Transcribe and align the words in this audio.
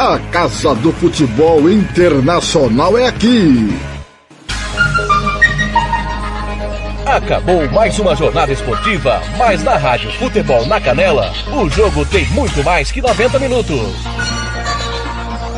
A 0.00 0.18
Casa 0.32 0.74
do 0.76 0.94
Futebol 0.94 1.70
Internacional 1.70 2.96
é 2.96 3.08
aqui. 3.08 3.68
Acabou 7.04 7.70
mais 7.70 7.98
uma 7.98 8.16
jornada 8.16 8.50
esportiva, 8.50 9.20
mas 9.36 9.62
na 9.62 9.76
Rádio 9.76 10.10
Futebol 10.12 10.64
na 10.66 10.80
Canela, 10.80 11.30
o 11.52 11.68
jogo 11.68 12.06
tem 12.06 12.24
muito 12.28 12.64
mais 12.64 12.90
que 12.90 13.02
90 13.02 13.38
minutos. 13.40 13.94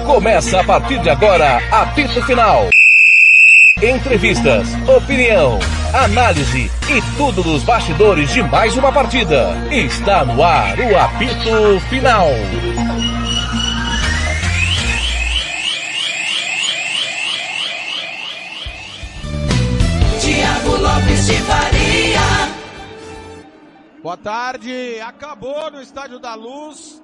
Começa 0.05 0.59
a 0.59 0.65
partir 0.65 0.99
de 0.99 1.11
agora, 1.11 1.63
apito 1.71 2.21
final. 2.25 2.69
Entrevistas, 3.81 4.67
opinião, 4.89 5.61
análise 5.95 6.69
e 6.91 7.17
tudo 7.17 7.45
dos 7.45 7.63
bastidores 7.63 8.29
de 8.33 8.43
mais 8.43 8.77
uma 8.77 8.91
partida. 8.91 9.57
Está 9.71 10.25
no 10.25 10.43
ar 10.43 10.77
o 10.81 10.99
apito 10.99 11.79
final. 11.89 12.27
Boa 24.03 24.17
tarde. 24.17 25.01
Acabou 25.01 25.71
no 25.71 25.81
Estádio 25.81 26.19
da 26.19 26.35
Luz. 26.35 27.01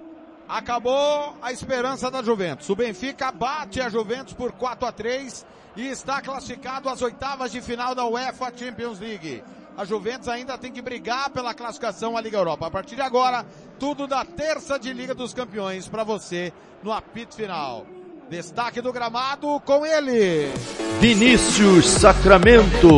Acabou 0.49 1.37
a 1.41 1.53
esperança 1.53 2.11
da 2.11 2.23
Juventus. 2.23 2.69
O 2.69 2.75
Benfica 2.75 3.31
bate 3.31 3.81
a 3.81 3.89
Juventus 3.89 4.33
por 4.33 4.51
4 4.53 4.89
a 4.89 4.93
3 4.93 5.47
e 5.77 5.87
está 5.87 6.21
classificado 6.21 6.89
às 6.89 7.01
oitavas 7.03 7.53
de 7.53 7.61
final 7.61 7.95
da 7.95 8.05
UEFA 8.07 8.53
Champions 8.57 8.99
League. 8.99 9.45
A 9.77 9.85
Juventus 9.85 10.27
ainda 10.27 10.59
tem 10.59 10.73
que 10.73 10.83
brigar 10.83 11.31
pela 11.31 11.55
classificação 11.55 12.17
à 12.17 12.21
Liga 12.21 12.39
Europa. 12.39 12.67
A 12.67 12.71
partir 12.71 12.97
de 12.97 13.03
agora, 13.03 13.47
tudo 13.79 14.09
da 14.09 14.25
terça 14.25 14.77
de 14.77 14.93
Liga 14.93 15.15
dos 15.15 15.33
Campeões 15.33 15.87
para 15.87 16.03
você 16.03 16.53
no 16.83 16.93
apito 16.93 17.37
final. 17.37 17.87
Destaque 18.29 18.81
do 18.81 18.93
gramado 18.93 19.61
com 19.61 19.87
ele. 19.87 20.53
Vinícius 20.99 21.89
Sacramento. 21.89 22.89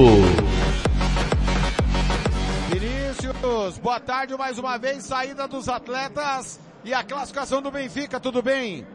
Boa 3.83 3.99
tarde 3.99 4.37
mais 4.37 4.59
uma 4.59 4.77
vez. 4.77 5.05
Saída 5.05 5.49
dos 5.49 5.67
atletas 5.67 6.61
e 6.85 6.93
a 6.93 7.03
classificação 7.03 7.63
do 7.63 7.71
Benfica, 7.71 8.21
tudo 8.21 8.43
bem? 8.43 8.87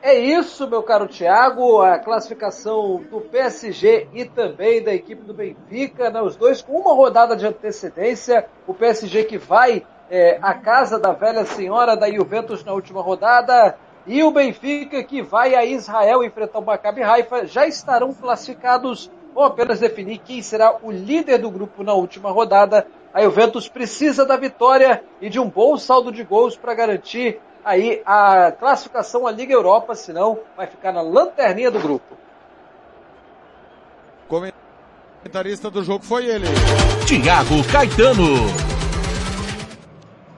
É 0.00 0.18
isso, 0.18 0.66
meu 0.66 0.82
caro 0.82 1.06
Thiago, 1.06 1.82
a 1.82 1.98
classificação 1.98 3.04
do 3.10 3.20
PSG 3.20 4.08
e 4.14 4.24
também 4.24 4.82
da 4.82 4.94
equipe 4.94 5.22
do 5.22 5.34
Benfica, 5.34 6.08
né, 6.08 6.22
os 6.22 6.34
dois 6.34 6.62
com 6.62 6.72
uma 6.72 6.94
rodada 6.94 7.36
de 7.36 7.46
antecedência, 7.46 8.46
o 8.66 8.72
PSG 8.72 9.24
que 9.24 9.36
vai 9.36 9.86
é, 10.10 10.38
à 10.40 10.54
casa 10.54 10.98
da 10.98 11.12
velha 11.12 11.44
senhora 11.44 11.94
da 11.94 12.10
Juventus 12.10 12.64
na 12.64 12.72
última 12.72 13.02
rodada, 13.02 13.76
e 14.06 14.24
o 14.24 14.30
Benfica 14.30 15.04
que 15.04 15.22
vai 15.22 15.54
a 15.54 15.64
Israel 15.64 16.24
enfrentar 16.24 16.58
o 16.58 16.64
Maccabi 16.64 17.02
Haifa, 17.02 17.46
já 17.46 17.66
estarão 17.66 18.12
classificados, 18.14 19.10
vão 19.34 19.44
apenas 19.44 19.80
definir 19.80 20.18
quem 20.18 20.42
será 20.42 20.76
o 20.82 20.90
líder 20.90 21.38
do 21.38 21.50
grupo 21.50 21.82
na 21.82 21.94
última 21.94 22.30
rodada, 22.30 22.86
a 23.12 23.22
Juventus 23.22 23.68
precisa 23.68 24.24
da 24.24 24.36
vitória 24.36 25.02
e 25.20 25.28
de 25.28 25.38
um 25.38 25.48
bom 25.48 25.76
saldo 25.76 26.10
de 26.10 26.22
gols 26.24 26.56
para 26.56 26.74
garantir 26.74 27.40
aí 27.64 28.02
a 28.04 28.52
classificação 28.52 29.26
à 29.26 29.30
Liga 29.30 29.52
Europa, 29.52 29.94
senão 29.94 30.38
vai 30.56 30.66
ficar 30.66 30.92
na 30.92 31.02
lanterninha 31.02 31.70
do 31.70 31.78
grupo. 31.78 32.16
Comentarista 34.28 35.70
do 35.70 35.84
jogo 35.84 36.04
foi 36.04 36.26
ele. 36.26 36.46
Tiago 37.06 37.62
Caetano. 37.70 38.72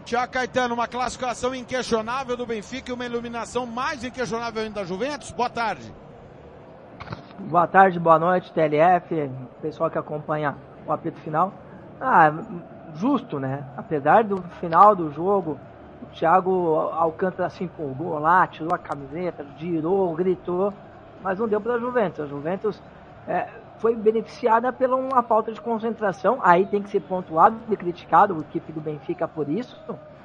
Tiago 0.05 0.33
Caetano, 0.33 0.75
uma 0.75 0.87
classificação 0.87 1.55
inquestionável 1.55 2.37
do 2.37 2.45
Benfica 2.45 2.91
e 2.91 2.95
uma 2.95 3.07
iluminação 3.07 3.65
mais 3.65 4.05
inquestionável 4.05 4.63
ainda 4.63 4.81
da 4.81 4.85
Juventus. 4.85 5.31
Boa 5.31 5.49
tarde. 5.49 6.04
Boa 7.37 7.67
tarde, 7.67 7.99
boa 7.99 8.17
noite, 8.17 8.53
TLF, 8.53 9.29
pessoal 9.61 9.91
que 9.91 9.99
acompanha 9.99 10.55
o 10.87 10.93
apito 10.93 11.19
final. 11.21 11.53
Ah, 12.01 12.33
justo, 12.95 13.41
né? 13.41 13.65
Apesar 13.77 14.23
do 14.23 14.41
final 14.61 14.95
do 14.95 15.11
jogo, 15.11 15.59
o 16.01 16.07
Thiago 16.15 16.77
Alcântara 16.93 17.51
se 17.51 17.65
empolgou 17.65 18.21
lá, 18.21 18.47
tirou 18.47 18.73
a 18.73 18.79
camiseta, 18.79 19.45
girou, 19.59 20.15
gritou, 20.15 20.73
mas 21.23 21.37
não 21.39 21.49
deu 21.49 21.61
para 21.61 21.75
a 21.75 21.79
Juventus. 21.79 22.21
A 22.21 22.27
Juventus 22.27 22.81
é, 23.27 23.49
foi 23.79 23.97
beneficiada 23.97 24.73
pela 24.73 24.95
uma 24.95 25.23
falta 25.25 25.53
de 25.53 25.61
concentração, 25.61 26.39
aí 26.41 26.65
tem 26.67 26.83
que 26.83 26.89
ser 26.89 27.01
pontuado 27.01 27.57
e 27.69 27.77
criticado, 27.77 28.37
a 28.37 28.41
equipe 28.41 28.71
do 28.71 28.81
Benfica 28.81 29.27
por 29.27 29.49
isso, 29.49 29.77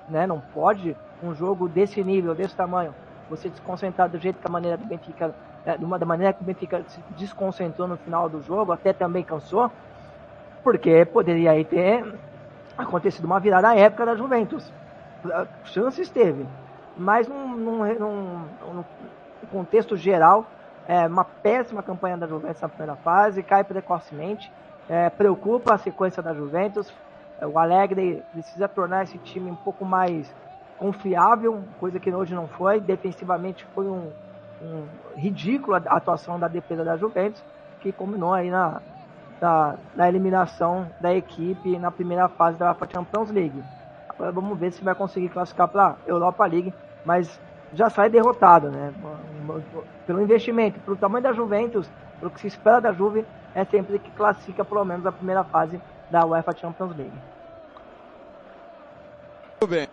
né? 0.08 0.28
Não 0.28 0.40
pode 0.40 0.96
um 1.24 1.34
jogo 1.34 1.68
desse 1.68 2.04
nível, 2.04 2.36
desse 2.36 2.56
tamanho, 2.56 2.94
você 3.30 3.50
desconcentrar 3.50 4.10
do 4.10 4.20
jeito 4.20 4.40
que 4.40 4.48
a 4.48 4.52
maneira 4.52 4.78
do 4.78 4.86
Benfica, 4.86 5.34
de 5.78 5.86
uma 5.86 6.00
da 6.00 6.06
maneira 6.06 6.34
que 6.34 6.42
o 6.42 6.46
Benfica 6.46 6.84
se 6.88 7.00
desconcentrou 7.18 7.88
no 7.88 7.98
final 7.98 8.30
do 8.30 8.42
jogo, 8.42 8.72
até 8.72 8.94
também 8.94 9.24
cansou, 9.24 9.72
porque 10.64 11.06
poderia 11.06 11.52
aí 11.52 11.66
ter 11.66 12.06
acontecido 12.78 13.26
uma 13.26 13.40
virada 13.40 13.70
à 13.70 13.76
época 13.76 14.06
da 14.06 14.16
Juventus. 14.16 14.72
Chances 15.66 16.10
teve, 16.10 16.46
mas 16.98 17.28
num, 17.28 17.56
num, 17.56 17.94
num, 17.94 18.46
num 18.74 18.84
contexto 19.52 19.98
geral, 19.98 20.46
é 20.88 21.06
uma 21.06 21.24
péssima 21.24 21.84
campanha 21.84 22.18
da 22.18 22.26
Juventus 22.26 22.62
na 22.62 22.70
primeira 22.70 22.96
fase, 22.96 23.44
cai 23.44 23.64
precocemente, 23.64 24.52
é, 24.90 25.10
preocupa 25.10 25.76
a 25.76 25.78
sequência 25.78 26.24
da 26.24 26.34
Juventus. 26.34 26.92
O 27.42 27.60
Alegre 27.60 28.24
precisa 28.34 28.68
tornar 28.68 29.04
esse 29.04 29.18
time 29.20 29.52
um 29.52 29.56
pouco 29.56 29.86
mais 29.86 30.34
confiável, 30.78 31.64
coisa 31.80 32.00
que 32.00 32.12
hoje 32.12 32.34
não 32.34 32.48
foi. 32.48 32.80
Defensivamente 32.80 33.66
foi 33.76 33.86
um, 33.86 34.12
um 34.62 34.86
a 35.74 35.96
atuação 35.96 36.40
da 36.40 36.48
defesa 36.48 36.84
da 36.84 36.98
Juventus, 36.98 37.44
que 37.80 37.92
combinou 37.92 38.34
aí 38.34 38.50
na, 38.50 38.82
da, 39.40 39.76
da, 39.96 40.08
eliminação 40.08 40.90
da 41.00 41.14
equipe 41.14 41.78
na 41.78 41.92
primeira 41.92 42.28
fase 42.28 42.58
da 42.58 42.68
UEFA 42.72 42.88
Champions 42.92 43.32
League. 43.32 43.64
Agora 44.10 44.32
vamos 44.32 44.58
ver 44.58 44.72
se 44.72 44.84
vai 44.84 44.96
conseguir 44.96 45.30
classificar 45.30 45.68
para 45.68 45.96
Europa 46.06 46.46
League, 46.46 46.74
mas 47.06 47.40
já 47.74 47.90
sai 47.90 48.10
derrotado, 48.10 48.70
né? 48.70 48.94
Pelo 50.06 50.22
investimento, 50.22 50.80
pelo 50.82 50.98
tamanho 50.98 51.24
da 51.24 51.34
Juventus, 51.34 51.90
pelo 52.20 52.32
que 52.32 52.42
se 52.42 52.48
espera 52.48 52.82
da 52.82 52.92
Juve, 52.92 53.26
é 53.56 53.64
sempre 53.64 54.00
que 54.00 54.12
classifica 54.12 54.66
pelo 54.66 54.84
menos 54.84 55.06
a 55.06 55.12
primeira 55.12 55.44
fase 55.44 55.80
da 56.10 56.26
UEFA 56.26 56.56
Champions 56.56 56.96
League. 56.96 57.22
Tudo 59.60 59.70
bem. 59.70 59.88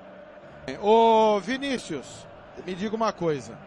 Ô 0.81 1.39
Vinícius, 1.41 2.27
me 2.65 2.75
diga 2.75 2.97
uma 2.97 3.13
coisa. 3.13 3.66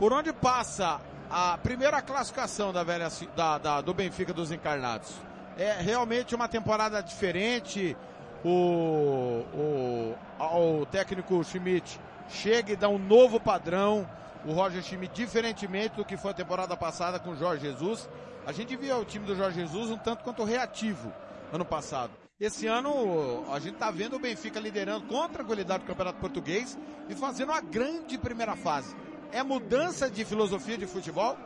Por 0.00 0.14
onde 0.14 0.32
passa 0.32 0.98
a 1.30 1.58
primeira 1.58 2.00
classificação 2.00 2.72
da 2.72 2.82
velha 2.82 3.08
da, 3.36 3.58
da, 3.58 3.80
do 3.82 3.92
Benfica 3.92 4.32
dos 4.32 4.50
Encarnados. 4.50 5.12
É 5.58 5.72
realmente 5.72 6.34
uma 6.34 6.48
temporada 6.48 7.02
diferente. 7.02 7.94
O, 8.42 9.44
o, 9.54 10.16
o 10.40 10.86
técnico 10.86 11.44
Schmidt 11.44 12.00
chega 12.30 12.72
e 12.72 12.76
dá 12.76 12.88
um 12.88 12.98
novo 12.98 13.38
padrão. 13.38 14.08
O 14.46 14.52
Roger 14.52 14.82
Schmidt, 14.82 15.14
diferentemente 15.14 15.96
do 15.96 16.04
que 16.04 16.16
foi 16.16 16.30
a 16.30 16.34
temporada 16.34 16.74
passada 16.78 17.18
com 17.18 17.32
o 17.32 17.36
Jorge 17.36 17.66
Jesus. 17.66 18.08
A 18.46 18.52
gente 18.52 18.74
via 18.76 18.96
o 18.96 19.04
time 19.04 19.26
do 19.26 19.36
Jorge 19.36 19.60
Jesus 19.60 19.90
um 19.90 19.98
tanto 19.98 20.24
quanto 20.24 20.44
reativo 20.44 21.12
ano 21.52 21.66
passado. 21.66 22.12
Esse 22.40 22.66
ano 22.66 23.44
a 23.52 23.60
gente 23.60 23.74
está 23.74 23.90
vendo 23.90 24.16
o 24.16 24.18
Benfica 24.18 24.58
liderando 24.58 25.06
com 25.08 25.28
tranquilidade 25.28 25.84
o 25.84 25.86
Campeonato 25.86 26.18
Português 26.20 26.78
e 27.06 27.14
fazendo 27.14 27.50
uma 27.50 27.60
grande 27.60 28.16
primeira 28.16 28.56
fase. 28.56 28.96
É 29.32 29.42
mudança 29.42 30.10
de 30.10 30.24
filosofia 30.24 30.76
de 30.76 30.86
futebol? 30.86 31.36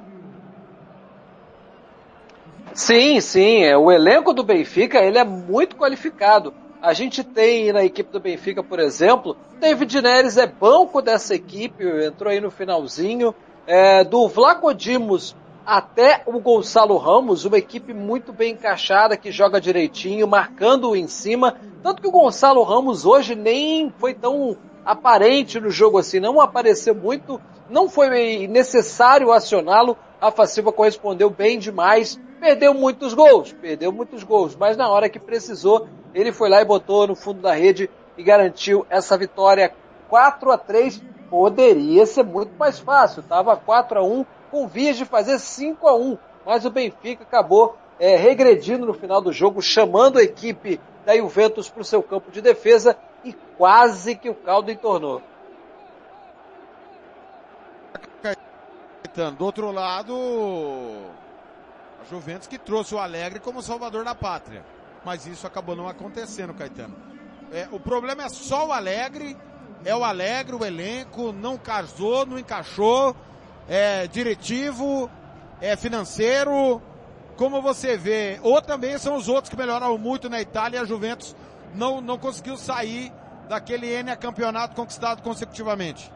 Sim, 2.73 3.21
sim. 3.21 3.63
É, 3.63 3.77
o 3.77 3.93
elenco 3.93 4.33
do 4.33 4.43
Benfica 4.43 4.99
ele 5.01 5.19
é 5.19 5.25
muito 5.25 5.77
qualificado. 5.77 6.55
A 6.81 6.93
gente 6.93 7.23
tem 7.23 7.73
na 7.73 7.85
equipe 7.85 8.11
do 8.11 8.21
Benfica, 8.21 8.63
por 8.63 8.79
exemplo, 8.79 9.37
David 9.59 10.03
Neres 10.03 10.37
é 10.37 10.47
banco 10.47 11.01
dessa 11.01 11.35
equipe, 11.35 11.85
entrou 12.05 12.31
aí 12.31 12.41
no 12.41 12.51
finalzinho. 12.51 13.35
É, 13.67 14.05
do 14.05 14.29
Vlaco 14.29 14.73
Dimos 14.75 15.35
até 15.65 16.23
o 16.27 16.39
Gonçalo 16.39 16.97
Ramos, 16.99 17.47
uma 17.47 17.57
equipe 17.57 17.95
muito 17.95 18.33
bem 18.33 18.53
encaixada, 18.53 19.17
que 19.17 19.33
joga 19.33 19.61
direitinho, 19.61 20.29
marcando 20.29 20.95
em 20.95 21.09
cima. 21.09 21.57
Tanto 21.83 22.03
que 22.03 22.09
o 22.09 22.13
Gonçalo 22.13 22.63
Ramos 22.63 23.07
hoje 23.07 23.35
nem 23.35 23.91
foi 23.99 24.13
tão 24.13 24.57
aparente 24.85 25.61
no 25.61 25.71
jogo 25.71 25.99
assim, 25.99 26.21
não 26.21 26.41
apareceu 26.41 26.95
muito, 26.95 27.41
não 27.69 27.89
foi 27.89 28.47
necessário 28.47 29.33
acioná-lo. 29.33 29.97
A 30.21 30.47
Silva 30.47 30.73
correspondeu 30.73 31.29
bem 31.29 31.59
demais, 31.59 32.19
perdeu 32.41 32.73
muitos 32.73 33.13
gols, 33.13 33.53
perdeu 33.53 33.93
muitos 33.93 34.23
gols, 34.23 34.57
mas 34.57 34.77
na 34.77 34.89
hora 34.89 35.09
que 35.09 35.19
precisou, 35.19 35.87
ele 36.15 36.33
foi 36.33 36.49
lá 36.49 36.63
e 36.63 36.65
botou 36.65 37.07
no 37.07 37.15
fundo 37.15 37.43
da 37.43 37.53
rede 37.53 37.91
e 38.17 38.23
garantiu 38.23 38.87
essa 38.89 39.19
vitória 39.19 39.73
4 40.09 40.51
a 40.51 40.59
3 40.59 41.03
Poderia 41.29 42.07
ser 42.07 42.23
muito 42.23 42.53
mais 42.57 42.79
fácil, 42.79 43.23
tava 43.23 43.57
4 43.57 43.99
a 43.99 44.03
1 44.05 44.25
com 44.53 44.69
vias 44.69 44.97
de 44.97 45.05
fazer 45.05 45.39
5 45.39 45.89
a 45.89 45.97
1 45.97 46.17
mas 46.45 46.65
o 46.65 46.71
Benfica 46.71 47.25
acabou 47.25 47.77
é, 47.99 48.17
regredindo 48.17 48.87
no 48.87 48.95
final 48.95 49.21
do 49.21 49.33
jogo, 49.33 49.63
chamando 49.63 50.19
a 50.19 50.23
equipe 50.23 50.81
da 51.05 51.17
Juventus 51.17 51.69
para 51.69 51.83
o 51.83 51.85
seu 51.85 52.03
campo 52.03 52.31
de 52.31 52.41
defesa 52.41 52.97
e 53.25 53.33
quase 53.57 54.15
que 54.15 54.29
o 54.29 54.35
caldo 54.35 54.71
entornou. 54.71 55.23
Do 59.39 59.45
outro 59.45 59.71
lado, 59.71 60.13
a 62.01 62.05
Juventus 62.11 62.49
que 62.49 62.59
trouxe 62.59 62.95
o 62.95 62.99
Alegre 62.99 63.39
como 63.39 63.63
salvador 63.63 64.05
da 64.05 64.15
pátria. 64.15 64.65
Mas 65.05 65.27
isso 65.27 65.47
acabou 65.47 65.77
não 65.77 65.89
acontecendo, 65.89 66.55
Caetano. 66.55 66.97
É, 67.53 67.69
o 67.71 67.79
problema 67.79 68.25
é 68.25 68.29
só 68.29 68.67
o 68.67 68.73
Alegre, 68.73 69.37
é 69.85 69.95
o 69.95 70.03
Alegre, 70.03 70.57
o 70.57 70.65
elenco, 70.65 71.33
não 71.33 71.57
casou, 71.57 72.27
não 72.27 72.39
encaixou, 72.39 73.15
é 73.69 74.09
diretivo, 74.09 75.09
é 75.61 75.77
financeiro, 75.77 76.83
como 77.37 77.63
você 77.63 77.97
vê, 77.97 78.41
ou 78.43 78.61
também 78.61 78.99
são 78.99 79.17
os 79.17 79.29
outros 79.29 79.51
que 79.51 79.57
melhoraram 79.57 79.97
muito 79.99 80.29
na 80.29 80.41
Itália 80.41 80.81
a 80.81 80.85
Juventus 80.85 81.37
não, 81.75 82.01
não 82.01 82.19
conseguiu 82.19 82.57
sair 82.57 83.13
daquele 83.49 83.93
N 83.93 84.17
campeonato 84.17 84.75
conquistado 84.75 85.23
consecutivamente. 85.23 86.13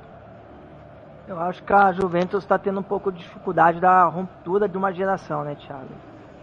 Eu 1.27 1.39
acho 1.39 1.63
que 1.63 1.73
a 1.73 1.93
Juventus 1.93 2.43
está 2.43 2.59
tendo 2.59 2.81
um 2.81 2.83
pouco 2.83 3.13
de 3.13 3.19
dificuldade 3.19 3.81
da 3.81 4.05
ruptura 4.05 4.67
de 4.67 4.79
uma 4.79 4.93
geração, 4.93 5.45
né, 5.45 5.55
Thiago? 5.57 5.91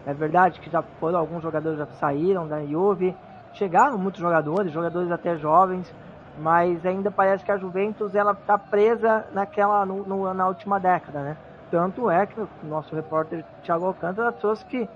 É 0.06 0.14
verdade 0.14 0.60
que 0.60 0.70
já 0.70 0.84
foram 1.00 1.18
alguns 1.18 1.42
jogadores 1.42 1.80
já 1.80 1.88
saíram 2.00 2.48
da 2.48 2.64
Juve, 2.64 3.16
chegaram 3.54 3.98
muitos 3.98 4.22
jogadores, 4.22 4.72
jogadores 4.72 5.12
até 5.12 5.36
jovens, 5.38 5.92
mas 6.38 6.86
ainda 6.86 7.10
parece 7.10 7.44
que 7.44 7.52
a 7.52 7.58
Juventus 7.58 8.14
ela 8.14 8.34
está 8.34 8.58
presa 8.58 9.26
naquela 9.34 9.86
no, 9.86 10.04
no, 10.04 10.34
na 10.34 10.48
última 10.48 10.80
década, 10.80 11.22
né? 11.22 11.38
Tanto 11.72 12.10
é 12.12 12.28
que 12.28 12.40
o 12.40 12.48
nosso 12.64 12.94
repórter 12.96 13.44
Thiago 13.64 13.86
Alcântara 13.86 14.32
trouxe 14.32 14.64
que 14.66 14.88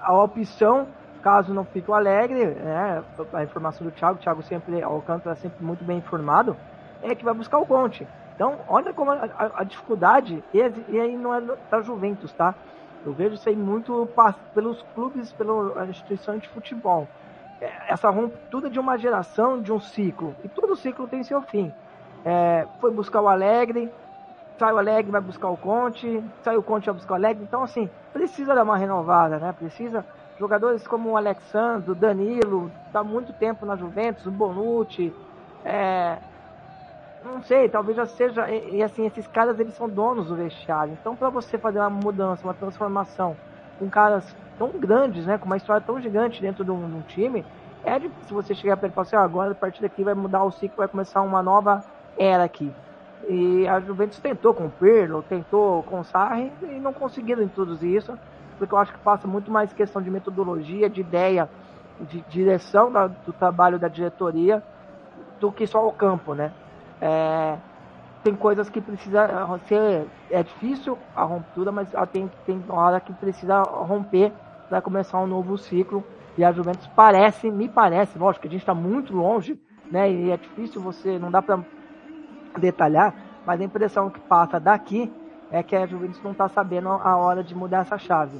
a 0.00 0.12
opção, 0.12 0.86
caso 1.22 1.54
não 1.54 1.64
fique 1.64 1.90
o 1.90 1.94
Alegre, 1.94 2.46
né, 2.46 3.02
a 3.32 3.42
informação 3.42 3.86
do 3.86 3.92
Thiago, 3.92 4.18
o 4.18 4.22
Thiago 4.22 4.42
sempre, 4.42 4.82
Alcântara 4.82 5.36
sempre 5.36 5.64
muito 5.64 5.84
bem 5.84 5.98
informado, 5.98 6.56
é 7.02 7.14
que 7.14 7.24
vai 7.24 7.34
buscar 7.34 7.58
o 7.58 7.66
Conte. 7.66 8.06
Então, 8.34 8.58
olha 8.68 8.92
como 8.92 9.10
a, 9.10 9.14
a, 9.14 9.60
a 9.60 9.64
dificuldade, 9.64 10.42
e, 10.52 10.58
e, 10.88 11.00
aí 11.00 11.16
não 11.16 11.34
é 11.34 11.40
da 11.70 11.80
Juventus, 11.80 12.32
tá? 12.32 12.54
Eu 13.04 13.12
vejo 13.12 13.34
isso 13.34 13.48
aí 13.48 13.56
muito 13.56 14.08
pelos 14.54 14.82
clubes, 14.94 15.32
pela 15.32 15.86
instituição 15.86 16.38
de 16.38 16.48
futebol. 16.48 17.08
É, 17.60 17.92
essa 17.92 18.10
ruptura 18.10 18.70
de 18.70 18.78
uma 18.78 18.96
geração, 18.96 19.60
de 19.60 19.72
um 19.72 19.80
ciclo. 19.80 20.34
E 20.44 20.48
todo 20.48 20.76
ciclo 20.76 21.06
tem 21.06 21.22
seu 21.22 21.42
fim. 21.42 21.72
É, 22.24 22.66
foi 22.80 22.92
buscar 22.92 23.20
o 23.20 23.28
Alegre, 23.28 23.92
sai 24.58 24.72
o 24.72 24.78
Alegre, 24.78 25.10
vai 25.10 25.20
buscar 25.20 25.48
o 25.48 25.56
Conte, 25.56 26.22
sai 26.42 26.56
o 26.56 26.62
Conte, 26.62 26.86
vai 26.86 26.94
buscar 26.94 27.12
o 27.12 27.16
Alegre. 27.16 27.42
Então, 27.42 27.62
assim, 27.62 27.90
precisa 28.12 28.54
dar 28.54 28.62
uma 28.62 28.76
renovada, 28.76 29.38
né? 29.38 29.52
Precisa. 29.52 30.04
Jogadores 30.38 30.86
como 30.86 31.10
o 31.10 31.16
Alexandre, 31.16 31.90
o 31.90 31.94
Danilo, 31.94 32.70
tá 32.92 33.04
muito 33.04 33.32
tempo 33.32 33.64
na 33.64 33.76
Juventus, 33.76 34.26
o 34.26 34.30
Bonucci, 34.30 35.12
é, 35.64 36.18
não 37.24 37.42
sei, 37.42 37.68
talvez 37.68 37.96
já 37.96 38.06
seja. 38.06 38.50
E, 38.50 38.76
e, 38.76 38.82
assim, 38.82 39.06
esses 39.06 39.26
caras 39.26 39.58
eles 39.60 39.74
são 39.74 39.88
donos 39.88 40.28
do 40.28 40.34
vestiário. 40.34 40.96
Então, 41.00 41.14
para 41.14 41.30
você 41.30 41.58
fazer 41.58 41.78
uma 41.78 41.90
mudança, 41.90 42.44
uma 42.44 42.54
transformação 42.54 43.36
com 43.78 43.88
caras 43.88 44.36
tão 44.58 44.68
grandes, 44.70 45.26
né, 45.26 45.38
com 45.38 45.46
uma 45.46 45.56
história 45.56 45.82
tão 45.84 46.00
gigante 46.00 46.40
dentro 46.40 46.64
de 46.64 46.70
um, 46.70 46.88
de 46.88 46.96
um 46.96 47.02
time, 47.02 47.44
é 47.84 47.98
difícil 47.98 48.34
você 48.34 48.54
chegar 48.54 48.76
perto 48.76 48.92
e 48.92 48.94
falar 48.94 49.06
assim: 49.06 49.16
ah, 49.16 49.22
agora 49.22 49.52
a 49.52 49.54
partir 49.54 49.82
daqui 49.82 50.04
vai 50.04 50.14
mudar 50.14 50.44
o 50.44 50.50
ciclo, 50.50 50.76
vai 50.76 50.88
começar 50.88 51.20
uma 51.22 51.42
nova 51.42 51.84
era 52.18 52.44
aqui. 52.44 52.72
E 53.28 53.66
a 53.68 53.80
Juventus 53.80 54.18
tentou 54.18 54.52
com 54.52 54.66
o 54.66 54.70
Pirlo, 54.70 55.24
tentou 55.28 55.82
com 55.84 56.00
o 56.00 56.04
Sarri 56.04 56.52
e 56.62 56.80
não 56.80 56.92
conseguiram 56.92 57.42
introduzir 57.42 57.96
isso, 57.96 58.18
porque 58.62 58.76
eu 58.76 58.78
acho 58.78 58.92
que 58.92 58.98
passa 59.00 59.26
muito 59.26 59.50
mais 59.50 59.72
questão 59.72 60.00
de 60.00 60.08
metodologia, 60.08 60.88
de 60.88 61.00
ideia, 61.00 61.50
de 62.00 62.20
direção 62.28 62.92
da, 62.92 63.08
do 63.08 63.32
trabalho 63.32 63.76
da 63.76 63.88
diretoria 63.88 64.62
do 65.40 65.50
que 65.50 65.66
só 65.66 65.84
o 65.84 65.90
campo, 65.90 66.32
né? 66.32 66.52
É, 67.00 67.56
tem 68.22 68.36
coisas 68.36 68.70
que 68.70 68.80
precisa 68.80 69.26
ser 69.66 70.06
é 70.30 70.44
difícil 70.44 70.96
a 71.16 71.24
ruptura, 71.24 71.72
mas 71.72 71.88
tem 72.12 72.30
tem 72.46 72.62
hora 72.68 73.00
que 73.00 73.12
precisa 73.14 73.62
romper 73.62 74.32
para 74.68 74.80
começar 74.80 75.18
um 75.18 75.26
novo 75.26 75.58
ciclo. 75.58 76.04
E 76.38 76.44
a 76.44 76.52
Juventus 76.52 76.88
parece, 76.94 77.50
me 77.50 77.68
parece, 77.68 78.16
lógico 78.16 78.42
que 78.42 78.48
a 78.48 78.50
gente 78.52 78.60
está 78.60 78.74
muito 78.74 79.12
longe, 79.12 79.60
né? 79.90 80.08
E 80.08 80.30
é 80.30 80.36
difícil 80.36 80.80
você, 80.80 81.18
não 81.18 81.32
dá 81.32 81.42
para 81.42 81.58
detalhar, 82.60 83.12
mas 83.44 83.60
a 83.60 83.64
impressão 83.64 84.08
que 84.08 84.20
passa 84.20 84.60
daqui 84.60 85.12
é 85.52 85.62
que 85.62 85.76
a 85.76 85.86
Juventus 85.86 86.20
não 86.24 86.32
está 86.32 86.48
sabendo 86.48 86.88
a 86.88 87.16
hora 87.16 87.44
de 87.44 87.54
mudar 87.54 87.82
essa 87.82 87.98
chave. 87.98 88.38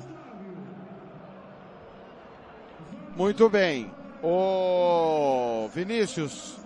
Muito 3.15 3.49
bem. 3.51 3.93
Ô 4.23 5.69
Vinícius, 5.69 6.59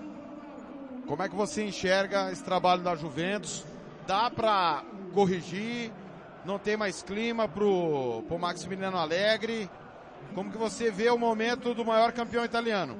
como 1.06 1.22
é 1.22 1.28
que 1.28 1.34
você 1.34 1.64
enxerga 1.64 2.30
esse 2.30 2.44
trabalho 2.44 2.82
da 2.82 2.94
Juventus? 2.94 3.66
Dá 4.06 4.30
para 4.30 4.84
corrigir? 5.12 5.90
Não 6.44 6.60
tem 6.60 6.76
mais 6.76 7.02
clima 7.02 7.48
pro, 7.48 8.22
pro 8.28 8.38
Maximiliano 8.38 8.96
Alegre? 8.96 9.68
Como 10.32 10.52
que 10.52 10.58
você 10.58 10.92
vê 10.92 11.10
o 11.10 11.18
momento 11.18 11.74
do 11.74 11.84
maior 11.84 12.12
campeão 12.12 12.44
italiano? 12.44 12.96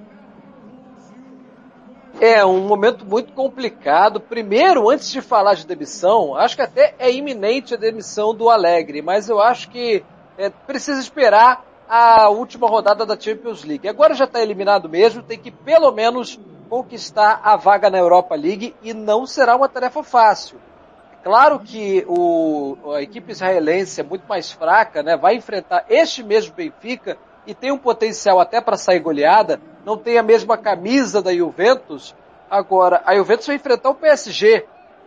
É 2.21 2.45
um 2.45 2.61
momento 2.67 3.05
muito 3.05 3.33
complicado. 3.33 4.21
Primeiro, 4.21 4.89
antes 4.89 5.11
de 5.11 5.21
falar 5.21 5.55
de 5.55 5.67
demissão, 5.67 6.35
acho 6.35 6.57
que 6.57 6.63
até 6.63 6.95
é 6.99 7.13
iminente 7.13 7.75
a 7.75 7.77
demissão 7.77 8.35
do 8.35 8.49
Alegre, 8.49 9.03
mas 9.03 9.29
eu 9.29 9.41
acho 9.41 9.69
que 9.69 10.03
é, 10.39 10.49
precisa 10.49 11.01
esperar 11.01 11.65
a 11.89 12.29
última 12.29 12.69
rodada 12.69 13.05
da 13.05 13.19
Champions 13.19 13.65
League. 13.65 13.89
Agora 13.89 14.15
já 14.15 14.25
está 14.25 14.41
eliminado 14.41 14.89
mesmo, 14.89 15.23
tem 15.23 15.39
que 15.39 15.51
pelo 15.51 15.93
menos 15.93 16.39
conquistar 16.69 17.41
a 17.45 17.57
vaga 17.57 17.89
na 17.91 17.99
Europa 17.99 18.35
League 18.35 18.75
e 18.83 18.93
não 18.93 19.27
será 19.27 19.55
uma 19.55 19.69
tarefa 19.69 20.03
fácil. 20.03 20.59
Claro 21.23 21.59
que 21.59 22.05
o, 22.09 22.77
a 22.95 23.03
equipe 23.03 23.33
israelense 23.33 24.01
é 24.01 24.05
muito 24.05 24.27
mais 24.29 24.53
fraca, 24.53 25.03
né? 25.03 25.17
vai 25.17 25.35
enfrentar 25.35 25.85
este 25.89 26.23
mesmo 26.23 26.55
Benfica 26.55 27.19
e 27.47 27.55
tem 27.55 27.71
um 27.71 27.79
potencial 27.79 28.41
até 28.41 28.61
para 28.61 28.77
sair 28.77 28.99
goleada, 29.01 29.61
não 29.85 29.97
tem 29.97 30.19
a 30.19 30.23
mesma 30.23 30.59
camisa 30.59 31.23
da 31.23 31.35
Juventus. 31.35 32.15
Agora, 32.51 33.03
a 33.05 33.15
Juventus 33.15 33.47
vai 33.47 33.57
enfrentar 33.57 33.91
o 33.91 33.95
PSG 33.95 34.65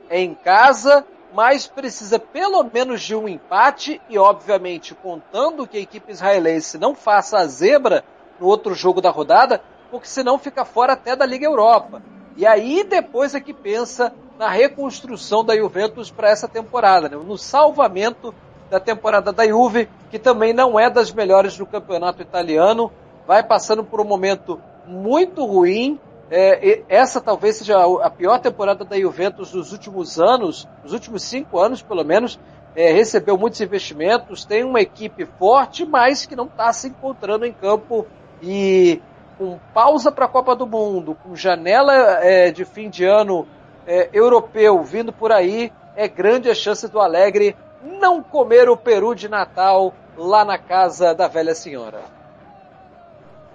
é 0.10 0.20
em 0.20 0.34
casa, 0.34 1.06
mas 1.34 1.68
precisa 1.68 2.18
pelo 2.18 2.64
menos 2.64 3.02
de 3.02 3.16
um 3.16 3.28
empate 3.28 4.02
e, 4.10 4.18
obviamente, 4.18 4.96
contando 4.96 5.68
que 5.68 5.78
a 5.78 5.82
equipe 5.82 6.12
israelense 6.12 6.78
não 6.78 6.96
faça 6.96 7.38
a 7.38 7.46
zebra 7.46 8.04
no 8.40 8.48
outro 8.48 8.74
jogo 8.74 9.02
da 9.02 9.12
rodada, 9.12 9.62
porque 9.92 10.08
senão 10.08 10.40
fica 10.40 10.66
fora 10.66 10.94
até 10.94 11.16
da 11.16 11.26
Liga 11.26 11.46
Europa. 11.46 12.02
E 12.36 12.46
aí 12.46 12.84
depois 12.84 13.36
é 13.36 13.40
que 13.40 13.54
pensa 13.54 14.14
na 14.38 14.50
reconstrução 14.50 15.44
da 15.44 15.56
Juventus 15.56 16.10
para 16.10 16.30
essa 16.30 16.48
temporada, 16.48 17.10
né? 17.10 17.18
no 17.18 17.38
salvamento 17.38 18.34
da 18.70 18.80
temporada 18.80 19.32
da 19.32 19.48
Juve, 19.48 19.90
que 20.12 20.20
também 20.20 20.54
não 20.54 20.80
é 20.80 20.90
das 20.90 21.12
melhores 21.12 21.58
do 21.58 21.66
campeonato 21.66 22.22
italiano, 22.22 22.92
vai 23.26 23.44
passando 23.44 23.84
por 23.84 24.00
um 24.00 24.06
momento 24.06 24.60
muito 24.86 25.46
ruim. 25.46 26.00
É, 26.32 26.84
essa 26.88 27.20
talvez 27.20 27.58
seja 27.58 27.78
a 28.04 28.10
pior 28.10 28.40
temporada 28.40 28.86
da 28.86 29.00
Juventus 29.00 29.52
dos 29.52 29.72
últimos 29.72 30.20
anos, 30.20 30.68
dos 30.84 30.94
últimos 30.94 31.24
cinco 31.24 31.60
anos 31.60 31.82
pelo 31.82 32.04
menos. 32.04 32.40
É, 32.76 32.92
recebeu 32.92 33.36
muitos 33.36 33.60
investimentos, 33.62 34.46
tem 34.46 34.64
uma 34.64 34.80
equipe 34.80 35.26
forte, 35.26 35.86
mas 35.86 36.28
que 36.28 36.36
não 36.36 36.46
está 36.46 36.72
se 36.72 36.88
encontrando 36.88 37.46
em 37.46 37.52
campo 37.52 38.06
e 38.44 39.02
com 39.40 39.58
pausa 39.74 40.12
para 40.12 40.26
a 40.26 40.28
Copa 40.28 40.56
do 40.56 40.68
Mundo, 40.68 41.18
com 41.24 41.36
janela 41.36 41.94
é, 42.24 42.52
de 42.52 42.64
fim 42.66 42.90
de 42.90 43.06
ano 43.06 43.48
é, 43.88 44.10
europeu 44.14 44.84
vindo 44.84 45.12
por 45.12 45.32
aí, 45.32 45.72
é 45.96 46.08
grande 46.08 46.50
a 46.50 46.54
chance 46.54 46.88
do 46.88 47.00
Alegre 47.00 47.56
não 47.82 48.22
comer 48.22 48.70
o 48.70 48.78
peru 48.78 49.16
de 49.16 49.30
Natal 49.30 49.94
lá 50.18 50.44
na 50.44 50.58
casa 50.58 51.14
da 51.14 51.28
velha 51.28 51.56
senhora. 51.56 52.04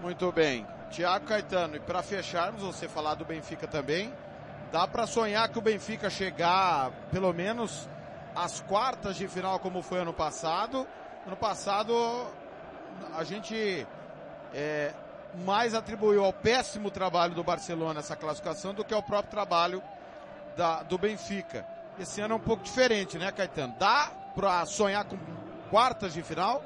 Muito 0.01 0.31
bem. 0.33 0.67
Tiago 0.91 1.27
Caetano, 1.27 1.77
e 1.77 1.81
para 1.81 2.03
fecharmos, 2.03 2.63
você 2.63 2.87
falar 2.87 3.15
do 3.15 3.25
Benfica 3.25 3.67
também, 3.67 4.13
dá 4.71 4.87
para 4.87 5.07
sonhar 5.07 5.49
que 5.49 5.59
o 5.59 5.63
Benfica 5.63 6.09
chegar 6.09 6.91
pelo 7.11 7.33
menos 7.33 7.89
às 8.35 8.61
quartas 8.61 9.17
de 9.17 9.27
final 9.27 9.59
como 9.59 9.83
foi 9.83 9.99
ano 9.99 10.13
passado. 10.13 10.87
Ano 11.27 11.37
passado 11.37 11.95
a 13.17 13.25
gente 13.25 13.87
é, 14.53 14.93
mais 15.45 15.75
atribuiu 15.75 16.25
ao 16.25 16.33
péssimo 16.33 16.91
trabalho 16.91 17.35
do 17.35 17.43
Barcelona 17.43 18.01
essa 18.01 18.15
classificação 18.15 18.73
do 18.73 18.85
que 18.85 18.95
ao 18.95 19.03
próprio 19.03 19.31
trabalho 19.31 19.83
da, 20.57 20.83
do 20.83 20.97
Benfica. 20.97 21.67
Esse 21.99 22.21
ano 22.21 22.35
é 22.35 22.37
um 22.37 22.41
pouco 22.41 22.65
diferente, 22.65 23.19
né, 23.19 23.31
Caetano? 23.31 23.73
Dá 23.79 24.09
para 24.35 24.67
sonhar 24.67 25.05
com 25.05 25.17
quartas 25.71 26.13
de 26.13 26.23
final? 26.23 26.61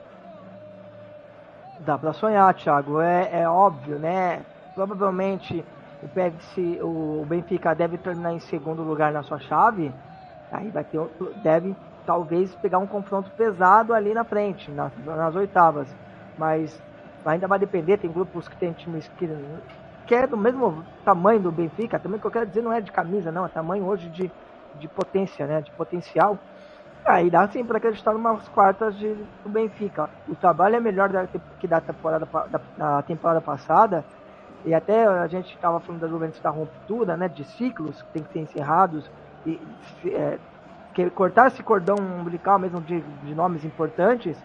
Dá 1.81 1.99
para 1.99 2.15
sonhar, 2.15 2.55
Thiago. 2.55 3.01
É, 3.01 3.43
é 3.43 3.49
óbvio, 3.49 3.99
né? 3.99 4.43
Provavelmente 4.75 5.63
o, 6.03 6.09
PFC, 6.09 6.81
o 6.83 7.27
Benfica 7.29 7.75
deve 7.75 7.99
terminar 7.99 8.33
em 8.33 8.41
segundo 8.41 8.83
lugar 8.83 9.13
na 9.13 9.23
sua 9.23 9.39
chave. 9.39 9.93
Aí 10.51 10.71
vai 10.71 10.83
ter 10.85 10.99
deve 11.43 11.77
talvez 12.07 12.55
pegar 12.57 12.79
um 12.79 12.87
confronto 12.87 13.31
pesado 13.33 13.93
ali 13.93 14.15
na 14.15 14.25
frente, 14.25 14.71
nas, 14.71 14.91
nas 15.05 15.37
oitavas. 15.37 15.95
Mas 16.39 16.81
ainda 17.27 17.47
vai 17.47 17.59
depender, 17.59 17.99
tem 17.99 18.11
grupos 18.11 18.49
que 18.49 18.57
tem 18.57 18.73
times 18.73 19.07
que, 19.19 19.29
que 20.07 20.15
é 20.15 20.27
do 20.27 20.39
mesmo 20.39 20.83
tamanho 21.05 21.41
do 21.41 21.53
Benfica, 21.53 21.99
também 21.99 22.19
que 22.19 22.27
eu 22.27 22.31
quero 22.31 22.47
dizer 22.47 22.63
não 22.63 22.73
é 22.73 22.81
de 22.81 22.91
camisa, 22.91 23.31
não, 23.31 23.45
é 23.45 23.49
tamanho 23.49 23.85
hoje 23.85 24.09
de, 24.09 24.33
de 24.79 24.89
potência, 24.89 25.47
né? 25.47 25.61
De 25.61 25.71
potencial. 25.73 26.39
Aí 27.05 27.31
dá 27.31 27.47
sim 27.49 27.65
para 27.65 27.79
acreditar 27.79 28.15
umas 28.15 28.47
quartas 28.49 28.97
de, 28.97 29.15
do 29.15 29.49
Benfica. 29.49 30.11
O 30.29 30.35
trabalho 30.35 30.77
é 30.77 30.81
melhor 30.81 31.09
da, 31.09 31.27
que 31.27 31.67
da 31.67 31.81
temporada, 31.81 32.29
da, 32.51 32.61
da 32.77 33.03
temporada 33.03 33.41
passada. 33.41 34.05
E 34.65 34.75
até 34.75 35.07
a 35.07 35.27
gente 35.27 35.55
estava 35.55 35.81
falando 35.81 36.01
da 36.01 36.09
Juventus 36.09 36.41
da 36.41 36.51
ruptura, 36.51 37.17
né? 37.17 37.29
De 37.29 37.45
ciclos 37.45 38.03
que 38.03 38.09
tem 38.13 38.23
que 38.23 38.33
ser 38.33 38.41
encerrados. 38.41 39.11
E 39.47 39.61
é, 40.07 40.39
que 40.95 41.09
cortar 41.11 41.47
esse 41.47 41.63
cordão 41.63 41.97
umbilical 41.97 42.59
mesmo 42.59 42.81
de, 42.81 43.01
de 43.01 43.35
nomes 43.35 43.65
importantes, 43.65 44.37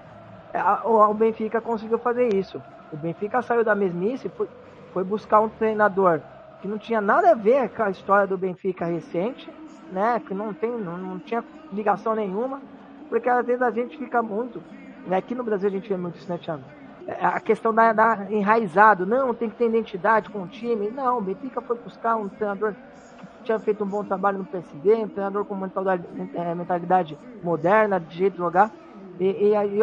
é, 0.54 0.60
a, 0.60 0.82
o 0.86 1.14
Benfica 1.14 1.60
conseguiu 1.60 1.98
fazer 1.98 2.34
isso. 2.34 2.62
O 2.92 2.98
Benfica 2.98 3.42
saiu 3.42 3.64
da 3.64 3.74
mesmice 3.74 4.28
e 4.28 4.30
foi, 4.30 4.48
foi 4.94 5.04
buscar 5.04 5.40
um 5.40 5.50
treinador 5.50 6.22
que 6.62 6.68
não 6.68 6.78
tinha 6.78 7.02
nada 7.02 7.32
a 7.32 7.34
ver 7.34 7.70
com 7.70 7.84
a 7.84 7.90
história 7.90 8.28
do 8.28 8.38
Benfica 8.38 8.86
recente, 8.86 9.52
né? 9.94 10.22
Que 10.26 10.34
não 10.34 10.54
tem, 10.54 10.72
não, 10.72 10.98
não 10.98 11.20
tinha 11.20 11.44
ligação 11.72 12.16
nenhuma, 12.16 12.62
porque 13.10 13.30
às 13.30 13.46
vezes 13.46 13.62
a 13.62 13.72
gente 13.72 13.98
fica 13.98 14.22
muito, 14.22 14.62
né? 15.08 15.18
Aqui 15.18 15.36
no 15.36 15.44
Brasil 15.44 15.70
a 15.70 15.72
gente 15.72 15.88
vê 15.88 15.96
muito 15.96 16.18
isso, 16.18 16.30
né, 16.30 16.38
Thiago? 16.38 16.64
É, 17.08 17.26
a 17.26 17.40
questão 17.40 17.74
da, 17.74 17.92
da 17.92 18.28
enraizado, 18.30 19.06
não, 19.06 19.34
tem 19.34 19.50
que 19.50 19.56
ter 19.56 19.68
identidade 19.68 20.30
com 20.30 20.44
o 20.44 20.48
time. 20.48 20.90
Não, 20.90 21.18
o 21.18 21.22
Benfica 21.22 21.62
foi 21.62 21.78
buscar 21.78 22.16
um 22.16 22.30
treinador 22.30 22.74
que 23.18 23.44
tinha 23.44 23.60
feito 23.60 23.84
um 23.84 23.88
bom 23.88 24.04
trabalho 24.04 24.40
no 24.40 24.46
PSD, 24.46 24.96
um 24.96 25.08
treinador 25.08 25.46
com 25.46 25.56
mentalidade, 25.56 26.04
é, 26.34 26.56
mentalidade 26.56 27.18
moderna, 27.44 28.00
de 28.00 28.18
jeito 28.18 28.34
de 28.34 28.40
jogar. 28.40 28.72
E, 29.20 29.50
e 29.50 29.56
aí 29.56 29.80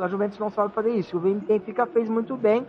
a, 0.00 0.08
Juventus 0.08 0.38
não 0.38 0.50
sabe 0.50 0.72
fazer 0.72 0.90
isso. 0.90 1.16
O 1.16 1.20
Benfica 1.20 1.86
fez 1.86 2.08
muito 2.08 2.36
bem, 2.36 2.66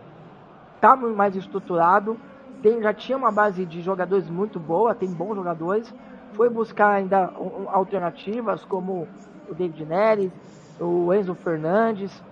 está 0.76 0.94
mais 0.94 1.34
estruturado, 1.34 2.16
tem, 2.62 2.82
já 2.82 2.92
tinha 2.92 3.16
uma 3.16 3.32
base 3.32 3.64
de 3.64 3.80
jogadores 3.80 4.28
muito 4.28 4.60
boa, 4.60 4.94
tem 4.94 5.10
bons 5.10 5.34
jogadores. 5.34 5.92
Foi 6.34 6.48
buscar 6.48 6.90
ainda 6.90 7.32
alternativas 7.68 8.64
como 8.64 9.06
o 9.48 9.54
David 9.54 9.84
Neres, 9.84 10.32
o 10.80 11.12
Enzo 11.14 11.34
Fernandes, 11.34 12.22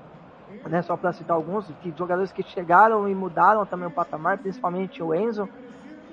né, 0.69 0.83
só 0.83 0.97
para 0.97 1.13
citar 1.13 1.37
alguns, 1.37 1.67
que 1.83 1.93
jogadores 1.97 2.33
que 2.33 2.43
chegaram 2.43 3.09
e 3.09 3.15
mudaram 3.15 3.65
também 3.65 3.87
o 3.87 3.91
patamar, 3.91 4.39
principalmente 4.39 5.03
o 5.03 5.15
Enzo. 5.15 5.49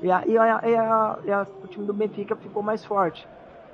E, 0.01 0.12
a, 0.12 0.25
e, 0.25 0.38
a, 0.38 0.62
e, 0.63 0.75
a, 0.75 1.19
e 1.25 1.31
a, 1.31 1.48
o 1.63 1.67
time 1.67 1.86
do 1.86 1.93
Benfica 1.93 2.36
ficou 2.36 2.63
mais 2.63 2.86
forte. 2.86 3.27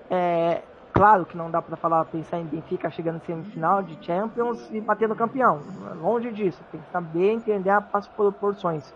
É, 0.10 0.62
claro 0.92 1.26
que 1.26 1.38
não 1.38 1.52
dá 1.52 1.62
para 1.62 1.76
falar, 1.76 2.04
pensar 2.06 2.40
em 2.40 2.46
Benfica 2.46 2.90
chegando 2.90 3.18
em 3.18 3.26
semifinal 3.26 3.84
de 3.84 3.98
Champions 4.04 4.68
e 4.72 4.82
batendo 4.82 5.16
campeão. 5.16 5.62
Longe 6.02 6.32
disso, 6.32 6.62
tem 6.72 6.82
que 6.82 6.92
saber 6.92 7.32
entender 7.32 7.72
as 7.94 8.08
proporções. 8.08 8.94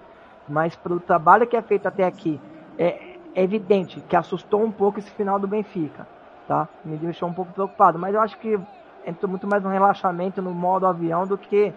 Mas 0.48 0.76
pelo 0.76 1.00
trabalho 1.00 1.46
que 1.46 1.56
é 1.56 1.62
feito 1.62 1.88
até 1.88 2.04
aqui, 2.04 2.42
é, 2.78 3.09
é 3.36 3.43
evidente 3.43 4.01
que 4.01 4.15
assustou 4.15 4.63
um 4.63 4.71
pouco 4.71 5.00
esse 5.00 5.12
final 5.12 5.39
do 5.39 5.48
Benfica, 5.48 6.07
tá? 6.48 6.67
Me 6.83 6.98
deixou 6.98 7.29
um 7.29 7.33
pouco 7.33 7.51
preocupado, 7.51 8.00
mas 8.00 8.13
eu 8.13 8.21
acho 8.21 8.38
que 8.38 8.59
entrou 9.05 9.29
muito 9.29 9.48
mais 9.48 9.63
no 9.63 9.69
relaxamento, 9.69 10.41
no 10.41 10.51
modo 10.51 10.86
avião, 10.86 11.25
do 11.25 11.38
que 11.38 11.74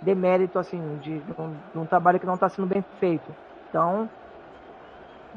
demérito, 0.00 0.58
assim, 0.58 0.98
de, 0.98 1.18
de, 1.18 1.32
um, 1.40 1.54
de 1.72 1.78
um 1.78 1.86
trabalho 1.86 2.20
que 2.20 2.26
não 2.26 2.34
está 2.34 2.48
sendo 2.48 2.66
bem 2.66 2.84
feito. 3.00 3.34
Então, 3.68 4.08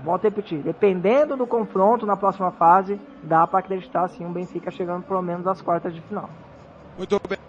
volto 0.03 0.25
a 0.25 0.29
repetir, 0.29 0.59
dependendo 0.59 1.37
do 1.37 1.47
confronto 1.47 2.05
na 2.05 2.17
próxima 2.17 2.51
fase, 2.51 2.99
dá 3.23 3.47
para 3.47 3.59
acreditar 3.59 4.07
sim 4.09 4.25
o 4.25 4.29
Benfica 4.29 4.69
chegando 4.69 5.03
pelo 5.03 5.21
menos 5.21 5.47
às 5.47 5.61
quartas 5.61 5.93
de 5.93 6.01
final. 6.01 6.29
Muito 6.97 7.19
bem. 7.27 7.46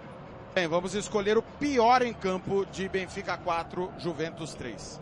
Bem, 0.59 0.67
vamos 0.67 0.93
escolher 0.93 1.39
o 1.39 1.43
pior 1.43 2.03
em 2.03 2.13
campo 2.13 2.67
de 2.73 2.89
Benfica 2.89 3.37
4, 3.37 3.93
Juventus 3.97 4.55
3. 4.55 5.01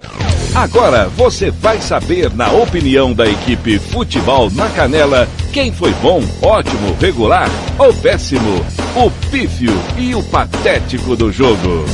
Agora 0.54 1.08
você 1.08 1.50
vai 1.50 1.80
saber, 1.80 2.30
na 2.34 2.52
opinião 2.52 3.14
da 3.14 3.26
equipe 3.26 3.78
Futebol 3.78 4.50
na 4.50 4.68
Canela, 4.68 5.26
quem 5.54 5.72
foi 5.72 5.94
bom, 5.94 6.20
ótimo, 6.42 6.94
regular 7.00 7.48
ou 7.78 7.90
péssimo, 8.02 8.58
o 8.94 9.10
pífio 9.30 9.72
e 9.98 10.14
o 10.14 10.22
patético 10.30 11.16
do 11.16 11.32
jogo. 11.32 11.86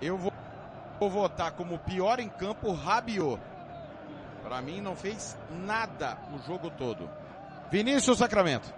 Eu 0.00 0.16
vou, 0.16 0.32
vou 1.00 1.10
votar 1.10 1.50
como 1.50 1.80
pior 1.80 2.20
em 2.20 2.28
campo 2.28 2.72
Rabiot. 2.72 3.40
Para 4.44 4.62
mim 4.62 4.80
não 4.80 4.94
fez 4.94 5.36
nada 5.66 6.16
no 6.30 6.40
jogo 6.46 6.70
todo. 6.70 7.10
Vinícius 7.70 8.18
Sacramento. 8.18 8.72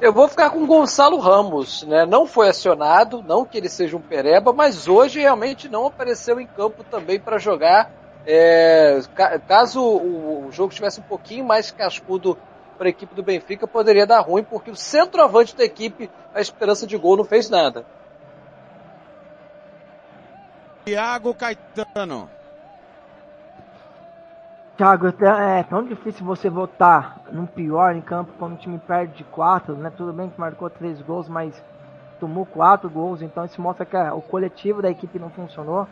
Eu 0.00 0.14
vou 0.14 0.28
ficar 0.28 0.48
com 0.50 0.66
Gonçalo 0.66 1.18
Ramos, 1.18 1.82
né? 1.82 2.06
Não 2.06 2.26
foi 2.26 2.48
acionado, 2.48 3.22
não 3.22 3.44
que 3.44 3.58
ele 3.58 3.68
seja 3.68 3.96
um 3.96 4.00
pereba, 4.00 4.50
mas 4.50 4.88
hoje 4.88 5.20
realmente 5.20 5.68
não 5.68 5.86
apareceu 5.86 6.40
em 6.40 6.46
campo 6.46 6.82
também 6.84 7.20
para 7.20 7.38
jogar. 7.38 7.90
É, 8.26 9.00
caso 9.46 9.82
o, 9.82 10.46
o 10.46 10.52
jogo 10.52 10.72
tivesse 10.72 11.00
um 11.00 11.02
pouquinho 11.02 11.44
mais 11.44 11.70
cascudo 11.70 12.38
para 12.78 12.86
a 12.86 12.90
equipe 12.90 13.14
do 13.14 13.22
Benfica, 13.22 13.66
poderia 13.66 14.06
dar 14.06 14.20
ruim, 14.20 14.42
porque 14.42 14.70
o 14.70 14.76
centroavante 14.76 15.54
da 15.54 15.64
equipe, 15.64 16.10
a 16.34 16.40
esperança 16.40 16.86
de 16.86 16.96
gol, 16.96 17.18
não 17.18 17.24
fez 17.24 17.50
nada. 17.50 17.84
Thiago 20.86 21.34
Caetano. 21.34 22.30
Thiago, 24.80 25.08
é 25.08 25.62
tão 25.64 25.84
difícil 25.84 26.24
você 26.24 26.48
votar 26.48 27.20
num 27.30 27.44
pior 27.44 27.94
em 27.94 28.00
campo 28.00 28.32
quando 28.38 28.54
o 28.54 28.56
time 28.56 28.78
perde 28.78 29.18
de 29.18 29.24
quatro, 29.24 29.74
né? 29.74 29.92
Tudo 29.94 30.10
bem 30.10 30.30
que 30.30 30.40
marcou 30.40 30.70
três 30.70 31.02
gols, 31.02 31.28
mas 31.28 31.62
tomou 32.18 32.46
quatro 32.46 32.88
gols, 32.88 33.20
então 33.20 33.44
isso 33.44 33.60
mostra 33.60 33.84
que 33.84 33.94
o 33.94 34.22
coletivo 34.22 34.80
da 34.80 34.90
equipe 34.90 35.18
não 35.18 35.28
funcionou. 35.28 35.86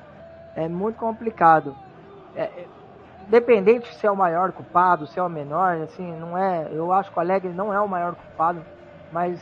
É 0.57 0.67
muito 0.69 0.97
complicado. 0.97 1.77
É, 2.35 2.45
é, 2.45 2.67
dependente 3.29 3.95
se 3.95 4.07
é 4.07 4.11
o 4.11 4.17
maior 4.17 4.53
culpado, 4.53 5.07
se 5.07 5.21
é 5.21 5.23
o 5.23 5.29
menor, 5.29 5.83
assim, 5.83 6.11
não 6.19 6.39
é. 6.39 6.67
Eu 6.73 6.91
acho 6.91 7.13
que 7.13 7.19
o 7.19 7.21
Alegre 7.21 7.53
não 7.53 7.71
é 7.71 7.79
o 7.79 7.87
maior 7.87 8.15
culpado, 8.15 8.63
mas 9.13 9.39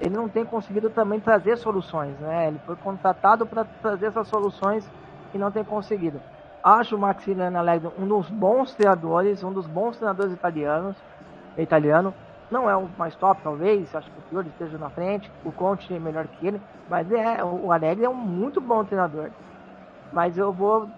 ele 0.00 0.14
não 0.14 0.28
tem 0.28 0.44
conseguido 0.44 0.88
também 0.88 1.18
trazer 1.18 1.56
soluções, 1.56 2.16
né? 2.20 2.46
Ele 2.46 2.60
foi 2.64 2.76
contratado 2.76 3.44
para 3.44 3.64
trazer 3.82 4.06
essas 4.06 4.28
soluções 4.28 4.88
e 5.34 5.38
não 5.38 5.50
tem 5.50 5.64
conseguido. 5.64 6.20
Acho 6.64 6.96
o 6.96 6.98
Maximiliano 6.98 7.58
Allegri 7.58 7.90
um 7.98 8.08
dos 8.08 8.30
bons 8.30 8.74
treinadores, 8.74 9.44
um 9.44 9.52
dos 9.52 9.66
bons 9.66 9.98
treinadores 9.98 10.32
italianos. 10.32 10.96
Italiano. 11.58 12.14
Não 12.50 12.70
é 12.70 12.74
o 12.74 12.88
mais 12.96 13.14
top, 13.16 13.42
talvez. 13.44 13.94
Acho 13.94 14.10
que 14.10 14.18
o 14.18 14.22
Fiore 14.30 14.48
esteja 14.48 14.78
na 14.78 14.88
frente. 14.88 15.30
O 15.44 15.52
Conte 15.52 15.92
é 15.92 15.98
melhor 15.98 16.26
que 16.26 16.46
ele. 16.46 16.60
Mas 16.88 17.12
é, 17.12 17.44
o 17.44 17.70
Allegri 17.70 18.06
é 18.06 18.08
um 18.08 18.14
muito 18.14 18.62
bom 18.62 18.82
treinador. 18.82 19.28
Mas 20.10 20.38
eu 20.38 20.52
vou 20.54 20.88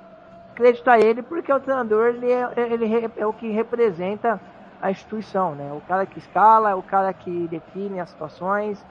acreditar 0.53 1.01
ele 1.01 1.21
porque 1.21 1.53
o 1.53 1.59
treinador 1.59 2.15
ele 2.15 2.31
é, 2.31 2.49
ele 2.57 3.11
é 3.17 3.27
o 3.27 3.33
que 3.33 3.51
representa 3.51 4.41
a 4.81 4.91
instituição, 4.93 5.57
né? 5.57 5.73
O 5.73 5.81
cara 5.89 6.07
que 6.07 6.19
escala, 6.21 6.77
o 6.77 6.83
cara 6.83 7.13
que 7.13 7.49
define 7.49 7.99
as 7.99 8.11
situações, 8.11 8.85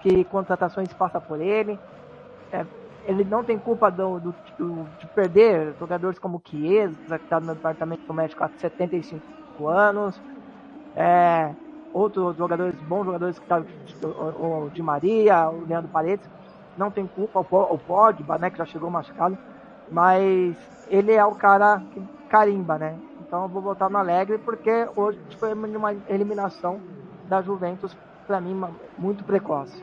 que 0.00 0.24
contratações 0.24 0.92
passa 0.94 1.20
por 1.20 1.40
ele. 1.40 1.78
É, 2.50 2.64
ele 3.04 3.24
não 3.24 3.44
tem 3.44 3.58
culpa 3.58 3.90
do, 3.90 4.20
do, 4.20 4.36
do 4.58 4.92
de 4.98 5.06
perder 5.08 5.76
jogadores 5.78 6.18
como 6.18 6.42
Chiesa, 6.46 7.18
que 7.18 7.24
está 7.24 7.40
no 7.40 7.54
departamento 7.54 8.12
médico 8.14 8.44
há 8.44 8.50
75 8.58 9.68
anos. 9.68 10.22
É, 10.94 11.56
outros 11.92 12.36
jogadores, 12.36 12.80
bons 12.82 13.04
jogadores 13.06 13.38
que 13.38 13.46
tá, 13.46 13.64
o, 14.02 14.64
o 14.66 14.70
Di 14.70 14.82
Maria, 14.82 15.50
o 15.50 15.64
Leandro 15.64 15.90
Paredes, 15.90 16.28
não 16.76 16.90
tem 16.90 17.06
culpa, 17.08 17.40
o, 17.40 17.46
o 17.74 17.78
Pogba, 17.78 18.38
né, 18.38 18.50
que 18.50 18.58
já 18.58 18.66
chegou 18.66 18.90
machucado, 18.90 19.38
mas 19.88 20.58
ele 20.86 21.12
é 21.12 21.24
o 21.24 21.34
cara 21.36 21.84
que 21.90 22.02
carimba, 22.28 22.78
né? 22.78 23.02
Então 23.20 23.44
eu 23.44 23.48
vou 23.50 23.62
votar 23.62 23.90
no 23.90 23.98
Alegre 23.98 24.38
porque 24.38 24.70
hoje 24.96 25.20
foi 25.38 25.52
uma 25.54 25.92
eliminação 26.06 26.82
da 27.26 27.42
Juventus, 27.42 27.96
para 28.26 28.40
mim, 28.40 28.54
muito 28.96 29.24
precoce. 29.24 29.82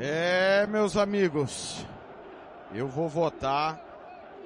É, 0.00 0.64
meus 0.68 0.96
amigos, 0.96 1.84
eu 2.72 2.86
vou 2.86 3.08
votar 3.08 3.80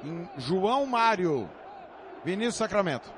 em 0.03 0.27
João 0.39 0.87
Mário, 0.87 1.47
Vinícius 2.25 2.55
Sacramento. 2.55 3.11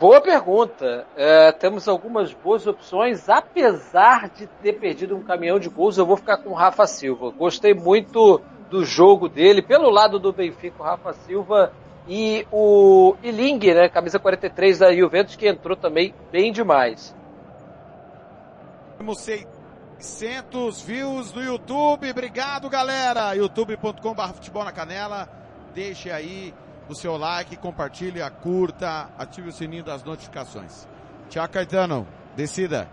Boa 0.00 0.22
pergunta. 0.22 1.06
É, 1.14 1.52
temos 1.52 1.86
algumas 1.86 2.32
boas 2.32 2.66
opções, 2.66 3.28
apesar 3.28 4.30
de 4.30 4.46
ter 4.62 4.74
perdido 4.74 5.14
um 5.14 5.22
caminhão 5.22 5.58
de 5.58 5.68
gols, 5.68 5.98
eu 5.98 6.06
vou 6.06 6.16
ficar 6.16 6.38
com 6.38 6.50
o 6.50 6.54
Rafa 6.54 6.86
Silva. 6.86 7.30
Gostei 7.30 7.74
muito 7.74 8.40
do 8.70 8.86
jogo 8.86 9.28
dele, 9.28 9.60
pelo 9.60 9.90
lado 9.90 10.18
do 10.18 10.32
Benfica, 10.32 10.82
o 10.82 10.86
Rafa 10.86 11.12
Silva 11.12 11.74
e 12.08 12.46
o 12.50 13.14
Iling, 13.22 13.58
né, 13.74 13.88
camisa 13.90 14.18
43 14.18 14.78
da 14.78 14.94
Juventus, 14.94 15.36
que 15.36 15.46
entrou 15.46 15.76
também 15.76 16.14
bem 16.32 16.50
demais. 16.50 17.17
Temos 18.98 19.20
600 19.20 20.82
views 20.82 21.32
no 21.32 21.40
YouTube. 21.40 22.10
Obrigado, 22.10 22.68
galera. 22.68 23.32
youtube.com.br 23.34 24.22
futebol 24.34 24.64
na 24.64 24.72
canela. 24.72 25.28
Deixe 25.72 26.10
aí 26.10 26.52
o 26.88 26.94
seu 26.96 27.16
like, 27.16 27.56
compartilhe, 27.56 28.18
curta, 28.42 29.08
ative 29.16 29.50
o 29.50 29.52
sininho 29.52 29.84
das 29.84 30.02
notificações. 30.02 30.88
Tiago 31.28 31.52
Caetano, 31.52 32.08
decida. 32.34 32.88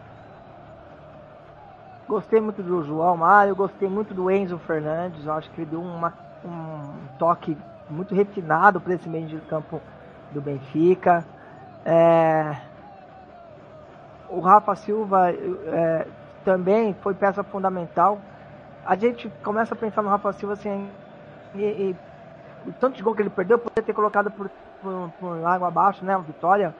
Gostei 2.07 2.39
muito 2.39 2.61
do 2.61 2.83
João 2.83 3.17
Mário, 3.17 3.55
gostei 3.55 3.89
muito 3.89 4.13
do 4.13 4.29
Enzo 4.29 4.59
Fernandes. 4.59 5.27
Acho 5.27 5.49
que 5.51 5.61
ele 5.61 5.71
deu 5.71 5.81
uma, 5.81 6.13
um 6.45 7.17
toque 7.17 7.57
muito 7.89 8.13
refinado 8.13 8.79
para 8.79 8.93
esse 8.93 9.09
meio 9.09 9.25
de 9.25 9.39
campo 9.41 9.81
do 10.31 10.39
Benfica. 10.39 11.25
É... 11.83 12.74
O 14.29 14.39
Rafa 14.39 14.75
Silva 14.75 15.31
é, 15.31 16.07
também 16.43 16.93
foi 17.01 17.13
peça 17.13 17.43
fundamental. 17.43 18.19
A 18.85 18.95
gente 18.95 19.31
começa 19.43 19.73
a 19.73 19.77
pensar 19.77 20.01
no 20.01 20.09
Rafa 20.09 20.33
Silva 20.33 20.53
assim, 20.53 20.89
e, 21.55 21.61
e 21.61 21.95
o 22.67 22.73
tanto 22.73 22.95
de 22.95 23.03
gol 23.03 23.15
que 23.15 23.21
ele 23.21 23.29
perdeu, 23.29 23.57
poderia 23.57 23.83
ter 23.83 23.93
colocado 23.93 24.31
por, 24.31 24.49
por, 24.81 25.11
por 25.19 25.45
água 25.45 25.67
abaixo, 25.67 26.03
né? 26.03 26.15
Uma 26.15 26.23
vitória. 26.23 26.73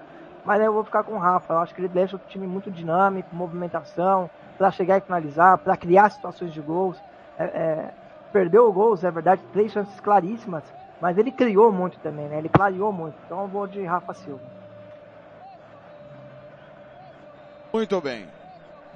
Mas 0.44 0.62
eu 0.62 0.72
vou 0.74 0.84
ficar 0.84 1.04
com 1.04 1.14
o 1.14 1.20
Rafa. 1.20 1.54
Eu 1.54 1.60
acho 1.60 1.74
que 1.74 1.82
ele 1.82 1.88
deixa 1.88 2.16
o 2.16 2.20
time 2.28 2.46
muito 2.46 2.70
dinâmico, 2.70 3.36
movimentação, 3.36 4.30
para 4.58 4.72
chegar 4.72 4.98
e 4.98 5.02
finalizar, 5.02 5.58
para 5.58 5.76
criar 5.76 6.10
situações 6.10 6.54
de 6.54 6.62
gols. 6.62 7.02
É, 7.38 7.44
é, 7.44 7.92
perdeu 8.32 8.72
gols, 8.72 9.04
é 9.04 9.12
verdade, 9.12 9.42
três 9.54 9.72
chances 9.72 10.00
claríssimas, 10.00 10.64
mas 11.00 11.18
ele 11.18 11.32
criou 11.32 11.72
muito 11.72 11.98
também, 12.00 12.28
né? 12.28 12.38
Ele 12.38 12.50
clareou 12.50 12.92
muito. 12.92 13.16
Então 13.26 13.42
eu 13.42 13.48
vou 13.48 13.66
de 13.66 13.84
Rafa 13.84 14.14
Silva. 14.14 14.55
Muito 17.76 18.00
bem. 18.00 18.26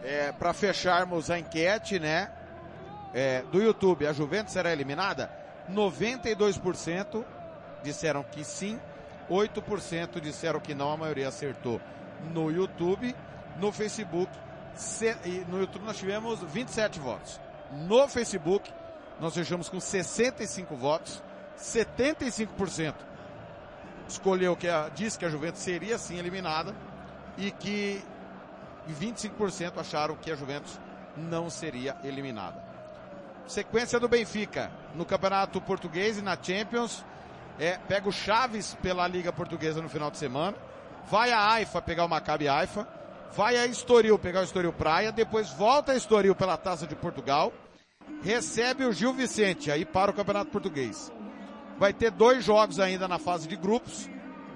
É, 0.05 0.31
para 0.31 0.53
fecharmos 0.53 1.29
a 1.29 1.38
enquete, 1.38 2.00
né? 2.00 2.31
É, 3.13 3.41
do 3.51 3.62
YouTube, 3.62 4.07
a 4.07 4.13
Juventus 4.13 4.53
será 4.53 4.71
eliminada? 4.71 5.29
92% 5.69 7.25
disseram 7.83 8.24
que 8.24 8.41
sim, 8.41 8.79
8% 9.29 10.21
disseram 10.21 10.62
que 10.62 10.74
não, 10.74 10.93
a 10.93 10.95
maioria 10.95 11.27
acertou 11.27 11.81
no 12.33 12.50
YouTube. 12.50 13.13
No 13.57 13.69
Facebook, 13.74 14.31
no 15.50 15.59
YouTube 15.59 15.83
nós 15.83 15.98
tivemos 15.98 16.39
27 16.41 17.01
votos. 17.01 17.38
No 17.74 18.07
Facebook, 18.07 18.71
nós 19.19 19.33
fechamos 19.33 19.67
com 19.67 19.81
65 19.81 20.74
votos, 20.77 21.21
75% 21.57 22.95
escolheu 24.07 24.55
que 24.55 24.69
a, 24.69 24.88
disse 24.88 25.19
que 25.19 25.25
a 25.25 25.29
Juventus 25.29 25.59
seria 25.59 25.98
sim 25.98 26.17
eliminada 26.17 26.74
e 27.38 27.51
que 27.51 28.01
25% 28.93 29.77
acharam 29.77 30.15
que 30.15 30.31
a 30.31 30.36
Juventus 30.36 30.79
não 31.17 31.50
seria 31.50 31.98
eliminada. 32.03 32.63
Sequência 33.48 34.00
do 34.00 34.08
Benfica 34.08 34.72
no 34.93 35.05
Campeonato 35.05 35.60
Português 35.60 36.17
e 36.17 36.22
na 36.22 36.38
Champions. 36.41 37.03
É, 37.60 37.77
pega 37.77 38.08
o 38.08 38.12
Chaves 38.12 38.77
pela 38.81 39.08
Liga 39.08 39.34
Portuguesa 39.34 39.81
no 39.81 39.89
final 39.89 40.12
de 40.12 40.17
semana. 40.17 40.55
Vai 41.10 41.31
a 41.31 41.51
Haifa 41.51 41.81
pegar 41.81 42.05
o 42.05 42.10
Maccabi 42.10 42.48
Haifa. 42.48 42.88
Vai 43.36 43.58
a 43.58 43.65
Estoril 43.65 44.17
pegar 44.19 44.41
o 44.41 44.43
Estoril 44.43 44.72
Praia. 44.72 45.12
Depois 45.12 45.51
volta 45.53 45.91
a 45.91 45.96
Estoril 45.96 46.36
pela 46.36 46.58
Taça 46.58 46.86
de 46.86 46.96
Portugal. 46.96 47.51
Recebe 48.22 48.86
o 48.86 48.93
Gil 48.93 49.13
Vicente 49.13 49.72
aí 49.72 49.84
para 49.84 50.12
o 50.12 50.13
Campeonato 50.13 50.51
Português. 50.51 51.12
Vai 51.78 51.93
ter 51.93 52.12
dois 52.12 52.43
jogos 52.43 52.80
ainda 52.80 53.08
na 53.08 53.17
fase 53.17 53.47
de 53.47 53.56
grupos 53.56 54.10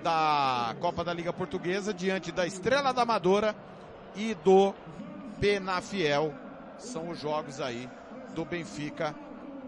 da 0.04 0.76
Copa 0.80 1.04
da 1.04 1.13
Liga 1.13 1.32
Portuguesa 1.32 1.93
diante 1.93 2.32
da 2.32 2.46
Estrela 2.46 2.93
da 2.93 3.04
Amadora 3.04 3.56
e 4.15 4.34
do 4.36 4.73
Penafiel. 5.39 6.34
São 6.78 7.10
os 7.10 7.19
jogos 7.19 7.62
aí 7.62 7.89
do 8.34 8.45
Benfica. 8.45 9.15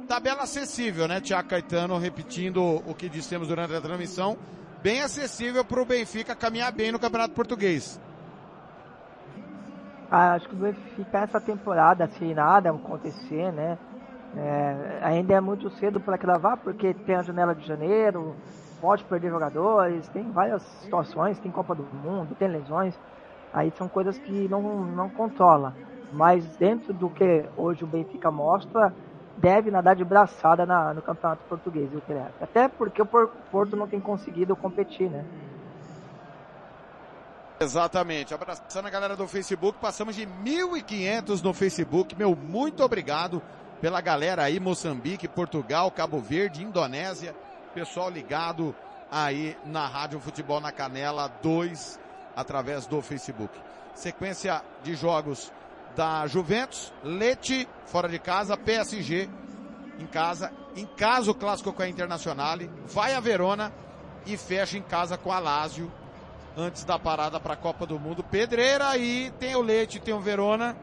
Tabela 0.08 0.43
acessível, 0.43 1.08
né, 1.08 1.19
Tiago 1.19 1.49
Caetano, 1.49 1.97
repetindo 1.97 2.62
o 2.86 2.93
que 2.93 3.10
dissemos 3.10 3.47
durante 3.47 3.73
a 3.73 3.81
transmissão, 3.81 4.38
bem 4.81 5.01
acessível 5.01 5.65
para 5.65 5.81
o 5.81 5.86
Benfica 5.86 6.36
caminhar 6.36 6.71
bem 6.71 6.91
no 6.91 6.99
Campeonato 6.99 7.34
Português. 7.34 7.99
Ah, 10.12 10.34
acho 10.34 10.47
que 10.47 10.55
o 10.55 10.60
Benfica 10.60 11.19
essa 11.19 11.41
temporada, 11.41 12.08
se 12.08 12.34
nada 12.34 12.69
acontecer, 12.69 13.51
né, 13.51 13.77
é, 14.38 14.99
ainda 15.01 15.34
é 15.34 15.41
muito 15.41 15.69
cedo 15.71 15.99
para 15.99 16.17
cravar, 16.17 16.58
porque 16.58 16.93
tem 16.93 17.15
a 17.15 17.23
janela 17.23 17.55
de 17.55 17.65
janeiro, 17.65 18.36
pode 18.79 19.03
perder 19.05 19.31
jogadores, 19.31 20.08
tem 20.10 20.29
várias 20.31 20.62
situações, 20.81 21.39
tem 21.39 21.51
Copa 21.51 21.73
do 21.73 21.84
Mundo, 21.84 22.36
tem 22.36 22.47
lesões, 22.47 22.97
aí 23.56 23.72
são 23.78 23.88
coisas 23.88 24.18
que 24.20 24.48
não, 24.48 24.62
não 24.86 25.10
controla 25.10 25.74
mas 26.15 26.46
dentro 26.58 26.94
do 26.94 27.10
que 27.10 27.46
hoje 27.58 27.84
o 27.84 27.88
Benfica 27.88 28.32
mostra, 28.32 28.94
deve 29.38 29.70
nadar 29.70 29.96
de 29.96 30.06
braçada 30.06 30.65
na, 30.65 30.94
no 30.94 31.02
Campeonato 31.02 31.44
Português, 31.50 31.91
eu 31.94 32.02
creio. 32.02 32.28
Até 32.39 32.70
porque 32.70 33.02
o 33.02 33.06
Porto 33.06 33.76
não 33.76 33.88
tem 33.88 34.00
conseguido 34.00 34.56
competir, 34.56 35.10
né? 35.10 35.26
Exatamente. 37.60 38.34
Abraçando 38.34 38.86
a 38.86 38.89
galera 38.89 39.15
do 39.15 39.28
Facebook, 39.28 39.78
passamos 39.80 40.15
de 40.15 40.26
1.500 40.26 41.44
no 41.44 41.54
Facebook. 41.54 42.15
Meu, 42.15 42.34
muito 42.36 42.82
obrigado 42.82 43.41
pela 43.82 44.00
galera 44.00 44.44
aí, 44.44 44.58
Moçambique, 44.58 45.28
Portugal, 45.28 45.91
Cabo 45.91 46.20
Verde, 46.20 46.63
Indonésia. 46.63 47.36
Pessoal 47.74 48.10
ligado 48.10 48.74
aí 49.12 49.58
na 49.65 49.86
Rádio 49.86 50.20
Futebol 50.20 50.62
na 50.62 50.72
Canela 50.72 51.28
2, 51.41 52.00
através 52.36 52.86
do 52.86 53.02
Facebook. 53.02 53.58
Sequência 53.93 54.62
de 54.84 54.95
jogos 54.95 55.52
da 55.95 56.28
Juventus, 56.28 56.93
Leti 57.04 57.67
fora 57.86 58.10
de 58.10 58.19
casa, 58.19 58.58
PSG 58.58 59.30
em 59.98 60.06
casa, 60.06 60.52
em 60.76 60.86
casa 60.86 61.32
o 61.32 61.36
clássico 61.36 61.71
com 61.71 61.82
a 61.82 61.88
Internazionale, 61.88 62.69
vai 62.88 63.13
a 63.13 63.19
Verona 63.19 63.71
e 64.26 64.36
fecha 64.36 64.78
em 64.78 64.82
casa 64.82 65.17
com 65.17 65.32
a 65.32 65.39
Lazio 65.39 65.89
antes 66.58 66.84
da 66.84 66.98
parada 66.98 67.39
para 67.39 67.54
a 67.54 67.58
Copa 67.58 67.86
do 67.86 68.00
Mundo. 68.00 68.24
Pedreira 68.24 68.98
e 68.98 69.32
tem 69.32 69.56
o 69.56 69.62
Leite, 69.62 70.00
tem 70.00 70.13
o 70.13 70.19
Verona. 70.19 70.76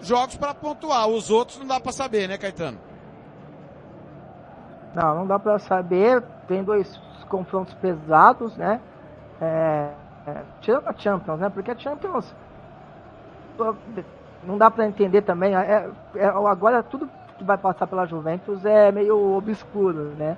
Jogos 0.00 0.36
para 0.36 0.54
pontuar, 0.54 1.08
os 1.08 1.30
outros 1.30 1.58
não 1.58 1.66
dá 1.66 1.80
para 1.80 1.92
saber, 1.92 2.28
né, 2.28 2.38
Caetano? 2.38 2.78
Não, 4.94 5.14
não 5.16 5.26
dá 5.26 5.38
para 5.38 5.58
saber. 5.58 6.22
Tem 6.46 6.62
dois 6.62 6.96
confrontos 7.28 7.74
pesados, 7.74 8.56
né? 8.56 8.80
É, 9.40 9.90
tirando 10.60 10.88
a 10.88 10.92
Champions, 10.92 11.40
né? 11.40 11.48
Porque 11.48 11.70
a 11.70 11.78
Champions 11.78 12.34
não 14.44 14.56
dá 14.56 14.70
para 14.70 14.86
entender 14.86 15.22
também. 15.22 15.54
É, 15.56 15.88
é, 16.14 16.26
agora 16.26 16.82
tudo 16.82 17.08
que 17.36 17.44
vai 17.44 17.58
passar 17.58 17.86
pela 17.86 18.06
Juventus 18.06 18.64
é 18.64 18.90
meio 18.92 19.36
obscuro, 19.36 20.14
né? 20.16 20.36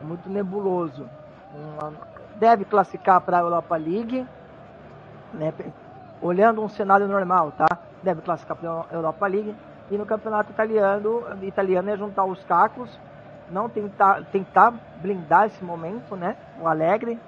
É 0.00 0.04
muito 0.04 0.28
nebuloso. 0.28 1.06
Deve 2.36 2.64
classificar 2.64 3.20
para 3.20 3.38
a 3.38 3.40
Europa 3.40 3.76
League, 3.76 4.26
né? 5.32 5.52
Olhando 6.20 6.62
um 6.62 6.68
cenário 6.68 7.06
normal, 7.06 7.52
tá? 7.52 7.66
Deve 8.02 8.20
classificar 8.22 8.56
para 8.56 8.70
a 8.70 8.94
Europa 8.94 9.26
League 9.26 9.54
e 9.90 9.96
no 9.96 10.06
campeonato 10.06 10.50
italiano, 10.50 11.22
italiano 11.42 11.90
é 11.90 11.96
juntar 11.96 12.24
os 12.24 12.42
cacos, 12.44 12.98
não 13.50 13.68
tentar, 13.68 14.24
tentar 14.32 14.72
blindar 15.00 15.46
esse 15.46 15.62
momento, 15.62 16.16
né? 16.16 16.36
O 16.60 16.66
Alegre, 16.66 17.18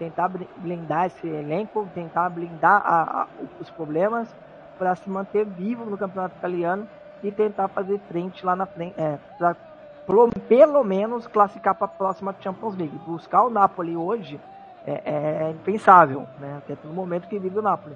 tentar 0.00 0.30
blindar 0.56 1.06
esse 1.06 1.28
elenco, 1.28 1.86
tentar 1.94 2.30
blindar 2.30 2.82
a, 2.82 3.22
a, 3.22 3.26
os 3.60 3.68
problemas 3.68 4.34
para 4.78 4.96
se 4.96 5.10
manter 5.10 5.44
vivo 5.44 5.84
no 5.84 5.98
campeonato 5.98 6.34
italiano 6.38 6.88
e 7.22 7.30
tentar 7.30 7.68
fazer 7.68 8.00
frente 8.08 8.44
lá 8.44 8.56
na 8.56 8.64
frente, 8.64 8.94
é, 8.98 9.18
pelo 10.48 10.82
menos 10.82 11.26
classificar 11.26 11.74
para 11.74 11.84
a 11.84 11.88
próxima 11.88 12.34
Champions 12.40 12.74
League. 12.76 12.98
Buscar 13.06 13.44
o 13.44 13.50
Napoli 13.50 13.94
hoje 13.94 14.40
é, 14.86 15.02
é 15.04 15.50
impensável, 15.50 16.26
né? 16.38 16.56
até 16.56 16.74
pelo 16.74 16.94
momento 16.94 17.28
que 17.28 17.38
vive 17.38 17.58
o 17.58 17.62
Napoli. 17.62 17.94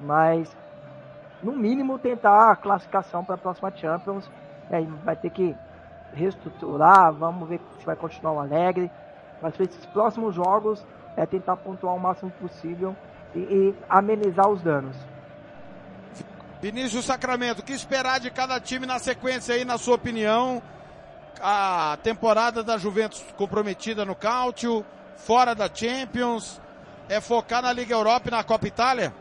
Mas, 0.00 0.56
no 1.42 1.52
mínimo, 1.52 1.98
tentar 1.98 2.50
a 2.50 2.56
classificação 2.56 3.22
para 3.22 3.34
a 3.34 3.38
próxima 3.38 3.70
Champions. 3.70 4.28
Aí 4.70 4.86
vai 5.04 5.14
ter 5.14 5.28
que 5.28 5.54
reestruturar, 6.14 7.12
vamos 7.12 7.46
ver 7.46 7.60
se 7.78 7.84
vai 7.84 7.94
continuar 7.94 8.32
o 8.32 8.40
Alegre. 8.40 8.90
Mas 9.42 9.60
esses 9.60 9.84
próximos 9.86 10.34
jogos 10.34 10.84
é 11.16 11.26
tentar 11.26 11.56
pontuar 11.56 11.94
o 11.94 11.98
máximo 12.00 12.30
possível 12.32 12.96
e, 13.34 13.38
e 13.38 13.74
amenizar 13.88 14.48
os 14.48 14.62
danos. 14.62 14.96
Vinícius 16.60 17.04
Sacramento, 17.04 17.58
o 17.58 17.64
que 17.64 17.72
esperar 17.72 18.20
de 18.20 18.30
cada 18.30 18.60
time 18.60 18.86
na 18.86 18.98
sequência 18.98 19.54
aí, 19.54 19.64
na 19.64 19.78
sua 19.78 19.96
opinião? 19.96 20.62
A 21.40 21.98
temporada 22.02 22.62
da 22.62 22.78
Juventus 22.78 23.24
comprometida 23.36 24.04
no 24.04 24.14
Cáutio, 24.14 24.84
fora 25.16 25.54
da 25.54 25.68
Champions. 25.72 26.60
é 27.08 27.20
focar 27.20 27.62
na 27.62 27.72
Liga 27.72 27.94
Europa 27.94 28.28
e 28.28 28.30
na 28.30 28.44
Copa 28.44 28.68
Itália? 28.68 29.12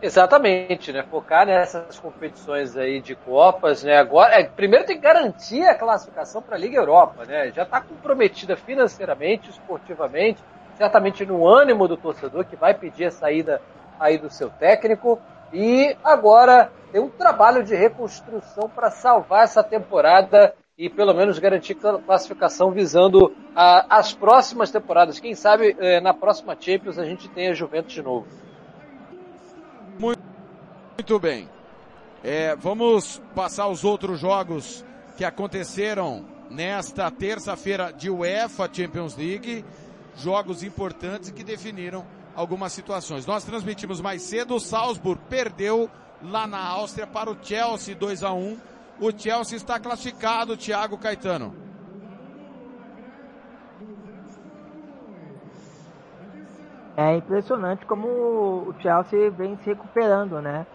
Exatamente, 0.00 0.92
né? 0.92 1.02
Focar 1.02 1.44
nessas 1.44 1.98
competições 1.98 2.76
aí 2.76 3.00
de 3.00 3.16
Copas, 3.16 3.82
né? 3.82 3.98
Agora, 3.98 4.40
é, 4.40 4.44
primeiro 4.44 4.86
tem 4.86 4.96
que 4.96 5.02
garantir 5.02 5.64
a 5.64 5.74
classificação 5.74 6.40
para 6.40 6.54
a 6.54 6.58
Liga 6.58 6.78
Europa, 6.78 7.24
né? 7.24 7.50
Já 7.50 7.64
está 7.64 7.80
comprometida 7.80 8.56
financeiramente, 8.56 9.50
esportivamente, 9.50 10.40
certamente 10.76 11.26
no 11.26 11.44
ânimo 11.44 11.88
do 11.88 11.96
torcedor 11.96 12.44
que 12.44 12.54
vai 12.54 12.74
pedir 12.74 13.06
a 13.06 13.10
saída 13.10 13.60
aí 13.98 14.18
do 14.18 14.30
seu 14.30 14.48
técnico. 14.50 15.20
E 15.52 15.96
agora 16.04 16.70
tem 16.92 17.00
um 17.00 17.08
trabalho 17.08 17.64
de 17.64 17.74
reconstrução 17.74 18.68
para 18.68 18.92
salvar 18.92 19.42
essa 19.42 19.64
temporada 19.64 20.54
e 20.76 20.88
pelo 20.88 21.12
menos 21.12 21.40
garantir 21.40 21.74
classificação 21.74 22.70
visando 22.70 23.34
a, 23.52 23.98
as 23.98 24.12
próximas 24.14 24.70
temporadas. 24.70 25.18
Quem 25.18 25.34
sabe 25.34 25.76
eh, 25.80 26.00
na 26.00 26.14
próxima 26.14 26.56
Champions 26.58 27.00
a 27.00 27.04
gente 27.04 27.28
tenha 27.30 27.52
Juventus 27.52 27.92
de 27.92 28.02
novo. 28.02 28.28
Muito 29.98 31.18
bem. 31.18 31.48
É, 32.22 32.56
vamos 32.56 33.20
passar 33.34 33.68
os 33.68 33.84
outros 33.84 34.18
jogos 34.20 34.84
que 35.16 35.24
aconteceram 35.24 36.24
nesta 36.50 37.10
terça-feira 37.10 37.92
de 37.92 38.10
UEFA 38.10 38.68
Champions 38.72 39.16
League. 39.16 39.64
Jogos 40.16 40.62
importantes 40.62 41.30
que 41.30 41.44
definiram 41.44 42.04
algumas 42.34 42.72
situações. 42.72 43.26
Nós 43.26 43.44
transmitimos 43.44 44.00
mais 44.00 44.22
cedo, 44.22 44.54
o 44.54 44.60
Salzburg 44.60 45.20
perdeu 45.28 45.90
lá 46.22 46.46
na 46.46 46.64
Áustria 46.64 47.06
para 47.06 47.30
o 47.30 47.36
Chelsea 47.40 47.94
2 47.94 48.22
a 48.22 48.32
1. 48.32 48.58
O 49.00 49.12
Chelsea 49.16 49.56
está 49.56 49.78
classificado, 49.78 50.56
Thiago 50.56 50.98
Caetano. 50.98 51.67
É 56.98 57.14
impressionante 57.14 57.86
como 57.86 58.08
o 58.08 58.74
Chelsea 58.80 59.30
vem 59.30 59.56
se 59.58 59.66
recuperando, 59.66 60.42
né? 60.42 60.66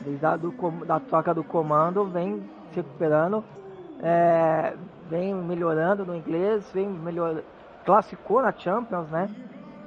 Desde 0.00 0.24
a 0.24 0.34
do, 0.34 0.50
da 0.86 0.98
troca 0.98 1.34
do 1.34 1.44
comando, 1.44 2.06
vem 2.06 2.42
se 2.70 2.76
recuperando, 2.76 3.44
é, 4.02 4.72
vem 5.10 5.34
melhorando 5.34 6.06
no 6.06 6.16
inglês, 6.16 6.66
vem 6.72 6.88
melhor, 6.88 7.42
classificou 7.84 8.40
na 8.40 8.50
Champions, 8.50 9.10
né? 9.10 9.28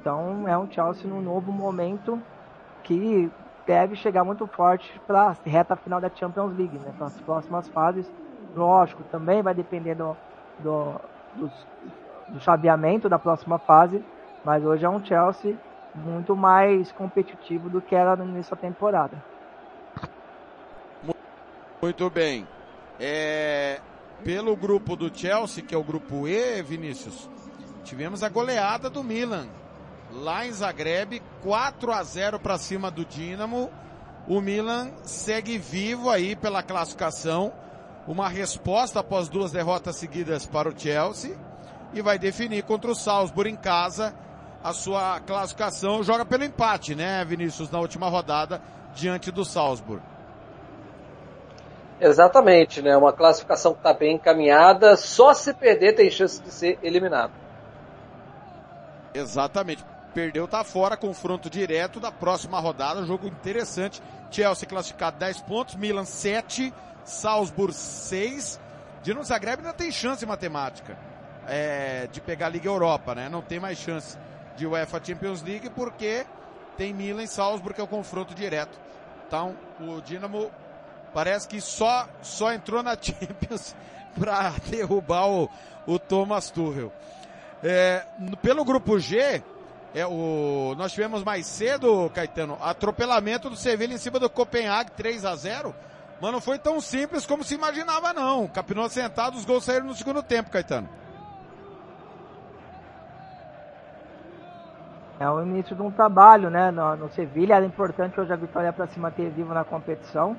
Então 0.00 0.46
é 0.46 0.56
um 0.56 0.70
Chelsea 0.70 1.10
num 1.10 1.20
novo 1.20 1.50
momento 1.50 2.16
que 2.84 3.28
deve 3.66 3.96
chegar 3.96 4.22
muito 4.22 4.46
forte 4.46 5.00
para 5.04 5.30
a 5.30 5.36
reta 5.44 5.74
final 5.74 6.00
da 6.00 6.08
Champions 6.14 6.56
League, 6.56 6.78
né? 6.78 6.94
Para 6.96 7.08
as 7.08 7.20
próximas 7.22 7.66
fases. 7.70 8.08
Lógico, 8.54 9.02
também 9.10 9.42
vai 9.42 9.52
depender 9.52 9.96
do, 9.96 10.16
do, 10.60 10.92
do, 11.34 11.50
do 12.28 12.40
chaveamento 12.40 13.08
da 13.08 13.18
próxima 13.18 13.58
fase, 13.58 14.00
mas 14.46 14.64
hoje 14.64 14.84
é 14.84 14.88
um 14.88 15.04
Chelsea 15.04 15.56
muito 15.92 16.36
mais 16.36 16.92
competitivo 16.92 17.68
do 17.68 17.82
que 17.82 17.96
era 17.96 18.14
no 18.14 18.24
início 18.24 18.54
da 18.54 18.62
temporada. 18.62 19.20
Muito 21.82 22.08
bem. 22.08 22.46
É, 23.00 23.80
pelo 24.22 24.54
grupo 24.56 24.94
do 24.94 25.12
Chelsea, 25.12 25.64
que 25.64 25.74
é 25.74 25.78
o 25.78 25.82
grupo 25.82 26.28
E, 26.28 26.62
Vinícius, 26.62 27.28
tivemos 27.82 28.22
a 28.22 28.28
goleada 28.28 28.88
do 28.88 29.02
Milan. 29.02 29.48
Lá 30.12 30.46
em 30.46 30.52
Zagreb, 30.52 31.20
4 31.42 31.92
a 31.92 32.04
0 32.04 32.38
para 32.38 32.56
cima 32.56 32.88
do 32.88 33.04
Dinamo. 33.04 33.68
O 34.28 34.40
Milan 34.40 34.92
segue 35.02 35.58
vivo 35.58 36.08
aí 36.08 36.36
pela 36.36 36.62
classificação. 36.62 37.52
Uma 38.06 38.28
resposta 38.28 39.00
após 39.00 39.28
duas 39.28 39.50
derrotas 39.50 39.96
seguidas 39.96 40.46
para 40.46 40.68
o 40.68 40.78
Chelsea. 40.78 41.36
E 41.92 42.00
vai 42.00 42.16
definir 42.16 42.62
contra 42.62 42.92
o 42.92 42.94
Salzburg 42.94 43.50
em 43.50 43.56
casa 43.56 44.14
a 44.66 44.72
sua 44.72 45.20
classificação. 45.20 46.02
Joga 46.02 46.24
pelo 46.24 46.42
empate, 46.42 46.96
né, 46.96 47.24
Vinícius, 47.24 47.70
na 47.70 47.78
última 47.78 48.08
rodada, 48.08 48.60
diante 48.96 49.30
do 49.30 49.44
Salzburg. 49.44 50.02
Exatamente, 52.00 52.82
né? 52.82 52.96
Uma 52.96 53.12
classificação 53.12 53.72
que 53.72 53.78
está 53.78 53.94
bem 53.94 54.16
encaminhada. 54.16 54.96
Só 54.96 55.32
se 55.32 55.54
perder 55.54 55.94
tem 55.94 56.10
chance 56.10 56.42
de 56.42 56.50
ser 56.50 56.78
eliminado. 56.82 57.30
Exatamente. 59.14 59.84
Perdeu, 60.12 60.48
tá 60.48 60.64
fora, 60.64 60.96
confronto 60.96 61.48
direto 61.48 62.00
da 62.00 62.10
próxima 62.10 62.58
rodada. 62.58 63.04
Jogo 63.04 63.28
interessante. 63.28 64.02
Chelsea 64.30 64.68
classificado 64.68 65.16
10 65.18 65.42
pontos, 65.42 65.76
Milan 65.76 66.04
7, 66.04 66.74
Salzburg 67.04 67.72
6. 67.72 68.60
Dinamo 69.02 69.24
Zagreb 69.24 69.60
ainda 69.60 69.72
tem 69.72 69.92
chance 69.92 70.26
matemática 70.26 70.98
é, 71.46 72.08
de 72.10 72.20
pegar 72.20 72.46
a 72.46 72.50
Liga 72.50 72.68
Europa, 72.68 73.14
né? 73.14 73.28
Não 73.28 73.40
tem 73.40 73.60
mais 73.60 73.78
chance 73.78 74.18
de 74.56 74.66
UEFA 74.66 75.00
Champions 75.04 75.42
League 75.42 75.70
porque 75.70 76.26
tem 76.76 76.92
Milan 76.92 77.22
e 77.22 77.28
Salzburg 77.28 77.74
que 77.74 77.80
é 77.80 77.84
o 77.84 77.88
confronto 77.88 78.34
direto. 78.34 78.78
Então, 79.26 79.56
o 79.80 80.00
Dinamo 80.00 80.50
parece 81.12 81.48
que 81.48 81.60
só, 81.60 82.08
só 82.22 82.52
entrou 82.52 82.82
na 82.82 82.96
Champions 83.00 83.74
para 84.18 84.52
derrubar 84.68 85.28
o, 85.28 85.50
o 85.86 85.98
Thomas 85.98 86.50
Tuchel. 86.50 86.92
É, 87.62 88.04
pelo 88.42 88.64
grupo 88.64 88.98
G, 88.98 89.42
é 89.94 90.06
o, 90.06 90.74
nós 90.76 90.92
tivemos 90.92 91.24
mais 91.24 91.46
cedo, 91.46 92.10
Caetano, 92.14 92.58
atropelamento 92.60 93.48
do 93.48 93.56
Sevilla 93.56 93.94
em 93.94 93.98
cima 93.98 94.18
do 94.18 94.28
Copenhague 94.28 94.90
3 94.92 95.24
a 95.24 95.34
0 95.34 95.74
mas 96.20 96.32
não 96.32 96.40
foi 96.40 96.58
tão 96.58 96.80
simples 96.80 97.26
como 97.26 97.44
se 97.44 97.54
imaginava 97.54 98.12
não. 98.12 98.46
Capinou 98.48 98.88
sentado, 98.88 99.36
os 99.36 99.44
gols 99.44 99.64
saíram 99.64 99.86
no 99.86 99.94
segundo 99.94 100.22
tempo, 100.22 100.50
Caetano. 100.50 100.88
É 105.18 105.28
o 105.28 105.42
início 105.42 105.74
de 105.74 105.82
um 105.82 105.90
trabalho, 105.90 106.50
né? 106.50 106.70
No, 106.70 106.96
no 106.96 107.08
Sevilha 107.10 107.54
era 107.54 107.64
importante 107.64 108.20
hoje 108.20 108.32
a 108.32 108.36
vitória 108.36 108.72
para 108.72 108.86
se 108.86 109.00
manter 109.00 109.30
vivo 109.30 109.54
na 109.54 109.64
competição. 109.64 110.36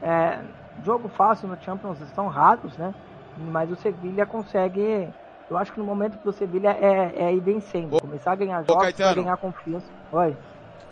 É, 0.00 0.38
jogo 0.84 1.08
fácil 1.08 1.48
no 1.48 1.60
Champions 1.60 1.98
são 2.14 2.28
raros, 2.28 2.76
né? 2.76 2.94
Mas 3.36 3.70
o 3.70 3.76
Sevilha 3.76 4.24
consegue. 4.24 5.08
Eu 5.50 5.58
acho 5.58 5.72
que 5.72 5.78
no 5.78 5.84
momento 5.84 6.16
do 6.22 6.32
Sevilha 6.32 6.70
é, 6.80 7.24
é 7.24 7.34
ir 7.34 7.40
vencendo, 7.40 8.00
começar 8.00 8.32
a 8.32 8.36
ganhar 8.36 8.64
jogos, 8.64 8.92
ganhar 8.92 9.36
confiança. 9.36 9.86
Oi. 10.12 10.36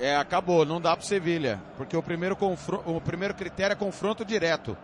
É, 0.00 0.16
acabou, 0.16 0.64
não 0.64 0.80
dá 0.80 0.96
pro 0.96 1.06
Sevilha, 1.06 1.60
porque 1.76 1.96
o 1.96 2.02
primeiro, 2.02 2.36
o 2.86 3.00
primeiro 3.00 3.34
critério 3.34 3.72
é 3.72 3.76
confronto 3.76 4.24
direto. 4.24 4.76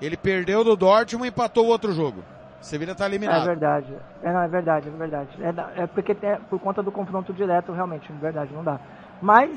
Ele 0.00 0.16
perdeu 0.16 0.64
do 0.64 0.74
Dortmund 0.74 1.26
e 1.26 1.28
empatou 1.28 1.66
o 1.66 1.68
outro 1.68 1.92
jogo. 1.92 2.24
Sevilha 2.62 2.92
está 2.92 3.06
eliminado. 3.06 3.42
É 3.42 3.44
verdade. 3.44 3.92
É, 4.22 4.32
não, 4.32 4.40
é 4.40 4.48
verdade, 4.48 4.88
é 4.88 4.90
verdade. 4.92 5.30
É, 5.42 5.82
é 5.82 5.86
porque 5.86 6.16
é 6.22 6.36
por 6.48 6.58
conta 6.60 6.82
do 6.82 6.92
confronto 6.92 7.32
direto, 7.32 7.72
realmente, 7.72 8.10
é 8.10 8.14
verdade, 8.14 8.54
não 8.54 8.62
dá. 8.62 8.80
Mas, 9.20 9.50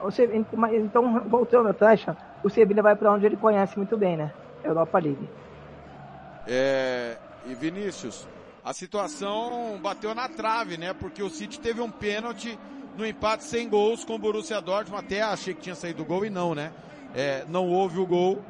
você, 0.00 0.28
então, 0.72 1.20
voltando 1.28 1.70
atrás, 1.70 2.04
o 2.44 2.50
Sevilha 2.50 2.82
vai 2.82 2.94
para 2.94 3.10
onde 3.10 3.26
ele 3.26 3.36
conhece 3.36 3.76
muito 3.76 3.96
bem, 3.96 4.16
né? 4.16 4.30
Europa 4.62 4.98
League. 4.98 5.28
É, 6.46 7.16
e 7.46 7.54
Vinícius, 7.54 8.28
a 8.64 8.72
situação 8.72 9.78
bateu 9.82 10.14
na 10.14 10.28
trave, 10.28 10.76
né? 10.76 10.92
Porque 10.92 11.22
o 11.22 11.30
City 11.30 11.58
teve 11.58 11.80
um 11.80 11.90
pênalti 11.90 12.58
no 12.96 13.06
empate 13.06 13.44
sem 13.44 13.68
gols 13.68 14.04
com 14.04 14.14
o 14.14 14.18
Borussia 14.18 14.60
Dortmund. 14.60 15.04
Até 15.04 15.22
achei 15.22 15.54
que 15.54 15.60
tinha 15.60 15.74
saído 15.74 16.02
o 16.02 16.06
gol 16.06 16.24
e 16.24 16.30
não, 16.30 16.54
né? 16.54 16.70
É, 17.14 17.44
não 17.48 17.68
houve 17.68 17.98
o 17.98 18.06
gol. 18.06 18.42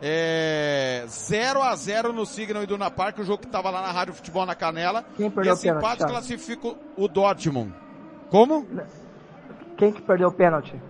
É, 0.00 1.04
0 1.08 1.62
a 1.62 1.74
0 1.74 2.12
no 2.12 2.24
Signal 2.24 2.62
Iduna 2.62 2.90
Park, 2.90 3.18
o 3.18 3.24
jogo 3.24 3.38
que 3.38 3.46
estava 3.46 3.70
lá 3.70 3.82
na 3.82 3.90
Rádio 3.90 4.14
Futebol 4.14 4.46
na 4.46 4.54
Canela. 4.54 5.04
Quem 5.16 5.30
perdeu 5.30 5.54
Esse 5.54 5.62
o 5.62 5.64
pênalti, 5.64 5.84
empate 5.84 5.98
Thiago? 5.98 6.12
classifica 6.12 6.74
o 6.96 7.08
Dortmund. 7.08 7.74
Como? 8.30 8.66
Quem 9.76 9.92
que 9.92 10.02
perdeu 10.02 10.28
o 10.28 10.32
pênalti? 10.32 10.80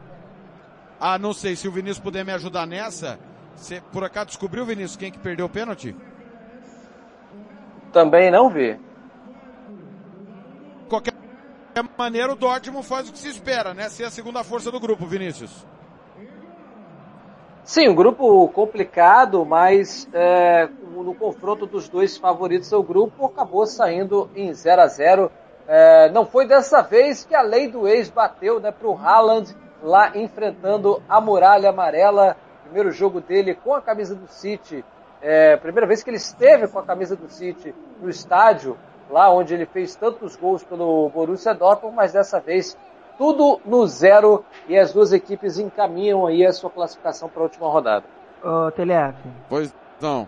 Ah, 1.00 1.18
não 1.18 1.32
sei, 1.32 1.56
se 1.56 1.68
o 1.68 1.72
Vinícius 1.72 2.00
puder 2.00 2.24
me 2.24 2.32
ajudar 2.32 2.66
nessa. 2.66 3.18
Você 3.54 3.80
por 3.92 4.04
acaso 4.04 4.26
descobriu, 4.26 4.66
Vinícius, 4.66 4.96
quem 4.96 5.10
que 5.10 5.18
perdeu 5.18 5.46
o 5.46 5.48
pênalti? 5.48 5.96
Também 7.92 8.30
não 8.30 8.50
vi. 8.50 8.74
De 8.74 8.80
qualquer 10.88 11.14
maneira, 11.96 12.32
o 12.32 12.36
Dortmund 12.36 12.86
faz 12.86 13.08
o 13.08 13.12
que 13.12 13.18
se 13.18 13.28
espera, 13.28 13.72
né? 13.72 13.88
Ser 13.88 14.04
a 14.04 14.10
segunda 14.10 14.44
força 14.44 14.70
do 14.70 14.80
grupo, 14.80 15.06
Vinícius. 15.06 15.64
Sim, 17.68 17.86
um 17.86 17.94
grupo 17.94 18.48
complicado, 18.48 19.44
mas 19.44 20.08
é, 20.14 20.70
no 20.90 21.14
confronto 21.14 21.66
dos 21.66 21.86
dois 21.86 22.16
favoritos 22.16 22.70
do 22.70 22.82
grupo 22.82 23.26
acabou 23.26 23.66
saindo 23.66 24.30
em 24.34 24.54
0 24.54 24.80
a 24.80 24.86
0 24.86 25.30
é, 25.66 26.08
Não 26.08 26.24
foi 26.24 26.46
dessa 26.46 26.80
vez 26.80 27.26
que 27.26 27.34
a 27.34 27.42
lei 27.42 27.68
do 27.68 27.86
ex 27.86 28.08
bateu 28.08 28.58
né, 28.58 28.72
para 28.72 28.88
o 28.88 28.96
Haaland 28.96 29.54
lá 29.82 30.16
enfrentando 30.16 31.02
a 31.06 31.20
Muralha 31.20 31.68
Amarela. 31.68 32.38
Primeiro 32.62 32.90
jogo 32.90 33.20
dele 33.20 33.54
com 33.54 33.74
a 33.74 33.82
camisa 33.82 34.14
do 34.14 34.28
City. 34.28 34.82
É, 35.20 35.54
primeira 35.58 35.86
vez 35.86 36.02
que 36.02 36.08
ele 36.08 36.16
esteve 36.16 36.68
com 36.68 36.78
a 36.78 36.82
camisa 36.82 37.16
do 37.16 37.28
City 37.28 37.74
no 38.00 38.08
estádio, 38.08 38.78
lá 39.10 39.30
onde 39.30 39.52
ele 39.52 39.66
fez 39.66 39.94
tantos 39.94 40.36
gols 40.36 40.64
pelo 40.64 41.10
Borussia 41.10 41.52
Dortmund, 41.52 41.94
mas 41.94 42.14
dessa 42.14 42.40
vez 42.40 42.78
tudo 43.18 43.60
no 43.66 43.86
zero 43.86 44.44
e 44.68 44.78
as 44.78 44.92
duas 44.92 45.12
equipes 45.12 45.58
encaminham 45.58 46.26
aí 46.26 46.46
a 46.46 46.52
sua 46.52 46.70
classificação 46.70 47.28
para 47.28 47.40
a 47.42 47.44
última 47.44 47.68
rodada. 47.68 48.04
Ô, 48.42 48.70
TLF, 48.70 49.18
Pois 49.48 49.74
não. 50.00 50.26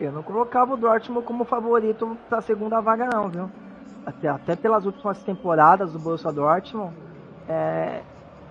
eu 0.00 0.12
não 0.12 0.22
colocava 0.22 0.74
o 0.74 0.76
Dortmund 0.76 1.26
como 1.26 1.44
favorito 1.44 2.16
para 2.28 2.38
a 2.38 2.42
segunda 2.42 2.80
vaga 2.80 3.08
não, 3.12 3.28
viu? 3.28 3.50
até, 4.06 4.28
até 4.28 4.56
pelas 4.56 4.84
últimas 4.84 5.22
temporadas 5.22 5.92
do 5.92 5.98
Borussia 5.98 6.32
Dortmund, 6.32 6.92
é, 7.48 8.00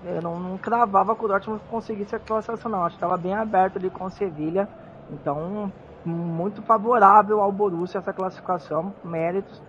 eu 0.05 0.21
não, 0.21 0.39
não 0.39 0.57
cravava 0.57 1.15
que 1.15 1.23
o 1.25 1.27
Dortmund 1.27 1.61
conseguisse 1.69 2.15
a 2.15 2.19
classificação, 2.19 2.71
não. 2.71 2.83
Acho 2.83 2.97
que 2.97 3.03
estava 3.03 3.17
bem 3.17 3.33
aberto 3.33 3.77
ali 3.77 3.89
com 3.89 4.05
o 4.05 4.09
Sevilha. 4.09 4.67
Então, 5.11 5.71
muito 6.05 6.61
favorável 6.61 7.41
ao 7.41 7.51
Borussia 7.51 7.99
essa 7.99 8.13
classificação, 8.13 8.93
méritos, 9.03 9.61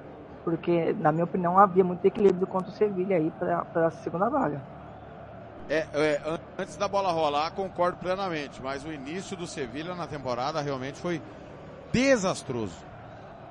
porque, 0.45 0.95
na 0.99 1.13
minha 1.13 1.25
opinião, 1.25 1.59
havia 1.59 1.85
muito 1.85 2.05
equilíbrio 2.05 2.47
contra 2.47 2.71
o 2.71 2.75
Sevilha 2.75 3.17
aí 3.17 3.31
para 3.39 3.87
a 3.87 3.91
segunda 3.91 4.29
vaga. 4.29 4.61
É, 5.69 5.87
é, 5.95 6.39
antes 6.59 6.77
da 6.77 6.89
bola 6.89 7.13
rolar, 7.13 7.51
concordo 7.53 7.97
plenamente, 7.99 8.61
mas 8.63 8.85
o 8.85 8.93
início 8.93 9.37
do 9.37 9.47
Sevilha 9.47 9.95
na 9.95 10.07
temporada 10.07 10.61
realmente 10.61 10.99
foi 10.99 11.23
desastroso. 11.93 12.77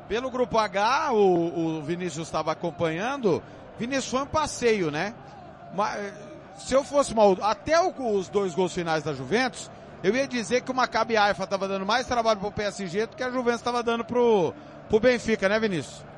Pelo 0.07 0.29
grupo 0.29 0.57
H, 0.57 1.13
o, 1.13 1.77
o 1.77 1.81
Vinícius 1.81 2.27
estava 2.27 2.51
acompanhando, 2.51 3.41
Vinícius 3.79 4.09
foi 4.09 4.21
um 4.21 4.27
passeio, 4.27 4.91
né? 4.91 5.13
Mas, 5.73 6.13
se 6.57 6.73
eu 6.73 6.83
fosse 6.83 7.15
mal, 7.15 7.37
até 7.41 7.79
os 7.81 8.27
dois 8.27 8.53
gols 8.53 8.73
finais 8.73 9.03
da 9.03 9.13
Juventus, 9.13 9.71
eu 10.03 10.13
ia 10.15 10.27
dizer 10.27 10.61
que 10.61 10.71
o 10.71 10.75
Maccabi 10.75 11.15
Haifa 11.15 11.43
estava 11.43 11.67
dando 11.67 11.85
mais 11.85 12.05
trabalho 12.07 12.39
pro 12.39 12.51
PSG 12.51 13.05
do 13.05 13.15
que 13.15 13.23
a 13.23 13.31
Juventus 13.31 13.61
estava 13.61 13.81
dando 13.81 14.03
pro, 14.03 14.53
pro 14.89 14.99
Benfica, 14.99 15.47
né, 15.47 15.59
Vinícius? 15.59 16.10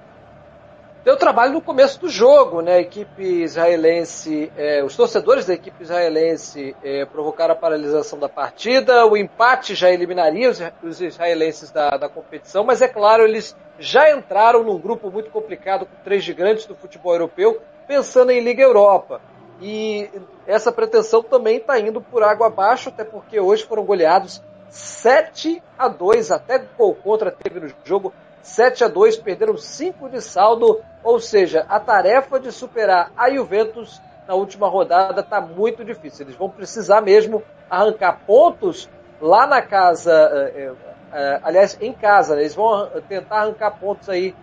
Deu 1.04 1.18
trabalho 1.18 1.52
no 1.52 1.62
começo 1.62 2.00
do 2.00 2.08
jogo, 2.08 2.62
né? 2.62 2.76
A 2.76 2.80
equipe 2.80 3.22
israelense, 3.22 4.50
é, 4.56 4.82
os 4.82 4.96
torcedores 4.96 5.46
da 5.46 5.54
equipe 5.54 5.84
israelense 5.84 6.74
é, 6.82 7.04
provocaram 7.04 7.52
a 7.52 7.58
paralisação 7.58 8.18
da 8.18 8.30
partida. 8.30 9.06
O 9.06 9.18
empate 9.18 9.76
já 9.76 9.92
eliminaria 9.92 10.50
os, 10.50 10.62
os 10.82 11.02
israelenses 11.02 11.72
da, 11.72 11.98
da, 11.98 12.08
competição, 12.08 12.64
mas 12.64 12.82
é 12.82 12.88
claro, 12.88 13.24
eles 13.24 13.54
já 13.78 14.16
entraram 14.16 14.64
num 14.64 14.80
grupo 14.80 15.12
muito 15.12 15.30
complicado 15.30 15.86
com 15.86 16.04
três 16.06 16.24
gigantes 16.24 16.66
do 16.66 16.74
futebol 16.74 17.12
europeu, 17.12 17.62
pensando 17.86 18.32
em 18.32 18.40
Liga 18.40 18.64
Europa. 18.64 19.20
E 19.62 20.10
essa 20.48 20.72
pretensão 20.72 21.22
também 21.22 21.58
está 21.58 21.78
indo 21.78 22.00
por 22.00 22.24
água 22.24 22.48
abaixo, 22.48 22.88
até 22.88 23.04
porque 23.04 23.42
hoje 23.42 23.66
foram 23.66 23.84
goleados 23.84 24.42
7 24.70 25.62
a 25.78 25.90
2, 25.90 26.32
até 26.32 26.60
gol 26.78 26.96
contra 26.96 27.30
teve 27.30 27.60
no 27.60 27.70
jogo 27.84 28.14
7 28.44 28.84
a 28.84 28.88
2, 28.90 29.18
perderam 29.18 29.58
5 29.58 30.10
de 30.10 30.22
saldo, 30.22 30.82
ou 31.02 31.20
seja, 31.20 31.66
a 31.70 31.80
tarefa 31.80 32.40
de 32.40 32.52
superar 32.52 33.12
a 33.18 33.30
Juventus 33.32 34.02
na 34.28 34.36
última 34.36 34.68
rodada 34.68 35.22
está 35.22 35.40
muito 35.40 35.84
difícil. 35.84 36.26
Eles 36.26 36.36
vão 36.36 36.50
precisar 36.50 37.02
mesmo 37.02 37.42
arrancar 37.70 38.20
pontos 38.28 38.90
lá 39.22 39.48
na 39.48 39.62
casa, 39.62 40.12
é, 40.54 40.72
é, 41.14 41.40
aliás, 41.42 41.78
em 41.82 41.94
casa, 41.94 42.36
né? 42.36 42.42
eles 42.42 42.54
vão 42.54 42.90
tentar 43.08 43.38
arrancar 43.38 43.72
pontos 43.72 44.10
aí 44.10 44.36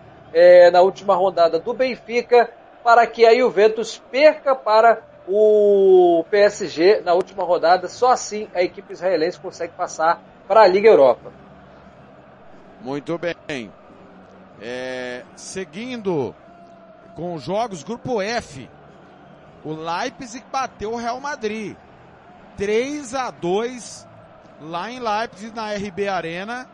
na 0.71 0.81
última 0.81 1.13
rodada 1.13 1.59
do 1.59 1.73
Benfica 1.73 2.49
para 2.83 3.05
que 3.05 3.25
a 3.25 3.35
Juventus 3.35 4.01
perca 4.09 4.55
para 4.55 5.01
o 5.27 6.23
PSG 6.31 7.01
na 7.01 7.13
última 7.13 7.43
rodada. 7.43 7.87
Só 7.87 8.11
assim 8.11 8.47
a 8.53 8.63
equipe 8.63 8.93
israelense 8.93 9.39
consegue 9.39 9.73
passar 9.73 10.21
para 10.47 10.61
a 10.61 10.67
Liga 10.67 10.87
Europa. 10.87 11.31
Muito 12.81 13.17
bem. 13.17 13.71
É, 14.63 15.25
seguindo 15.35 16.35
com 17.15 17.33
os 17.33 17.43
jogos, 17.43 17.83
grupo 17.83 18.21
F. 18.21 18.69
O 19.63 19.73
Leipzig 19.73 20.45
bateu 20.51 20.93
o 20.93 20.95
Real 20.95 21.19
Madrid. 21.19 21.75
3 22.57 23.15
a 23.15 23.31
2 23.31 24.07
lá 24.61 24.91
em 24.91 24.99
Leipzig, 24.99 25.55
na 25.55 25.73
RB 25.73 26.07
Arena. 26.07 26.69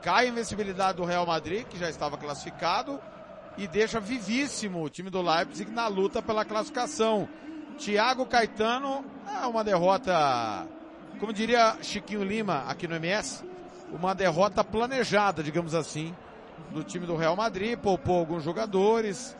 Cai 0.00 0.26
a 0.26 0.28
invencibilidade 0.28 0.98
do 0.98 1.04
Real 1.04 1.26
Madrid, 1.26 1.66
que 1.66 1.76
já 1.76 1.90
estava 1.90 2.16
classificado, 2.16 3.00
e 3.56 3.66
deixa 3.66 3.98
vivíssimo 3.98 4.84
o 4.84 4.88
time 4.88 5.10
do 5.10 5.20
Leipzig 5.20 5.70
na 5.72 5.88
luta 5.88 6.22
pela 6.22 6.44
classificação. 6.44 7.28
Thiago 7.78 8.26
Caetano, 8.26 9.04
é 9.42 9.46
uma 9.46 9.64
derrota, 9.64 10.66
como 11.18 11.32
diria 11.32 11.76
Chiquinho 11.82 12.22
Lima 12.22 12.64
aqui 12.68 12.86
no 12.86 12.94
MS, 12.94 13.44
uma 13.92 14.14
derrota 14.14 14.62
planejada, 14.62 15.42
digamos 15.42 15.74
assim, 15.74 16.14
do 16.70 16.82
time 16.84 17.06
do 17.06 17.16
Real 17.16 17.36
Madrid, 17.36 17.78
poupou 17.78 18.18
alguns 18.18 18.42
jogadores, 18.42 19.36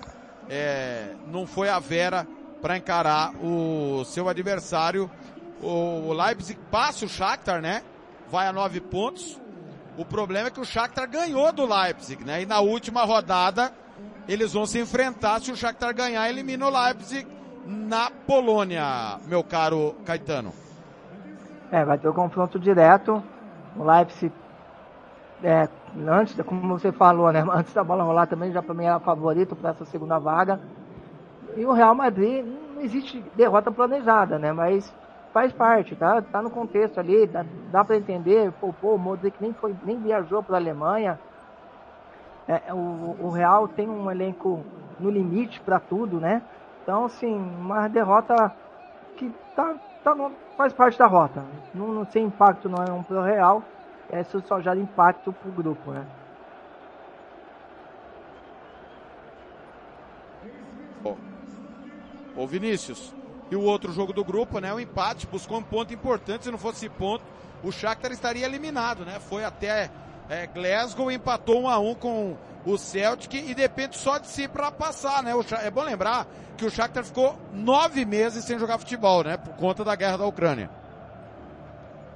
é, 0.48 1.14
não 1.26 1.46
foi 1.46 1.68
a 1.68 1.78
Vera 1.78 2.26
para 2.60 2.76
encarar 2.76 3.32
o 3.42 4.04
seu 4.04 4.28
adversário. 4.28 5.10
O 5.62 6.12
Leipzig 6.12 6.58
passa 6.70 7.04
o 7.04 7.08
Shakhtar, 7.08 7.60
né? 7.60 7.82
Vai 8.30 8.46
a 8.46 8.52
nove 8.52 8.80
pontos. 8.80 9.40
O 9.96 10.04
problema 10.04 10.48
é 10.48 10.50
que 10.50 10.60
o 10.60 10.64
Shakhtar 10.64 11.08
ganhou 11.08 11.52
do 11.52 11.66
Leipzig, 11.66 12.24
né? 12.24 12.42
E 12.42 12.46
na 12.46 12.60
última 12.60 13.04
rodada 13.04 13.72
eles 14.28 14.52
vão 14.52 14.66
se 14.66 14.78
enfrentar. 14.78 15.40
Se 15.40 15.50
o 15.50 15.56
Shakhtar 15.56 15.94
ganhar, 15.94 16.28
elimina 16.28 16.66
o 16.66 16.70
Leipzig 16.70 17.26
na 17.66 18.10
Polônia, 18.10 19.18
meu 19.26 19.42
caro 19.42 19.96
Caetano. 20.04 20.52
É, 21.70 21.84
vai 21.84 21.98
ter 21.98 22.08
o 22.08 22.12
um 22.12 22.14
confronto 22.14 22.58
direto. 22.58 23.22
O 23.76 23.84
Leipzig 23.84 24.32
é, 25.42 25.68
antes, 26.06 26.40
como 26.42 26.78
você 26.78 26.90
falou, 26.92 27.32
né? 27.32 27.44
Antes 27.50 27.72
da 27.72 27.84
bola 27.84 28.04
rolar 28.04 28.26
também 28.26 28.52
já 28.52 28.62
para 28.62 28.74
mim 28.74 28.84
era 28.84 28.98
favorito 28.98 29.54
para 29.54 29.70
essa 29.70 29.84
segunda 29.84 30.18
vaga. 30.18 30.60
E 31.56 31.64
o 31.64 31.72
Real 31.72 31.94
Madrid 31.94 32.44
não 32.74 32.82
existe 32.82 33.24
derrota 33.34 33.70
planejada, 33.70 34.38
né? 34.38 34.52
Mas 34.52 34.92
faz 35.32 35.52
parte, 35.52 35.94
tá? 35.94 36.20
Tá 36.22 36.42
no 36.42 36.50
contexto 36.50 36.98
ali, 36.98 37.26
dá, 37.26 37.44
dá 37.70 37.84
para 37.84 37.96
entender. 37.96 38.52
Pô, 38.60 38.72
pô, 38.72 38.94
o 38.94 38.98
Modric 38.98 39.36
nem 39.40 39.52
foi, 39.52 39.74
nem 39.84 39.98
viajou 39.98 40.42
para 40.42 40.56
a 40.56 40.60
Alemanha. 40.60 41.18
É, 42.46 42.72
o, 42.72 43.16
o 43.20 43.30
Real 43.30 43.68
tem 43.68 43.88
um 43.88 44.10
elenco 44.10 44.64
no 44.98 45.10
limite 45.10 45.60
para 45.60 45.78
tudo, 45.78 46.18
né? 46.18 46.42
Então, 46.82 47.04
assim, 47.04 47.36
uma 47.36 47.86
derrota 47.88 48.52
que 49.16 49.32
tá, 49.54 49.74
tá 50.02 50.16
faz 50.56 50.72
parte 50.72 50.98
da 50.98 51.06
rota. 51.06 51.44
Não, 51.74 51.88
não 51.88 52.04
sem 52.06 52.24
impacto 52.24 52.68
não 52.68 52.82
é 52.82 52.90
um 52.90 53.02
pro 53.02 53.20
Real 53.20 53.62
isso 54.12 54.42
só 54.46 54.60
gera 54.60 54.78
impacto 54.78 55.32
pro 55.32 55.52
grupo, 55.52 55.92
né? 55.92 56.06
Ô 62.38 62.46
Vinícius, 62.46 63.12
e 63.50 63.56
o 63.56 63.62
outro 63.62 63.92
jogo 63.92 64.12
do 64.12 64.24
grupo, 64.24 64.60
né? 64.60 64.72
O 64.72 64.78
empate, 64.78 65.26
buscou 65.26 65.58
um 65.58 65.62
ponto 65.62 65.92
importante, 65.92 66.44
se 66.44 66.50
não 66.52 66.58
fosse 66.58 66.86
esse 66.86 66.88
ponto, 66.88 67.24
o 67.64 67.72
Shakhtar 67.72 68.12
estaria 68.12 68.46
eliminado, 68.46 69.04
né? 69.04 69.18
Foi 69.18 69.44
até 69.44 69.90
é, 70.30 70.46
Glasgow, 70.46 71.10
empatou 71.10 71.62
um 71.62 71.68
a 71.68 71.80
um 71.80 71.96
com 71.96 72.36
o 72.64 72.78
Celtic 72.78 73.34
e 73.34 73.54
depende 73.56 73.96
só 73.96 74.18
de 74.18 74.28
si 74.28 74.46
para 74.46 74.70
passar, 74.70 75.20
né? 75.24 75.34
O, 75.34 75.44
é 75.60 75.68
bom 75.68 75.82
lembrar 75.82 76.28
que 76.56 76.64
o 76.64 76.70
Shakhtar 76.70 77.04
ficou 77.04 77.36
nove 77.52 78.04
meses 78.04 78.44
sem 78.44 78.56
jogar 78.56 78.78
futebol, 78.78 79.24
né? 79.24 79.36
Por 79.36 79.54
conta 79.54 79.84
da 79.84 79.96
guerra 79.96 80.18
da 80.18 80.26
Ucrânia. 80.26 80.70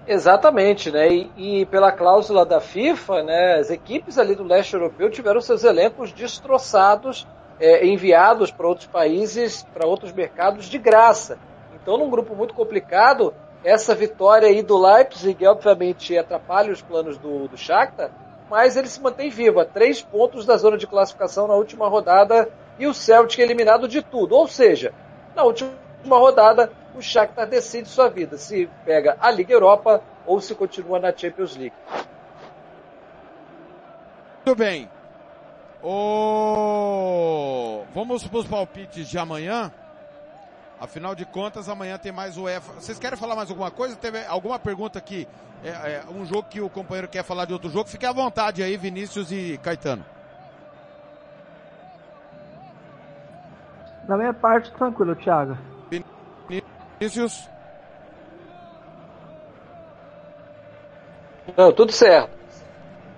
Exatamente, 0.06 0.90
né? 0.90 1.08
E, 1.08 1.30
e, 1.36 1.66
pela 1.66 1.92
cláusula 1.92 2.44
da 2.44 2.60
FIFA, 2.60 3.22
né, 3.22 3.54
as 3.54 3.70
equipes 3.70 4.18
ali 4.18 4.34
do 4.34 4.42
leste 4.42 4.74
europeu 4.74 5.10
tiveram 5.10 5.40
seus 5.40 5.62
elencos 5.62 6.12
destroçados, 6.12 7.26
é, 7.60 7.86
enviados 7.86 8.50
para 8.50 8.66
outros 8.66 8.88
países, 8.88 9.64
para 9.72 9.86
outros 9.86 10.12
mercados 10.12 10.66
de 10.66 10.78
graça. 10.78 11.38
Então, 11.80 11.96
num 11.96 12.10
grupo 12.10 12.34
muito 12.34 12.52
complicado, 12.52 13.32
essa 13.64 13.94
vitória 13.94 14.48
aí 14.48 14.60
do 14.60 14.76
Leipzig, 14.76 15.46
obviamente, 15.46 16.18
atrapalha 16.18 16.72
os 16.72 16.82
planos 16.82 17.16
do, 17.16 17.46
do 17.46 17.56
Shakhtar, 17.56 18.10
mas 18.50 18.76
ele 18.76 18.88
se 18.88 19.00
mantém 19.00 19.30
vivo, 19.30 19.60
a 19.60 19.64
três 19.64 20.02
pontos 20.02 20.44
da 20.44 20.56
zona 20.56 20.76
de 20.76 20.86
classificação 20.86 21.46
na 21.46 21.54
última 21.54 21.88
rodada 21.88 22.48
e 22.78 22.86
o 22.86 22.92
Celtic 22.92 23.38
eliminado 23.38 23.86
de 23.86 24.02
tudo. 24.02 24.34
Ou 24.34 24.48
seja, 24.48 24.92
na 25.34 25.44
última 25.44 25.72
rodada, 26.10 26.70
o 26.94 27.02
Shakhtar 27.02 27.46
decide 27.46 27.88
sua 27.88 28.08
vida, 28.08 28.36
se 28.36 28.68
pega 28.84 29.16
a 29.20 29.30
Liga 29.30 29.52
Europa 29.52 30.02
ou 30.26 30.40
se 30.40 30.54
continua 30.54 30.98
na 30.98 31.16
Champions 31.16 31.56
League. 31.56 31.74
Muito 34.44 34.58
bem. 34.58 34.90
O... 35.82 37.84
Vamos 37.94 38.26
para 38.26 38.38
os 38.38 38.46
palpites 38.46 39.08
de 39.08 39.18
amanhã. 39.18 39.72
Afinal 40.80 41.14
de 41.14 41.24
contas, 41.24 41.68
amanhã 41.68 41.96
tem 41.96 42.10
mais 42.10 42.36
o 42.36 42.48
EFA. 42.48 42.72
Vocês 42.72 42.98
querem 42.98 43.16
falar 43.16 43.36
mais 43.36 43.50
alguma 43.50 43.70
coisa? 43.70 43.94
Teve 43.94 44.24
alguma 44.26 44.58
pergunta 44.58 44.98
aqui? 44.98 45.28
É, 45.62 45.68
é, 45.68 46.02
um 46.10 46.24
jogo 46.24 46.48
que 46.48 46.60
o 46.60 46.68
companheiro 46.68 47.06
quer 47.06 47.22
falar 47.22 47.44
de 47.44 47.52
outro 47.52 47.70
jogo? 47.70 47.88
Fique 47.88 48.04
à 48.04 48.12
vontade 48.12 48.62
aí, 48.62 48.76
Vinícius 48.76 49.30
e 49.30 49.58
Caetano. 49.62 50.04
Na 54.08 54.16
minha 54.16 54.34
parte, 54.34 54.72
tranquilo, 54.72 55.14
Thiago. 55.14 55.56
Vinícius. 57.02 57.48
Não, 61.56 61.72
tudo 61.72 61.90
certo. 61.90 62.30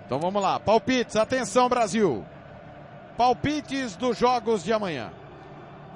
Então 0.06 0.18
vamos 0.18 0.42
lá. 0.42 0.58
Palpites, 0.58 1.16
atenção 1.16 1.68
Brasil. 1.68 2.24
Palpites 3.16 3.94
dos 3.94 4.16
jogos 4.16 4.64
de 4.64 4.72
amanhã. 4.72 5.12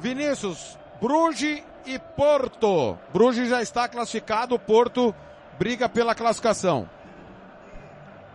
Vinícius, 0.01 0.79
Bruges 1.01 1.63
e 1.87 1.99
Porto. 1.99 2.99
Bruges 3.11 3.49
já 3.49 3.63
está 3.63 3.89
classificado, 3.89 4.59
Porto 4.59 5.15
briga 5.59 5.89
pela 5.89 6.15
classificação. 6.15 6.89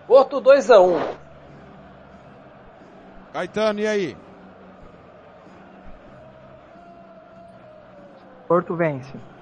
Porto 0.07 0.41
2 0.41 0.71
a 0.71 0.81
1. 0.81 0.97
Um. 0.97 1.15
Caetano, 3.31 3.79
e 3.79 3.87
aí? 3.87 4.17
Porto 8.47 8.75
vence. 8.75 9.32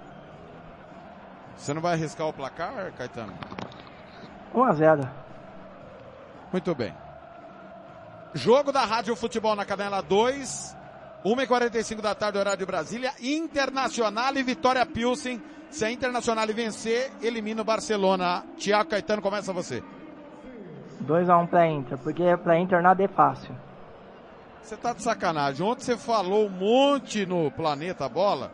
Você 1.61 1.75
não 1.75 1.81
vai 1.81 1.93
arriscar 1.93 2.27
o 2.27 2.33
placar, 2.33 2.91
Caetano? 2.97 3.33
1 4.51 4.63
a 4.63 4.71
0. 4.73 5.09
Muito 6.51 6.73
bem. 6.73 6.91
Jogo 8.33 8.71
da 8.71 8.83
Rádio 8.83 9.15
Futebol 9.15 9.55
na 9.55 9.63
Canela 9.63 10.01
2, 10.01 10.75
1h45 11.23 12.01
da 12.01 12.15
tarde, 12.15 12.39
horário 12.39 12.57
de 12.57 12.65
Brasília. 12.65 13.13
Internacional 13.21 14.35
e 14.35 14.41
Vitória 14.41 14.83
Pilsen. 14.87 15.39
Se 15.69 15.85
a 15.85 15.91
Internacional 15.91 16.47
vencer, 16.47 17.11
elimina 17.21 17.61
o 17.61 17.65
Barcelona. 17.65 18.43
Tiago 18.57 18.89
Caetano, 18.89 19.21
começa 19.21 19.53
você. 19.53 19.83
2x1 21.05 21.47
pra 21.47 21.67
Inter, 21.67 21.97
porque 21.99 22.37
pra 22.37 22.59
Inter 22.59 22.81
nada 22.81 23.03
é 23.03 23.07
fácil. 23.07 23.55
Você 24.63 24.75
tá 24.75 24.93
de 24.93 25.03
sacanagem. 25.03 25.63
Ontem 25.63 25.83
você 25.83 25.95
falou 25.95 26.47
um 26.47 26.49
monte 26.49 27.23
no 27.23 27.51
Planeta 27.51 28.09
Bola. 28.09 28.51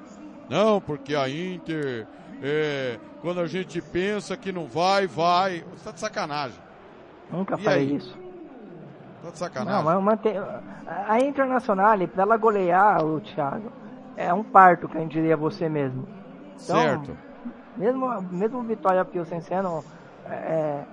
Não, 0.50 0.82
porque 0.82 1.15
a 1.15 1.30
Inter, 1.30 2.06
é, 2.41 2.97
quando 3.21 3.39
a 3.39 3.47
gente 3.47 3.82
pensa 3.82 4.38
que 4.38 4.52
não 4.52 4.65
vai, 4.65 5.08
vai. 5.08 5.63
Você 5.71 5.86
tá 5.86 5.91
de 5.91 6.00
sacanagem. 6.00 6.60
Nunca 7.32 7.58
E 7.58 7.63
falei 7.63 7.80
aí? 7.80 7.95
isso. 7.95 8.17
Tá 9.23 9.32
de 9.32 9.38
sacanagem. 9.38 9.84
Não, 9.84 10.02
mas 10.02 10.19
a 10.88 11.19
Internacional, 11.19 11.97
pra 12.08 12.23
ela 12.23 12.38
golear 12.38 13.04
o 13.04 13.19
Thiago, 13.19 13.71
é 14.15 14.34
um 14.34 14.43
parto, 14.43 14.88
quem 14.88 15.08
diria 15.08 15.36
você 15.36 15.67
mesmo. 15.67 16.08
Então, 16.63 16.78
certo. 16.78 17.17
Mesmo, 17.76 18.21
mesmo 18.32 18.63
Vitória 18.63 19.06
Pilsen 19.06 19.41
sendo 19.41 19.84
é, 20.26 20.84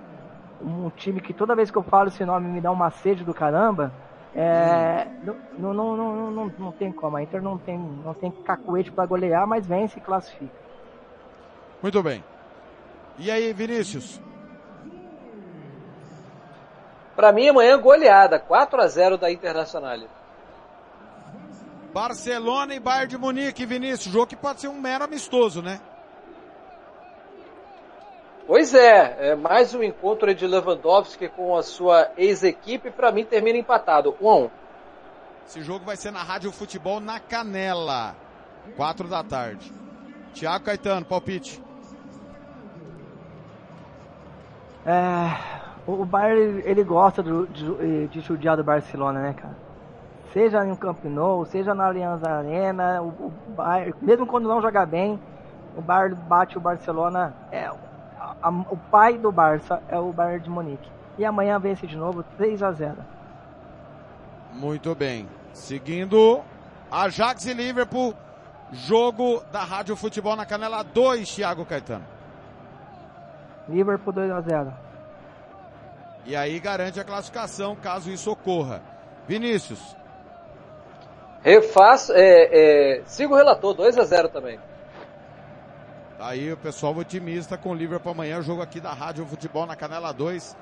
um 0.61 0.89
time 0.91 1.19
que 1.19 1.33
toda 1.33 1.55
vez 1.55 1.71
que 1.71 1.77
eu 1.77 1.83
falo 1.83 2.09
esse 2.09 2.23
nome 2.25 2.47
me 2.47 2.61
dá 2.61 2.71
uma 2.71 2.91
sede 2.91 3.23
do 3.23 3.33
caramba, 3.33 3.91
é, 4.35 5.07
não, 5.57 5.73
não, 5.73 5.73
não, 5.73 6.15
não, 6.15 6.31
não, 6.31 6.51
não 6.59 6.71
tem 6.71 6.91
como. 6.91 7.17
A 7.17 7.23
Inter 7.23 7.41
não 7.41 7.57
tem, 7.57 7.77
não 7.77 8.13
tem 8.13 8.31
cacuete 8.43 8.91
pra 8.91 9.05
golear, 9.05 9.47
mas 9.47 9.65
vence 9.65 9.97
e 9.97 10.01
classifica. 10.01 10.64
Muito 11.85 12.01
bem. 12.01 12.23
E 13.19 13.29
aí, 13.29 13.53
Vinícius? 13.53 14.19
Pra 17.15 17.31
mim, 17.31 17.47
amanhã, 17.47 17.79
goleada. 17.79 18.39
4 18.39 18.81
a 18.81 18.87
0 18.87 19.19
da 19.19 19.31
Internacional. 19.31 19.99
Barcelona 21.93 22.73
e 22.73 22.79
Bayern 22.79 23.07
de 23.07 23.19
Munique, 23.19 23.67
Vinícius. 23.67 24.11
Jogo 24.11 24.25
que 24.25 24.35
pode 24.35 24.61
ser 24.61 24.67
um 24.67 24.81
mero 24.81 25.03
amistoso, 25.03 25.61
né? 25.61 25.79
Pois 28.47 28.73
é, 28.73 29.17
é 29.19 29.35
mais 29.35 29.75
um 29.75 29.83
encontro 29.83 30.33
de 30.33 30.47
Lewandowski 30.47 31.29
com 31.29 31.55
a 31.55 31.61
sua 31.61 32.09
ex-equipe. 32.17 32.89
Pra 32.89 33.11
mim, 33.11 33.25
termina 33.25 33.59
empatado. 33.59 34.17
1 34.19 34.27
a 34.27 34.35
1 34.37 34.49
Esse 35.47 35.61
jogo 35.61 35.85
vai 35.85 35.97
ser 35.97 36.09
na 36.09 36.23
Rádio 36.23 36.51
Futebol 36.51 36.99
na 36.99 37.19
Canela. 37.19 38.15
Quatro 38.75 39.07
da 39.07 39.23
tarde. 39.23 39.71
Tiago 40.33 40.65
Caetano, 40.65 41.05
palpite. 41.05 41.63
É, 44.85 45.35
o 45.87 46.05
Bayern 46.05 46.61
ele 46.65 46.83
gosta 46.83 47.23
do- 47.23 47.47
de, 47.47 48.07
de 48.07 48.19
judiar 48.21 48.55
do 48.57 48.63
Barcelona, 48.63 49.19
né, 49.21 49.33
cara? 49.33 49.55
Seja 50.31 50.63
no 50.63 50.75
Camp 50.75 51.03
Nou, 51.05 51.45
seja 51.45 51.73
na 51.73 51.85
Allianz 51.87 52.23
Arena, 52.23 53.01
o, 53.01 53.07
o 53.07 53.33
Bayern, 53.55 53.95
mesmo 54.01 54.27
quando 54.27 54.47
não 54.47 54.61
joga 54.61 54.85
bem, 54.85 55.19
o 55.77 55.81
Bayern 55.81 56.15
bate 56.27 56.57
o 56.57 56.61
Barcelona. 56.61 57.33
É, 57.51 57.65
a- 57.65 58.35
a- 58.43 58.49
o 58.49 58.77
pai 58.91 59.17
do 59.17 59.31
Barça 59.31 59.81
é 59.87 59.97
o 59.97 60.11
Bayern 60.11 60.43
de 60.43 60.49
Munique. 60.49 60.89
E 61.17 61.23
amanhã 61.25 61.57
vence 61.59 61.87
de 61.87 61.95
novo 61.95 62.23
3 62.37 62.61
a 62.61 62.71
0. 62.71 62.95
Muito 64.53 64.93
bem. 64.93 65.27
Seguindo, 65.53 66.41
Ajax 66.91 67.45
e 67.45 67.53
Liverpool. 67.53 68.13
Jogo 68.71 69.41
da 69.51 69.63
Rádio 69.63 69.95
Futebol 69.95 70.35
na 70.35 70.45
Canela 70.45 70.83
2, 70.83 71.33
Thiago 71.33 71.65
Caetano. 71.65 72.03
Liverpool 73.67 74.13
2 74.13 74.31
a 74.31 74.41
0. 74.41 74.73
E 76.25 76.35
aí 76.35 76.59
garante 76.59 76.99
a 76.99 77.03
classificação 77.03 77.75
caso 77.75 78.09
isso 78.09 78.31
ocorra. 78.31 78.81
Vinícius, 79.27 79.95
Refaço, 81.45 82.11
é, 82.11 82.97
é, 82.97 83.03
sigo 83.05 83.35
o 83.35 83.37
relator, 83.37 83.75
2 83.75 83.99
a 83.99 84.03
0 84.03 84.29
também. 84.29 84.59
tá 86.17 86.29
aí 86.29 86.51
o 86.51 86.57
pessoal 86.57 86.97
otimista 86.97 87.55
com 87.55 87.69
o 87.69 87.75
Liverpool 87.75 88.13
amanhã, 88.13 88.41
jogo 88.41 88.63
aqui 88.63 88.79
da 88.79 88.91
Rádio 88.91 89.27
Futebol 89.27 89.67
na 89.67 89.75
Canela 89.75 90.11
2. 90.11 90.57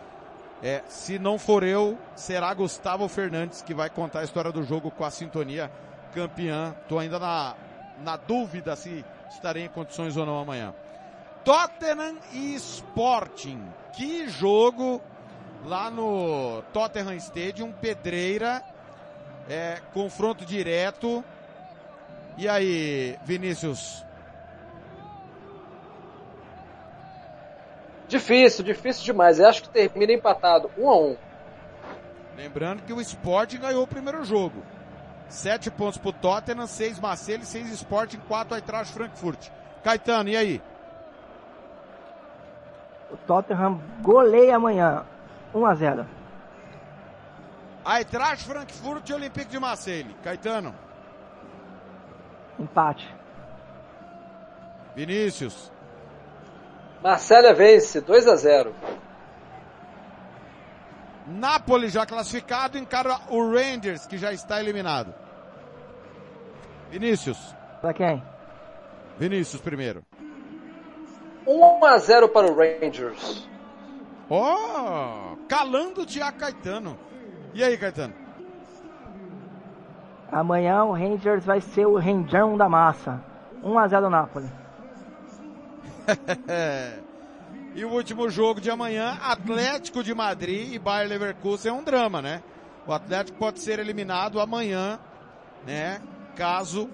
É, 0.62 0.82
se 0.90 1.18
não 1.18 1.40
for 1.40 1.64
eu, 1.64 1.98
será 2.18 2.54
Gustavo 2.54 3.08
Fernandes 3.08 3.62
que 3.62 3.74
vai 3.74 3.90
contar 3.90 4.20
a 4.20 4.24
história 4.26 4.52
do 4.52 4.62
jogo 4.62 4.92
com 4.92 5.06
a 5.06 5.10
sintonia 5.10 5.72
campeã. 6.14 6.76
Tô 6.90 7.00
ainda 7.00 7.18
na, 7.18 7.56
na 8.04 8.18
dúvida 8.18 8.76
se 8.76 9.06
estarei 9.30 9.64
em 9.64 9.70
condições 9.70 10.18
ou 10.18 10.26
não 10.26 10.38
amanhã. 10.38 10.74
Tottenham 11.44 12.18
e 12.32 12.56
Sporting. 12.56 13.62
Que 13.94 14.28
jogo 14.28 15.02
lá 15.66 15.90
no 15.90 16.62
Tottenham 16.74 17.16
Stadium, 17.16 17.72
Pedreira, 17.72 18.64
é, 19.50 19.80
confronto 19.94 20.46
direto. 20.46 21.24
E 22.38 22.48
aí, 22.48 23.18
Vinícius? 23.24 24.04
Difícil, 28.08 28.64
difícil 28.64 29.04
demais. 29.04 29.40
Eu 29.40 29.48
acho 29.48 29.64
que 29.64 29.70
termina 29.70 30.14
empatado. 30.14 30.72
1 30.78 30.90
a 30.90 30.98
1 30.98 31.18
Lembrando 32.36 32.84
que 32.84 32.94
o 32.94 33.02
Sport 33.02 33.58
ganhou 33.58 33.84
o 33.84 33.88
primeiro 33.88 34.24
jogo. 34.24 34.64
Sete 35.30 35.72
pontos 35.72 35.98
pro 35.98 36.12
Tottenham, 36.12 36.68
seis 36.68 37.00
Marcelo, 37.00 37.44
seis 37.44 37.70
Sporting, 37.72 38.20
quatro 38.28 38.56
atrás 38.56 38.90
Frankfurt. 38.90 39.50
Caetano, 39.84 40.30
e 40.30 40.38
aí? 40.38 40.62
O 43.14 43.18
Tottenham 43.28 43.80
goleia 44.02 44.56
amanhã 44.56 45.06
1 45.54 45.66
a 45.66 45.76
0. 45.76 46.06
Eintracht 47.86 48.44
Frankfurt 48.46 49.08
e 49.10 49.14
Olympique 49.14 49.52
de 49.52 49.60
Marseille. 49.60 50.16
Caetano, 50.24 50.74
Empate. 52.60 53.08
Vinícius, 54.96 55.72
Marcélia 57.04 57.54
vence, 57.54 58.00
2 58.00 58.28
a 58.28 58.36
0 58.36 58.74
Napoli 61.26 61.90
já 61.90 62.06
classificado, 62.06 62.78
encara 62.78 63.18
o 63.30 63.52
Rangers, 63.52 64.06
que 64.06 64.18
já 64.18 64.32
está 64.32 64.60
eliminado. 64.60 65.14
Vinícius, 66.92 67.56
Pra 67.82 67.94
quem? 67.94 68.24
Vinícius 69.18 69.62
primeiro. 69.62 70.06
1 71.46 71.86
a 71.86 71.98
0 71.98 72.30
para 72.30 72.48
o 72.48 72.56
Rangers. 72.56 73.48
Ó, 74.30 75.36
calando 75.48 76.02
o 76.02 76.06
Tiago 76.06 76.38
Caetano. 76.38 76.98
E 77.54 77.64
aí, 77.64 77.78
Caetano? 77.78 78.14
Amanhã 80.32 80.84
o 80.84 80.94
Rangers 80.94 81.46
vai 81.46 81.62
ser 81.62 81.86
o 81.86 81.98
Rendão 81.98 82.58
da 82.58 82.68
massa. 82.68 83.22
1 83.64 83.78
a 83.78 83.88
0 83.88 84.10
Napoli. 84.10 84.50
e 87.76 87.86
o 87.86 87.90
último 87.90 88.30
jogo 88.30 88.60
de 88.60 88.72
amanhã, 88.72 89.18
Atlético 89.22 90.04
de 90.04 90.14
Madrid 90.14 90.74
e 90.74 90.80
Bayer 90.80 91.08
Leverkusen 91.08 91.72
é 91.72 91.74
um 91.74 91.84
drama, 91.84 92.22
né? 92.22 92.42
O 92.88 92.92
Atlético 92.92 93.38
pode 93.38 93.60
ser 93.60 93.80
eliminado 93.80 94.40
amanhã, 94.40 95.00
né? 95.66 96.02
Caso 96.36 96.90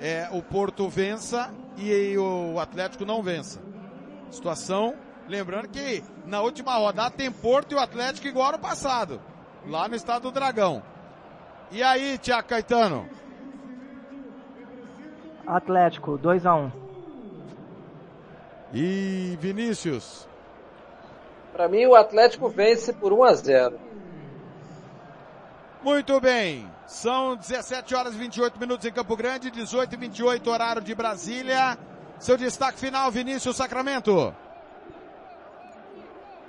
é, 0.00 0.28
o 0.32 0.40
Porto 0.40 0.88
vença 0.88 1.52
e 1.76 2.16
o 2.16 2.58
Atlético 2.58 3.04
não 3.04 3.22
vença. 3.22 3.67
Situação, 4.30 4.94
lembrando 5.26 5.68
que 5.68 6.02
na 6.26 6.40
última 6.40 6.74
rodada 6.76 7.10
tem 7.10 7.30
Porto 7.30 7.72
e 7.72 7.74
o 7.74 7.80
Atlético 7.80 8.28
igual 8.28 8.50
ano 8.50 8.58
passado, 8.58 9.20
lá 9.66 9.88
no 9.88 9.94
estado 9.94 10.22
do 10.22 10.30
Dragão. 10.30 10.82
E 11.70 11.82
aí, 11.82 12.18
Tiago 12.18 12.48
Caetano? 12.48 13.08
Atlético 15.46 16.18
2 16.18 16.46
a 16.46 16.54
1. 16.54 16.72
E 18.72 19.38
Vinícius? 19.40 20.28
Para 21.52 21.68
mim, 21.68 21.86
o 21.86 21.94
Atlético 21.94 22.48
vence 22.48 22.92
por 22.92 23.12
1 23.12 23.24
a 23.24 23.34
0 23.34 23.80
Muito 25.82 26.20
bem. 26.20 26.70
São 26.86 27.36
17 27.36 27.94
horas 27.94 28.14
e 28.14 28.18
28 28.18 28.60
minutos 28.60 28.86
em 28.86 28.92
Campo 28.92 29.16
Grande, 29.16 29.50
18 29.50 29.94
e 29.94 29.98
28 29.98 30.50
horário 30.50 30.82
de 30.82 30.94
Brasília. 30.94 31.78
Seu 32.20 32.36
destaque 32.36 32.78
final, 32.78 33.10
Vinícius 33.12 33.56
Sacramento. 33.56 34.34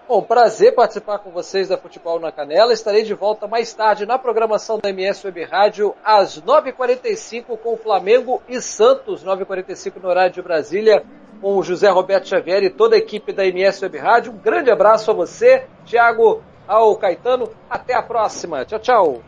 Bom, 0.07 0.24
prazer 0.24 0.74
participar 0.74 1.20
com 1.20 1.30
vocês 1.30 1.67
da 1.67 1.78
Futebol 1.78 2.20
na 2.20 2.32
Canela. 2.32 2.74
Estarei 2.74 3.03
de 3.03 3.13
volta 3.13 3.47
mais 3.47 3.72
tarde 3.72 4.07
na 4.07 4.17
programação 4.17 4.80
da 4.80 4.89
MS 4.89 5.28
Web 5.28 5.43
Rádio 5.43 5.95
às 6.03 6.41
9h45 6.41 7.55
com 7.59 7.78
Flamengo 7.78 8.41
e 8.49 8.59
Santos, 8.59 9.24
9h45 9.24 10.01
no 10.01 10.09
horário 10.09 10.34
de 10.34 10.41
Brasília, 10.41 11.05
com 11.39 11.55
o 11.55 11.61
José 11.61 11.88
Roberto 11.89 12.28
Xavier 12.28 12.63
e 12.63 12.72
toda 12.72 12.95
a 12.95 12.97
equipe 12.99 13.32
da 13.32 13.45
MS 13.45 13.84
Web 13.84 13.99
Rádio. 13.99 14.32
Um 14.32 14.38
grande 14.38 14.72
abraço 14.72 15.11
a 15.11 15.13
você, 15.13 15.67
Thiago, 15.86 16.41
ao 16.67 16.95
Caetano. 16.95 17.47
Até 17.70 17.93
a 17.93 18.01
próxima. 18.01 18.65
Tchau, 18.65 18.80
tchau. 18.80 19.22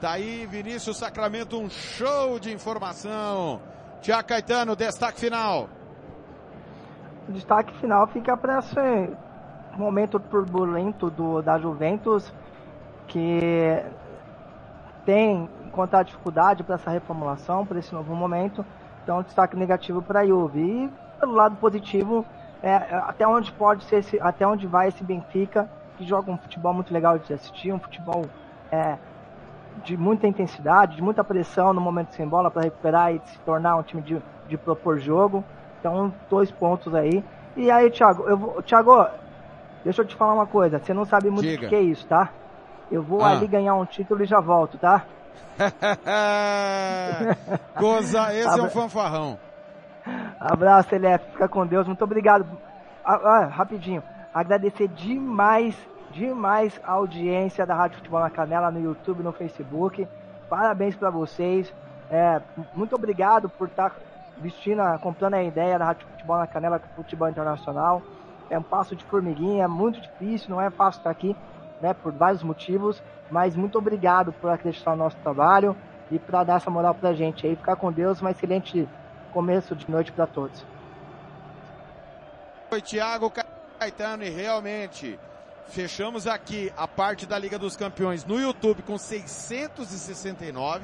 Daí, 0.00 0.44
Vinícius 0.46 0.96
Sacramento, 0.96 1.56
um 1.56 1.70
show 1.70 2.40
de 2.40 2.52
informação. 2.52 3.73
Tiago 4.04 4.28
Caetano, 4.28 4.76
destaque 4.76 5.18
final. 5.18 5.66
O 7.26 7.32
destaque 7.32 7.72
final 7.80 8.06
fica 8.08 8.36
para 8.36 8.58
esse 8.58 9.16
momento 9.78 10.20
turbulento 10.20 11.08
do, 11.08 11.40
da 11.40 11.58
Juventus, 11.58 12.30
que 13.08 13.82
tem 15.06 15.48
encontrar 15.64 16.02
dificuldade 16.02 16.62
para 16.62 16.74
essa 16.74 16.90
reformulação, 16.90 17.64
para 17.64 17.78
esse 17.78 17.94
novo 17.94 18.14
momento. 18.14 18.62
Então, 19.02 19.22
destaque 19.22 19.56
negativo 19.56 20.02
para 20.02 20.20
a 20.20 20.26
Juve. 20.26 20.60
E 20.60 20.90
pelo 21.18 21.32
lado 21.32 21.56
positivo, 21.56 22.26
é, 22.62 22.74
até 22.74 23.26
onde 23.26 23.50
pode 23.52 23.84
ser, 23.84 24.00
esse, 24.00 24.20
até 24.20 24.46
onde 24.46 24.66
vai 24.66 24.88
esse 24.88 25.02
Benfica, 25.02 25.66
que 25.96 26.06
joga 26.06 26.30
um 26.30 26.36
futebol 26.36 26.74
muito 26.74 26.92
legal 26.92 27.18
de 27.18 27.32
assistir, 27.32 27.72
um 27.72 27.80
futebol 27.80 28.26
é, 28.70 28.98
de 29.82 29.96
muita 29.96 30.26
intensidade, 30.26 30.96
de 30.96 31.02
muita 31.02 31.24
pressão 31.24 31.72
no 31.72 31.80
momento 31.80 32.14
sem 32.14 32.26
bola 32.26 32.50
para 32.50 32.62
recuperar 32.62 33.14
e 33.14 33.20
se 33.26 33.38
tornar 33.40 33.76
um 33.76 33.82
time 33.82 34.02
de, 34.02 34.22
de 34.48 34.56
propor 34.56 34.98
jogo. 34.98 35.44
Então, 35.80 36.12
dois 36.30 36.50
pontos 36.50 36.94
aí. 36.94 37.22
E 37.56 37.70
aí, 37.70 37.90
Thiago, 37.90 38.24
eu 38.24 38.36
vou, 38.36 38.62
Thiago, 38.62 39.06
deixa 39.84 40.02
eu 40.02 40.06
te 40.06 40.16
falar 40.16 40.34
uma 40.34 40.46
coisa. 40.46 40.78
Você 40.78 40.94
não 40.94 41.04
sabe 41.04 41.30
muito 41.30 41.46
o 41.46 41.68
que 41.68 41.74
é 41.74 41.80
isso, 41.80 42.06
tá? 42.06 42.30
Eu 42.90 43.02
vou 43.02 43.22
ah. 43.22 43.30
ali 43.30 43.46
ganhar 43.46 43.74
um 43.74 43.84
título 43.84 44.22
e 44.22 44.26
já 44.26 44.40
volto, 44.40 44.78
tá? 44.78 45.04
Goza, 47.78 48.34
esse 48.34 48.48
Abra... 48.48 48.62
é 48.62 48.66
um 48.66 48.70
fanfarrão. 48.70 49.38
Abraço, 50.38 50.90
Celeste. 50.90 51.30
Fica 51.32 51.48
com 51.48 51.66
Deus. 51.66 51.86
Muito 51.86 52.02
obrigado. 52.02 52.46
Ah, 53.04 53.14
ah, 53.14 53.46
rapidinho. 53.46 54.02
Agradecer 54.32 54.88
demais, 54.88 55.76
demais 56.14 56.80
a 56.84 56.92
audiência 56.92 57.66
da 57.66 57.74
Rádio 57.74 57.98
Futebol 57.98 58.20
na 58.20 58.30
Canela 58.30 58.70
no 58.70 58.80
YouTube, 58.80 59.22
no 59.22 59.32
Facebook. 59.32 60.08
Parabéns 60.48 60.94
para 60.94 61.10
vocês. 61.10 61.74
É, 62.08 62.40
muito 62.72 62.94
obrigado 62.94 63.48
por 63.48 63.66
estar 63.68 63.90
tá 63.90 63.96
vestindo, 64.38 64.80
comprando 65.00 65.34
a 65.34 65.42
ideia 65.42 65.78
da 65.78 65.86
Rádio 65.86 66.06
Futebol 66.06 66.38
na 66.38 66.46
Canela 66.46 66.78
com 66.78 66.88
Futebol 66.94 67.28
Internacional. 67.28 68.00
É 68.48 68.56
um 68.58 68.62
passo 68.62 68.94
de 68.94 69.04
formiguinha, 69.04 69.64
é 69.64 69.68
muito 69.68 70.00
difícil, 70.00 70.50
não 70.50 70.60
é 70.60 70.70
fácil 70.70 70.98
estar 70.98 71.10
aqui, 71.10 71.36
né, 71.80 71.92
por 71.92 72.12
vários 72.12 72.42
motivos. 72.42 73.02
Mas 73.30 73.56
muito 73.56 73.76
obrigado 73.76 74.32
por 74.34 74.50
acreditar 74.50 74.92
no 74.92 74.98
nosso 74.98 75.16
trabalho 75.16 75.76
e 76.10 76.18
para 76.18 76.44
dar 76.44 76.56
essa 76.56 76.70
moral 76.70 76.94
pra 76.94 77.12
gente 77.12 77.46
aí. 77.46 77.56
Ficar 77.56 77.74
com 77.74 77.90
Deus, 77.90 78.22
um 78.22 78.28
excelente 78.28 78.88
começo 79.32 79.74
de 79.74 79.90
noite 79.90 80.12
para 80.12 80.26
todos. 80.26 80.64
Oi, 82.70 82.80
Thiago 82.80 83.32
Caetano, 83.80 84.22
e 84.22 84.30
realmente 84.30 85.18
fechamos 85.68 86.26
aqui 86.26 86.72
a 86.76 86.86
parte 86.86 87.26
da 87.26 87.38
Liga 87.38 87.58
dos 87.58 87.76
Campeões 87.76 88.24
no 88.24 88.40
YouTube 88.40 88.82
com 88.82 88.96
669 88.96 90.82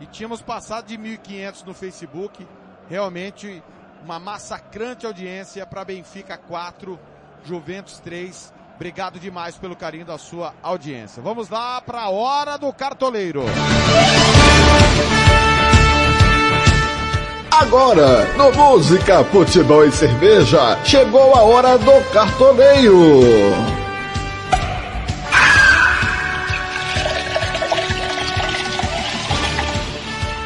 e 0.00 0.06
tínhamos 0.06 0.42
passado 0.42 0.86
de 0.86 0.98
1.500 0.98 1.64
no 1.64 1.74
Facebook. 1.74 2.46
Realmente 2.88 3.62
uma 4.04 4.18
massacrante 4.18 5.06
audiência 5.06 5.64
para 5.66 5.84
Benfica 5.84 6.36
4, 6.36 6.98
Juventus 7.44 7.98
3. 8.00 8.52
Obrigado 8.76 9.18
demais 9.18 9.56
pelo 9.56 9.76
carinho 9.76 10.04
da 10.04 10.18
sua 10.18 10.52
audiência. 10.62 11.22
Vamos 11.22 11.48
lá 11.48 11.80
para 11.80 12.02
a 12.02 12.10
hora 12.10 12.56
do 12.58 12.72
cartoleiro. 12.72 13.44
Agora, 17.50 18.24
no 18.34 18.52
Música, 18.52 19.24
Futebol 19.24 19.86
e 19.86 19.92
Cerveja, 19.92 20.76
chegou 20.84 21.34
a 21.34 21.42
hora 21.42 21.78
do 21.78 22.12
cartoleiro. 22.12 23.73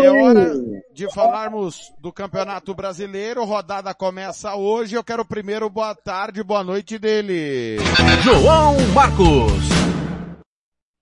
É 0.00 0.10
hora 0.10 0.52
de 0.92 1.12
falarmos 1.12 1.92
do 1.98 2.12
Campeonato 2.12 2.72
Brasileiro. 2.72 3.44
Rodada 3.44 3.92
começa 3.92 4.54
hoje. 4.54 4.94
Eu 4.94 5.02
quero 5.02 5.24
primeiro 5.24 5.68
boa 5.68 5.94
tarde, 5.94 6.42
boa 6.42 6.62
noite 6.62 6.98
dele. 6.98 7.78
João 8.22 8.76
Marcos. 8.94 9.68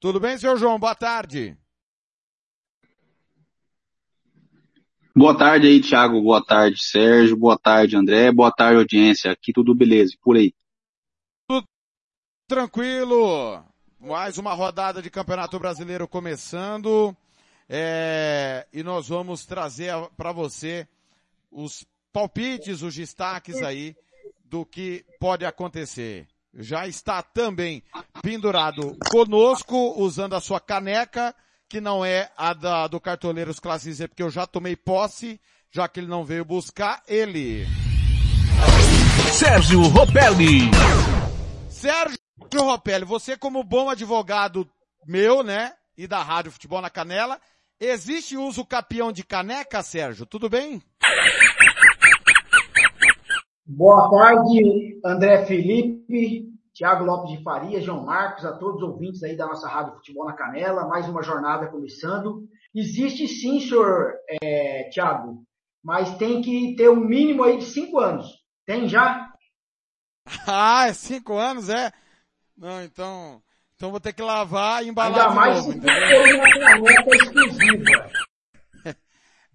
Tudo 0.01 0.19
bem, 0.19 0.39
senhor 0.39 0.57
João? 0.57 0.79
Boa 0.79 0.95
tarde. 0.95 1.57
Boa 5.15 5.37
tarde 5.37 5.67
aí, 5.67 5.81
Thiago. 5.81 6.23
Boa 6.23 6.45
tarde, 6.45 6.77
Sérgio. 6.83 7.37
Boa 7.37 7.59
tarde, 7.59 7.97
André. 7.97 8.31
Boa 8.31 8.53
tarde, 8.53 8.79
audiência. 8.79 9.31
Aqui 9.31 9.53
tudo 9.53 9.75
beleza. 9.75 10.15
Por 10.23 10.37
aí. 10.37 10.53
Tudo 11.49 11.67
tranquilo. 12.49 13.63
Mais 13.99 14.39
uma 14.39 14.53
rodada 14.53 15.03
de 15.03 15.11
Campeonato 15.11 15.59
Brasileiro 15.59 16.07
começando. 16.07 17.17
É, 17.69 18.67
e 18.73 18.83
nós 18.83 19.09
vamos 19.09 19.45
trazer 19.45 19.93
para 20.17 20.33
você 20.33 20.87
os 21.51 21.85
palpites, 22.13 22.83
os 22.83 22.95
destaques 22.95 23.63
aí 23.63 23.97
do 24.45 24.65
que 24.65 25.05
pode 25.19 25.45
acontecer. 25.45 26.27
Já 26.55 26.87
está 26.87 27.23
também 27.23 27.83
pendurado 28.23 28.97
conosco, 29.11 29.95
usando 29.99 30.35
a 30.35 30.41
sua 30.41 30.61
caneca, 30.61 31.35
que 31.69 31.81
não 31.81 32.05
é 32.05 32.31
a 32.37 32.55
da, 32.55 32.87
do 32.87 33.01
Cartoleiros 33.01 33.61
Classe 33.61 33.93
Z, 33.93 34.09
porque 34.09 34.23
eu 34.23 34.31
já 34.31 34.47
tomei 34.47 34.77
posse, 34.77 35.41
já 35.71 35.89
que 35.89 36.01
ele 36.01 36.07
não 36.07 36.25
veio 36.25 36.45
buscar, 36.45 37.03
ele. 37.07 37.67
Sérgio 39.33 39.83
Ropelli. 39.83 40.71
Sérgio 41.69 42.19
Ropelli, 42.55 43.05
você 43.05 43.37
como 43.37 43.63
bom 43.63 43.91
advogado 43.91 44.67
meu, 45.07 45.43
né, 45.43 45.75
e 45.97 46.07
da 46.07 46.23
Rádio 46.23 46.53
Futebol 46.53 46.81
na 46.81 46.89
Canela, 46.89 47.41
existe 47.81 48.37
uso 48.37 48.65
capião 48.65 49.13
de 49.13 49.25
caneca, 49.25 49.83
Sérgio? 49.83 50.27
Tudo 50.27 50.49
bem? 50.49 50.83
Boa 53.65 54.09
tarde, 54.11 55.01
André 55.05 55.45
Felipe, 55.45 56.47
Tiago 56.73 57.05
Lopes 57.05 57.37
de 57.37 57.43
Faria, 57.43 57.81
João 57.81 58.05
Marcos, 58.05 58.45
a 58.45 58.53
todos 58.57 58.83
os 58.83 58.89
ouvintes 58.89 59.23
aí 59.23 59.37
da 59.37 59.47
nossa 59.47 59.69
Rádio 59.69 59.95
Futebol 59.95 60.27
na 60.27 60.35
Canela, 60.35 60.87
mais 60.87 61.09
uma 61.09 61.23
jornada 61.23 61.67
começando. 61.67 62.49
Existe 62.75 63.27
sim, 63.27 63.59
senhor 63.61 64.13
é, 64.43 64.89
Tiago, 64.91 65.43
mas 65.83 66.17
tem 66.17 66.43
que 66.43 66.77
ter 66.77 66.91
um 66.91 67.01
mínimo 67.01 67.43
aí 67.43 67.59
de 67.59 67.65
cinco 67.65 67.99
anos. 67.99 68.27
Tem 68.67 68.89
já? 68.89 69.33
Ah, 70.47 70.89
é 70.89 70.93
cinco 70.93 71.37
anos, 71.37 71.69
é? 71.69 71.93
Não, 72.57 72.83
então, 72.83 73.41
então 73.77 73.91
vou 73.91 74.01
ter 74.01 74.13
que 74.13 74.23
lavar 74.23 74.85
e 74.85 74.89
embalar 74.89 75.29
Ainda 75.29 75.35
mais 75.35 75.57
novo, 75.59 75.73
entendeu? 75.73 76.23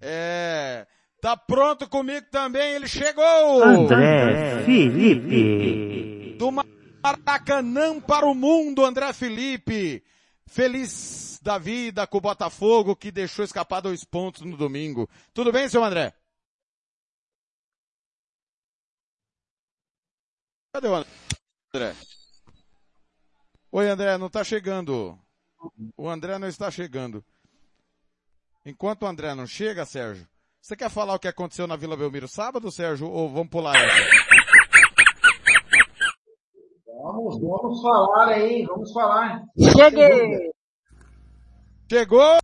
É, 0.03 0.87
tá 1.21 1.37
pronto 1.37 1.87
comigo 1.87 2.25
também, 2.31 2.73
ele 2.73 2.87
chegou! 2.87 3.63
André 3.63 4.63
Felipe. 4.65 6.35
Do 6.39 6.49
Maracanã 6.51 7.99
para 8.01 8.25
o 8.25 8.33
mundo, 8.33 8.83
André 8.83 9.13
Felipe. 9.13 10.03
Feliz 10.47 11.39
da 11.43 11.59
vida 11.59 12.07
com 12.07 12.17
o 12.17 12.21
Botafogo 12.21 12.95
que 12.95 13.11
deixou 13.11 13.45
escapar 13.45 13.81
dois 13.81 14.03
pontos 14.03 14.41
no 14.41 14.57
domingo. 14.57 15.07
Tudo 15.33 15.51
bem, 15.51 15.69
seu 15.69 15.83
André? 15.83 16.13
Cadê 20.73 20.87
o 20.87 20.95
André? 20.95 21.95
Oi, 23.71 23.87
André, 23.87 24.17
não 24.17 24.27
está 24.27 24.43
chegando. 24.43 25.17
O 25.95 26.09
André 26.09 26.39
não 26.39 26.47
está 26.47 26.71
chegando. 26.71 27.23
Enquanto 28.65 29.03
o 29.03 29.07
André 29.07 29.33
não 29.33 29.47
chega, 29.47 29.85
Sérgio, 29.85 30.27
você 30.61 30.75
quer 30.75 30.89
falar 30.89 31.15
o 31.15 31.19
que 31.19 31.27
aconteceu 31.27 31.65
na 31.65 31.75
Vila 31.75 31.97
Belmiro 31.97 32.27
sábado, 32.27 32.71
Sérgio, 32.71 33.09
ou 33.09 33.27
vamos 33.27 33.49
pular 33.49 33.75
essa? 33.75 34.31
Vamos, 36.85 37.41
vamos 37.41 37.81
falar 37.81 38.27
aí, 38.27 38.63
vamos 38.67 38.93
falar. 38.93 39.43
Cheguei! 39.57 40.51
Chegou! 41.89 42.37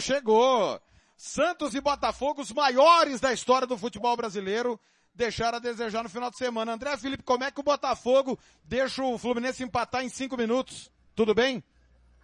Chegou! 0.00 0.80
Santos 1.16 1.74
e 1.76 1.80
Botafogo, 1.80 2.42
os 2.42 2.50
maiores 2.50 3.20
da 3.20 3.32
história 3.32 3.66
do 3.66 3.78
futebol 3.78 4.16
brasileiro, 4.16 4.78
deixaram 5.14 5.58
a 5.58 5.60
desejar 5.60 6.02
no 6.02 6.08
final 6.08 6.30
de 6.30 6.36
semana. 6.36 6.72
André 6.72 6.96
Felipe, 6.96 7.22
como 7.22 7.44
é 7.44 7.52
que 7.52 7.60
o 7.60 7.64
Botafogo 7.64 8.36
deixa 8.64 9.04
o 9.04 9.16
Fluminense 9.16 9.62
empatar 9.62 10.04
em 10.04 10.08
cinco 10.08 10.36
minutos? 10.36 10.90
Tudo 11.14 11.32
bem? 11.32 11.62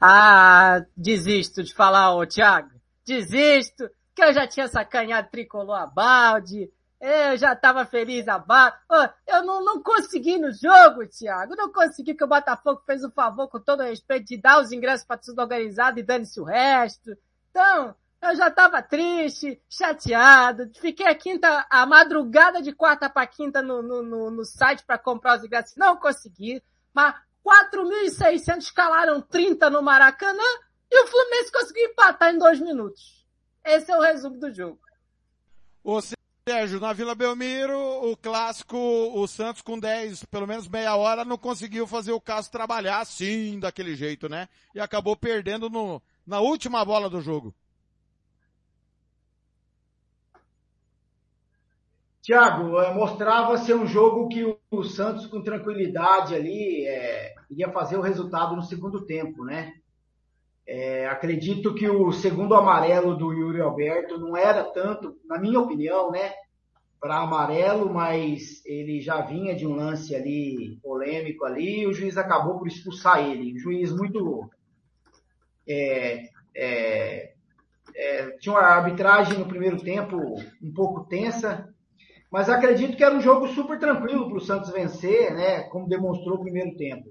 Ah, 0.00 0.80
desisto 0.96 1.62
de 1.62 1.72
falar, 1.72 2.16
ô 2.16 2.26
Thiago. 2.26 2.79
Desisto, 3.04 3.90
que 4.14 4.22
eu 4.22 4.32
já 4.32 4.46
tinha 4.46 4.68
sacaneado 4.68 5.30
tricolor 5.30 5.76
a 5.76 5.86
balde. 5.86 6.70
Eu 7.00 7.36
já 7.38 7.56
tava 7.56 7.86
feliz 7.86 8.28
a 8.28 8.38
balde. 8.38 8.76
eu 9.26 9.42
não, 9.44 9.64
não 9.64 9.82
consegui 9.82 10.36
no 10.36 10.52
jogo, 10.52 11.06
Thiago. 11.06 11.56
Não 11.56 11.72
consegui 11.72 12.14
que 12.14 12.24
o 12.24 12.28
Botafogo 12.28 12.82
fez 12.84 13.02
o 13.02 13.10
favor, 13.10 13.48
com 13.48 13.58
todo 13.58 13.82
respeito, 13.82 14.26
de 14.26 14.36
dar 14.36 14.60
os 14.60 14.70
ingressos 14.70 15.06
para 15.06 15.16
tudo 15.16 15.40
organizado 15.40 15.98
e 15.98 16.02
dane-se 16.02 16.38
o 16.38 16.44
resto. 16.44 17.16
Então, 17.50 17.94
eu 18.20 18.36
já 18.36 18.48
estava 18.48 18.82
triste, 18.82 19.58
chateado. 19.68 20.70
Fiquei 20.78 21.06
a 21.06 21.14
quinta, 21.14 21.66
a 21.70 21.86
madrugada 21.86 22.60
de 22.60 22.72
quarta 22.72 23.08
para 23.08 23.26
quinta 23.26 23.62
no, 23.62 23.80
no, 23.80 24.02
no, 24.02 24.30
no 24.30 24.44
site 24.44 24.84
para 24.84 24.98
comprar 24.98 25.38
os 25.38 25.44
ingressos. 25.44 25.76
Não 25.76 25.96
consegui. 25.96 26.62
Mas 26.92 27.14
4.600 27.42 28.70
calaram 28.74 29.22
30 29.22 29.70
no 29.70 29.82
Maracanã 29.82 30.44
e 30.90 31.02
o 31.02 31.06
Fluminense 31.06 31.52
conseguiu 31.52 31.90
empatar 31.90 32.34
em 32.34 32.38
dois 32.38 32.60
minutos. 32.60 33.24
Esse 33.64 33.90
é 33.90 33.96
o 33.96 34.00
resumo 34.00 34.38
do 34.38 34.52
jogo. 34.52 34.78
Ô 35.84 36.00
Sérgio, 36.48 36.80
na 36.80 36.92
Vila 36.92 37.14
Belmiro, 37.14 37.78
o 37.78 38.16
clássico, 38.16 38.76
o 38.76 39.26
Santos 39.28 39.62
com 39.62 39.78
10, 39.78 40.24
pelo 40.24 40.46
menos 40.46 40.66
meia 40.66 40.96
hora, 40.96 41.24
não 41.24 41.38
conseguiu 41.38 41.86
fazer 41.86 42.12
o 42.12 42.20
caso 42.20 42.50
trabalhar 42.50 43.00
assim, 43.00 43.60
daquele 43.60 43.94
jeito, 43.94 44.28
né? 44.28 44.48
E 44.74 44.80
acabou 44.80 45.16
perdendo 45.16 45.70
no, 45.70 46.02
na 46.26 46.40
última 46.40 46.84
bola 46.84 47.08
do 47.08 47.20
jogo. 47.20 47.54
Tiago, 52.22 52.80
é, 52.80 52.92
mostrava 52.94 53.56
ser 53.58 53.74
um 53.74 53.86
jogo 53.86 54.28
que 54.28 54.44
o, 54.70 54.84
Santos, 54.84 55.26
com 55.26 55.42
tranquilidade 55.42 56.34
ali, 56.34 56.86
é, 56.86 57.34
iria 57.50 57.72
fazer 57.72 57.96
o 57.96 58.02
resultado 58.02 58.54
no 58.54 58.62
segundo 58.62 59.04
tempo, 59.06 59.44
né? 59.44 59.79
É, 60.72 61.08
acredito 61.08 61.74
que 61.74 61.88
o 61.88 62.12
segundo 62.12 62.54
amarelo 62.54 63.16
do 63.16 63.32
Yuri 63.32 63.60
Alberto 63.60 64.16
não 64.16 64.36
era 64.36 64.62
tanto, 64.62 65.18
na 65.24 65.36
minha 65.36 65.58
opinião, 65.58 66.12
né? 66.12 66.32
Para 67.00 67.18
amarelo, 67.18 67.92
mas 67.92 68.64
ele 68.64 69.00
já 69.00 69.20
vinha 69.20 69.52
de 69.52 69.66
um 69.66 69.74
lance 69.74 70.14
ali 70.14 70.78
polêmico 70.80 71.44
ali, 71.44 71.80
e 71.80 71.86
o 71.88 71.92
juiz 71.92 72.16
acabou 72.16 72.56
por 72.56 72.68
expulsar 72.68 73.18
ele. 73.18 73.52
Um 73.52 73.58
juiz 73.58 73.90
muito. 73.90 74.48
É, 75.68 76.22
é, 76.54 77.32
é, 77.96 78.30
tinha 78.38 78.54
uma 78.54 78.62
arbitragem 78.62 79.40
no 79.40 79.48
primeiro 79.48 79.82
tempo 79.82 80.16
um 80.62 80.72
pouco 80.72 81.04
tensa, 81.08 81.68
mas 82.30 82.48
acredito 82.48 82.96
que 82.96 83.02
era 83.02 83.16
um 83.16 83.20
jogo 83.20 83.48
super 83.48 83.76
tranquilo 83.76 84.28
para 84.28 84.38
o 84.38 84.40
Santos 84.40 84.70
vencer, 84.70 85.34
né? 85.34 85.62
Como 85.64 85.88
demonstrou 85.88 86.36
o 86.36 86.42
primeiro 86.42 86.76
tempo. 86.76 87.10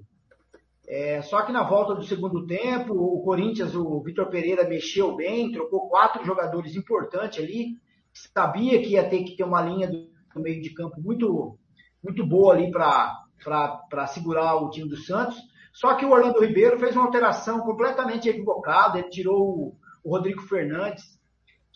É, 0.90 1.22
só 1.22 1.44
que 1.44 1.52
na 1.52 1.62
volta 1.62 1.94
do 1.94 2.04
segundo 2.04 2.48
tempo, 2.48 2.94
o 2.96 3.22
Corinthians, 3.22 3.76
o 3.76 4.02
Vitor 4.02 4.28
Pereira 4.28 4.68
mexeu 4.68 5.16
bem, 5.16 5.52
trocou 5.52 5.88
quatro 5.88 6.26
jogadores 6.26 6.76
importantes 6.76 7.44
ali. 7.44 7.78
Sabia 8.12 8.82
que 8.82 8.94
ia 8.94 9.08
ter 9.08 9.24
que 9.24 9.38
ter 9.38 9.44
uma 9.44 9.62
linha 9.62 9.88
do, 9.88 10.10
meio 10.42 10.60
de 10.62 10.74
campo 10.74 11.00
muito, 11.00 11.60
muito 12.04 12.26
boa 12.26 12.56
ali 12.56 12.72
para 12.72 14.08
segurar 14.08 14.56
o 14.56 14.72
time 14.72 14.90
do 14.90 14.98
Santos. 14.98 15.38
Só 15.72 15.94
que 15.94 16.06
o 16.06 16.12
Orlando 16.12 16.40
Ribeiro 16.40 16.80
fez 16.80 16.96
uma 16.96 17.06
alteração 17.06 17.60
completamente 17.60 18.28
equivocada. 18.28 18.98
Ele 18.98 19.10
tirou 19.10 19.40
o, 19.40 19.76
o 20.04 20.10
Rodrigo 20.10 20.42
Fernandes 20.42 21.20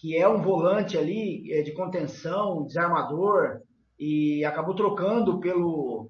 que 0.03 0.18
é 0.18 0.28
um 0.28 0.41
volante 0.41 0.97
ali 0.97 1.49
é, 1.49 1.61
de 1.61 1.72
contenção, 1.72 2.66
desarmador, 2.66 3.61
e 3.97 4.43
acabou 4.43 4.76
trocando 4.76 5.39
pelo, 5.39 6.09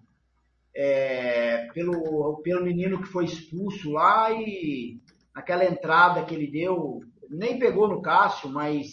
é, 0.75 1.67
pelo, 1.73 2.41
pelo 2.41 2.63
menino 2.63 3.01
que 3.01 3.07
foi 3.07 3.25
expulso 3.25 3.91
lá 3.91 4.31
e 4.31 4.99
aquela 5.33 5.65
entrada 5.65 6.23
que 6.23 6.33
ele 6.33 6.47
deu, 6.47 7.01
nem 7.29 7.59
pegou 7.59 7.87
no 7.87 8.01
Cássio, 8.01 8.49
mas 8.49 8.91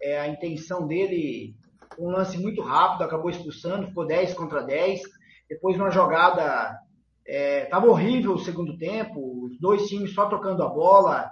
é, 0.00 0.20
a 0.20 0.28
intenção 0.28 0.86
dele, 0.86 1.54
um 1.98 2.10
lance 2.10 2.38
muito 2.38 2.62
rápido, 2.62 3.02
acabou 3.02 3.30
expulsando, 3.30 3.88
ficou 3.88 4.06
10 4.06 4.34
contra 4.34 4.62
10. 4.62 5.00
Depois 5.48 5.76
uma 5.76 5.90
jogada, 5.90 6.78
estava 7.26 7.86
é, 7.86 7.90
horrível 7.90 8.34
o 8.34 8.38
segundo 8.38 8.76
tempo, 8.76 9.44
os 9.44 9.58
dois 9.58 9.86
times 9.88 10.14
só 10.14 10.28
tocando 10.28 10.62
a 10.62 10.68
bola, 10.68 11.30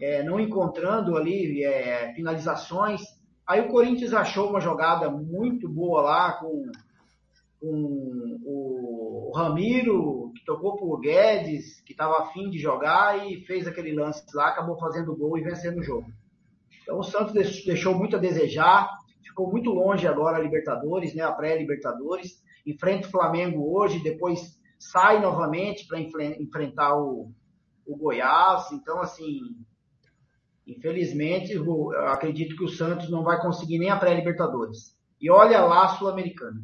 é, 0.00 0.22
não 0.22 0.38
encontrando 0.38 1.16
ali 1.16 1.64
é, 1.64 2.12
finalizações. 2.14 3.00
Aí 3.46 3.60
o 3.60 3.68
Corinthians 3.68 4.12
achou 4.12 4.48
uma 4.48 4.60
jogada 4.60 5.10
muito 5.10 5.68
boa 5.68 6.02
lá 6.02 6.32
com, 6.32 6.70
com 7.60 8.38
o 8.42 9.13
Ramiro, 9.34 10.32
que 10.34 10.44
tocou 10.44 10.78
o 10.80 10.98
Guedes, 10.98 11.80
que 11.82 11.92
estava 11.92 12.22
afim 12.22 12.50
de 12.50 12.58
jogar 12.58 13.26
e 13.26 13.44
fez 13.44 13.66
aquele 13.66 13.92
lance 13.92 14.24
lá, 14.34 14.48
acabou 14.48 14.78
fazendo 14.78 15.16
gol 15.16 15.38
e 15.38 15.42
vencendo 15.42 15.78
o 15.78 15.82
jogo. 15.82 16.10
Então 16.82 16.98
o 16.98 17.02
Santos 17.02 17.34
deixou 17.64 17.94
muito 17.94 18.16
a 18.16 18.18
desejar, 18.18 18.88
ficou 19.22 19.50
muito 19.50 19.70
longe 19.70 20.06
agora 20.06 20.38
a 20.38 20.40
Libertadores, 20.40 21.14
né, 21.14 21.22
a 21.22 21.32
pré-Libertadores, 21.32 22.42
enfrenta 22.66 23.06
o 23.06 23.10
Flamengo 23.10 23.76
hoje, 23.76 24.02
depois 24.02 24.58
sai 24.78 25.20
novamente 25.20 25.86
para 25.86 26.00
enfrentar 26.00 26.96
o, 26.96 27.30
o 27.86 27.96
Goiás, 27.96 28.70
então 28.72 29.00
assim, 29.00 29.40
Infelizmente, 30.66 31.52
eu 31.52 31.90
acredito 32.08 32.56
que 32.56 32.64
o 32.64 32.68
Santos 32.68 33.10
não 33.10 33.22
vai 33.22 33.40
conseguir 33.40 33.78
nem 33.78 33.90
a 33.90 33.98
pré-Libertadores. 33.98 34.96
E 35.20 35.30
olha 35.30 35.60
lá 35.60 35.84
a 35.84 35.88
Sul-Americana. 35.88 36.60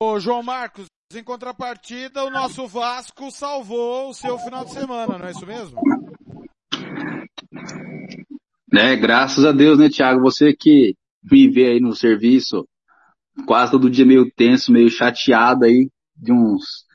Ô 0.00 0.20
João 0.20 0.44
Marcos, 0.44 0.86
em 1.12 1.24
contrapartida, 1.24 2.22
o 2.22 2.30
nosso 2.30 2.68
Vasco 2.68 3.32
salvou 3.32 4.10
o 4.10 4.14
seu 4.14 4.38
final 4.38 4.64
de 4.64 4.70
semana, 4.70 5.18
não 5.18 5.26
é 5.26 5.32
isso 5.32 5.44
mesmo? 5.44 5.76
É, 8.72 8.94
graças 8.94 9.44
a 9.44 9.50
Deus, 9.50 9.76
né, 9.76 9.88
Thiago? 9.88 10.20
Você 10.20 10.54
que 10.54 10.94
me 11.28 11.50
vê 11.50 11.72
aí 11.72 11.80
no 11.80 11.96
serviço, 11.96 12.64
quase 13.44 13.72
todo 13.72 13.90
dia 13.90 14.06
meio 14.06 14.30
tenso, 14.30 14.70
meio 14.70 14.88
chateado 14.88 15.64
aí, 15.64 15.90
de 16.16 16.30
uns 16.30 16.86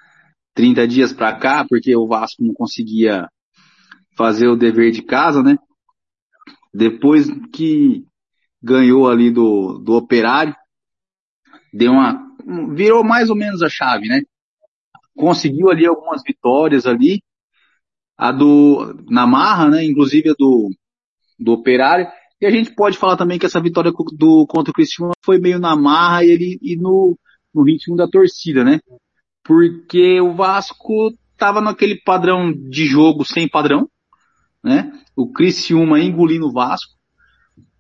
30 0.54 0.88
dias 0.88 1.12
pra 1.12 1.38
cá, 1.38 1.66
porque 1.68 1.94
o 1.94 2.08
Vasco 2.08 2.42
não 2.42 2.54
conseguia 2.54 3.28
fazer 4.16 4.48
o 4.48 4.56
dever 4.56 4.94
de 4.94 5.02
casa, 5.02 5.44
né? 5.44 5.58
Depois 6.74 7.28
que 7.52 8.06
ganhou 8.62 9.10
ali 9.10 9.30
do, 9.30 9.78
do 9.80 9.92
operário, 9.94 10.56
deu 11.74 11.92
uma, 11.92 12.33
virou 12.76 13.04
mais 13.04 13.30
ou 13.30 13.36
menos 13.36 13.62
a 13.62 13.70
chave, 13.70 14.08
né? 14.08 14.22
Conseguiu 15.16 15.70
ali 15.70 15.86
algumas 15.86 16.22
vitórias 16.24 16.86
ali, 16.86 17.22
a 18.18 18.32
do, 18.32 18.96
na 19.10 19.28
marra, 19.28 19.70
né? 19.70 19.86
Inclusive 19.86 20.30
a 20.30 20.34
do, 20.38 20.70
do 21.40 21.54
operário. 21.54 22.08
E 22.42 22.46
a 22.46 22.52
gente 22.52 22.74
pode 22.76 22.98
falar 22.98 23.16
também 23.16 23.40
que 23.40 23.46
essa 23.46 23.62
vitória 23.62 23.92
do, 24.14 24.46
contra 24.48 24.72
o 24.72 24.74
Cristiano 24.74 25.14
foi 25.24 25.40
meio 25.40 25.60
na 25.60 25.76
marra 25.76 26.24
e, 26.24 26.30
ele, 26.30 26.60
e 26.62 26.76
no, 26.76 27.18
no 27.54 27.64
ritmo 27.64 27.96
da 27.96 28.08
torcida, 28.08 28.64
né? 28.64 28.80
Porque 29.44 30.20
o 30.20 30.34
Vasco 30.34 31.14
estava 31.32 31.62
naquele 31.62 32.02
padrão 32.02 32.52
de 32.52 32.86
jogo 32.86 33.26
sem 33.26 33.48
padrão, 33.48 33.88
né? 34.64 34.92
O 35.16 35.32
Criciúma 35.32 36.00
engolindo 36.00 36.48
o 36.48 36.52
Vasco. 36.52 36.94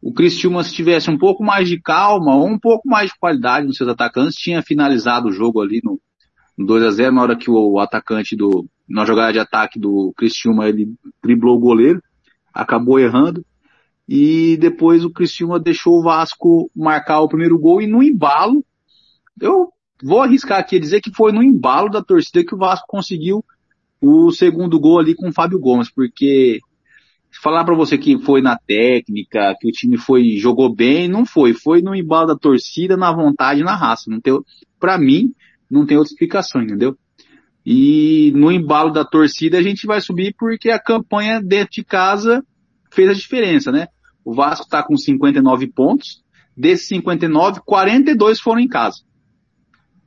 O 0.06 0.12
Criciúma, 0.12 0.66
se 0.66 0.74
tivesse 0.74 1.10
um 1.10 1.18
pouco 1.18 1.41
mais 1.41 1.70
de 1.70 1.80
calma 1.80 2.36
ou 2.36 2.45
um 2.45 2.60
pouco 2.60 2.89
mais 2.89 3.10
de 3.10 3.18
qualidade 3.18 3.66
nos 3.66 3.78
seus 3.78 3.89
atacantes, 3.89 4.36
tinha 4.36 4.62
finalizado 4.62 5.30
o 5.30 5.32
jogo 5.32 5.62
ali 5.62 5.80
no, 5.82 5.97
no 6.58 6.66
2 6.66 6.84
a 6.84 6.91
0 6.91 7.16
na 7.16 7.22
hora 7.22 7.38
que 7.38 7.49
o, 7.49 7.80
atacante 7.80 8.36
do, 8.36 8.68
na 8.88 9.06
jogada 9.06 9.32
de 9.32 9.39
ataque 9.39 9.80
do 9.80 10.14
Criciúma, 10.18 10.68
ele 10.68 10.93
driblou 11.24 11.56
o 11.56 11.60
goleiro, 11.60 12.04
acabou 12.54 12.99
errando. 12.99 13.45
E 14.06 14.58
depois 14.58 15.06
o 15.06 15.10
Criciúma 15.10 15.58
deixou 15.58 15.97
o 15.97 16.04
Vasco 16.04 16.70
marcar 16.76 17.22
o 17.22 17.30
primeiro 17.30 17.58
gol 17.58 17.82
e 17.82 17.88
no 17.88 18.04
embalo, 18.04 18.62
eu 19.39 19.70
vou 20.04 20.22
arriscar 20.22 20.60
aqui 20.60 20.78
dizer 20.80 20.99
que 20.99 21.16
foi 21.16 21.32
no 21.32 21.41
embalo 21.41 21.88
da 21.88 22.04
torcida 22.04 22.43
que 22.43 22.54
o 22.54 22.58
Vasco 22.58 22.86
conseguiu 22.89 23.41
o 24.01 24.32
segundo 24.32 24.78
gol 24.78 24.99
ali 24.99 25.16
com 25.16 25.30
o 25.30 25.34
Fábio 25.34 25.58
Gomes, 25.58 25.89
porque 25.89 26.60
falar 27.41 27.63
para 27.63 27.75
você 27.75 27.97
que 27.97 28.17
foi 28.19 28.41
na 28.41 28.57
técnica, 28.57 29.55
que 29.59 29.67
o 29.67 29.71
time 29.71 29.97
foi 29.97 30.38
jogou 30.38 30.73
bem, 30.73 31.07
não 31.07 31.25
foi. 31.25 31.53
Foi 31.53 31.81
no 31.81 31.95
embalo 31.95 32.27
da 32.27 32.36
torcida, 32.36 32.95
na 32.97 33.11
vontade, 33.11 33.63
na 33.63 33.75
raça. 33.75 34.09
Não 34.09 34.19
tem, 34.19 34.38
para 34.79 34.97
mim, 34.97 35.34
não 35.69 35.86
tem 35.86 35.97
outra 35.97 36.11
explicação, 36.11 36.61
entendeu? 36.61 36.97
E 37.65 38.31
no 38.36 38.51
embalo 38.51 38.91
da 38.91 39.05
torcida 39.05 39.57
a 39.57 39.61
gente 39.61 39.88
vai 39.88 40.01
subir 40.01 40.36
porque 40.38 40.69
a 40.69 40.79
campanha 40.79 41.41
dentro 41.41 41.71
de 41.71 41.84
casa 41.84 42.43
fez 42.91 43.09
a 43.09 43.13
diferença, 43.13 43.71
né? 43.71 43.88
O 44.23 44.34
Vasco 44.34 44.67
tá 44.67 44.84
com 44.84 44.95
59 44.95 45.67
pontos. 45.67 46.21
Desses 46.55 46.88
59, 46.88 47.61
42 47.65 48.39
foram 48.39 48.59
em 48.59 48.67
casa. 48.67 48.97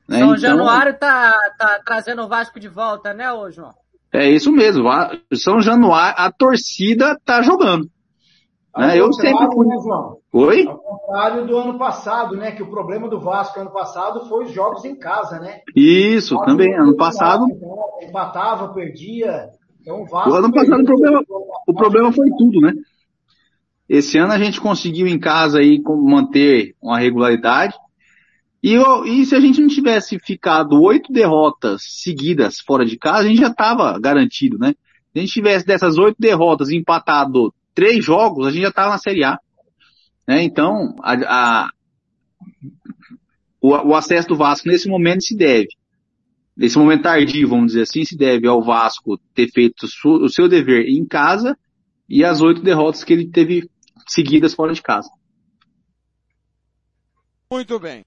Né? 0.08 0.18
São 0.18 0.28
então, 0.28 0.36
Januário 0.36 0.96
tá, 0.96 1.34
tá 1.58 1.80
trazendo 1.84 2.22
o 2.22 2.28
Vasco 2.28 2.60
de 2.60 2.68
volta, 2.68 3.12
né, 3.12 3.32
ô 3.32 3.50
João? 3.50 3.74
É 4.16 4.30
isso 4.30 4.50
mesmo. 4.50 4.88
São 5.34 5.60
Januário, 5.60 6.14
a 6.18 6.32
torcida 6.32 7.20
tá 7.22 7.42
jogando. 7.42 7.86
Né? 8.74 8.98
Eu 8.98 9.12
sempre 9.12 9.46
fui. 9.52 9.66
Né, 9.66 9.76
João? 9.82 10.16
Oi? 10.32 10.66
Ao 10.66 10.78
contrário 10.78 11.46
do 11.46 11.56
ano 11.56 11.78
passado, 11.78 12.34
né? 12.34 12.52
Que 12.52 12.62
o 12.62 12.70
problema 12.70 13.08
do 13.08 13.20
Vasco 13.20 13.60
ano 13.60 13.70
passado 13.70 14.26
foi 14.26 14.46
os 14.46 14.52
jogos 14.52 14.86
em 14.86 14.96
casa, 14.96 15.38
né? 15.38 15.60
Isso, 15.74 16.38
também. 16.44 16.74
Ano 16.74 16.96
passado. 16.96 17.44
Empatava, 18.02 18.72
perdia. 18.72 19.50
Então, 19.82 20.02
o 20.02 20.06
Vasco. 20.06 20.30
O 20.30 20.34
ano 20.34 20.50
passado 20.50 20.80
o 20.80 20.84
problema, 20.84 21.22
o 21.68 21.74
problema 21.74 22.12
foi 22.12 22.30
tudo, 22.38 22.60
né? 22.60 22.72
Esse 23.86 24.18
ano 24.18 24.32
a 24.32 24.38
gente 24.38 24.60
conseguiu 24.60 25.06
em 25.06 25.18
casa 25.18 25.58
aí 25.58 25.80
manter 25.86 26.74
uma 26.82 26.98
regularidade. 26.98 27.74
E, 28.66 28.74
e 28.74 29.24
se 29.24 29.32
a 29.36 29.38
gente 29.38 29.60
não 29.60 29.68
tivesse 29.68 30.18
ficado 30.18 30.82
oito 30.82 31.12
derrotas 31.12 31.82
seguidas 31.86 32.58
fora 32.58 32.84
de 32.84 32.98
casa, 32.98 33.20
a 33.20 33.28
gente 33.28 33.38
já 33.40 33.46
estava 33.46 33.96
garantido, 33.96 34.58
né? 34.58 34.74
Se 35.12 35.18
a 35.18 35.20
gente 35.20 35.32
tivesse 35.32 35.64
dessas 35.64 35.96
oito 35.96 36.16
derrotas 36.18 36.70
empatado 36.70 37.54
três 37.72 38.04
jogos, 38.04 38.44
a 38.44 38.50
gente 38.50 38.62
já 38.62 38.70
estava 38.70 38.90
na 38.90 38.98
Série 38.98 39.22
A. 39.22 39.38
Né? 40.26 40.42
Então, 40.42 40.96
a, 41.00 41.12
a, 41.12 41.70
o, 43.60 43.68
o, 43.68 43.94
acesso 43.94 44.26
do 44.26 44.36
Vasco 44.36 44.66
nesse 44.66 44.88
momento 44.88 45.22
se 45.22 45.36
deve, 45.36 45.68
nesse 46.56 46.76
momento 46.76 47.02
tardio, 47.02 47.48
vamos 47.48 47.66
dizer 47.68 47.82
assim, 47.82 48.04
se 48.04 48.16
deve 48.16 48.48
ao 48.48 48.64
Vasco 48.64 49.16
ter 49.32 49.48
feito 49.48 49.86
o, 50.04 50.24
o 50.24 50.28
seu 50.28 50.48
dever 50.48 50.88
em 50.88 51.06
casa 51.06 51.56
e 52.08 52.24
as 52.24 52.40
oito 52.40 52.60
derrotas 52.62 53.04
que 53.04 53.12
ele 53.12 53.28
teve 53.28 53.70
seguidas 54.08 54.54
fora 54.54 54.74
de 54.74 54.82
casa. 54.82 55.08
Muito 57.48 57.78
bem. 57.78 58.04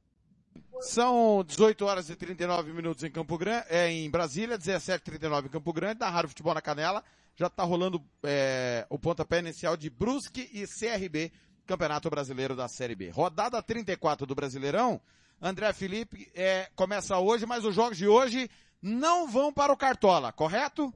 São 0.81 1.43
18 1.45 1.85
horas 1.85 2.09
e 2.09 2.15
39 2.15 2.71
minutos 2.71 3.03
em 3.03 3.11
Campo 3.11 3.37
Grande, 3.37 3.65
é 3.69 3.91
em 3.91 4.09
Brasília, 4.09 4.57
17h39 4.57 5.45
em 5.45 5.49
Campo 5.49 5.73
Grande, 5.73 5.99
da 5.99 6.09
Rádio 6.09 6.29
Futebol 6.29 6.53
na 6.53 6.61
Canela. 6.61 7.03
Já 7.35 7.47
está 7.47 7.63
rolando 7.63 8.01
é, 8.23 8.85
o 8.89 8.97
pontapé 8.97 9.39
inicial 9.39 9.75
de 9.75 9.89
Brusque 9.89 10.49
e 10.53 10.65
CRB, 10.65 11.33
Campeonato 11.65 12.09
Brasileiro 12.09 12.55
da 12.55 12.67
Série 12.69 12.95
B. 12.95 13.09
Rodada 13.09 13.61
34 13.61 14.25
do 14.25 14.33
Brasileirão. 14.33 15.01
André 15.41 15.71
Felipe 15.73 16.31
é, 16.33 16.69
começa 16.75 17.17
hoje, 17.17 17.45
mas 17.45 17.65
os 17.65 17.75
jogos 17.75 17.97
de 17.97 18.07
hoje 18.07 18.49
não 18.81 19.27
vão 19.27 19.51
para 19.51 19.73
o 19.73 19.77
Cartola, 19.77 20.31
correto? 20.31 20.93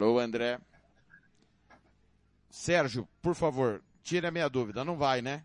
Alô, 0.00 0.20
André. 0.20 0.60
Sérgio, 2.48 3.08
por 3.20 3.34
favor, 3.34 3.82
tire 4.00 4.28
a 4.28 4.30
minha 4.30 4.48
dúvida. 4.48 4.84
Não 4.84 4.96
vai, 4.96 5.20
né? 5.20 5.44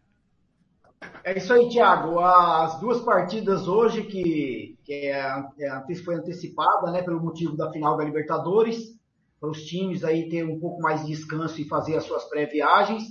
É 1.23 1.35
isso 1.35 1.51
aí, 1.51 1.67
Thiago. 1.69 2.19
As 2.19 2.79
duas 2.79 3.01
partidas 3.01 3.67
hoje 3.67 4.03
que, 4.03 4.77
que 4.83 4.93
é, 5.07 5.43
é, 5.59 5.95
foi 6.05 6.15
antecipada, 6.15 6.91
né, 6.91 7.01
pelo 7.01 7.19
motivo 7.19 7.57
da 7.57 7.71
final 7.71 7.97
da 7.97 8.03
Libertadores, 8.03 8.95
para 9.39 9.49
os 9.49 9.65
times 9.65 10.03
aí 10.03 10.29
ter 10.29 10.45
um 10.45 10.59
pouco 10.59 10.79
mais 10.81 11.01
de 11.01 11.07
descanso 11.07 11.59
e 11.59 11.67
fazer 11.67 11.97
as 11.97 12.03
suas 12.03 12.23
pré-viagens. 12.25 13.03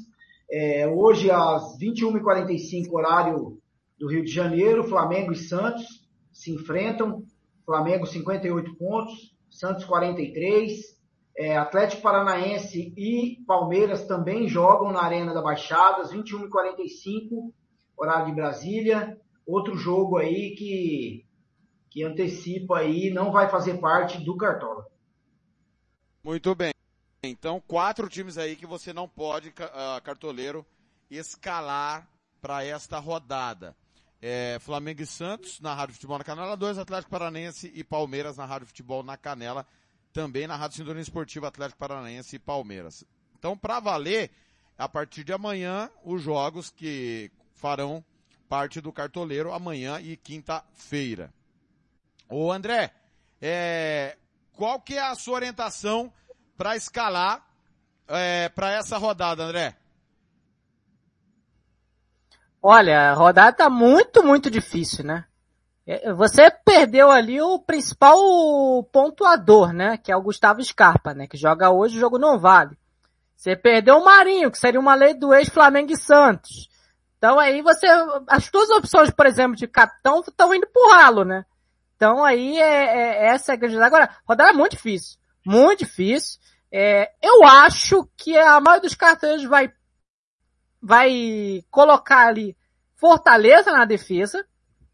É, 0.49 0.87
hoje, 0.87 1.29
às 1.29 1.77
21h45, 1.77 2.93
horário 2.93 3.59
do 3.99 4.09
Rio 4.09 4.25
de 4.25 4.31
Janeiro, 4.31 4.85
Flamengo 4.85 5.33
e 5.33 5.37
Santos 5.37 6.09
se 6.33 6.53
enfrentam. 6.53 7.25
Flamengo 7.67 8.07
58 8.07 8.77
pontos, 8.77 9.35
Santos 9.51 9.85
43. 9.85 11.02
É, 11.37 11.57
Atlético 11.57 12.03
Paranaense 12.03 12.93
e 12.97 13.43
Palmeiras 13.47 14.07
também 14.07 14.47
jogam 14.49 14.93
na 14.93 15.03
Arena 15.03 15.33
da 15.33 15.41
Baixada, 15.41 16.03
às 16.03 16.13
21h45, 16.13 17.53
horário 17.97 18.27
de 18.27 18.35
Brasília. 18.35 19.19
Outro 19.47 19.77
jogo 19.77 20.19
aí 20.19 20.55
que, 20.55 21.27
que 21.91 22.05
antecipa 22.05 22.79
aí, 22.79 23.11
não 23.11 23.33
vai 23.33 23.49
fazer 23.49 23.79
parte 23.79 24.23
do 24.23 24.37
Cartola. 24.37 24.87
Muito 26.23 26.55
bem. 26.55 26.73
Então, 27.25 27.63
quatro 27.67 28.09
times 28.09 28.37
aí 28.37 28.55
que 28.55 28.67
você 28.67 28.93
não 28.93 29.09
pode, 29.09 29.49
uh, 29.49 30.03
cartoleiro, 30.03 30.67
escalar 31.11 32.09
para 32.41 32.65
esta 32.65 32.99
rodada. 32.99 33.77
É, 34.21 34.59
Flamengo 34.61 35.03
e 35.03 35.07
Santos 35.07 35.61
na 35.61 35.75
Rádio 35.75 35.95
Futebol 35.95 36.19
na 36.19 36.25
Canela 36.25 36.57
2, 36.57 36.79
Atlético 36.79 37.11
Paranaense 37.11 37.73
e 37.75 37.83
Palmeiras 37.83 38.37
na 38.37 38.45
Rádio 38.45 38.69
Futebol 38.69 39.03
na 39.03 39.17
Canela 39.17 39.67
também 40.13 40.47
na 40.47 40.57
Rádio 40.57 40.77
Sintonia 40.77 41.03
Esportiva 41.03 41.49
Atlético 41.49 41.79
Paranaense 41.79 42.37
e 42.37 42.39
Palmeiras. 42.39 43.05
Então, 43.39 43.57
para 43.57 43.81
valer, 43.81 44.31
a 44.79 44.89
partir 44.89 45.25
de 45.25 45.33
amanhã, 45.33 45.91
os 46.05 46.23
jogos 46.23 46.71
que 46.71 47.31
farão 47.55 48.05
parte 48.49 48.81
do 48.81 48.93
cartoleiro 48.93 49.53
amanhã 49.53 49.99
e 50.01 50.17
quinta-feira. 50.17 51.33
Ô 52.29 52.53
André, 52.53 52.93
é, 53.41 54.17
qual 54.53 54.81
que 54.81 54.95
é 54.95 55.01
a 55.01 55.15
sua 55.15 55.37
orientação 55.37 56.13
para 56.57 56.77
escalar 56.77 57.45
é, 58.07 58.49
para 58.51 58.71
essa 58.73 58.99
rodada, 58.99 59.43
André? 59.45 59.77
Olha, 62.63 63.11
a 63.11 63.15
rodada 63.15 63.57
tá 63.57 63.71
muito, 63.71 64.23
muito 64.23 64.51
difícil, 64.51 65.05
né? 65.05 65.25
É, 65.87 66.13
você 66.13 66.51
perdeu 66.65 67.11
ali 67.11 67.41
o 67.41 67.59
principal 67.59 68.17
pontuador, 68.93 69.73
né? 69.73 69.97
Que 69.97 70.13
é 70.13 70.17
o 70.17 70.23
Gustavo 70.23 70.63
Scarpa, 70.63 71.13
né? 71.13 71.27
Que 71.27 71.37
joga 71.37 71.71
hoje, 71.71 71.97
o 71.97 72.01
jogo 72.01 72.19
não 72.19 72.39
vale. 72.39 72.77
Você 73.37 73.57
perdeu 73.57 73.97
o 73.97 74.05
Marinho, 74.05 74.51
que 74.51 74.59
seria 74.59 74.79
uma 74.79 74.95
lei 74.95 75.15
do 75.15 75.35
ex-Flamengo 75.35 75.93
e 75.93 75.97
Santos. 75.97 76.69
Então 77.19 77.39
aí 77.39 77.61
você, 77.63 77.87
as 78.29 78.49
duas 78.51 78.71
opções, 78.71 79.11
por 79.11 79.27
exemplo, 79.27 79.57
de 79.57 79.67
capitão 79.67 80.21
estão 80.21 80.55
indo 80.55 80.67
pro 80.69 80.91
ralo, 80.91 81.25
né? 81.25 81.45
Então 81.97 82.25
aí 82.25 82.59
é, 82.59 82.85
é 82.85 83.27
essa 83.27 83.53
é 83.53 83.55
a 83.55 83.57
grande 83.57 83.81
Agora, 83.81 84.11
rodada 84.27 84.51
é 84.51 84.53
muito 84.53 84.73
difícil. 84.73 85.19
Muito 85.45 85.81
difícil. 85.81 86.41
É, 86.71 87.13
eu 87.21 87.45
acho 87.45 88.09
que 88.17 88.37
a 88.37 88.61
maioria 88.61 88.83
dos 88.83 88.95
cartões 88.95 89.45
vai, 89.45 89.73
vai 90.81 91.65
colocar 91.71 92.29
ali 92.29 92.57
Fortaleza 92.97 93.73
na 93.73 93.85
defesa 93.85 94.47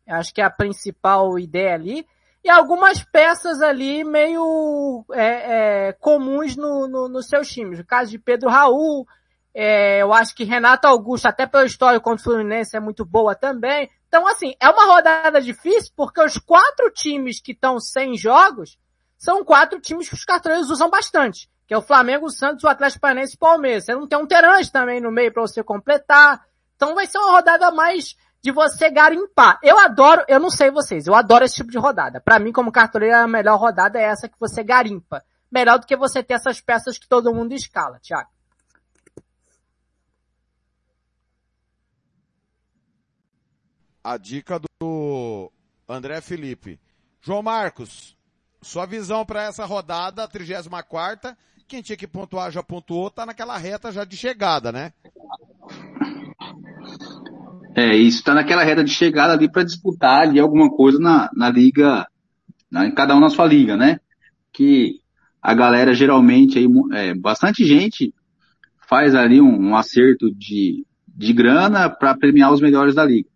Acho 0.08 0.32
que 0.32 0.40
é 0.40 0.44
a 0.44 0.50
principal 0.50 1.38
ideia 1.38 1.74
ali. 1.74 2.06
E 2.44 2.50
algumas 2.50 3.04
peças 3.04 3.60
ali 3.60 4.04
meio 4.04 5.04
é, 5.12 5.88
é, 5.88 5.92
comuns 5.94 6.56
no, 6.56 6.88
no, 6.88 7.08
nos 7.08 7.26
seus 7.26 7.48
times. 7.48 7.80
O 7.80 7.84
caso 7.84 8.10
de 8.10 8.18
Pedro 8.18 8.48
Raul, 8.48 9.06
é, 9.54 10.00
eu 10.00 10.12
acho 10.12 10.34
que 10.34 10.44
Renato 10.44 10.86
Augusto, 10.86 11.26
até 11.26 11.46
pela 11.46 11.66
história 11.66 12.00
contra 12.00 12.20
o 12.20 12.24
Fluminense, 12.24 12.76
é 12.76 12.80
muito 12.80 13.04
boa 13.04 13.34
também. 13.34 13.90
Então, 14.06 14.26
assim, 14.26 14.54
é 14.60 14.68
uma 14.70 14.86
rodada 14.86 15.40
difícil 15.40 15.92
porque 15.96 16.22
os 16.22 16.38
quatro 16.38 16.90
times 16.90 17.40
que 17.40 17.52
estão 17.52 17.78
sem 17.78 18.16
jogos 18.16 18.78
são 19.18 19.44
quatro 19.44 19.80
times 19.80 20.08
que 20.08 20.14
os 20.14 20.24
cartões 20.24 20.70
usam 20.70 20.88
bastante. 20.88 21.50
Que 21.66 21.74
é 21.74 21.76
o 21.76 21.82
Flamengo, 21.82 22.26
o 22.26 22.30
Santos, 22.30 22.64
o 22.64 22.68
Atlético 22.68 23.00
Paranaense 23.00 23.34
e 23.34 23.36
o 23.36 23.40
Palmeiras. 23.40 23.84
Você 23.84 23.94
não 23.94 24.06
tem 24.06 24.18
um 24.18 24.26
Terãs 24.26 24.70
também 24.70 25.00
no 25.00 25.10
meio 25.10 25.32
para 25.32 25.42
você 25.42 25.62
completar. 25.62 26.40
Então 26.76 26.94
vai 26.94 27.06
ser 27.06 27.18
uma 27.18 27.32
rodada 27.32 27.70
mais 27.70 28.16
de 28.42 28.52
você 28.52 28.90
garimpar. 28.90 29.58
Eu 29.62 29.78
adoro, 29.78 30.24
eu 30.28 30.38
não 30.38 30.50
sei 30.50 30.70
vocês, 30.70 31.06
eu 31.06 31.14
adoro 31.14 31.44
esse 31.44 31.56
tipo 31.56 31.70
de 31.70 31.78
rodada. 31.78 32.20
Para 32.20 32.38
mim, 32.38 32.52
como 32.52 32.72
cartoleiro, 32.72 33.16
a 33.16 33.26
melhor 33.26 33.58
rodada 33.58 33.98
é 33.98 34.04
essa 34.04 34.28
que 34.28 34.38
você 34.38 34.62
garimpa. 34.62 35.24
Melhor 35.50 35.78
do 35.78 35.86
que 35.86 35.96
você 35.96 36.22
ter 36.22 36.34
essas 36.34 36.60
peças 36.60 36.98
que 36.98 37.08
todo 37.08 37.34
mundo 37.34 37.52
escala, 37.52 37.98
Thiago. 38.00 38.28
A 44.04 44.16
dica 44.16 44.60
do 44.80 45.52
André 45.88 46.20
Felipe. 46.20 46.80
João 47.20 47.42
Marcos, 47.42 48.16
sua 48.62 48.86
visão 48.86 49.26
para 49.26 49.42
essa 49.42 49.64
rodada, 49.64 50.26
34 50.28 51.36
quem 51.68 51.82
tinha 51.82 51.96
que 51.96 52.06
pontuar 52.06 52.50
já 52.50 52.62
pontuou, 52.62 53.10
tá 53.10 53.26
naquela 53.26 53.58
reta 53.58 53.92
já 53.92 54.02
de 54.02 54.16
chegada, 54.16 54.72
né? 54.72 54.92
É, 57.78 57.94
isso 57.94 58.18
está 58.18 58.34
naquela 58.34 58.64
reta 58.64 58.82
de 58.82 58.90
chegada 58.90 59.34
ali 59.34 59.48
para 59.48 59.62
disputar 59.62 60.22
ali 60.22 60.40
alguma 60.40 60.68
coisa 60.68 60.98
na, 60.98 61.30
na 61.32 61.48
liga, 61.48 62.08
na, 62.68 62.84
em 62.84 62.90
cada 62.92 63.14
um 63.14 63.20
na 63.20 63.30
sua 63.30 63.46
liga, 63.46 63.76
né? 63.76 64.00
Que 64.52 64.96
a 65.40 65.54
galera 65.54 65.94
geralmente 65.94 66.58
aí, 66.58 66.66
é, 66.92 67.14
bastante 67.14 67.64
gente 67.64 68.12
faz 68.88 69.14
ali 69.14 69.40
um, 69.40 69.68
um 69.68 69.76
acerto 69.76 70.28
de, 70.34 70.84
de 71.06 71.32
grana 71.32 71.88
para 71.88 72.16
premiar 72.16 72.52
os 72.52 72.60
melhores 72.60 72.96
da 72.96 73.04
liga. 73.04 73.28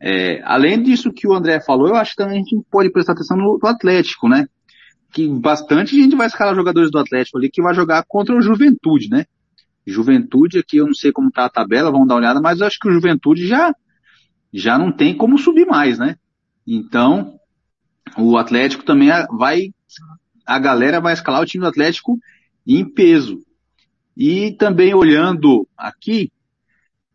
É, 0.00 0.40
além 0.44 0.80
disso 0.80 1.12
que 1.12 1.26
o 1.26 1.34
André 1.34 1.58
falou, 1.60 1.88
eu 1.88 1.96
acho 1.96 2.12
que 2.12 2.22
também 2.22 2.36
a 2.36 2.44
gente 2.44 2.64
pode 2.70 2.88
prestar 2.92 3.14
atenção 3.14 3.36
no, 3.36 3.58
no 3.60 3.68
Atlético, 3.68 4.28
né? 4.28 4.46
Que 5.12 5.26
bastante 5.26 6.00
gente 6.00 6.14
vai 6.14 6.28
escalar 6.28 6.54
jogadores 6.54 6.92
do 6.92 7.00
Atlético 7.00 7.36
ali 7.36 7.50
que 7.50 7.60
vai 7.60 7.74
jogar 7.74 8.04
contra 8.06 8.32
o 8.32 8.40
Juventude, 8.40 9.08
né? 9.10 9.24
Juventude 9.86 10.58
aqui, 10.58 10.78
eu 10.78 10.86
não 10.86 10.94
sei 10.94 11.12
como 11.12 11.30
tá 11.30 11.44
a 11.44 11.50
tabela, 11.50 11.92
vamos 11.92 12.08
dar 12.08 12.14
uma 12.14 12.20
olhada, 12.20 12.40
mas 12.40 12.60
acho 12.60 12.78
que 12.78 12.88
o 12.88 12.92
Juventude 12.92 13.46
já, 13.46 13.72
já 14.52 14.76
não 14.76 14.90
tem 14.90 15.16
como 15.16 15.38
subir 15.38 15.66
mais, 15.66 15.98
né? 15.98 16.16
Então, 16.66 17.38
o 18.18 18.36
Atlético 18.36 18.84
também 18.84 19.08
vai, 19.38 19.70
a 20.44 20.58
galera 20.58 21.00
vai 21.00 21.12
escalar 21.12 21.40
o 21.40 21.46
time 21.46 21.62
do 21.62 21.68
Atlético 21.68 22.18
em 22.66 22.84
peso. 22.84 23.38
E 24.16 24.52
também 24.52 24.92
olhando 24.92 25.68
aqui, 25.76 26.32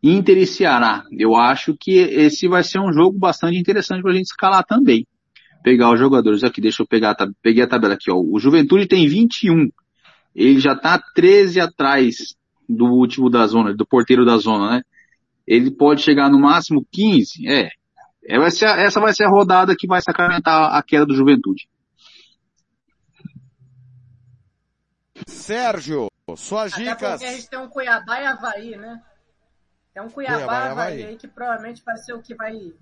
Inter 0.02 0.38
e 0.38 0.46
Ceará, 0.46 1.04
eu 1.12 1.36
acho 1.36 1.76
que 1.78 1.92
esse 1.92 2.48
vai 2.48 2.64
ser 2.64 2.80
um 2.80 2.92
jogo 2.92 3.18
bastante 3.18 3.58
interessante 3.58 4.02
para 4.02 4.12
a 4.12 4.14
gente 4.14 4.26
escalar 4.26 4.64
também. 4.64 5.06
pegar 5.62 5.92
os 5.92 6.00
jogadores 6.00 6.42
aqui, 6.42 6.60
deixa 6.60 6.82
eu 6.82 6.86
pegar, 6.86 7.14
peguei 7.40 7.62
a 7.62 7.68
tabela 7.68 7.94
aqui, 7.94 8.10
ó. 8.10 8.16
O 8.16 8.38
Juventude 8.40 8.88
tem 8.88 9.06
21. 9.06 9.70
Ele 10.34 10.58
já 10.58 10.74
tá 10.74 11.00
13 11.14 11.60
atrás 11.60 12.34
do 12.68 12.86
último 12.86 13.28
da 13.30 13.46
zona, 13.46 13.74
do 13.74 13.86
porteiro 13.86 14.24
da 14.24 14.36
zona, 14.38 14.76
né? 14.76 14.82
Ele 15.46 15.70
pode 15.70 16.02
chegar 16.02 16.30
no 16.30 16.38
máximo 16.38 16.86
15, 16.90 17.46
é. 17.48 17.68
Essa, 18.24 18.66
essa 18.80 19.00
vai 19.00 19.12
ser 19.12 19.24
a 19.24 19.28
rodada 19.28 19.74
que 19.76 19.86
vai 19.86 20.00
sacramentar 20.00 20.74
a 20.74 20.82
queda 20.82 21.04
do 21.04 21.14
Juventude. 21.14 21.68
Sérgio, 25.26 26.08
suas 26.36 26.72
Até 26.72 26.82
dicas. 26.84 27.10
porque 27.12 27.24
a 27.24 27.32
gente 27.32 27.48
tem 27.50 27.58
um 27.58 27.68
Cuiabá 27.68 28.20
e 28.20 28.26
Havaí, 28.26 28.76
né? 28.76 29.02
Tem 29.94 30.02
um 30.02 30.08
Cuiabá, 30.08 30.36
Cuiabá 30.36 30.52
e 30.54 30.68
Havaí 30.70 30.92
Havaí. 30.92 31.04
aí 31.04 31.16
que 31.16 31.28
provavelmente 31.28 31.82
vai 31.84 31.96
ser 31.98 32.14
o 32.14 32.22
que 32.22 32.34
vai, 32.34 32.72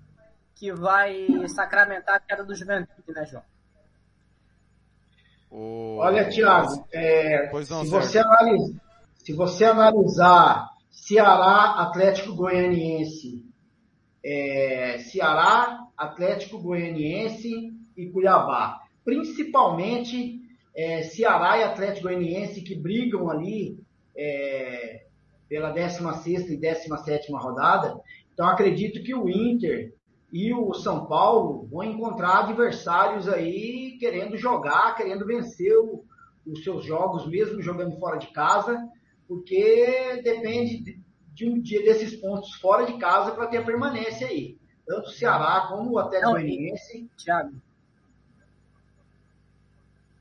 que 0.55 0.71
vai 0.71 1.27
sacramentar 1.49 2.15
a 2.15 2.19
queda 2.19 2.43
do 2.43 2.55
Juventude, 2.55 3.03
né, 3.09 3.25
João? 3.25 3.43
O- 5.49 5.97
Olha, 5.97 6.29
Thiago, 6.29 6.87
é, 6.93 7.51
não, 7.51 7.59
se, 7.61 7.65
Sérgio. 7.67 7.89
você 7.89 8.19
analisa- 8.19 8.81
se 9.23 9.33
você 9.33 9.65
analisar 9.65 10.67
Ceará, 10.89 11.75
Atlético 11.81 12.33
Goianiense, 12.35 13.43
é, 14.23 14.97
Ceará, 14.99 15.79
Atlético 15.95 16.57
Goianiense 16.59 17.71
e 17.95 18.07
Cuiabá, 18.07 18.81
principalmente 19.05 20.41
é, 20.75 21.03
Ceará 21.03 21.59
e 21.59 21.63
Atlético 21.63 22.07
Goianiense 22.07 22.61
que 22.61 22.75
brigam 22.75 23.29
ali 23.29 23.77
é, 24.17 25.05
pela 25.47 25.71
16ª 25.71 26.49
e 26.49 26.57
17ª 26.57 27.39
rodada, 27.39 27.99
então 28.33 28.47
acredito 28.47 29.03
que 29.03 29.13
o 29.13 29.29
Inter 29.29 29.93
e 30.33 30.51
o 30.53 30.73
São 30.73 31.05
Paulo 31.05 31.67
vão 31.69 31.83
encontrar 31.83 32.39
adversários 32.39 33.27
aí 33.27 33.97
querendo 33.99 34.35
jogar, 34.35 34.95
querendo 34.95 35.25
vencer 35.27 35.77
o- 35.77 36.03
os 36.47 36.63
seus 36.63 36.83
jogos, 36.83 37.27
mesmo 37.27 37.61
jogando 37.61 37.99
fora 37.99 38.17
de 38.17 38.27
casa, 38.27 38.79
porque 39.31 40.21
depende 40.25 40.83
de, 40.83 40.99
de 41.33 41.49
um 41.49 41.61
dia 41.61 41.81
desses 41.85 42.13
pontos 42.19 42.53
fora 42.55 42.85
de 42.85 42.97
casa 42.97 43.31
para 43.31 43.47
ter 43.47 43.59
a 43.59 43.63
permanência 43.63 44.27
aí. 44.27 44.57
Tanto 44.85 45.07
o 45.07 45.11
Ceará 45.13 45.67
como 45.69 45.97
o 45.97 46.03
Não, 46.03 46.11
e- 46.11 46.21
Goianiense. 46.21 47.09
Thiago. 47.15 47.53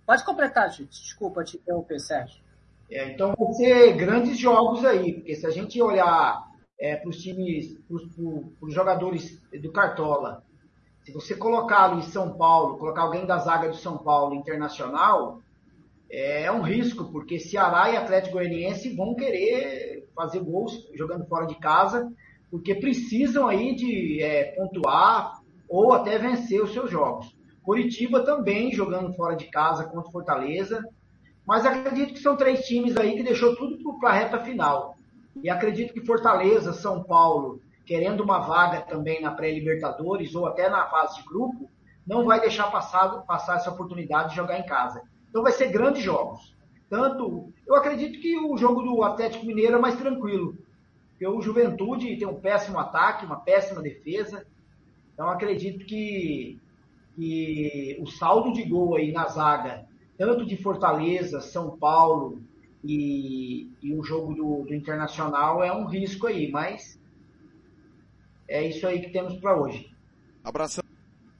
Pode 0.07 0.25
completar, 0.25 0.71
gente. 0.71 1.03
Desculpa 1.03 1.43
te 1.43 1.57
interromper, 1.57 1.99
Sérgio. 1.99 2.41
É, 2.89 3.11
então 3.11 3.35
vão 3.37 3.53
ser 3.53 3.95
grandes 3.97 4.39
jogos 4.39 4.85
aí, 4.85 5.15
porque 5.15 5.35
se 5.35 5.45
a 5.45 5.51
gente 5.51 5.83
olhar 5.83 6.49
para 6.79 7.09
os 7.09 7.21
times, 7.21 7.77
para 7.89 7.97
os 8.69 8.73
jogadores 8.73 9.43
do 9.61 9.73
Cartola, 9.73 10.45
se 11.03 11.11
você 11.11 11.35
colocá-lo 11.35 11.99
em 11.99 12.03
São 12.03 12.35
Paulo, 12.35 12.79
colocar 12.79 13.03
alguém 13.03 13.27
da 13.27 13.39
zaga 13.39 13.69
do 13.71 13.77
São 13.77 13.99
Paulo 13.99 14.37
internacional, 14.37 15.43
é 16.11 16.51
um 16.51 16.61
risco, 16.61 17.11
porque 17.13 17.39
Ceará 17.39 17.91
e 17.91 17.97
Atlético 17.97 18.35
Goianiense 18.35 18.95
vão 18.95 19.15
querer 19.15 20.09
fazer 20.15 20.41
gols 20.41 20.89
jogando 20.95 21.27
fora 21.27 21.47
de 21.47 21.55
casa, 21.57 22.11
porque 22.51 22.75
precisam 22.75 23.47
aí 23.47 23.75
de 23.77 24.23
é, 24.23 24.53
pontuar 24.57 25.41
ou 25.69 25.93
até 25.93 26.19
vencer 26.19 26.63
os 26.63 26.73
seus 26.73 26.91
jogos. 26.91 27.33
Curitiba 27.63 28.25
também 28.25 28.73
jogando 28.73 29.13
fora 29.15 29.37
de 29.37 29.47
casa 29.47 29.85
contra 29.85 30.11
Fortaleza, 30.11 30.85
mas 31.47 31.65
acredito 31.65 32.15
que 32.15 32.21
são 32.21 32.37
três 32.37 32.67
times 32.67 32.97
aí 32.97 33.15
que 33.17 33.23
deixou 33.23 33.55
tudo 33.55 33.99
para 34.01 34.11
a 34.11 34.15
reta 34.15 34.41
final. 34.41 34.97
E 35.43 35.49
acredito 35.49 35.95
que 35.95 36.05
Fortaleza, 36.05 36.73
São 36.73 37.05
Paulo, 37.05 37.61
querendo 37.87 38.23
uma 38.23 38.41
vaga 38.41 38.81
também 38.83 39.23
na 39.23 39.31
pré-Libertadores 39.31 40.35
ou 40.35 40.47
até 40.47 40.69
na 40.69 40.87
fase 40.87 41.17
de 41.17 41.25
grupo, 41.25 41.71
não 42.07 42.25
vai 42.25 42.41
deixar 42.41 42.71
passar, 42.71 43.09
passar 43.23 43.57
essa 43.57 43.71
oportunidade 43.71 44.31
de 44.31 44.37
jogar 44.37 44.59
em 44.59 44.67
casa. 44.67 45.03
Então 45.31 45.43
vai 45.43 45.53
ser 45.53 45.69
grandes 45.69 46.03
jogos. 46.03 46.55
Tanto, 46.91 47.53
eu 47.67 47.77
acredito 47.77 48.21
que 48.21 48.37
o 48.37 48.57
jogo 48.57 48.83
do 48.83 49.03
Atlético 49.05 49.47
Mineiro 49.47 49.77
é 49.77 49.81
mais 49.81 49.97
tranquilo. 49.97 50.59
Porque 51.11 51.27
o 51.27 51.41
Juventude 51.41 52.17
tem 52.17 52.27
um 52.27 52.41
péssimo 52.41 52.79
ataque, 52.79 53.25
uma 53.25 53.41
péssima 53.41 53.81
defesa. 53.81 54.45
Então 55.15 55.29
acredito 55.29 55.85
que, 55.87 56.59
que 57.15 57.97
o 58.01 58.07
saldo 58.07 58.53
de 58.53 58.65
gol 58.65 58.97
aí 58.97 59.13
na 59.13 59.29
zaga, 59.29 59.87
tanto 60.19 60.45
de 60.45 60.57
Fortaleza, 60.57 61.41
São 61.41 61.79
Paulo 61.79 62.43
e, 62.83 63.71
e 63.81 63.95
o 63.95 64.03
jogo 64.03 64.35
do, 64.35 64.65
do 64.65 64.75
Internacional 64.75 65.63
é 65.63 65.73
um 65.73 65.87
risco 65.87 66.27
aí, 66.27 66.51
mas 66.51 66.99
é 68.49 68.67
isso 68.67 68.87
aí 68.87 69.01
que 69.01 69.11
temos 69.11 69.37
para 69.37 69.57
hoje. 69.57 69.95
Abraçando 70.43 70.85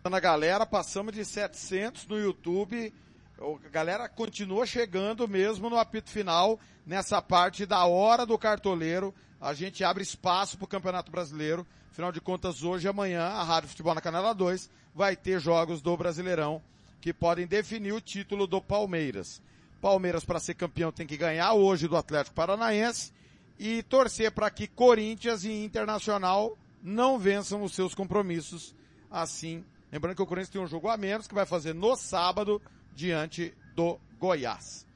a 0.05 0.21
galera, 0.21 0.65
passamos 0.65 1.13
de 1.13 1.25
700 1.25 2.07
no 2.07 2.19
YouTube. 2.19 2.93
A 3.41 3.69
galera 3.71 4.07
continua 4.07 4.67
chegando 4.67 5.27
mesmo 5.27 5.71
no 5.71 5.79
apito 5.79 6.11
final, 6.11 6.61
nessa 6.85 7.23
parte 7.23 7.65
da 7.65 7.87
hora 7.87 8.27
do 8.27 8.37
cartoleiro. 8.37 9.15
A 9.41 9.55
gente 9.55 9.83
abre 9.83 10.03
espaço 10.03 10.59
para 10.59 10.67
o 10.67 10.69
Campeonato 10.69 11.11
Brasileiro. 11.11 11.67
Afinal 11.91 12.13
de 12.13 12.21
contas, 12.21 12.63
hoje 12.63 12.87
e 12.87 12.91
amanhã, 12.91 13.23
a 13.23 13.43
Rádio 13.43 13.71
Futebol 13.71 13.95
na 13.95 14.03
Canela 14.03 14.35
2 14.35 14.69
vai 14.95 15.17
ter 15.17 15.41
jogos 15.41 15.81
do 15.81 15.97
Brasileirão 15.97 16.63
que 17.01 17.15
podem 17.15 17.47
definir 17.47 17.93
o 17.93 18.01
título 18.01 18.47
do 18.47 18.61
Palmeiras. 18.61 19.41
Palmeiras, 19.81 20.23
para 20.23 20.39
ser 20.39 20.53
campeão, 20.53 20.93
tem 20.93 21.07
que 21.07 21.17
ganhar 21.17 21.55
hoje 21.55 21.89
do 21.89 21.97
Atlético 21.97 22.37
Paranaense 22.37 23.11
e 23.59 23.83
torcer 23.83 24.33
para 24.33 24.51
que 24.51 24.67
Corinthians 24.67 25.45
e 25.45 25.65
Internacional 25.65 26.59
não 26.83 27.19
vençam 27.19 27.63
os 27.63 27.73
seus 27.73 27.95
compromissos 27.95 28.75
assim. 29.11 29.65
Lembrando 29.91 30.17
que 30.17 30.23
o 30.23 30.27
Corinthians 30.27 30.53
tem 30.53 30.61
um 30.61 30.67
jogo 30.67 30.89
a 30.91 30.99
menos 30.99 31.27
que 31.27 31.35
vai 31.35 31.47
fazer 31.47 31.75
no 31.75 31.97
sábado 31.97 32.61
diante 32.95 33.55
do 33.75 33.99
Goiás. 34.19 34.87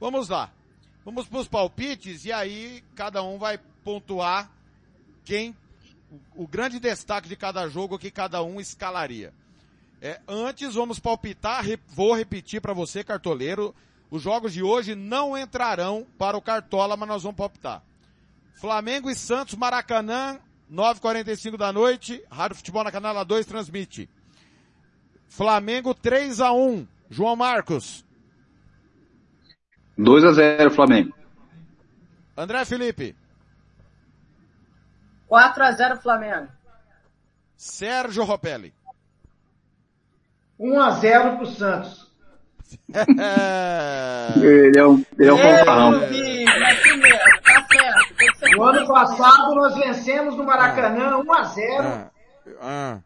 Vamos 0.00 0.28
lá. 0.28 0.52
Vamos 1.04 1.26
para 1.26 1.38
os 1.40 1.48
palpites 1.48 2.24
e 2.24 2.32
aí 2.32 2.82
cada 2.94 3.22
um 3.22 3.38
vai 3.38 3.58
pontuar 3.84 4.50
quem 5.24 5.54
o, 6.34 6.46
grande 6.46 6.78
destaque 6.78 7.28
de 7.28 7.36
cada 7.36 7.68
jogo 7.68 7.98
que 7.98 8.10
cada 8.10 8.42
um 8.42 8.60
escalaria. 8.60 9.32
É, 10.00 10.20
antes 10.26 10.74
vamos 10.74 10.98
palpitar, 10.98 11.64
vou 11.88 12.14
repetir 12.14 12.60
para 12.60 12.72
você, 12.72 13.02
cartoleiro, 13.02 13.74
os 14.10 14.22
jogos 14.22 14.52
de 14.52 14.62
hoje 14.62 14.94
não 14.94 15.36
entrarão 15.36 16.06
para 16.18 16.36
o 16.36 16.42
Cartola, 16.42 16.96
mas 16.96 17.08
nós 17.08 17.22
vamos 17.22 17.36
palpitar. 17.36 17.82
Flamengo 18.54 19.10
e 19.10 19.14
Santos, 19.14 19.54
Maracanã, 19.54 20.38
9h45 20.72 21.56
da 21.56 21.72
noite, 21.72 22.22
Rádio 22.30 22.56
Futebol 22.56 22.84
na 22.84 22.92
Canela 22.92 23.24
2 23.24 23.46
transmite. 23.46 24.08
Flamengo 25.28 25.94
3 25.94 26.40
a 26.40 26.52
1 26.52 26.86
João 27.10 27.36
Marcos. 27.36 28.04
2 29.96 30.24
a 30.24 30.32
0 30.32 30.70
Flamengo. 30.70 31.14
André 32.36 32.64
Felipe. 32.64 33.16
4 35.28 35.62
a 35.64 35.72
0 35.72 35.96
Flamengo. 36.00 36.48
Sérgio 37.56 38.24
Ropelli. 38.24 38.74
1 40.58 40.80
a 40.80 40.90
0 40.90 41.36
para 41.36 41.42
o 41.42 41.46
Santos. 41.46 42.04
Ele 44.42 44.78
é 44.78 44.86
um, 44.86 45.04
ele 45.18 45.28
é 45.28 45.32
um 45.32 45.38
fanfarrão. 45.38 45.94
É 46.02 46.06
assim 46.06 46.44
tá 47.00 48.56
No 48.56 48.62
ano 48.64 48.88
passado 48.88 49.54
nós 49.54 49.74
vencemos 49.76 50.36
no 50.36 50.42
Maracanã 50.44 51.18
1 51.18 51.32
a 51.32 51.44
0 51.44 51.84
Ah, 51.84 52.10
ah. 52.60 52.98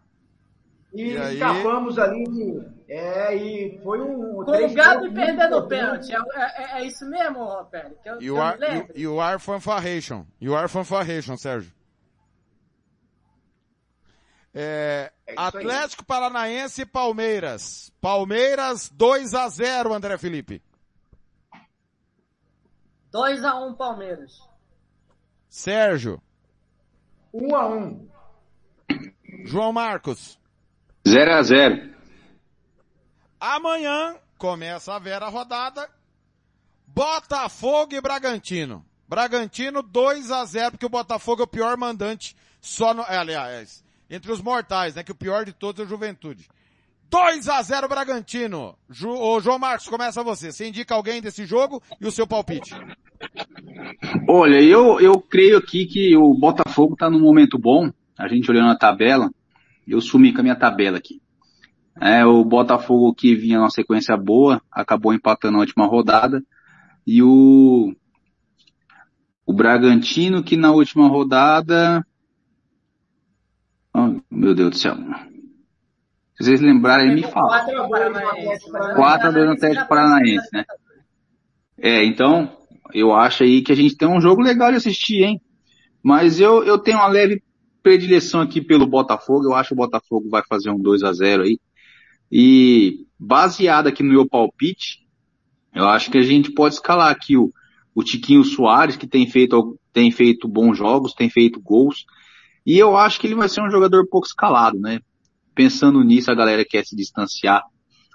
e, 0.95 1.11
E 1.13 1.19
aí? 1.19 1.35
escapamos 1.35 1.99
ali 1.99 2.25
de. 2.25 2.78
É, 2.89 3.35
e 3.37 3.79
foi 3.83 4.01
um. 4.01 4.43
Com 4.45 4.51
o 4.51 4.75
Gabi 4.75 5.13
perdendo 5.13 5.59
o 5.59 5.69
pênalti. 5.69 6.11
É, 6.11 6.17
é- 6.17 6.81
é 6.81 6.85
isso 6.87 7.05
mesmo? 7.07 7.67
Que 7.67 8.09
eu, 8.09 8.19
que 8.19 8.25
You 8.25 8.37
eu 8.37 8.43
are, 8.43 8.59
lembro? 8.59 8.99
you, 8.99 9.21
are 9.21 9.39
fanfarration. 9.39 10.25
You 10.41 10.57
are 10.57 10.69
fanfarration, 10.69 11.37
Sérgio. 11.37 11.71
É, 14.55 15.13
É 15.27 15.33
isso 15.35 15.41
aí. 15.41 15.47
Atlético 15.49 16.05
Paranaense 16.05 16.81
e 16.83 16.87
Palmeiras. 16.87 17.93
Palmeiras 18.01 18.89
2 18.89 19.35
a 19.35 19.49
0 19.51 19.93
André 19.93 20.17
Felipe. 20.17 20.63
2 23.13 23.45
a 23.45 23.55
1 23.67 23.75
Palmeiras. 23.75 24.39
Sérgio. 25.49 26.23
1 27.35 27.55
a 27.55 27.67
1 27.69 28.09
João 29.45 29.73
Marcos. 29.75 30.39
0 31.07 31.35
a 31.35 31.43
0 31.43 31.98
Amanhã 33.41 34.17
começa 34.37 34.95
a 34.95 34.99
vera 34.99 35.29
rodada. 35.29 35.89
Botafogo 36.87 37.95
e 37.95 38.01
Bragantino. 38.01 38.85
Bragantino 39.09 39.83
2 39.83 40.31
a 40.31 40.45
0 40.45 40.73
porque 40.73 40.87
o 40.87 40.91
Botafogo 40.91 41.43
é 41.43 41.45
o 41.45 41.49
pior 41.49 41.77
mandante 41.77 42.37
só 42.61 42.93
no, 42.93 43.03
é, 43.03 43.17
aliás, 43.17 43.85
entre 44.11 44.33
os 44.33 44.41
mortais, 44.41 44.95
né, 44.95 45.03
que 45.03 45.13
o 45.13 45.15
pior 45.15 45.45
de 45.45 45.53
todos 45.53 45.81
é 45.81 45.85
o 45.85 45.89
Juventude. 45.89 46.49
2 47.11 47.49
a 47.49 47.63
0 47.63 47.89
Bragantino. 47.89 48.77
Ju, 48.91 49.11
ô, 49.11 49.41
João 49.41 49.59
Marcos, 49.59 49.89
começa 49.89 50.23
você. 50.23 50.53
Você 50.53 50.69
indica 50.69 50.95
alguém 50.95 51.23
desse 51.23 51.47
jogo 51.47 51.83
e 52.01 52.07
o 52.07 52.11
seu 52.11 52.27
palpite. 52.27 52.75
Olha, 54.29 54.61
eu, 54.61 55.01
eu 55.01 55.21
creio 55.21 55.57
aqui 55.57 55.87
que 55.87 56.17
o 56.17 56.35
Botafogo 56.35 56.93
está 56.93 57.09
num 57.09 57.21
momento 57.21 57.59
bom. 57.59 57.91
A 58.19 58.29
gente 58.29 58.51
olhando 58.51 58.71
a 58.71 58.77
tabela, 58.77 59.31
eu 59.87 60.01
sumi 60.01 60.33
com 60.33 60.41
a 60.41 60.43
minha 60.43 60.57
tabela 60.57 60.99
aqui. 60.99 61.23
É, 62.01 62.25
o 62.25 62.45
Botafogo 62.45 63.15
que 63.15 63.35
vinha 63.35 63.59
numa 63.59 63.71
sequência 63.71 64.17
boa, 64.17 64.63
acabou 64.71 65.13
empatando 65.13 65.55
na 65.55 65.61
última 65.61 65.87
rodada. 65.87 66.43
E 67.07 67.23
o, 67.23 67.93
o 69.45 69.53
Bragantino 69.53 70.43
que 70.43 70.57
na 70.57 70.71
última 70.71 71.09
rodada, 71.09 72.07
oh, 73.95 74.21
meu 74.31 74.55
Deus 74.55 74.71
do 74.71 74.77
céu. 74.77 74.95
Se 76.37 76.45
vocês 76.45 76.61
lembrarem, 76.61 77.15
me 77.15 77.23
falam. 77.23 77.49
4 78.95 79.29
a 79.29 79.31
2 79.31 79.47
no 79.47 79.53
Atlético 79.53 79.89
Paranaense, 79.89 80.49
né? 80.53 80.65
É, 81.77 82.05
então, 82.05 82.57
eu 82.95 83.13
acho 83.13 83.43
aí 83.43 83.61
que 83.63 83.73
a 83.73 83.77
gente 83.77 83.97
tem 83.97 84.09
um 84.09 84.21
jogo 84.21 84.41
legal 84.41 84.71
de 84.71 84.77
assistir, 84.77 85.25
hein? 85.25 85.41
Mas 86.03 86.39
eu, 86.39 86.63
eu 86.65 86.79
tenho 86.79 86.99
uma 86.99 87.09
leve 87.09 87.43
predileção 87.83 88.41
aqui 88.41 88.61
pelo 88.61 88.87
Botafogo. 88.87 89.47
Eu 89.47 89.55
acho 89.55 89.69
que 89.69 89.75
o 89.75 89.79
Botafogo 89.79 90.29
vai 90.29 90.43
fazer 90.49 90.71
um 90.71 90.79
2 90.79 91.03
a 91.03 91.13
0 91.13 91.43
aí. 91.43 91.59
E 92.31 93.07
baseado 93.19 93.87
aqui 93.87 94.03
no 94.03 94.13
meu 94.13 94.29
palpite, 94.29 95.07
eu 95.75 95.89
acho 95.89 96.11
que 96.11 96.19
a 96.19 96.23
gente 96.23 96.53
pode 96.53 96.75
escalar 96.75 97.11
aqui 97.11 97.37
o, 97.37 97.53
o 97.95 98.03
Tiquinho 98.03 98.45
Soares, 98.45 98.97
que 98.97 99.07
tem 99.07 99.27
feito, 99.27 99.79
tem 99.93 100.11
feito 100.11 100.47
bons 100.47 100.77
jogos, 100.77 101.15
tem 101.15 101.31
feito 101.31 101.61
gols. 101.61 102.05
E 102.65 102.79
eu 102.79 102.97
acho 102.97 103.19
que 103.21 103.27
ele 103.27 103.35
vai 103.35 103.49
ser 103.49 103.63
um 103.63 103.71
jogador 103.71 104.07
pouco 104.09 104.27
escalado, 104.27 104.79
né? 104.79 105.01
Pensando 105.55 106.03
nisso, 106.05 106.31
a 106.31 106.35
galera 106.35 106.65
quer 106.65 106.85
se 106.85 106.95
distanciar 106.95 107.63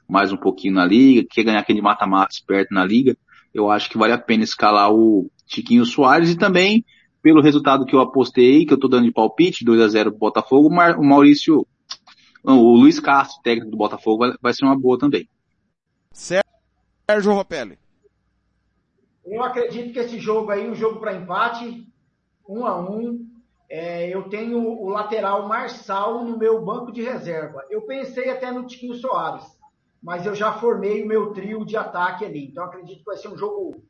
mais 0.07 0.31
um 0.31 0.37
pouquinho 0.37 0.75
na 0.75 0.85
liga, 0.85 1.27
quer 1.29 1.43
ganhar 1.43 1.59
aquele 1.59 1.81
mata-mata 1.81 2.33
esperto 2.33 2.73
na 2.73 2.85
liga. 2.85 3.17
Eu 3.53 3.69
acho 3.69 3.89
que 3.89 3.97
vale 3.97 4.13
a 4.13 4.17
pena 4.17 4.43
escalar 4.43 4.91
o 4.91 5.29
Tiquinho 5.47 5.85
Soares 5.85 6.29
e 6.29 6.37
também, 6.37 6.85
pelo 7.21 7.41
resultado 7.41 7.85
que 7.85 7.95
eu 7.95 7.99
apostei, 7.99 8.65
que 8.65 8.73
eu 8.73 8.79
tô 8.79 8.87
dando 8.87 9.05
de 9.05 9.11
palpite, 9.11 9.65
2 9.65 9.81
a 9.81 9.87
0 9.87 10.11
pro 10.11 10.19
Botafogo, 10.19 10.69
o 10.69 11.03
Maurício 11.03 11.65
o 12.43 12.75
Luiz 12.75 12.99
Castro, 12.99 13.41
técnico 13.41 13.71
do 13.71 13.77
Botafogo, 13.77 14.19
vai, 14.19 14.33
vai 14.41 14.53
ser 14.53 14.65
uma 14.65 14.77
boa 14.77 14.97
também. 14.97 15.27
Sérgio 16.11 17.33
Ropelli. 17.33 17.77
Eu 19.25 19.41
acredito 19.41 19.93
que 19.93 19.99
esse 19.99 20.19
jogo 20.19 20.51
aí, 20.51 20.69
um 20.69 20.75
jogo 20.75 20.99
para 20.99 21.13
empate, 21.13 21.87
um 22.47 22.65
a 22.65 22.77
um. 22.79 23.25
É, 23.69 24.13
eu 24.13 24.29
tenho 24.29 24.59
o 24.59 24.89
lateral 24.89 25.47
Marçal 25.47 26.23
no 26.23 26.37
meu 26.37 26.63
banco 26.63 26.91
de 26.91 27.01
reserva. 27.01 27.65
Eu 27.69 27.83
pensei 27.83 28.29
até 28.29 28.51
no 28.51 28.67
Tiquinho 28.67 28.93
Soares, 28.95 29.45
mas 30.01 30.25
eu 30.25 30.35
já 30.35 30.53
formei 30.53 31.01
o 31.01 31.07
meu 31.07 31.31
trio 31.31 31.65
de 31.65 31.77
ataque 31.77 32.25
ali. 32.25 32.45
Então 32.45 32.65
acredito 32.65 32.99
que 32.99 33.05
vai 33.05 33.17
ser 33.17 33.29
um 33.29 33.37
jogo. 33.37 33.83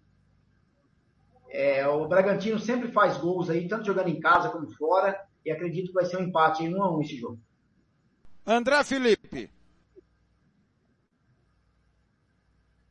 É, 1.50 1.86
o 1.88 2.08
Bragantino 2.08 2.60
sempre 2.60 2.92
faz 2.92 3.18
gols 3.18 3.50
aí, 3.50 3.68
tanto 3.68 3.86
jogando 3.86 4.08
em 4.08 4.20
casa 4.20 4.50
como 4.50 4.72
fora, 4.72 5.20
e 5.46 5.52
acredito 5.52 5.88
que 5.88 5.94
vai 5.94 6.06
ser 6.06 6.18
um 6.18 6.24
empate 6.24 6.64
em 6.64 6.74
um 6.74 6.82
a 6.82 6.96
um 6.96 7.02
esse 7.02 7.18
jogo. 7.18 7.40
André 8.46 8.84
Felipe. 8.84 9.50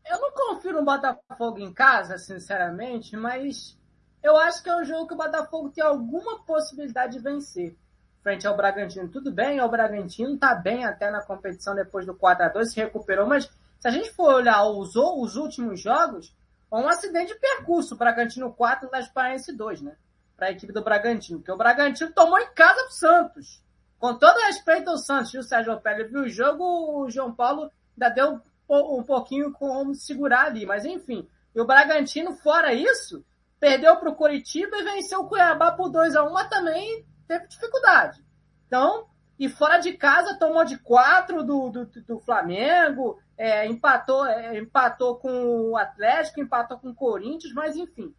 Eu 0.07 0.19
não 0.19 0.33
confio 0.33 0.73
no 0.73 0.85
Botafogo 0.85 1.59
em 1.59 1.73
casa, 1.73 2.17
sinceramente, 2.17 3.15
mas 3.17 3.79
eu 4.23 4.35
acho 4.37 4.63
que 4.63 4.71
é 4.71 4.77
um 4.77 4.85
jogo 4.85 5.09
que 5.09 5.15
o 5.15 5.17
Botafogo 5.17 5.69
tem 5.69 5.85
alguma 5.85 6.43
possibilidade 6.45 7.15
de 7.15 7.19
vencer. 7.19 7.77
Frente 8.23 8.47
ao 8.47 8.57
Bragantino, 8.57 9.09
tudo 9.09 9.31
bem, 9.31 9.61
o 9.61 9.69
Bragantino 9.69 10.39
tá 10.39 10.55
bem 10.55 10.87
até 10.87 11.11
na 11.11 11.23
competição 11.23 11.75
depois 11.75 12.07
do 12.07 12.15
4 12.15 12.47
a 12.47 12.49
2 12.49 12.73
se 12.73 12.81
recuperou, 12.81 13.27
mas 13.27 13.51
se 13.79 13.89
a 13.89 13.91
gente 13.91 14.11
for 14.13 14.33
olhar 14.33 14.65
os, 14.65 14.97
os 14.97 15.37
últimos 15.37 15.81
jogos, 15.81 16.35
é 16.73 16.77
um 16.77 16.89
acidente 16.89 17.35
de 17.35 17.39
percurso, 17.39 17.97
Bragantino 17.97 18.53
4 18.53 18.89
e 18.89 19.09
Paranaense 19.13 19.53
2, 19.55 19.83
né? 19.83 19.97
Para 20.35 20.47
a 20.47 20.51
equipe 20.53 20.73
do 20.73 20.83
Bragantino, 20.83 21.41
porque 21.41 21.53
o 21.53 21.59
Bragantino 21.59 22.13
tomou 22.13 22.39
em 22.39 22.55
casa 22.55 22.83
pro 22.85 22.93
Santos. 22.93 23.63
Com 24.03 24.17
todo 24.17 24.37
respeito 24.47 24.91
ao 24.91 24.99
Santos, 24.99 25.33
o 25.33 25.45
Sérgio 25.45 25.81
Pérez 25.81 26.11
viu 26.11 26.23
o 26.23 26.29
jogo, 26.29 26.65
o 27.05 27.09
João 27.09 27.33
Paulo 27.33 27.71
ainda 27.93 28.13
deu 28.13 28.41
um 28.69 29.01
pouquinho 29.05 29.53
como 29.53 29.95
segurar 29.95 30.47
ali, 30.47 30.67
mas 30.67 30.85
enfim. 30.85 31.29
E 31.55 31.61
o 31.61 31.65
Bragantino, 31.65 32.35
fora 32.35 32.75
isso, 32.75 33.25
perdeu 33.61 33.95
para 33.95 34.11
o 34.11 34.17
Curitiba 34.17 34.77
e 34.77 34.83
venceu 34.83 35.21
o 35.21 35.29
Cuiabá 35.29 35.71
por 35.71 35.89
2 35.89 36.17
a 36.17 36.25
1 36.25 36.33
mas 36.33 36.49
também 36.49 37.07
teve 37.29 37.47
dificuldade. 37.47 38.21
Então, 38.67 39.07
e 39.39 39.49
fora 39.49 39.79
de 39.79 39.93
casa 39.93 40.37
tomou 40.37 40.65
de 40.65 40.79
4 40.79 41.45
do, 41.45 41.71
do, 41.71 41.87
do 41.87 42.19
Flamengo, 42.19 43.21
é, 43.39 43.69
empatou, 43.69 44.27
é, 44.27 44.59
empatou 44.59 45.15
com 45.15 45.71
o 45.71 45.77
Atlético, 45.77 46.41
empatou 46.41 46.77
com 46.77 46.89
o 46.89 46.95
Corinthians, 46.97 47.55
mas 47.55 47.77
enfim. 47.77 48.13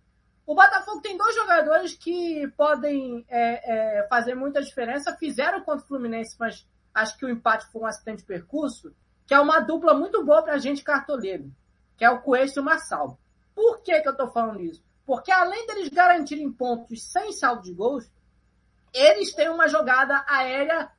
O 0.46 0.56
Botafogo 0.56 1.02
tem 1.02 1.18
dois 1.18 1.36
jogadores 1.36 1.94
que 1.96 2.48
podem 2.58 3.26
é, 3.30 4.00
é, 4.00 4.08
fazer 4.08 4.36
muita 4.36 4.62
diferença. 4.62 5.16
Fizeram 5.16 5.62
contra 5.62 5.86
o 5.86 5.88
Fluminense, 5.88 6.36
mas 6.38 6.68
acho 6.94 7.18
que 7.18 7.26
o 7.26 7.30
empate 7.30 7.66
foi 7.72 7.82
um 7.82 7.86
acidente 7.86 8.20
de 8.20 8.26
percurso, 8.26 8.94
que 9.26 9.34
é 9.34 9.40
uma 9.40 9.60
dupla 9.60 9.94
muito 9.94 10.24
boa 10.26 10.44
para 10.44 10.54
a 10.54 10.58
gente 10.58 10.84
cartoleiro, 10.84 11.52
que 11.98 12.04
é 12.04 12.10
o 12.10 12.22
Coelho 12.22 12.52
e 12.54 12.60
o 12.60 12.64
Marçal. 12.64 13.18
Por 13.56 13.82
que, 13.82 14.02
que 14.02 14.08
eu 14.08 14.12
estou 14.12 14.28
falando 14.32 14.62
isso? 14.62 14.84
Porque 15.06 15.32
além 15.32 15.66
deles 15.66 15.90
garantirem 15.90 16.52
pontos 16.52 17.04
sem 17.12 17.32
saldo 17.32 17.64
de 17.64 17.74
gols, 17.74 18.10
eles 18.94 19.34
têm 19.34 19.50
uma 19.50 19.68
jogada 19.68 20.24
aérea 20.28 20.92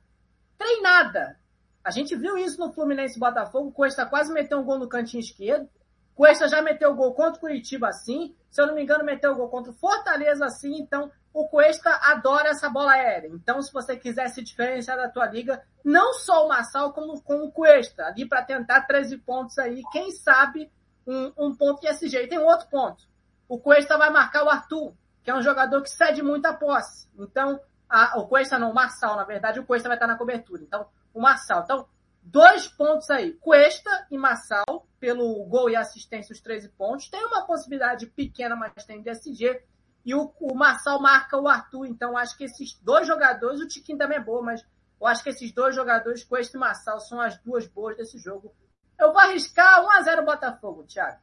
treinada. 0.57 1.39
A 1.83 1.91
gente 1.91 2.15
viu 2.15 2.37
isso 2.37 2.59
no 2.59 2.73
Fluminense 2.73 3.19
Botafogo, 3.19 3.69
o 3.69 3.71
Cuesta 3.71 4.05
quase 4.05 4.33
meteu 4.33 4.59
um 4.59 4.63
gol 4.63 4.79
no 4.79 4.89
cantinho 4.89 5.21
esquerdo. 5.21 5.69
Cuesta 6.15 6.47
já 6.47 6.61
meteu 6.61 6.95
gol 6.95 7.13
contra 7.13 7.37
o 7.37 7.39
Curitiba 7.39 7.89
assim, 7.89 8.33
se 8.49 8.61
eu 8.61 8.67
não 8.67 8.73
me 8.73 8.81
engano, 8.81 9.03
meteu 9.03 9.35
gol 9.35 9.49
contra 9.49 9.71
o 9.71 9.75
Fortaleza 9.75 10.45
assim, 10.45 10.79
então 10.79 11.11
o 11.33 11.49
Cuesta 11.49 11.89
adora 12.03 12.49
essa 12.49 12.69
bola 12.69 12.93
aérea. 12.93 13.27
Então, 13.27 13.61
se 13.61 13.71
você 13.73 13.97
quiser 13.97 14.29
se 14.29 14.41
diferenciar 14.41 14.95
da 14.95 15.09
tua 15.09 15.25
liga, 15.25 15.61
não 15.83 16.13
só 16.13 16.45
o 16.45 16.47
Massal, 16.47 16.93
como 16.93 17.21
com 17.21 17.43
o 17.43 17.51
Cuesta, 17.51 18.05
ali 18.05 18.25
para 18.25 18.41
tentar 18.41 18.83
13 18.83 19.17
pontos 19.17 19.57
aí, 19.59 19.83
quem 19.91 20.11
sabe 20.11 20.71
um, 21.05 21.33
um 21.37 21.53
ponto 21.53 21.81
de 21.81 21.87
SG. 21.87 22.23
E 22.23 22.27
tem 22.27 22.39
um 22.39 22.45
outro 22.45 22.67
ponto. 22.69 23.03
O 23.49 23.59
Cuesta 23.59 23.97
vai 23.97 24.09
marcar 24.09 24.45
o 24.45 24.49
Arthur, 24.49 24.93
que 25.21 25.29
é 25.29 25.35
um 25.35 25.41
jogador 25.41 25.81
que 25.81 25.89
cede 25.89 26.23
muita 26.23 26.53
posse. 26.53 27.09
Então, 27.19 27.59
a, 27.89 28.17
o 28.17 28.27
Cuesta 28.27 28.57
não, 28.57 28.71
o 28.71 28.73
Marçal, 28.73 29.17
na 29.17 29.25
verdade, 29.25 29.59
o 29.59 29.65
Cuesta 29.65 29.89
vai 29.89 29.97
estar 29.97 30.07
na 30.07 30.17
cobertura. 30.17 30.63
Então, 30.63 30.87
o 31.13 31.19
Marçal. 31.19 31.63
Então, 31.63 31.85
dois 32.25 32.67
pontos 32.67 33.09
aí. 33.09 33.33
Cuesta 33.33 34.07
e 34.09 34.17
Massal, 34.17 34.87
pelo 34.99 35.45
gol 35.45 35.69
e 35.69 35.75
assistência, 35.75 36.33
os 36.33 36.41
13 36.41 36.69
pontos. 36.69 37.07
Tem 37.07 37.23
uma 37.25 37.45
possibilidade 37.45 38.07
pequena, 38.07 38.55
mas 38.55 38.83
tem 38.85 39.01
DSG. 39.01 39.61
E 40.03 40.13
o, 40.13 40.33
o 40.39 40.55
Massal 40.55 41.01
marca 41.01 41.37
o 41.37 41.47
Arthur. 41.47 41.85
Então, 41.85 42.17
acho 42.17 42.37
que 42.37 42.43
esses 42.43 42.73
dois 42.81 43.07
jogadores, 43.07 43.61
o 43.61 43.67
Tiquinho 43.67 43.97
também 43.97 44.17
é 44.17 44.23
bom, 44.23 44.41
mas 44.41 44.65
eu 44.99 45.07
acho 45.07 45.23
que 45.23 45.29
esses 45.29 45.51
dois 45.51 45.75
jogadores, 45.75 46.23
Cuesta 46.23 46.57
e 46.57 46.59
Massal, 46.59 46.99
são 46.99 47.21
as 47.21 47.37
duas 47.37 47.67
boas 47.67 47.95
desse 47.95 48.17
jogo. 48.17 48.53
Eu 48.99 49.11
vou 49.11 49.19
arriscar 49.19 49.83
1x0 49.83 50.25
Botafogo, 50.25 50.83
Thiago. 50.83 51.19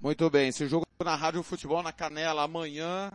Muito 0.00 0.28
bem, 0.30 0.48
esse 0.48 0.66
jogo 0.66 0.86
na 1.04 1.14
Rádio 1.14 1.42
Futebol 1.42 1.82
na 1.82 1.92
Canela 1.92 2.42
amanhã, 2.42 3.10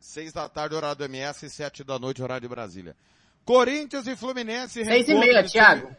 6 0.00 0.32
da 0.32 0.48
tarde, 0.48 0.74
horário 0.74 0.96
do 0.96 1.04
MS, 1.04 1.48
7 1.48 1.84
da 1.84 1.98
noite, 1.98 2.22
horário 2.22 2.42
de 2.42 2.48
Brasília. 2.48 2.96
Corinthians 3.44 4.06
e 4.06 4.16
Fluminense. 4.16 4.84
Seis 4.84 5.08
e 5.08 5.14
meia, 5.14 5.44
Thiago. 5.44 5.94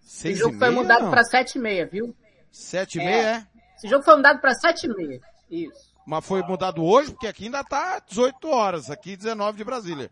Seis 0.00 0.34
Esse 0.34 0.44
jogo 0.44 0.58
foi 0.58 0.70
mudado 0.70 1.10
para 1.10 1.24
sete 1.24 1.56
e 1.56 1.60
meia, 1.60 1.86
viu? 1.86 2.14
Sete 2.50 2.98
e 2.98 3.00
é. 3.00 3.04
meia, 3.04 3.28
é? 3.28 3.46
Esse 3.76 3.88
jogo 3.88 4.04
foi 4.04 4.16
mudado 4.16 4.40
para 4.40 4.54
sete 4.54 4.86
e 4.86 4.94
meia. 4.94 5.20
Isso. 5.50 5.92
Mas 6.06 6.26
foi 6.26 6.42
mudado 6.42 6.84
hoje, 6.84 7.12
porque 7.12 7.26
aqui 7.26 7.44
ainda 7.44 7.62
tá 7.62 8.00
18 8.08 8.48
horas, 8.48 8.90
aqui 8.90 9.16
19 9.16 9.56
de 9.56 9.64
Brasília. 9.64 10.10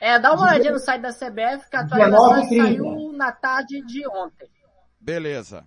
É, 0.00 0.18
dá 0.18 0.32
uma 0.32 0.44
olhadinha 0.44 0.72
no 0.72 0.78
site 0.78 1.02
da 1.02 1.12
CBF, 1.12 1.68
que 1.68 1.76
a 1.76 1.80
atualização 1.80 2.48
saiu 2.48 3.12
na 3.12 3.32
tarde 3.32 3.80
de 3.84 4.06
ontem. 4.08 4.48
Beleza. 5.00 5.66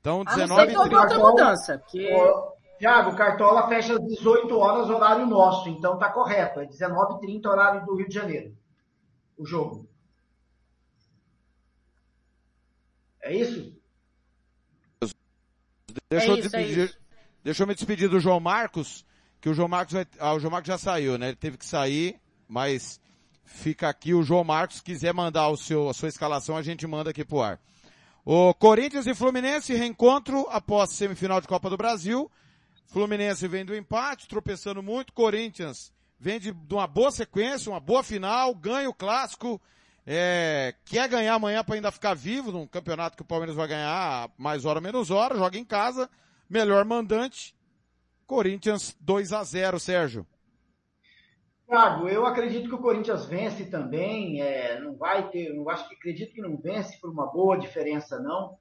Então, 0.00 0.24
19 0.24 0.76
h 0.76 1.00
outra 1.00 1.18
mudança, 1.18 1.78
porque... 1.78 2.08
Tiago, 2.78 3.16
Cartola 3.16 3.68
fecha 3.68 3.94
às 3.94 4.04
18 4.04 4.58
horas, 4.58 4.90
horário 4.90 5.26
nosso, 5.26 5.68
então 5.68 5.98
tá 5.98 6.10
correto. 6.10 6.60
É 6.60 6.66
19h30, 6.66 7.46
horário 7.46 7.86
do 7.86 7.96
Rio 7.96 8.08
de 8.08 8.14
Janeiro. 8.14 8.56
O 9.36 9.46
jogo. 9.46 9.88
É 13.22 13.34
isso? 13.34 13.74
Deixa, 16.10 16.26
é 16.26 16.30
eu, 16.30 16.38
isso, 16.38 16.56
é 16.56 16.88
deixa 17.42 17.62
eu 17.62 17.66
me 17.66 17.74
despedir 17.74 18.08
do 18.08 18.20
João 18.20 18.38
Marcos, 18.38 19.04
que 19.40 19.48
o 19.48 19.54
João 19.54 19.68
Marcos 19.68 19.94
vai, 19.94 20.06
ah, 20.18 20.34
o 20.34 20.38
João 20.38 20.50
Marcos 20.50 20.68
já 20.68 20.78
saiu, 20.78 21.18
né? 21.18 21.28
Ele 21.28 21.36
teve 21.36 21.56
que 21.56 21.66
sair, 21.66 22.20
mas 22.46 23.00
fica 23.44 23.88
aqui 23.88 24.14
o 24.14 24.22
João 24.22 24.44
Marcos, 24.44 24.80
quiser 24.80 25.12
mandar 25.12 25.48
o 25.48 25.56
seu, 25.56 25.88
a 25.88 25.94
sua 25.94 26.08
escalação, 26.08 26.56
a 26.56 26.62
gente 26.62 26.86
manda 26.86 27.10
aqui 27.10 27.24
pro 27.24 27.40
ar. 27.40 27.58
O 28.24 28.52
Corinthians 28.54 29.06
e 29.06 29.14
Fluminense 29.14 29.74
reencontro 29.74 30.46
após 30.50 30.90
semifinal 30.90 31.40
de 31.40 31.48
Copa 31.48 31.70
do 31.70 31.76
Brasil. 31.76 32.30
Fluminense 32.86 33.46
vem 33.48 33.64
do 33.64 33.76
empate, 33.76 34.28
tropeçando 34.28 34.82
muito. 34.82 35.12
Corinthians 35.12 35.92
vem 36.18 36.38
de, 36.38 36.52
de 36.52 36.74
uma 36.74 36.86
boa 36.86 37.10
sequência, 37.10 37.70
uma 37.70 37.80
boa 37.80 38.02
final, 38.02 38.54
ganha 38.54 38.88
o 38.88 38.94
clássico. 38.94 39.60
É, 40.06 40.74
quer 40.84 41.08
ganhar 41.08 41.34
amanhã 41.34 41.64
para 41.64 41.74
ainda 41.74 41.90
ficar 41.90 42.14
vivo 42.14 42.52
num 42.52 42.66
campeonato 42.66 43.16
que 43.16 43.22
o 43.22 43.26
Palmeiras 43.26 43.56
vai 43.56 43.66
ganhar 43.66 44.30
mais 44.38 44.64
hora 44.64 44.80
menos 44.80 45.10
hora, 45.10 45.36
joga 45.36 45.58
em 45.58 45.64
casa, 45.64 46.08
melhor 46.48 46.84
mandante. 46.84 47.54
Corinthians 48.24 48.96
2 49.00 49.32
a 49.32 49.42
0, 49.42 49.80
Sérgio. 49.80 50.26
Thiago, 51.66 52.08
eu 52.08 52.24
acredito 52.24 52.68
que 52.68 52.74
o 52.74 52.80
Corinthians 52.80 53.26
vence 53.26 53.64
também. 53.66 54.40
É, 54.40 54.78
não 54.80 54.96
vai 54.96 55.28
ter, 55.28 55.52
não 55.52 55.68
acho 55.68 55.88
que 55.88 55.96
acredito 55.96 56.32
que 56.32 56.40
não 56.40 56.56
vence 56.56 56.98
por 57.00 57.10
uma 57.10 57.26
boa 57.26 57.58
diferença, 57.58 58.20
não. 58.20 58.56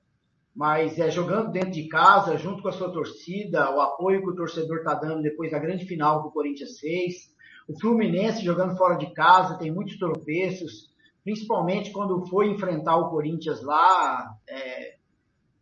Mas 0.56 0.97
é 0.97 1.12
jogando 1.12 1.51
dentro 1.51 1.72
de 1.72 1.88
casa, 1.89 2.38
junto 2.38 2.62
com 2.62 2.70
a 2.70 2.72
sua 2.72 2.89
torcida, 2.91 3.76
o 3.76 3.82
apoio 3.82 4.22
que 4.22 4.30
o 4.30 4.36
torcedor 4.36 4.78
está 4.78 4.93
dando 4.93 5.22
depois 5.22 5.51
da 5.51 5.60
grande 5.60 5.86
final 5.86 6.22
que 6.22 6.30
o 6.30 6.32
Corinthians 6.32 6.80
fez. 6.80 7.36
O 7.68 7.78
Fluminense 7.80 8.45
jogando 8.45 8.78
fora 8.78 8.95
de 8.95 9.14
casa, 9.14 9.58
tem 9.58 9.72
muitos 9.72 9.97
tropeços, 9.97 10.93
principalmente 11.24 11.91
quando 11.91 12.26
foi 12.28 12.49
enfrentar 12.49 12.95
o 12.95 13.10
Corinthians 13.10 13.62
lá 13.64 14.34
é, 14.47 14.95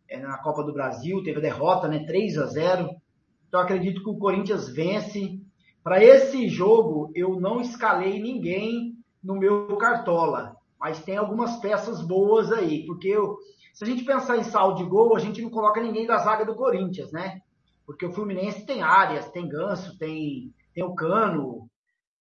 é, 0.08 0.18
na 0.20 0.38
Copa 0.38 0.62
do 0.62 0.72
Brasil, 0.72 1.22
teve 1.24 1.38
a 1.38 1.42
derrota, 1.42 1.88
né? 1.88 2.04
3 2.06 2.38
a 2.38 2.46
0 2.46 2.90
Então 3.48 3.60
acredito 3.60 4.02
que 4.02 4.10
o 4.10 4.18
Corinthians 4.18 4.68
vence 4.68 5.40
para 5.82 6.02
esse 6.02 6.48
jogo, 6.48 7.10
eu 7.14 7.40
não 7.40 7.60
escalei 7.60 8.20
ninguém 8.20 8.96
no 9.22 9.34
meu 9.34 9.76
cartola, 9.76 10.56
mas 10.78 11.02
tem 11.02 11.16
algumas 11.16 11.56
peças 11.56 12.02
boas 12.02 12.52
aí, 12.52 12.84
porque 12.86 13.08
eu, 13.08 13.36
se 13.72 13.84
a 13.84 13.86
gente 13.86 14.04
pensar 14.04 14.36
em 14.36 14.44
saldo 14.44 14.78
de 14.78 14.84
gol, 14.88 15.16
a 15.16 15.18
gente 15.18 15.42
não 15.42 15.50
coloca 15.50 15.80
ninguém 15.80 16.06
da 16.06 16.18
zaga 16.18 16.44
do 16.44 16.54
Corinthians, 16.54 17.10
né? 17.12 17.40
Porque 17.86 18.06
o 18.06 18.12
Fluminense 18.12 18.64
tem 18.64 18.82
áreas, 18.82 19.30
tem 19.30 19.48
Ganso, 19.48 19.98
tem, 19.98 20.54
tem 20.72 20.84
o 20.84 20.94
Cano, 20.94 21.68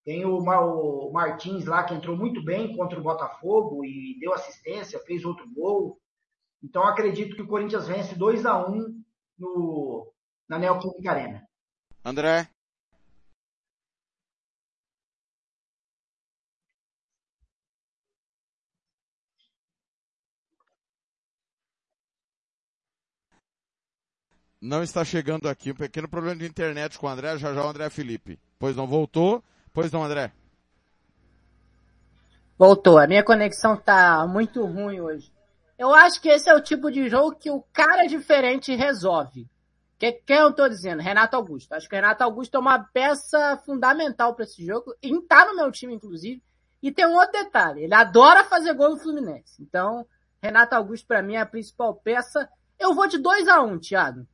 tem 0.03 0.25
o, 0.25 0.37
o 0.37 1.13
Martins 1.13 1.65
lá 1.65 1.83
que 1.83 1.93
entrou 1.93 2.17
muito 2.17 2.43
bem 2.43 2.75
contra 2.75 2.99
o 2.99 3.03
Botafogo 3.03 3.85
e 3.85 4.17
deu 4.19 4.33
assistência, 4.33 4.99
fez 4.99 5.23
outro 5.23 5.49
gol. 5.53 5.99
Então 6.61 6.83
acredito 6.83 7.35
que 7.35 7.41
o 7.41 7.47
Corinthians 7.47 7.87
vence 7.87 8.15
2 8.15 8.45
a 8.45 8.67
1 8.67 9.03
no, 9.39 10.11
na 10.47 10.59
Neoquímica 10.59 11.11
Arena. 11.11 11.47
André? 12.03 12.49
Não 24.63 24.81
está 24.81 25.03
chegando 25.03 25.49
aqui. 25.49 25.71
Um 25.71 25.75
pequeno 25.75 26.07
problema 26.07 26.37
de 26.37 26.47
internet 26.47 26.97
com 26.97 27.05
o 27.05 27.09
André. 27.09 27.37
Já 27.37 27.53
já 27.53 27.65
o 27.65 27.67
André 27.67 27.89
Felipe. 27.89 28.39
Pois 28.57 28.77
não 28.77 28.87
voltou. 28.87 29.43
Pois 29.73 29.91
não, 29.91 30.01
André. 30.01 30.31
Voltou. 32.57 32.97
A 32.97 33.05
minha 33.05 33.25
conexão 33.25 33.75
tá 33.75 34.25
muito 34.25 34.65
ruim 34.65 35.01
hoje. 35.01 35.29
Eu 35.77 35.93
acho 35.93 36.21
que 36.21 36.29
esse 36.29 36.49
é 36.49 36.55
o 36.55 36.61
tipo 36.61 36.89
de 36.89 37.09
jogo 37.09 37.35
que 37.35 37.51
o 37.51 37.61
cara 37.73 38.07
diferente 38.07 38.73
resolve. 38.73 39.49
Que, 39.99 40.13
quem 40.13 40.37
eu 40.37 40.53
tô 40.53 40.69
dizendo? 40.69 41.01
Renato 41.01 41.35
Augusto. 41.35 41.73
Acho 41.73 41.89
que 41.89 41.95
o 41.95 41.97
Renato 41.97 42.23
Augusto 42.23 42.55
é 42.55 42.59
uma 42.61 42.79
peça 42.79 43.61
fundamental 43.65 44.33
para 44.33 44.45
esse 44.45 44.65
jogo. 44.65 44.95
E 45.03 45.21
tá 45.23 45.45
no 45.45 45.57
meu 45.57 45.69
time, 45.73 45.93
inclusive. 45.93 46.41
E 46.81 46.89
tem 46.89 47.05
um 47.05 47.15
outro 47.15 47.33
detalhe. 47.33 47.83
Ele 47.83 47.93
adora 47.93 48.45
fazer 48.45 48.73
gol 48.75 48.91
no 48.91 48.97
Fluminense. 48.97 49.61
Então, 49.61 50.07
Renato 50.41 50.73
Augusto, 50.73 51.05
para 51.05 51.21
mim, 51.21 51.33
é 51.33 51.41
a 51.41 51.45
principal 51.45 51.95
peça. 51.95 52.47
Eu 52.79 52.95
vou 52.95 53.07
de 53.07 53.17
2 53.17 53.49
a 53.49 53.61
1 53.61 53.67
um, 53.69 53.77
Thiago. 53.77 54.25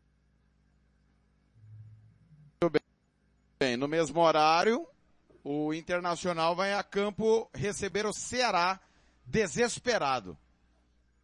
Bem, 3.57 3.77
no 3.77 3.87
mesmo 3.87 4.19
horário, 4.19 4.85
o 5.45 5.73
Internacional 5.73 6.53
vai 6.55 6.73
a 6.73 6.83
campo 6.83 7.49
receber 7.53 8.05
o 8.05 8.11
Ceará 8.11 8.79
desesperado. 9.25 10.37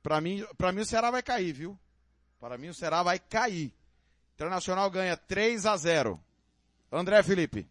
Para 0.02 0.22
mim, 0.22 0.46
para 0.58 0.72
mim 0.72 0.82
o 0.82 0.86
Ceará 0.86 1.12
vai 1.12 1.22
cair, 1.22 1.52
viu? 1.52 1.78
Para 2.40 2.58
mim 2.58 2.70
o 2.70 2.74
Ceará 2.74 3.04
vai 3.04 3.20
cair. 3.20 3.74
Internacional 4.34 4.90
ganha 4.90 5.18
3 5.18 5.66
a 5.66 5.76
0. 5.76 6.18
André 6.90 7.22
Felipe. 7.22 7.70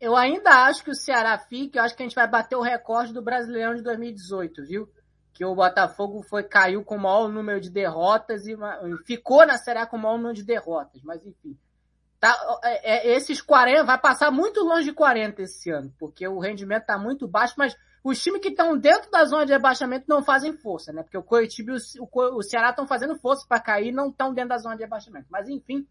Eu 0.00 0.14
ainda 0.14 0.66
acho 0.66 0.84
que 0.84 0.90
o 0.90 0.94
Ceará 0.94 1.36
fica, 1.38 1.78
eu 1.78 1.82
acho 1.82 1.96
que 1.96 2.02
a 2.02 2.06
gente 2.06 2.14
vai 2.14 2.28
bater 2.28 2.54
o 2.54 2.62
recorde 2.62 3.12
do 3.12 3.22
Brasileirão 3.22 3.74
de 3.74 3.82
2018, 3.82 4.66
viu? 4.66 4.88
Que 5.32 5.44
o 5.44 5.54
Botafogo 5.54 6.22
foi 6.22 6.44
caiu 6.44 6.84
com 6.84 6.94
o 6.96 7.00
maior 7.00 7.28
número 7.28 7.60
de 7.60 7.70
derrotas 7.70 8.46
e 8.46 8.56
ficou 9.04 9.44
na 9.44 9.54
A 9.54 9.86
com 9.86 9.96
o 9.96 10.00
maior 10.00 10.16
número 10.16 10.34
de 10.34 10.44
derrotas, 10.44 11.02
mas 11.02 11.24
enfim. 11.26 11.58
Tá, 12.24 12.58
é, 12.64 13.10
é, 13.10 13.16
esses 13.16 13.42
40, 13.42 13.84
vai 13.84 14.00
passar 14.00 14.30
muito 14.30 14.64
longe 14.64 14.84
de 14.84 14.94
40 14.94 15.42
esse 15.42 15.70
ano, 15.70 15.92
porque 15.98 16.26
o 16.26 16.38
rendimento 16.38 16.80
está 16.80 16.96
muito 16.96 17.28
baixo, 17.28 17.52
mas 17.58 17.76
os 18.02 18.18
times 18.22 18.40
que 18.40 18.48
estão 18.48 18.78
dentro 18.78 19.10
da 19.10 19.26
zona 19.26 19.44
de 19.44 19.52
rebaixamento 19.52 20.06
não 20.08 20.24
fazem 20.24 20.56
força, 20.56 20.90
né? 20.90 21.02
Porque 21.02 21.18
o 21.18 21.22
Curitiba 21.22 21.72
e 21.72 22.00
o, 22.00 22.08
o, 22.10 22.38
o 22.38 22.42
Ceará 22.42 22.70
estão 22.70 22.86
fazendo 22.86 23.14
força 23.18 23.44
para 23.46 23.60
cair 23.60 23.92
não 23.92 24.08
estão 24.08 24.32
dentro 24.32 24.48
da 24.48 24.56
zona 24.56 24.74
de 24.74 24.84
rebaixamento. 24.84 25.26
Mas 25.28 25.50
enfim, 25.50 25.86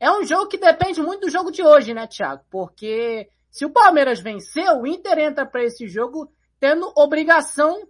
é 0.00 0.10
um 0.10 0.24
jogo 0.24 0.48
que 0.48 0.58
depende 0.58 1.00
muito 1.00 1.20
do 1.20 1.30
jogo 1.30 1.52
de 1.52 1.62
hoje, 1.62 1.94
né, 1.94 2.08
Thiago? 2.08 2.42
Porque 2.50 3.30
se 3.48 3.64
o 3.64 3.70
Palmeiras 3.70 4.18
vencer, 4.18 4.68
o 4.72 4.84
Inter 4.84 5.16
entra 5.16 5.46
para 5.46 5.62
esse 5.62 5.86
jogo 5.86 6.28
tendo 6.58 6.92
obrigação 6.96 7.86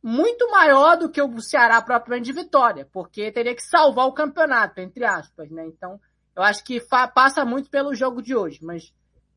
muito 0.00 0.48
maior 0.48 0.96
do 0.96 1.10
que 1.10 1.20
o 1.20 1.40
Ceará 1.40 1.82
propriamente 1.82 2.26
de 2.26 2.40
vitória, 2.40 2.88
porque 2.92 3.32
teria 3.32 3.56
que 3.56 3.64
salvar 3.64 4.06
o 4.06 4.12
campeonato, 4.12 4.80
entre 4.80 5.04
aspas, 5.04 5.50
né? 5.50 5.66
Então, 5.66 6.00
eu 6.36 6.42
acho 6.42 6.62
que 6.62 6.78
passa 7.14 7.46
muito 7.46 7.70
pelo 7.70 7.94
jogo 7.94 8.20
de 8.20 8.36
hoje, 8.36 8.58
mas 8.62 8.92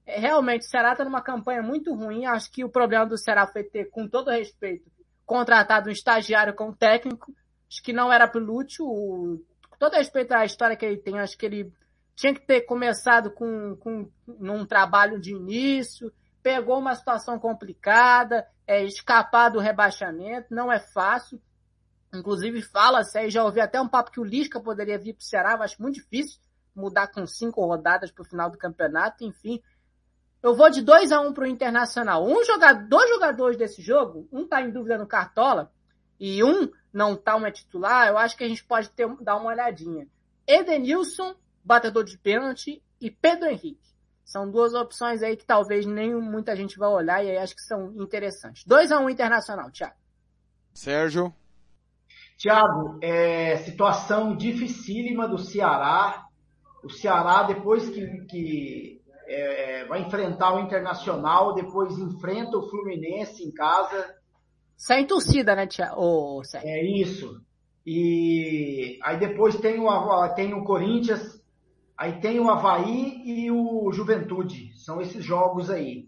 é, 0.06 0.20
realmente 0.20 0.66
o 0.66 0.70
Ceará 0.70 0.91
está 0.91 1.06
numa 1.06 1.22
campanha 1.22 1.62
muito 1.62 1.95
ruim. 1.95 2.26
Acho 2.26 2.52
que 2.52 2.66
o 2.66 2.70
problema 2.70 3.06
do 3.06 3.18
Ceará 3.18 3.47
foi 3.47 3.64
ter, 3.64 3.86
com 3.89 4.06
todo 4.06 4.30
respeito, 4.30 4.91
contratado 5.26 5.88
um 5.88 5.93
estagiário 5.93 6.54
como 6.54 6.76
técnico. 6.76 7.34
Acho 7.72 7.82
que 7.82 7.93
não 7.93 8.12
era 8.12 8.28
pro 8.28 8.43
Lúcio. 8.43 8.86
Com 8.86 9.78
todo 9.80 9.93
respeito 9.93 10.34
à 10.34 10.43
história 10.43 10.76
que 10.76 10.86
ele 10.86 10.97
tem, 10.97 11.18
acho 11.18 11.38
que 11.38 11.45
ele 11.45 11.72
tinha 12.16 12.34
que 12.34 12.45
ter 12.45 12.62
começado 12.62 13.32
com, 13.32 13.78
com 13.78 14.12
num 14.28 14.66
trabalho 14.66 15.22
de 15.22 15.32
início, 15.32 16.12
pegou 16.43 16.80
uma 16.80 16.95
situação 16.95 17.39
complicada, 17.39 18.45
é, 18.68 18.84
escapar 18.84 19.50
do 19.50 19.60
rebaixamento, 19.60 20.54
não 20.54 20.70
é 20.70 20.80
fácil. 20.80 21.41
Inclusive 22.14 22.62
fala-se 22.62 23.18
aí, 23.18 23.30
já 23.30 23.41
ouvi 23.45 23.62
até 23.62 23.80
um 23.80 23.88
papo 23.88 24.12
que 24.12 24.20
o 24.20 24.24
Lisca 24.24 24.60
poderia 24.60 25.00
vir 25.00 25.14
para 25.14 25.22
o 25.22 25.24
Ceará, 25.24 25.54
acho 25.64 25.82
muito 25.82 25.95
difícil 25.95 26.41
mudar 26.80 27.07
com 27.07 27.25
cinco 27.27 27.65
rodadas 27.65 28.11
para 28.11 28.21
o 28.21 28.25
final 28.25 28.49
do 28.49 28.57
campeonato, 28.57 29.23
enfim. 29.23 29.61
Eu 30.41 30.55
vou 30.55 30.69
de 30.69 30.82
2 30.82 31.11
a 31.11 31.19
1 31.19 31.27
um 31.27 31.34
para 31.34 31.43
o 31.43 31.47
Internacional. 31.47 32.25
Um 32.25 32.43
jogador, 32.43 32.88
dois 32.88 33.09
jogadores 33.09 33.57
desse 33.57 33.82
jogo, 33.82 34.27
um 34.32 34.43
está 34.43 34.61
em 34.61 34.71
dúvida 34.71 34.97
no 34.97 35.05
Cartola 35.05 35.71
e 36.19 36.43
um 36.43 36.71
não 36.91 37.13
está 37.13 37.36
uma 37.36 37.51
titular, 37.51 38.07
eu 38.07 38.17
acho 38.17 38.36
que 38.36 38.43
a 38.43 38.47
gente 38.47 38.63
pode 38.63 38.89
ter, 38.89 39.07
dar 39.21 39.36
uma 39.36 39.51
olhadinha. 39.51 40.07
Edenilson, 40.47 41.36
batedor 41.63 42.03
de 42.03 42.17
pênalti, 42.17 42.82
e 42.99 43.11
Pedro 43.11 43.47
Henrique. 43.47 43.89
São 44.25 44.49
duas 44.49 44.73
opções 44.73 45.23
aí 45.23 45.36
que 45.36 45.45
talvez 45.45 45.86
nem 45.86 46.13
muita 46.13 46.55
gente 46.55 46.77
vai 46.77 46.89
olhar 46.89 47.23
e 47.23 47.32
aí 47.32 47.38
acho 47.38 47.55
que 47.55 47.61
são 47.61 47.93
interessantes. 47.95 48.63
2 48.65 48.91
a 48.91 48.99
1 48.99 49.03
um 49.03 49.09
Internacional, 49.09 49.71
Thiago. 49.71 49.95
Sérgio. 50.73 51.34
Thiago, 52.38 52.99
é, 53.01 53.57
situação 53.57 54.36
dificílima 54.36 55.27
do 55.27 55.38
Ceará 55.38 56.28
o 56.84 56.89
Ceará, 56.89 57.43
depois 57.43 57.89
que, 57.89 58.25
que 58.25 59.01
é, 59.27 59.86
vai 59.86 60.01
enfrentar 60.01 60.55
o 60.55 60.59
Internacional, 60.59 61.53
depois 61.53 61.97
enfrenta 61.97 62.57
o 62.57 62.69
Fluminense 62.69 63.43
em 63.43 63.51
casa. 63.51 64.15
Sem 64.77 65.05
torcida, 65.05 65.55
né, 65.55 65.67
Tia? 65.67 65.91
Oh, 65.95 66.41
é 66.55 66.84
isso. 66.84 67.41
E 67.86 68.99
aí 69.03 69.17
depois 69.19 69.55
tem 69.57 69.80
o, 69.80 70.27
tem 70.36 70.53
o 70.53 70.63
Corinthians, 70.63 71.43
aí 71.97 72.19
tem 72.19 72.39
o 72.39 72.49
Havaí 72.49 73.21
e 73.25 73.51
o 73.51 73.91
Juventude. 73.91 74.71
São 74.77 75.01
esses 75.01 75.23
jogos 75.23 75.69
aí. 75.69 76.07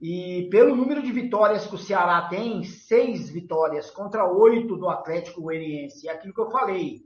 E 0.00 0.48
pelo 0.50 0.74
número 0.74 1.02
de 1.02 1.12
vitórias 1.12 1.66
que 1.66 1.74
o 1.74 1.78
Ceará 1.78 2.22
tem, 2.28 2.64
seis 2.64 3.28
vitórias 3.28 3.90
contra 3.90 4.26
oito 4.26 4.76
do 4.76 4.88
Atlético 4.88 5.42
Goianiense. 5.42 6.08
É 6.08 6.12
aquilo 6.12 6.32
que 6.32 6.40
eu 6.40 6.50
falei. 6.50 7.04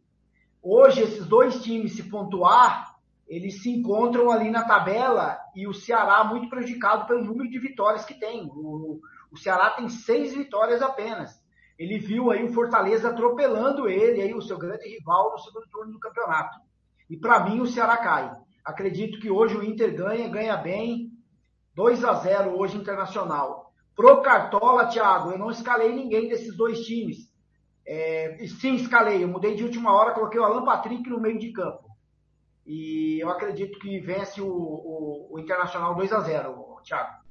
Hoje, 0.63 1.03
esses 1.03 1.27
dois 1.27 1.61
times 1.63 1.97
se 1.97 2.05
pontuar, 2.05 2.94
eles 3.27 3.63
se 3.63 3.71
encontram 3.71 4.31
ali 4.31 4.51
na 4.51 4.65
tabela 4.65 5.39
e 5.55 5.67
o 5.67 5.75
Ceará 5.75 6.23
muito 6.25 6.49
prejudicado 6.49 7.07
pelo 7.07 7.25
número 7.25 7.49
de 7.49 7.59
vitórias 7.59 8.05
que 8.05 8.15
tem. 8.15 8.47
O, 8.47 9.01
o 9.31 9.37
Ceará 9.37 9.71
tem 9.71 9.89
seis 9.89 10.35
vitórias 10.35 10.83
apenas. 10.83 11.43
Ele 11.79 11.99
viu 11.99 12.31
aí 12.31 12.45
o 12.45 12.53
Fortaleza 12.53 13.09
atropelando 13.09 13.89
ele, 13.89 14.21
aí 14.21 14.35
o 14.35 14.43
seu 14.43 14.59
grande 14.59 14.89
rival 14.89 15.33
no 15.33 15.39
segundo 15.39 15.67
turno 15.69 15.93
do 15.93 15.99
campeonato. 15.99 16.59
E 17.09 17.17
para 17.17 17.41
mim 17.41 17.61
o 17.61 17.67
Ceará 17.67 17.97
cai. 17.97 18.31
Acredito 18.65 19.19
que 19.19 19.31
hoje 19.31 19.57
o 19.57 19.65
Inter 19.65 19.95
ganha, 19.95 20.29
ganha 20.29 20.57
bem. 20.57 21.11
2 21.75 22.05
a 22.05 22.15
0 22.15 22.57
hoje 22.57 22.77
internacional. 22.77 23.73
Pro 23.97 24.23
Cartola, 24.23 24.87
Thiago, 24.87 25.33
eu 25.33 25.39
não 25.39 25.51
escalei 25.51 25.93
ninguém 25.93 26.29
desses 26.29 26.57
dois 26.57 26.81
times. 26.85 27.33
É, 27.87 28.37
sim, 28.61 28.75
escalei. 28.77 29.23
Eu 29.23 29.29
mudei 29.29 29.55
de 29.55 29.65
última 29.65 29.93
hora, 29.93 30.13
coloquei 30.13 30.41
o 30.41 30.45
Alan 30.45 30.65
Patrick 30.65 31.09
no 31.09 31.21
meio 31.21 31.39
de 31.39 31.53
campo. 31.53 31.94
E 32.67 33.19
eu 33.21 33.29
acredito 33.29 33.79
que 33.79 34.01
vence 34.01 34.41
o, 34.41 34.49
o, 34.49 35.35
o 35.35 35.39
Internacional 35.39 35.95
2 35.95 36.13
a 36.13 36.21
0 36.21 36.75
Thiago. 36.85 37.25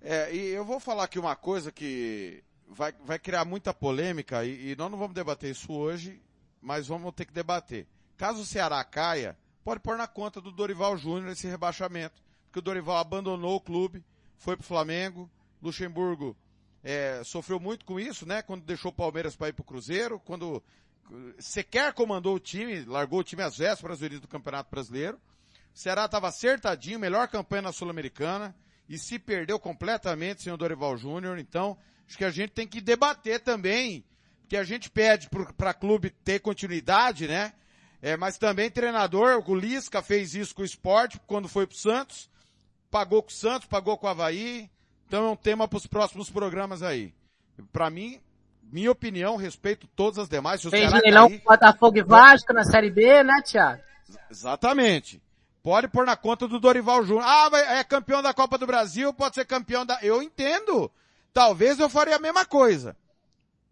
É, 0.00 0.34
e 0.34 0.48
eu 0.48 0.64
vou 0.64 0.80
falar 0.80 1.04
aqui 1.04 1.18
uma 1.18 1.36
coisa 1.36 1.70
que 1.70 2.42
vai, 2.68 2.92
vai 3.04 3.18
criar 3.18 3.44
muita 3.44 3.72
polêmica 3.72 4.44
e, 4.44 4.72
e 4.72 4.76
nós 4.76 4.90
não 4.90 4.98
vamos 4.98 5.14
debater 5.14 5.50
isso 5.50 5.72
hoje, 5.72 6.20
mas 6.60 6.88
vamos 6.88 7.12
ter 7.14 7.24
que 7.24 7.32
debater. 7.32 7.86
Caso 8.16 8.42
o 8.42 8.46
Ceará 8.46 8.82
caia, 8.84 9.36
pode 9.64 9.80
pôr 9.80 9.96
na 9.96 10.06
conta 10.06 10.40
do 10.40 10.50
Dorival 10.50 10.96
Júnior 10.96 11.30
esse 11.30 11.46
rebaixamento. 11.46 12.22
que 12.52 12.58
o 12.58 12.62
Dorival 12.62 12.96
abandonou 12.96 13.56
o 13.56 13.60
clube, 13.60 14.04
foi 14.36 14.56
pro 14.56 14.66
Flamengo, 14.66 15.30
Luxemburgo 15.62 16.36
é, 16.82 17.22
sofreu 17.24 17.60
muito 17.60 17.84
com 17.84 18.00
isso, 18.00 18.26
né? 18.26 18.42
Quando 18.42 18.64
deixou 18.64 18.90
o 18.90 18.94
Palmeiras 18.94 19.36
para 19.36 19.48
ir 19.48 19.52
pro 19.52 19.64
Cruzeiro, 19.64 20.18
quando 20.20 20.62
sequer 21.38 21.92
comandou 21.92 22.36
o 22.36 22.40
time, 22.40 22.84
largou 22.84 23.20
o 23.20 23.24
time 23.24 23.42
às 23.42 23.56
vésperas 23.58 24.00
do 24.00 24.28
Campeonato 24.28 24.70
Brasileiro. 24.70 25.18
O 25.74 25.78
Ceará 25.78 26.04
estava 26.04 26.28
acertadinho, 26.28 26.98
melhor 26.98 27.28
campanha 27.28 27.62
na 27.62 27.72
Sul-Americana 27.72 28.54
e 28.88 28.98
se 28.98 29.18
perdeu 29.18 29.58
completamente 29.58 30.42
sem 30.42 30.52
o 30.52 30.56
Dorival 30.56 30.96
Júnior. 30.96 31.38
Então, 31.38 31.78
acho 32.06 32.18
que 32.18 32.24
a 32.24 32.30
gente 32.30 32.50
tem 32.50 32.66
que 32.66 32.80
debater 32.80 33.40
também, 33.40 34.04
que 34.48 34.56
a 34.56 34.64
gente 34.64 34.90
pede 34.90 35.28
para 35.56 35.72
clube 35.72 36.10
ter 36.10 36.40
continuidade, 36.40 37.26
né? 37.26 37.54
É, 38.02 38.16
mas 38.16 38.36
também 38.36 38.70
treinador, 38.70 39.42
o 39.48 39.54
Lisca 39.54 40.02
fez 40.02 40.34
isso 40.34 40.54
com 40.54 40.62
o 40.62 40.64
esporte 40.64 41.20
quando 41.26 41.48
foi 41.48 41.66
pro 41.66 41.76
Santos, 41.76 42.28
pagou 42.90 43.22
com 43.22 43.30
o 43.30 43.32
Santos, 43.32 43.68
pagou 43.68 43.96
com 43.96 44.06
o 44.06 44.10
Havaí. 44.10 44.68
Então 45.06 45.26
é 45.26 45.30
um 45.30 45.36
tema 45.36 45.68
para 45.68 45.76
os 45.76 45.86
próximos 45.86 46.28
programas 46.28 46.82
aí. 46.82 47.14
Para 47.72 47.88
mim, 47.90 48.20
minha 48.72 48.90
opinião, 48.90 49.36
respeito 49.36 49.86
todas 49.94 50.18
as 50.18 50.28
demais. 50.28 50.60
Se 50.62 50.70
Fez 50.70 50.90
leilão 50.90 51.28
cair- 51.28 51.40
com 51.40 51.50
Botafogo 51.50 51.98
e 51.98 52.02
Vasco 52.02 52.52
na 52.52 52.64
Série 52.64 52.90
B, 52.90 53.22
né, 53.22 53.40
Thiago? 53.42 53.82
Exatamente. 54.30 55.22
Pode 55.62 55.86
pôr 55.88 56.04
na 56.04 56.16
conta 56.16 56.48
do 56.48 56.58
Dorival 56.58 57.04
Júnior. 57.04 57.24
Ah, 57.24 57.48
mas 57.52 57.62
é 57.70 57.84
campeão 57.84 58.20
da 58.22 58.34
Copa 58.34 58.58
do 58.58 58.66
Brasil, 58.66 59.12
pode 59.14 59.34
ser 59.36 59.44
campeão 59.44 59.86
da. 59.86 59.98
Eu 60.02 60.22
entendo. 60.22 60.90
Talvez 61.32 61.78
eu 61.78 61.88
faria 61.88 62.16
a 62.16 62.18
mesma 62.18 62.44
coisa. 62.44 62.96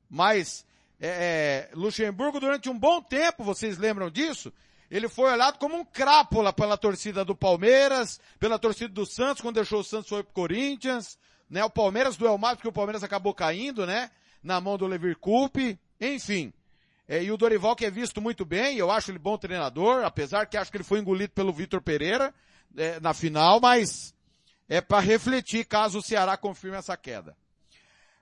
Mas 0.08 0.64
é, 1.00 1.68
é, 1.72 1.76
Luxemburgo, 1.76 2.38
durante 2.38 2.68
um 2.68 2.78
bom 2.78 3.02
tempo, 3.02 3.42
vocês 3.42 3.78
lembram 3.78 4.10
disso? 4.10 4.52
Ele 4.90 5.08
foi 5.08 5.30
olhado 5.32 5.58
como 5.58 5.76
um 5.76 5.84
crápula 5.84 6.52
pela 6.52 6.76
torcida 6.76 7.24
do 7.24 7.34
Palmeiras, 7.34 8.20
pela 8.38 8.58
torcida 8.58 8.92
do 8.92 9.06
Santos, 9.06 9.40
quando 9.40 9.54
deixou 9.56 9.80
o 9.80 9.84
Santos 9.84 10.08
foi 10.08 10.22
pro 10.24 10.32
Corinthians, 10.32 11.16
né? 11.48 11.64
O 11.64 11.70
Palmeiras 11.70 12.16
doeu 12.16 12.36
mais 12.36 12.56
porque 12.56 12.68
o 12.68 12.72
Palmeiras 12.72 13.02
acabou 13.04 13.32
caindo, 13.34 13.86
né? 13.86 14.10
Na 14.42 14.60
mão 14.60 14.78
do 14.78 14.86
Levir 14.86 15.16
Coupe, 15.18 15.78
enfim. 16.00 16.52
É, 17.06 17.22
e 17.22 17.32
o 17.32 17.36
Dorival 17.36 17.74
que 17.74 17.84
é 17.84 17.90
visto 17.90 18.20
muito 18.20 18.44
bem, 18.44 18.76
eu 18.76 18.90
acho 18.90 19.10
ele 19.10 19.18
bom 19.18 19.36
treinador, 19.36 20.04
apesar 20.04 20.46
que 20.46 20.56
acho 20.56 20.70
que 20.70 20.76
ele 20.76 20.84
foi 20.84 21.00
engolido 21.00 21.32
pelo 21.32 21.52
Vitor 21.52 21.82
Pereira 21.82 22.32
é, 22.76 23.00
na 23.00 23.12
final, 23.12 23.60
mas 23.60 24.14
é 24.68 24.80
para 24.80 25.00
refletir 25.00 25.64
caso 25.64 25.98
o 25.98 26.02
Ceará 26.02 26.36
confirme 26.36 26.76
essa 26.76 26.96
queda. 26.96 27.36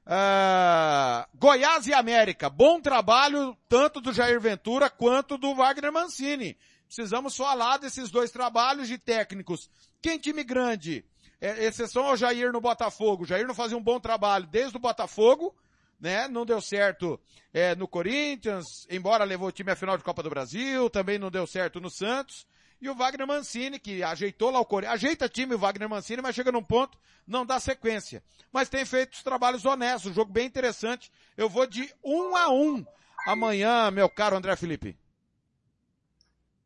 Ah, 0.06 1.28
Goiás 1.34 1.86
e 1.86 1.92
América, 1.92 2.48
bom 2.48 2.80
trabalho 2.80 3.54
tanto 3.68 4.00
do 4.00 4.10
Jair 4.10 4.40
Ventura 4.40 4.88
quanto 4.88 5.36
do 5.36 5.54
Wagner 5.54 5.92
Mancini. 5.92 6.56
Precisamos 6.86 7.36
falar 7.36 7.76
desses 7.76 8.10
dois 8.10 8.30
trabalhos 8.30 8.88
de 8.88 8.96
técnicos. 8.96 9.68
Quem 10.00 10.18
time 10.18 10.42
grande, 10.42 11.04
é, 11.38 11.66
exceção 11.66 12.06
ao 12.06 12.16
Jair 12.16 12.50
no 12.50 12.60
Botafogo. 12.62 13.24
O 13.24 13.26
Jair 13.26 13.46
não 13.46 13.54
fazia 13.54 13.76
um 13.76 13.82
bom 13.82 14.00
trabalho 14.00 14.46
desde 14.46 14.78
o 14.78 14.80
Botafogo, 14.80 15.54
né? 15.98 16.28
Não 16.28 16.46
deu 16.46 16.60
certo 16.60 17.20
é, 17.52 17.74
no 17.74 17.88
Corinthians, 17.88 18.64
embora 18.90 19.24
levou 19.24 19.48
o 19.48 19.52
time 19.52 19.70
à 19.70 19.76
final 19.76 19.96
de 19.96 20.04
Copa 20.04 20.22
do 20.22 20.30
Brasil, 20.30 20.88
também 20.90 21.18
não 21.18 21.30
deu 21.30 21.46
certo 21.46 21.80
no 21.80 21.90
Santos. 21.90 22.46
E 22.80 22.88
o 22.88 22.94
Wagner 22.94 23.26
Mancini, 23.26 23.78
que 23.78 24.02
ajeitou 24.04 24.50
lá 24.50 24.60
o 24.60 24.64
Corinthians, 24.64 24.94
ajeita 24.94 25.28
time 25.28 25.54
o 25.54 25.58
Wagner 25.58 25.88
Mancini, 25.88 26.22
mas 26.22 26.34
chega 26.34 26.52
num 26.52 26.62
ponto, 26.62 26.96
não 27.26 27.44
dá 27.44 27.58
sequência. 27.58 28.22
Mas 28.52 28.68
tem 28.68 28.84
feito 28.84 29.14
os 29.14 29.22
trabalhos 29.22 29.64
honestos, 29.64 30.12
um 30.12 30.14
jogo 30.14 30.32
bem 30.32 30.46
interessante. 30.46 31.10
Eu 31.36 31.48
vou 31.48 31.66
de 31.66 31.92
um 32.04 32.36
a 32.36 32.48
um 32.50 32.84
amanhã, 33.26 33.90
meu 33.90 34.08
caro 34.08 34.36
André 34.36 34.54
Felipe. 34.54 34.96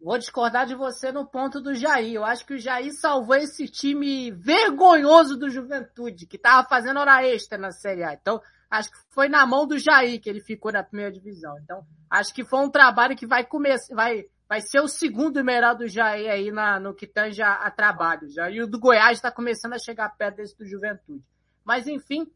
Vou 0.02 0.18
discordar 0.18 0.66
de 0.66 0.74
você 0.74 1.12
no 1.12 1.24
ponto 1.24 1.60
do 1.60 1.74
Jair. 1.74 2.14
Eu 2.14 2.24
acho 2.24 2.44
que 2.44 2.54
o 2.54 2.58
Jair 2.58 2.92
salvou 2.92 3.36
esse 3.36 3.68
time 3.68 4.32
vergonhoso 4.32 5.36
do 5.38 5.48
Juventude, 5.48 6.26
que 6.26 6.36
tava 6.36 6.68
fazendo 6.68 6.98
hora 6.98 7.24
extra 7.24 7.56
na 7.56 7.70
Série 7.70 8.02
A. 8.02 8.12
Então, 8.12 8.42
acho 8.72 8.90
que 8.90 8.98
foi 9.10 9.28
na 9.28 9.44
mão 9.44 9.66
do 9.66 9.78
Jair 9.78 10.18
que 10.18 10.30
ele 10.30 10.40
ficou 10.40 10.72
na 10.72 10.82
primeira 10.82 11.12
divisão. 11.12 11.54
Então, 11.62 11.84
acho 12.08 12.32
que 12.32 12.42
foi 12.42 12.60
um 12.60 12.70
trabalho 12.70 13.14
que 13.14 13.26
vai 13.26 13.44
começar, 13.44 13.94
vai, 13.94 14.24
vai 14.48 14.62
ser 14.62 14.80
o 14.80 14.88
segundo 14.88 15.44
melhor 15.44 15.74
do 15.74 15.86
Jair 15.86 16.30
aí 16.30 16.50
na, 16.50 16.80
no 16.80 16.94
que 16.94 17.06
tange 17.06 17.42
a, 17.42 17.52
a 17.52 17.70
trabalho. 17.70 18.30
Já. 18.30 18.50
E 18.50 18.62
o 18.62 18.66
do 18.66 18.80
Goiás 18.80 19.18
está 19.18 19.30
começando 19.30 19.74
a 19.74 19.78
chegar 19.78 20.08
perto 20.16 20.36
desse 20.36 20.56
do 20.56 20.64
Juventude. 20.64 21.22
Mas, 21.62 21.86
enfim, 21.86 22.26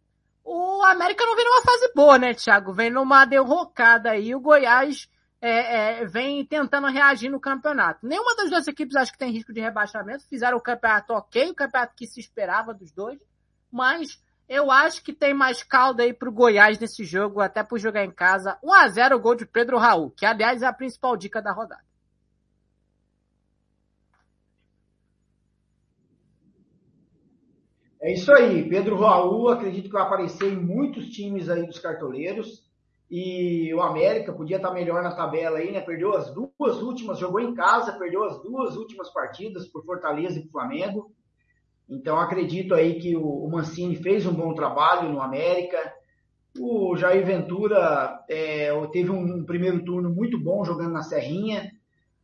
o 0.45 0.83
América 0.85 1.25
não 1.25 1.35
vem 1.35 1.45
numa 1.47 1.63
fase 1.63 1.93
boa, 1.95 2.19
né, 2.19 2.35
Thiago? 2.35 2.75
Vem 2.75 2.91
numa 2.91 3.25
derrocada 3.25 4.11
aí. 4.11 4.35
O 4.35 4.41
Goiás 4.41 5.09
é, 5.41 6.01
é, 6.03 6.05
vem 6.05 6.45
tentando 6.45 6.87
reagir 6.89 7.31
no 7.31 7.41
campeonato. 7.41 8.07
Nenhuma 8.07 8.37
das 8.37 8.51
duas 8.51 8.69
equipes 8.69 8.95
acho 8.95 9.13
que 9.13 9.19
tem 9.19 9.33
risco 9.33 9.55
de 9.55 9.61
rebaixamento. 9.63 10.29
Fizeram 10.29 10.59
o 10.59 10.63
campeonato 10.63 11.15
ok, 11.15 11.49
o 11.49 11.55
campeonato 11.55 11.95
que 11.97 12.07
se 12.07 12.21
esperava 12.21 12.75
dos 12.75 12.93
dois. 12.93 13.19
Mas 13.73 14.21
eu 14.49 14.71
acho 14.71 15.03
que 15.03 15.13
tem 15.13 15.35
mais 15.35 15.63
caldo 15.63 16.03
aí 16.03 16.13
pro 16.13 16.33
Goiás 16.33 16.79
nesse 16.79 17.05
jogo, 17.05 17.41
até 17.41 17.63
por 17.63 17.79
jogar 17.79 18.05
em 18.05 18.11
casa. 18.11 18.59
1 18.63 18.73
a 18.73 18.89
0 18.89 19.17
o 19.17 19.21
gol 19.21 19.35
de 19.35 19.47
Pedro 19.47 19.79
Raul, 19.79 20.11
que 20.11 20.25
aliás 20.25 20.63
é 20.63 20.67
a 20.67 20.73
principal 20.73 21.17
dica 21.17 21.43
da 21.43 21.53
rodada. 21.53 21.85
É 28.01 28.13
isso 28.13 28.33
aí, 28.33 28.69
Pedro 28.69 29.01
Raul, 29.01 29.49
acredito 29.49 29.87
que 29.87 29.93
vai 29.93 30.03
aparecer 30.03 30.53
em 30.53 30.57
muitos 30.57 31.09
times 31.09 31.49
aí 31.49 31.67
dos 31.67 31.81
cartoleiros. 31.81 32.65
E 33.11 33.73
o 33.75 33.81
América 33.81 34.33
podia 34.33 34.57
estar 34.59 34.73
melhor 34.73 35.03
na 35.03 35.15
tabela 35.15 35.59
aí, 35.59 35.73
né? 35.73 35.81
Perdeu 35.81 36.15
as 36.15 36.33
duas 36.33 36.83
últimas, 36.83 37.19
jogou 37.19 37.41
em 37.41 37.55
casa, 37.55 37.99
perdeu 37.99 38.23
as 38.25 38.41
duas 38.43 38.77
últimas 38.77 39.11
partidas 39.13 39.67
por 39.67 39.85
Fortaleza 39.85 40.39
e 40.39 40.49
Flamengo. 40.49 41.13
Então 41.89 42.19
acredito 42.19 42.75
aí 42.75 42.99
que 42.99 43.17
o 43.17 43.49
Mancini 43.49 43.97
fez 43.97 44.27
um 44.27 44.35
bom 44.35 44.55
trabalho 44.55 45.09
no 45.09 45.21
América. 45.21 45.79
O 46.59 46.97
Jair 46.97 47.25
Ventura 47.25 48.25
é, 48.29 48.71
teve 48.93 49.11
um, 49.11 49.45
primeiro 49.45 49.85
turno 49.85 50.11
muito 50.11 50.39
bom 50.39 50.65
jogando 50.65 50.93
na 50.93 51.03
Serrinha. 51.03 51.71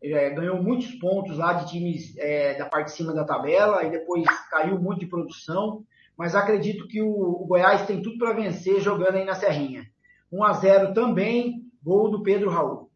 É, 0.02 0.30
ganhou 0.30 0.60
muitos 0.60 0.90
pontos 0.96 1.38
lá 1.38 1.52
de 1.52 1.70
times 1.70 2.16
é, 2.18 2.58
da 2.58 2.66
parte 2.66 2.86
de 2.86 2.92
cima 2.92 3.14
da 3.14 3.24
tabela 3.24 3.84
e 3.84 3.90
depois 3.90 4.26
caiu 4.50 4.80
muito 4.80 5.00
de 5.00 5.06
produção. 5.06 5.84
Mas 6.16 6.34
acredito 6.34 6.88
que 6.88 7.00
o, 7.00 7.08
o 7.08 7.46
Goiás 7.46 7.86
tem 7.86 8.02
tudo 8.02 8.18
para 8.18 8.32
vencer 8.32 8.80
jogando 8.80 9.16
aí 9.16 9.24
na 9.24 9.34
Serrinha. 9.34 9.84
1 10.30 10.44
a 10.44 10.52
0 10.54 10.94
também, 10.94 11.70
gol 11.82 12.10
do 12.10 12.22
Pedro 12.22 12.50
Raul. 12.50 12.90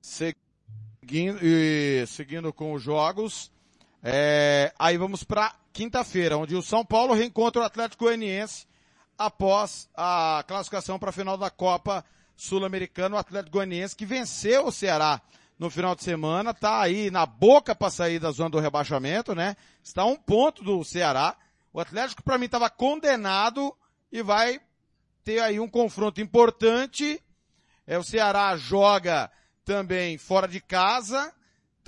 Seguindo, 0.00 1.38
e, 1.42 2.04
seguindo 2.06 2.52
com 2.52 2.72
os 2.72 2.82
jogos, 2.82 3.52
é, 4.02 4.72
aí 4.78 4.96
vamos 4.96 5.22
para 5.22 5.54
quinta-feira, 5.72 6.38
onde 6.38 6.56
o 6.56 6.62
São 6.62 6.84
Paulo 6.84 7.14
reencontra 7.14 7.62
o 7.62 7.64
Atlético 7.64 8.04
Goianiense 8.04 8.66
após 9.18 9.88
a 9.94 10.42
classificação 10.48 10.98
para 10.98 11.10
a 11.10 11.12
final 11.12 11.36
da 11.36 11.50
Copa 11.50 12.04
Sul-Americana. 12.34 13.16
O 13.16 13.18
Atlético 13.18 13.58
Goianiense 13.58 13.94
que 13.94 14.06
venceu 14.06 14.66
o 14.66 14.72
Ceará 14.72 15.20
no 15.58 15.68
final 15.68 15.94
de 15.94 16.02
semana, 16.02 16.54
tá 16.54 16.80
aí 16.80 17.10
na 17.10 17.26
boca 17.26 17.74
para 17.74 17.90
sair 17.90 18.18
da 18.18 18.30
zona 18.30 18.48
do 18.48 18.58
rebaixamento, 18.58 19.34
né? 19.34 19.54
Está 19.84 20.06
um 20.06 20.16
ponto 20.16 20.64
do 20.64 20.82
Ceará. 20.82 21.36
O 21.70 21.78
Atlético 21.78 22.22
para 22.22 22.38
mim 22.38 22.46
estava 22.46 22.70
condenado 22.70 23.76
e 24.10 24.22
vai 24.22 24.58
ter 25.22 25.40
aí 25.40 25.60
um 25.60 25.68
confronto 25.68 26.18
importante. 26.18 27.22
É, 27.86 27.98
o 27.98 28.02
Ceará 28.02 28.56
joga 28.56 29.30
também 29.62 30.16
fora 30.16 30.48
de 30.48 30.60
casa. 30.60 31.30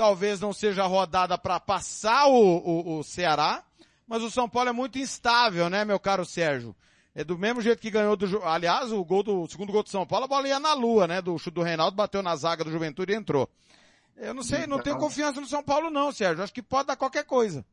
Talvez 0.02 0.40
não 0.40 0.52
seja 0.52 0.84
rodada 0.84 1.38
para 1.38 1.60
passar 1.60 2.26
o, 2.26 2.34
o, 2.34 2.98
o, 2.98 3.04
Ceará, 3.04 3.62
mas 4.04 4.20
o 4.20 4.32
São 4.32 4.48
Paulo 4.48 4.68
é 4.68 4.72
muito 4.72 4.98
instável, 4.98 5.70
né, 5.70 5.84
meu 5.84 6.00
caro 6.00 6.26
Sérgio? 6.26 6.74
É 7.14 7.22
do 7.22 7.38
mesmo 7.38 7.60
jeito 7.60 7.80
que 7.80 7.88
ganhou 7.88 8.16
do, 8.16 8.42
aliás, 8.42 8.90
o 8.90 9.04
gol 9.04 9.22
do, 9.22 9.42
o 9.42 9.48
segundo 9.48 9.70
gol 9.70 9.84
do 9.84 9.90
São 9.90 10.04
Paulo, 10.04 10.24
a 10.24 10.28
bola 10.28 10.48
ia 10.48 10.58
na 10.58 10.74
lua, 10.74 11.06
né, 11.06 11.22
do 11.22 11.38
chute 11.38 11.54
do 11.54 11.62
Reinaldo, 11.62 11.96
bateu 11.96 12.20
na 12.20 12.34
zaga 12.34 12.64
do 12.64 12.70
Juventude 12.72 13.12
e 13.12 13.14
entrou. 13.14 13.48
Eu 14.16 14.34
não 14.34 14.42
sei, 14.42 14.66
não 14.66 14.82
tenho 14.82 14.98
confiança 14.98 15.40
no 15.40 15.46
São 15.46 15.62
Paulo 15.62 15.88
não, 15.88 16.10
Sérgio. 16.10 16.42
Acho 16.42 16.52
que 16.52 16.62
pode 16.62 16.88
dar 16.88 16.96
qualquer 16.96 17.24
coisa. 17.24 17.64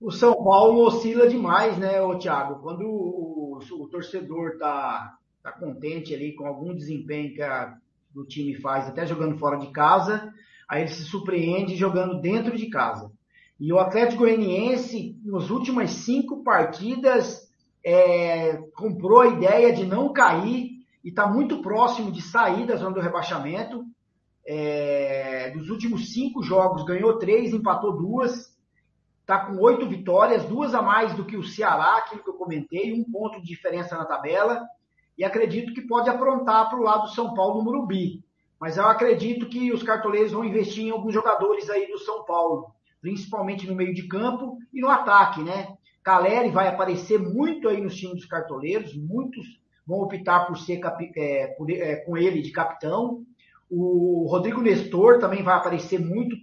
O 0.00 0.12
São 0.12 0.32
Paulo 0.44 0.86
oscila 0.86 1.28
demais, 1.28 1.76
né, 1.76 2.00
ô 2.00 2.16
Thiago? 2.16 2.62
Quando 2.62 2.82
o, 2.82 3.58
o, 3.58 3.82
o 3.82 3.88
torcedor 3.88 4.58
tá, 4.60 5.18
tá 5.42 5.50
contente 5.50 6.14
ali 6.14 6.36
com 6.36 6.46
algum 6.46 6.72
desempenho 6.72 7.34
que 7.34 7.42
a, 7.42 7.76
o 8.14 8.24
time 8.24 8.54
faz, 8.54 8.86
até 8.86 9.04
jogando 9.04 9.36
fora 9.38 9.56
de 9.56 9.72
casa, 9.72 10.32
aí 10.68 10.82
ele 10.82 10.90
se 10.90 11.04
surpreende 11.04 11.76
jogando 11.76 12.20
dentro 12.20 12.56
de 12.56 12.68
casa. 12.68 13.10
E 13.58 13.72
o 13.72 13.78
Atlético 13.78 14.22
Goianiense, 14.22 15.18
nas 15.24 15.50
últimas 15.50 15.90
cinco 15.90 16.42
partidas, 16.42 17.48
é, 17.84 18.56
comprou 18.74 19.20
a 19.20 19.28
ideia 19.28 19.72
de 19.72 19.86
não 19.86 20.12
cair 20.12 20.72
e 21.02 21.08
está 21.08 21.26
muito 21.26 21.62
próximo 21.62 22.10
de 22.10 22.20
sair 22.20 22.66
da 22.66 22.76
zona 22.76 22.94
do 22.94 23.00
rebaixamento. 23.00 23.84
É, 24.46 25.50
dos 25.50 25.70
últimos 25.70 26.12
cinco 26.12 26.42
jogos, 26.42 26.84
ganhou 26.84 27.18
três, 27.18 27.52
empatou 27.52 27.96
duas 27.96 28.54
está 29.26 29.40
com 29.40 29.58
oito 29.58 29.88
vitórias, 29.88 30.44
duas 30.44 30.72
a 30.72 30.80
mais 30.80 31.12
do 31.14 31.24
que 31.24 31.36
o 31.36 31.42
Ceará, 31.42 31.96
aquilo 31.96 32.22
que 32.22 32.30
eu 32.30 32.34
comentei, 32.34 32.94
um 32.94 33.02
ponto 33.02 33.40
de 33.40 33.46
diferença 33.48 33.98
na 33.98 34.04
tabela, 34.04 34.64
e 35.18 35.24
acredito 35.24 35.74
que 35.74 35.82
pode 35.82 36.08
aprontar 36.08 36.70
para 36.70 36.78
o 36.78 36.82
lado 36.82 37.02
do 37.02 37.10
São 37.10 37.34
Paulo 37.34 37.58
no 37.58 37.64
Murubi. 37.64 38.22
Mas 38.60 38.76
eu 38.76 38.86
acredito 38.86 39.46
que 39.46 39.72
os 39.72 39.82
cartoleiros 39.82 40.32
vão 40.32 40.44
investir 40.44 40.84
em 40.84 40.90
alguns 40.90 41.12
jogadores 41.12 41.68
aí 41.68 41.86
do 41.86 41.98
São 41.98 42.24
Paulo, 42.24 42.72
principalmente 43.00 43.66
no 43.66 43.74
meio 43.74 43.94
de 43.94 44.08
campo 44.08 44.58
e 44.72 44.80
no 44.80 44.88
ataque, 44.88 45.42
né? 45.42 45.76
Caleri 46.02 46.50
vai 46.50 46.68
aparecer 46.68 47.18
muito 47.18 47.68
aí 47.68 47.80
nos 47.80 47.96
times 47.96 48.16
dos 48.16 48.26
cartoleiros, 48.26 48.96
muitos 48.96 49.44
vão 49.86 50.00
optar 50.00 50.46
por 50.46 50.56
ser 50.56 50.80
é, 51.16 51.46
por, 51.48 51.70
é, 51.70 51.96
com 51.96 52.16
ele 52.16 52.42
de 52.42 52.50
capitão. 52.50 53.24
O 53.70 54.26
Rodrigo 54.28 54.60
Nestor 54.60 55.18
também 55.18 55.42
vai 55.42 55.56
aparecer 55.56 55.98
muito 55.98 56.36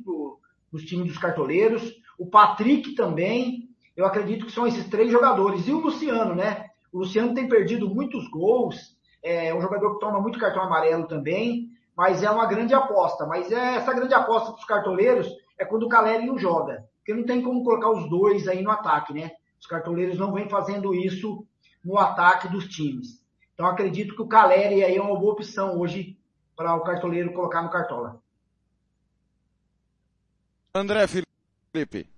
nos 0.72 0.84
times 0.84 1.08
dos 1.08 1.18
cartoleiros. 1.18 1.94
O 2.18 2.26
Patrick 2.26 2.96
também. 2.96 3.70
Eu 3.96 4.06
acredito 4.06 4.46
que 4.46 4.52
são 4.52 4.66
esses 4.66 4.90
três 4.90 5.12
jogadores. 5.12 5.68
E 5.68 5.72
o 5.72 5.80
Luciano, 5.80 6.34
né? 6.34 6.70
O 6.92 7.00
Luciano 7.00 7.34
tem 7.34 7.48
perdido 7.48 7.88
muitos 7.88 8.28
gols. 8.30 8.98
É 9.24 9.54
um 9.54 9.62
jogador 9.62 9.94
que 9.94 10.00
toma 10.00 10.20
muito 10.20 10.40
cartão 10.40 10.64
amarelo 10.64 11.08
também. 11.08 11.70
Mas 11.96 12.24
é 12.24 12.30
uma 12.30 12.46
grande 12.46 12.74
aposta. 12.74 13.26
Mas 13.26 13.52
é 13.52 13.76
essa 13.76 13.94
grande 13.94 14.14
aposta 14.14 14.52
para 14.52 14.60
os 14.60 14.66
cartoleiros 14.66 15.28
é 15.58 15.66
quando 15.66 15.84
o 15.84 15.90
Caleri 15.90 16.26
não 16.26 16.38
joga. 16.38 16.88
Porque 16.98 17.14
não 17.14 17.26
tem 17.26 17.42
como 17.42 17.64
colocar 17.64 17.92
os 17.92 18.10
dois 18.10 18.48
aí 18.48 18.62
no 18.62 18.72
ataque, 18.72 19.14
né? 19.14 19.32
Os 19.60 19.68
cartoleiros 19.68 20.18
não 20.18 20.34
vêm 20.34 20.50
fazendo 20.50 20.94
isso 20.94 21.46
no 21.84 21.98
ataque 21.98 22.48
dos 22.48 22.68
times. 22.68 23.24
Então 23.54 23.66
acredito 23.66 24.16
que 24.16 24.22
o 24.22 24.28
Caleri 24.28 24.84
aí 24.84 24.96
é 24.96 25.02
uma 25.02 25.20
boa 25.20 25.34
opção 25.34 25.80
hoje 25.80 26.18
para 26.56 26.76
o 26.76 26.82
cartoleiro 26.82 27.34
colocar 27.34 27.62
no 27.62 27.70
cartola. 27.70 28.22
André 30.74 31.06
Felipe. 31.08 32.10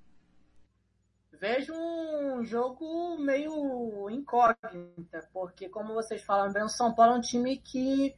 Vejo 1.34 1.73
um 1.73 2.43
jogo 2.45 3.18
meio 3.18 4.10
incógnita, 4.10 5.27
porque 5.34 5.68
como 5.68 5.93
vocês 5.93 6.23
falam 6.23 6.52
bem, 6.52 6.64
o 6.64 6.69
São 6.69 6.93
Paulo 6.93 7.14
é 7.14 7.18
um 7.18 7.22
time 7.22 7.57
que 7.57 8.15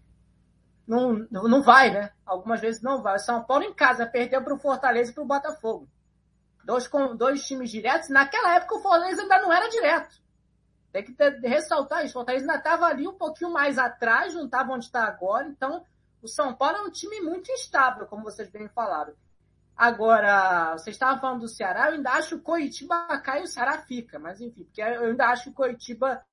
não, 0.88 1.28
não 1.30 1.62
vai, 1.62 1.92
né? 1.92 2.12
Algumas 2.26 2.62
vezes 2.62 2.82
não 2.82 3.02
vai. 3.02 3.18
O 3.18 3.20
São 3.20 3.44
Paulo 3.44 3.66
em 3.66 3.74
casa 3.74 4.06
perdeu 4.06 4.42
para 4.42 4.54
o 4.54 4.60
Fortaleza 4.60 5.12
e 5.12 5.14
para 5.14 5.24
o 5.24 5.28
Botafogo. 5.28 5.88
Dois, 6.64 6.90
dois 7.18 7.46
times 7.46 7.70
diretos. 7.70 8.10
Naquela 8.10 8.56
época 8.56 8.76
o 8.76 8.82
Fortaleza 8.82 9.22
ainda 9.22 9.42
não 9.42 9.52
era 9.52 9.70
direto. 9.70 10.16
Tem 10.92 11.04
que 11.04 11.14
ter, 11.14 11.40
ressaltar 11.42 12.06
isso. 12.06 12.12
O 12.12 12.20
Fortaleza 12.22 12.46
ainda 12.46 12.58
estava 12.58 12.86
ali 12.86 13.06
um 13.06 13.18
pouquinho 13.18 13.52
mais 13.52 13.78
atrás, 13.78 14.34
não 14.34 14.46
estava 14.46 14.72
onde 14.72 14.86
está 14.86 15.04
agora. 15.04 15.48
Então, 15.48 15.84
o 16.22 16.28
São 16.28 16.54
Paulo 16.54 16.78
é 16.78 16.82
um 16.82 16.92
time 16.92 17.20
muito 17.20 17.52
instável, 17.52 18.08
como 18.08 18.24
vocês 18.24 18.50
bem 18.50 18.70
falaram. 18.70 19.14
Agora, 19.76 20.72
vocês 20.72 20.96
estavam 20.96 21.20
falando 21.20 21.42
do 21.42 21.48
Ceará, 21.48 21.90
eu 21.90 21.96
ainda 21.96 22.12
acho 22.12 22.30
que 22.30 22.36
o 22.36 22.42
Coitiba 22.42 23.06
cai 23.20 23.42
e 23.42 23.44
o 23.44 23.48
Ceará 23.48 23.78
fica. 23.80 24.18
Mas 24.18 24.42
enfim, 24.42 24.64
porque 24.64 24.82
eu 24.82 25.06
ainda 25.06 25.28
acho 25.28 25.44
que 25.44 25.50
o 25.50 25.54
Coitiba 25.54 26.24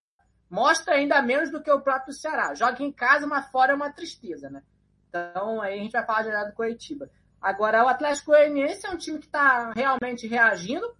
mostra 0.54 0.94
ainda 0.94 1.20
menos 1.20 1.50
do 1.50 1.60
que 1.60 1.70
o 1.70 1.80
próprio 1.80 2.14
Ceará. 2.14 2.54
Joga 2.54 2.80
em 2.80 2.92
casa, 2.92 3.26
mas 3.26 3.50
fora 3.50 3.72
é 3.72 3.74
uma 3.74 3.90
tristeza, 3.90 4.48
né? 4.48 4.62
Então, 5.08 5.60
aí 5.60 5.80
a 5.80 5.82
gente 5.82 5.90
vai 5.90 6.06
falar 6.06 6.22
direto 6.22 6.50
do 6.50 6.54
Coitiba. 6.54 7.10
Agora, 7.42 7.84
o 7.84 7.88
Atlético 7.88 8.30
Goianiense 8.30 8.86
é 8.86 8.90
um 8.90 8.96
time 8.96 9.18
que 9.18 9.26
está 9.26 9.72
realmente 9.74 10.28
reagindo. 10.28 10.94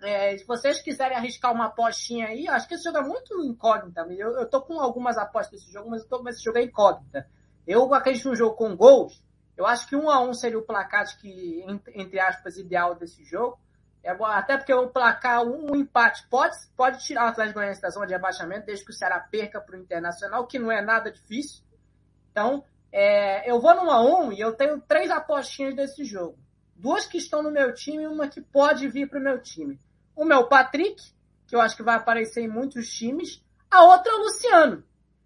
É, 0.00 0.38
se 0.38 0.46
vocês 0.46 0.80
quiserem 0.80 1.16
arriscar 1.16 1.52
uma 1.52 1.66
apostinha 1.66 2.28
aí, 2.28 2.46
acho 2.46 2.68
que 2.68 2.74
esse 2.74 2.84
jogo 2.84 2.98
é 2.98 3.02
muito 3.02 3.42
incógnita. 3.44 4.02
Eu, 4.02 4.38
eu 4.38 4.48
tô 4.48 4.62
com 4.62 4.78
algumas 4.80 5.18
apostas 5.18 5.60
desse 5.60 5.72
jogo, 5.72 5.90
mas 5.90 6.02
eu 6.02 6.08
tô 6.08 6.20
com 6.20 6.28
esse 6.28 6.42
jogo 6.42 6.58
é 6.58 6.62
incógnita. 6.62 7.28
Eu 7.66 7.92
acredito 7.92 8.28
num 8.28 8.36
jogo 8.36 8.54
com 8.54 8.76
gols. 8.76 9.20
Eu 9.56 9.66
acho 9.66 9.88
que 9.88 9.96
um 9.96 10.08
a 10.08 10.22
um 10.22 10.32
seria 10.32 10.58
o 10.58 10.62
placar 10.62 11.04
que, 11.18 11.64
entre 11.92 12.20
aspas, 12.20 12.56
ideal 12.56 12.94
desse 12.94 13.24
jogo. 13.24 13.58
É, 14.02 14.10
até 14.10 14.56
porque 14.56 14.72
o 14.72 14.88
placar, 14.88 15.42
um, 15.42 15.76
empate, 15.76 16.26
pode, 16.28 16.56
pode 16.76 17.04
tirar 17.04 17.26
o 17.26 17.28
Atlético 17.28 17.54
Goianiense 17.54 17.82
da 17.82 17.90
zona 17.90 18.06
de 18.06 18.14
abaixamento, 18.14 18.66
desde 18.66 18.84
que 18.84 18.90
o 18.90 18.94
Ceará 18.94 19.20
perca 19.20 19.60
para 19.60 19.76
o 19.76 19.80
Internacional, 19.80 20.46
que 20.46 20.58
não 20.58 20.72
é 20.72 20.80
nada 20.80 21.10
difícil. 21.10 21.62
Então, 22.30 22.64
é, 22.92 23.50
eu 23.50 23.60
vou 23.60 23.74
no 23.74 23.90
a 23.90 24.02
um 24.02 24.32
e 24.32 24.40
eu 24.40 24.54
tenho 24.54 24.80
três 24.80 25.10
apostinhas 25.10 25.74
desse 25.76 26.04
jogo. 26.04 26.38
Duas 26.74 27.06
que 27.06 27.18
estão 27.18 27.42
no 27.42 27.50
meu 27.50 27.74
time 27.74 28.04
e 28.04 28.06
uma 28.06 28.26
que 28.26 28.40
pode 28.40 28.88
vir 28.88 29.08
para 29.08 29.20
o 29.20 29.22
meu 29.22 29.40
time. 29.40 29.78
Uma 30.16 30.34
é 30.34 30.38
o 30.38 30.48
Patrick, 30.48 31.00
que 31.46 31.54
eu 31.54 31.60
acho 31.60 31.76
que 31.76 31.82
vai 31.82 31.96
aparecer 31.96 32.42
em 32.42 32.48
muitos 32.48 32.90
times. 32.90 33.44
A 33.70 33.84
outra 33.84 34.10
é 34.10 34.14
o 34.14 34.22
Luciano, 34.22 34.82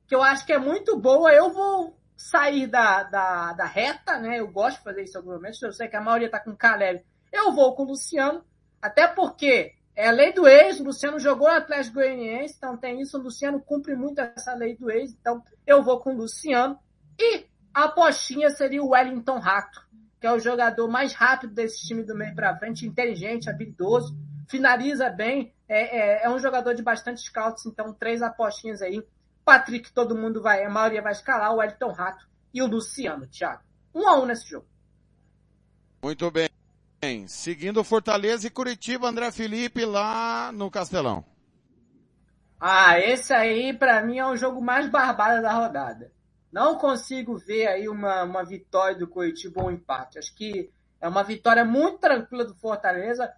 que 0.07 0.15
eu 0.15 0.23
acho 0.23 0.45
que 0.45 0.53
é 0.53 0.59
muito 0.59 0.99
boa. 0.99 1.33
Eu 1.33 1.53
vou 1.53 1.97
sair 2.17 2.67
da, 2.67 3.05
da, 3.05 3.53
da 3.53 3.67
reta, 3.67 4.19
né? 4.19 4.41
Eu 4.41 4.51
gosto 4.51 4.79
de 4.79 4.85
fazer 4.85 5.03
isso 5.05 5.17
em 5.17 5.21
alguns 5.21 5.35
momentos. 5.37 5.63
Eu 5.63 5.73
sei 5.73 5.89
que 5.89 5.97
a 5.97 6.01
maioria 6.01 6.31
tá 6.31 6.41
com 6.41 6.51
o 6.51 6.57
Caleb. 6.57 7.05
Eu 7.33 7.53
vou 7.53 7.75
com 7.75 7.85
o 7.85 7.89
Luciano, 7.89 8.45
até 8.85 9.09
porque 9.09 9.73
é 9.97 10.09
a 10.09 10.13
lei 10.13 10.35
do 10.35 10.47
ex. 10.47 10.79
O 10.79 10.85
Luciano 10.85 11.19
jogou 11.19 11.49
no 11.49 11.55
Atlético 11.55 11.95
Goianiense, 11.95 12.55
então 12.59 12.77
tem 12.77 13.01
isso. 13.01 13.19
O 13.19 13.23
Luciano 13.23 13.59
cumpre 13.59 13.97
muito 13.97 14.21
essa 14.21 14.55
lei 14.55 14.77
do 14.77 14.91
ex, 14.91 15.15
então 15.15 15.43
eu 15.67 15.83
vou 15.83 16.01
com 16.01 16.13
o 16.13 16.17
Luciano. 16.19 16.79
E 17.19 17.47
a 17.73 17.85
apostinha 17.85 18.51
seria 18.51 18.83
o 18.83 18.91
Wellington 18.91 19.39
Rato, 19.39 19.81
que 20.21 20.27
é 20.27 20.33
o 20.33 20.39
jogador 20.39 20.87
mais 20.87 21.15
rápido 21.15 21.55
desse 21.55 21.87
time 21.87 22.03
do 22.03 22.15
meio 22.15 22.35
para 22.35 22.59
frente, 22.59 22.87
inteligente, 22.87 23.49
habilidoso, 23.49 24.15
finaliza 24.51 25.09
bem, 25.09 25.55
é, 25.67 26.21
é, 26.21 26.25
é 26.25 26.31
um 26.31 26.39
jogador 26.39 26.75
de 26.75 26.83
bastante 26.83 27.23
scouts, 27.23 27.65
então 27.65 27.95
três 27.95 28.21
apostinhas 28.21 28.83
aí 28.83 29.03
Patrick, 29.45 29.93
todo 29.93 30.17
mundo 30.17 30.43
vai, 30.43 30.63
a 30.63 30.71
maioria 30.71 31.03
vai 31.03 31.13
escalar, 31.13 31.55
o 31.55 31.63
Elton 31.63 31.93
Rato 31.93 32.27
e 32.53 32.63
o 32.63 32.67
Luciano, 32.67 33.27
Thiago. 33.27 33.63
Um 33.95 34.09
a 34.09 34.19
um 34.21 34.27
nesse 34.27 34.49
jogo. 34.49 34.67
Muito 36.03 36.31
bem. 36.31 36.54
Seguindo 37.29 37.85
Fortaleza 37.85 38.47
e 38.47 38.51
Curitiba, 38.51 39.09
André 39.09 39.31
Felipe 39.31 39.85
lá 39.85 40.51
no 40.53 40.71
Castelão. 40.71 41.25
Ah, 42.59 42.99
esse 42.99 43.33
aí 43.33 43.73
para 43.73 44.03
mim 44.03 44.19
é 44.19 44.27
o 44.27 44.37
jogo 44.37 44.61
mais 44.61 44.89
barbado 44.89 45.43
da 45.43 45.53
rodada. 45.53 46.11
Não 46.53 46.79
consigo 46.79 47.37
ver 47.37 47.67
aí 47.67 47.89
uma, 47.89 48.23
uma 48.23 48.45
vitória 48.45 48.97
do 48.97 49.09
Curitiba 49.09 49.63
ou 49.63 49.69
um 49.69 49.73
empate. 49.73 50.19
Acho 50.19 50.35
que 50.35 50.71
é 51.01 51.09
uma 51.09 51.23
vitória 51.23 51.65
muito 51.65 51.99
tranquila 51.99 52.45
do 52.45 52.55
Fortaleza 52.55 53.33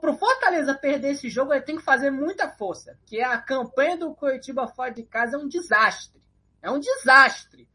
para 0.00 0.10
o 0.10 0.16
Fortaleza 0.16 0.74
perder 0.74 1.12
esse 1.12 1.28
jogo, 1.28 1.52
ele 1.52 1.64
tem 1.64 1.76
que 1.76 1.82
fazer 1.82 2.10
muita 2.10 2.48
força. 2.48 2.98
Que 3.04 3.20
a 3.20 3.36
campanha 3.38 3.96
do 3.96 4.14
Coritiba 4.14 4.68
fora 4.68 4.90
de 4.90 5.02
casa 5.02 5.36
é 5.36 5.40
um 5.40 5.48
desastre. 5.48 6.22
É 6.62 6.70
um 6.70 6.78
desastre. 6.78 7.68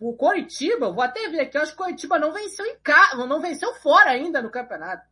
O 0.00 0.14
Coritiba, 0.14 0.92
vou 0.92 1.02
até 1.02 1.28
ver 1.28 1.40
aqui, 1.40 1.58
acho 1.58 1.74
que 1.74 1.80
o 1.80 1.84
Coritiba 1.84 2.18
não 2.18 2.32
venceu 2.32 2.64
em 2.66 2.78
casa, 2.78 3.26
não 3.26 3.40
venceu 3.40 3.74
fora 3.74 4.10
ainda 4.10 4.40
no 4.40 4.50
campeonato. 4.50 5.06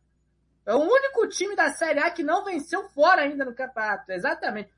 É 0.65 0.73
o 0.73 0.79
único 0.79 1.27
time 1.27 1.55
da 1.55 1.69
Série 1.69 1.99
A 1.99 2.11
que 2.11 2.23
não 2.23 2.43
venceu 2.43 2.87
fora 2.89 3.21
ainda 3.21 3.45
no 3.45 3.53
campeonato. 3.53 4.11
Exatamente. 4.11 4.69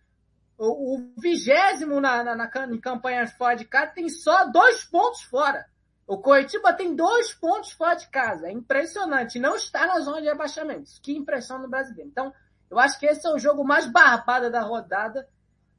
O 0.57 1.01
vigésimo 1.17 2.01
na, 2.01 2.23
na, 2.23 2.35
na, 2.35 2.51
em 2.69 2.79
campanhas 2.79 3.31
fora 3.33 3.55
de 3.55 3.65
casa 3.65 3.93
tem 3.93 4.09
só 4.09 4.45
dois 4.45 4.83
pontos 4.83 5.23
fora. 5.23 5.65
O 6.05 6.17
Coritiba 6.17 6.73
tem 6.73 6.95
dois 6.95 7.33
pontos 7.33 7.71
fora 7.71 7.95
de 7.95 8.07
casa. 8.09 8.47
É 8.47 8.51
impressionante. 8.51 9.39
Não 9.39 9.55
está 9.55 9.87
na 9.87 9.99
zona 9.99 10.21
de 10.21 10.27
rebaixamento. 10.27 10.89
Que 11.01 11.15
impressão 11.15 11.59
no 11.59 11.69
brasileiro. 11.69 12.09
Então, 12.09 12.33
eu 12.69 12.77
acho 12.77 12.99
que 12.99 13.05
esse 13.05 13.25
é 13.25 13.31
o 13.31 13.39
jogo 13.39 13.63
mais 13.63 13.85
barbado 13.85 14.51
da 14.51 14.61
rodada. 14.61 15.27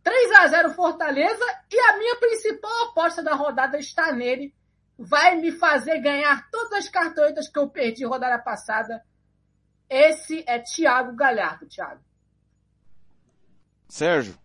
3 0.02 0.32
a 0.32 0.46
0 0.46 0.70
Fortaleza 0.74 1.44
e 1.70 1.78
a 1.78 1.98
minha 1.98 2.16
principal 2.16 2.88
aposta 2.88 3.22
da 3.22 3.34
rodada 3.34 3.78
está 3.78 4.12
nele. 4.12 4.54
Vai 4.98 5.36
me 5.36 5.52
fazer 5.52 6.00
ganhar 6.00 6.50
todas 6.50 6.72
as 6.72 6.88
cartoletas 6.88 7.48
que 7.48 7.58
eu 7.58 7.68
perdi 7.68 8.04
rodada 8.04 8.38
passada. 8.38 9.02
Esse 9.88 10.44
é 10.46 10.58
Thiago 10.58 11.14
Galhardo, 11.14 11.66
Thiago. 11.66 12.00
Sérgio. 13.88 14.38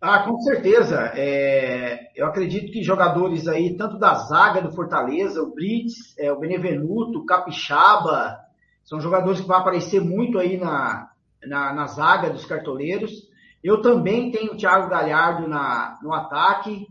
Ah, 0.00 0.24
com 0.24 0.38
certeza. 0.40 1.12
É, 1.14 2.10
eu 2.16 2.26
acredito 2.26 2.72
que 2.72 2.82
jogadores 2.82 3.46
aí, 3.46 3.76
tanto 3.76 3.98
da 3.98 4.14
zaga 4.14 4.60
do 4.60 4.72
Fortaleza, 4.72 5.40
o 5.40 5.54
Brits, 5.54 6.18
é, 6.18 6.32
o 6.32 6.38
Benevenuto, 6.38 7.20
o 7.20 7.24
Capixaba, 7.24 8.40
são 8.84 9.00
jogadores 9.00 9.40
que 9.40 9.46
vão 9.46 9.56
aparecer 9.56 10.00
muito 10.00 10.38
aí 10.38 10.58
na, 10.58 11.08
na, 11.46 11.72
na 11.72 11.86
zaga 11.86 12.30
dos 12.30 12.44
cartoleiros. 12.44 13.30
Eu 13.62 13.80
também 13.80 14.30
tenho 14.30 14.52
o 14.52 14.56
Thiago 14.56 14.88
Galhardo 14.88 15.46
na, 15.46 15.98
no 16.02 16.12
ataque, 16.12 16.86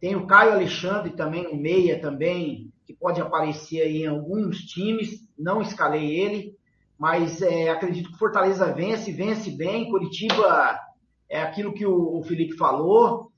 tenho 0.00 0.20
o 0.20 0.26
Caio 0.26 0.52
Alexandre 0.52 1.10
também 1.10 1.44
no 1.44 1.56
meia 1.56 2.00
também, 2.00 2.72
que 2.84 2.92
pode 2.92 3.20
aparecer 3.20 3.82
aí 3.82 4.02
em 4.02 4.08
alguns 4.08 4.58
times, 4.60 5.26
não 5.38 5.62
escalei 5.62 6.18
ele, 6.18 6.56
mas 6.98 7.42
é, 7.42 7.68
acredito 7.68 8.10
que 8.10 8.18
Fortaleza 8.18 8.72
vence, 8.72 9.12
vence 9.12 9.50
bem, 9.50 9.90
Curitiba 9.90 10.78
é 11.28 11.40
aquilo 11.40 11.74
que 11.74 11.86
o, 11.86 12.18
o 12.18 12.22
Felipe 12.22 12.56
falou, 12.56 13.30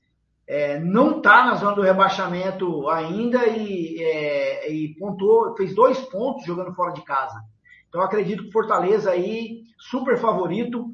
é, 0.47 0.79
não 0.79 1.17
está 1.17 1.45
na 1.45 1.55
zona 1.55 1.75
do 1.75 1.81
rebaixamento 1.81 2.89
ainda 2.89 3.45
e, 3.45 4.01
é, 4.01 4.71
e 4.71 4.95
pontuou, 4.95 5.55
fez 5.55 5.75
dois 5.75 5.99
pontos 5.99 6.43
jogando 6.45 6.73
fora 6.73 6.91
de 6.91 7.03
casa. 7.03 7.39
Então 7.87 8.01
acredito 8.01 8.43
que 8.43 8.51
Fortaleza 8.51 9.11
aí, 9.11 9.61
super 9.77 10.17
favorito. 10.17 10.93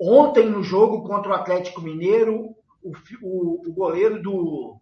Ontem 0.00 0.48
no 0.48 0.62
jogo 0.62 1.02
contra 1.06 1.30
o 1.30 1.34
Atlético 1.34 1.80
Mineiro, 1.80 2.54
o, 2.82 2.92
o, 3.22 3.68
o 3.68 3.72
goleiro 3.72 4.22
do. 4.22 4.76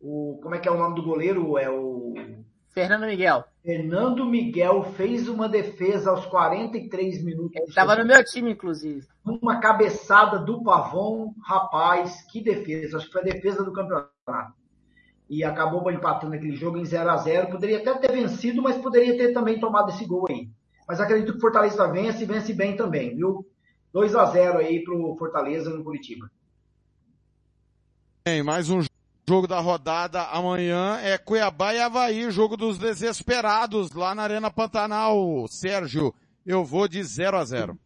O, 0.00 0.38
como 0.42 0.54
é 0.54 0.58
que 0.58 0.68
é 0.68 0.72
o 0.72 0.78
nome 0.78 0.94
do 0.94 1.02
goleiro? 1.02 1.58
É 1.58 1.70
o. 1.70 2.14
Fernando 2.70 3.06
Miguel. 3.06 3.44
Fernando 3.62 4.24
Miguel 4.24 4.84
fez 4.96 5.28
uma 5.28 5.48
defesa 5.48 6.10
aos 6.10 6.24
43 6.26 7.22
minutos. 7.22 7.56
Ele 7.56 7.66
estava 7.66 7.96
no 7.96 8.06
meu 8.06 8.24
time, 8.24 8.52
inclusive. 8.52 9.06
Uma 9.24 9.60
cabeçada 9.60 10.38
do 10.38 10.62
Pavon, 10.62 11.34
rapaz, 11.44 12.22
que 12.30 12.42
defesa. 12.42 12.96
Acho 12.96 13.06
que 13.06 13.12
foi 13.12 13.22
a 13.22 13.24
defesa 13.24 13.64
do 13.64 13.72
campeonato. 13.72 14.10
e 15.28 15.44
acabou 15.44 15.90
empatando 15.90 16.34
aquele 16.34 16.56
jogo 16.56 16.78
em 16.78 16.84
0 16.84 17.10
a 17.10 17.16
0 17.16 17.50
Poderia 17.50 17.78
até 17.78 17.92
ter 17.94 18.12
vencido, 18.12 18.62
mas 18.62 18.78
poderia 18.78 19.16
ter 19.16 19.32
também 19.32 19.58
tomado 19.60 19.90
esse 19.90 20.06
gol 20.06 20.26
aí. 20.30 20.48
Mas 20.88 21.00
acredito 21.00 21.32
que 21.32 21.38
o 21.38 21.40
Fortaleza 21.40 21.86
vence 21.88 22.22
e 22.22 22.26
vence 22.26 22.52
bem 22.52 22.76
também, 22.76 23.14
viu? 23.14 23.44
2 23.92 24.14
a 24.14 24.24
0 24.26 24.58
aí 24.58 24.82
pro 24.84 25.16
Fortaleza 25.16 25.70
no 25.70 25.82
Curitiba. 25.82 26.30
Bem, 28.24 28.42
mais 28.42 28.70
um 28.70 28.82
jogo 29.28 29.46
da 29.46 29.60
rodada 29.60 30.22
amanhã 30.24 30.98
é 31.02 31.16
Cuiabá 31.16 31.74
e 31.74 31.80
Havaí, 31.80 32.30
jogo 32.30 32.56
dos 32.56 32.78
desesperados 32.78 33.92
lá 33.92 34.14
na 34.14 34.22
Arena 34.22 34.50
Pantanal. 34.50 35.46
Sérgio, 35.48 36.14
eu 36.44 36.64
vou 36.64 36.86
de 36.86 37.02
0 37.02 37.36
a 37.36 37.44
0 37.44 37.78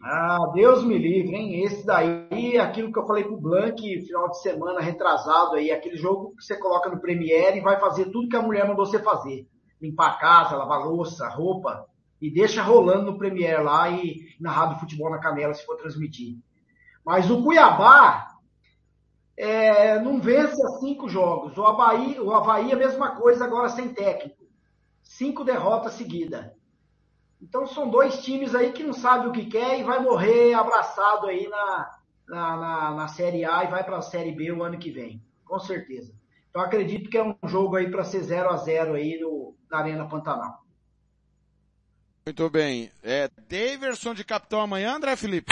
ah, 0.00 0.52
Deus 0.54 0.84
me 0.84 0.96
livre, 0.96 1.34
hein? 1.34 1.64
Esse 1.64 1.84
daí, 1.84 2.56
aquilo 2.56 2.92
que 2.92 2.98
eu 2.98 3.06
falei 3.06 3.24
pro 3.24 3.36
Blank 3.36 4.00
final 4.02 4.30
de 4.30 4.40
semana 4.40 4.80
retrasado 4.80 5.56
aí, 5.56 5.72
aquele 5.72 5.96
jogo 5.96 6.36
que 6.36 6.44
você 6.44 6.56
coloca 6.56 6.88
no 6.88 7.00
Premiere 7.00 7.58
e 7.58 7.62
vai 7.62 7.80
fazer 7.80 8.04
tudo 8.06 8.28
que 8.28 8.36
a 8.36 8.42
mulher 8.42 8.66
mandou 8.66 8.86
você 8.86 9.00
fazer. 9.00 9.46
Limpar 9.82 10.10
a 10.10 10.18
casa, 10.18 10.56
lavar 10.56 10.86
louça, 10.86 11.28
roupa, 11.28 11.84
e 12.20 12.30
deixa 12.30 12.62
rolando 12.62 13.12
no 13.12 13.18
Premiere 13.18 13.62
lá 13.62 13.90
e 13.90 14.34
na 14.40 14.50
Rádio 14.50 14.80
Futebol 14.80 15.10
na 15.10 15.18
Canela 15.18 15.54
se 15.54 15.64
for 15.64 15.76
transmitir. 15.76 16.36
Mas 17.04 17.30
o 17.30 17.42
Cuiabá 17.42 18.28
é, 19.36 20.00
não 20.00 20.20
vence 20.20 20.60
a 20.64 20.68
cinco 20.80 21.08
jogos. 21.08 21.56
O 21.56 21.64
Havaí, 21.64 22.18
o 22.18 22.34
Havaí 22.34 22.72
a 22.72 22.76
mesma 22.76 23.12
coisa 23.12 23.44
agora 23.44 23.68
sem 23.68 23.94
técnico. 23.94 24.44
Cinco 25.02 25.44
derrotas 25.44 25.94
seguidas. 25.94 26.46
Então 27.40 27.66
são 27.66 27.88
dois 27.88 28.22
times 28.22 28.54
aí 28.54 28.72
que 28.72 28.82
não 28.82 28.92
sabem 28.92 29.28
o 29.28 29.32
que 29.32 29.46
quer 29.46 29.78
e 29.78 29.84
vai 29.84 30.00
morrer 30.00 30.54
abraçado 30.54 31.28
aí 31.28 31.48
na, 31.48 31.90
na, 32.28 32.56
na, 32.56 32.90
na 32.90 33.08
Série 33.08 33.44
A 33.44 33.62
e 33.62 33.68
vai 33.68 33.84
para 33.84 33.98
a 33.98 34.02
Série 34.02 34.32
B 34.32 34.50
o 34.50 34.62
ano 34.64 34.78
que 34.78 34.90
vem, 34.90 35.22
com 35.44 35.58
certeza. 35.60 36.12
Então 36.50 36.60
acredito 36.60 37.08
que 37.08 37.16
é 37.16 37.22
um 37.22 37.36
jogo 37.46 37.76
aí 37.76 37.88
para 37.88 38.02
ser 38.02 38.22
0 38.22 38.50
a 38.50 38.56
0 38.56 38.94
aí 38.94 39.20
no, 39.20 39.54
na 39.70 39.78
Arena 39.78 40.08
Pantanal. 40.08 40.67
Muito 42.28 42.50
bem. 42.50 42.92
É 43.02 43.26
Daverson 43.48 44.12
de 44.12 44.22
capitão 44.22 44.60
amanhã, 44.60 44.96
André 44.96 45.16
Felipe? 45.16 45.50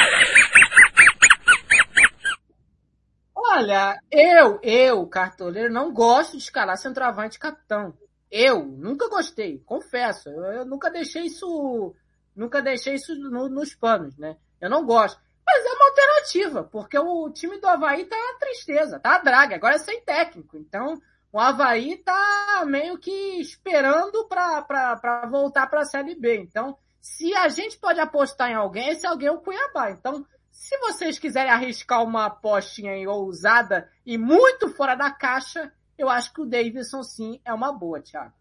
Olha, 3.34 3.98
eu, 4.10 4.60
eu, 4.62 5.06
cartoleiro, 5.06 5.72
não 5.72 5.90
gosto 5.90 6.32
de 6.32 6.42
escalar 6.42 6.76
centroavante 6.76 7.38
capitão. 7.38 7.96
Eu 8.30 8.62
nunca 8.62 9.08
gostei, 9.08 9.58
confesso. 9.64 10.28
Eu, 10.28 10.44
eu 10.52 10.66
nunca 10.66 10.90
deixei 10.90 11.22
isso, 11.22 11.94
nunca 12.36 12.60
deixei 12.60 12.96
isso 12.96 13.14
no, 13.14 13.48
nos 13.48 13.74
panos, 13.74 14.14
né? 14.18 14.36
Eu 14.60 14.68
não 14.68 14.84
gosto. 14.84 15.18
Mas 15.46 15.64
é 15.64 15.72
uma 15.72 15.88
alternativa, 15.88 16.64
porque 16.64 16.98
o 16.98 17.30
time 17.30 17.58
do 17.58 17.68
Havaí 17.68 18.04
tá 18.04 18.18
tristeza, 18.38 19.00
tá 19.00 19.16
draga, 19.16 19.56
agora 19.56 19.76
é 19.76 19.78
sem 19.78 20.02
técnico. 20.02 20.58
Então, 20.58 21.00
o 21.36 21.38
Havaí 21.38 21.98
tá 21.98 22.64
meio 22.66 22.96
que 22.98 23.10
esperando 23.38 24.26
para 24.26 25.28
voltar 25.30 25.66
para 25.66 25.82
a 25.82 25.84
Série 25.84 26.14
B. 26.14 26.38
Então, 26.38 26.78
se 26.98 27.34
a 27.34 27.46
gente 27.50 27.76
pode 27.76 28.00
apostar 28.00 28.50
em 28.50 28.54
alguém, 28.54 28.88
esse 28.88 29.06
alguém 29.06 29.28
é 29.28 29.32
o 29.32 29.42
Cuiabá. 29.42 29.90
Então, 29.90 30.24
se 30.50 30.78
vocês 30.78 31.18
quiserem 31.18 31.52
arriscar 31.52 32.02
uma 32.02 32.24
apostinha 32.24 32.92
aí 32.92 33.06
ousada 33.06 33.86
e 34.06 34.16
muito 34.16 34.70
fora 34.70 34.94
da 34.94 35.10
caixa, 35.10 35.70
eu 35.98 36.08
acho 36.08 36.32
que 36.32 36.40
o 36.40 36.46
Davidson 36.46 37.02
sim 37.02 37.38
é 37.44 37.52
uma 37.52 37.70
boa, 37.70 38.00
Thiago. 38.00 38.32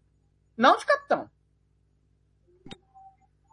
Não 0.56 0.74
de 0.78 0.86
capitão. 0.86 1.30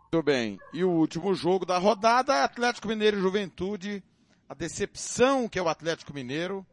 Muito 0.03 0.23
bem. 0.23 0.57
E 0.71 0.85
o 0.85 0.89
último 0.89 1.35
jogo 1.35 1.65
da 1.65 1.77
rodada, 1.77 2.45
Atlético 2.45 2.87
Mineiro 2.87 3.17
e 3.17 3.21
Juventude. 3.21 4.01
A 4.47 4.53
decepção 4.53 5.49
que 5.49 5.59
é 5.59 5.61
o 5.61 5.67
Atlético 5.67 6.13
Mineiro. 6.13 6.65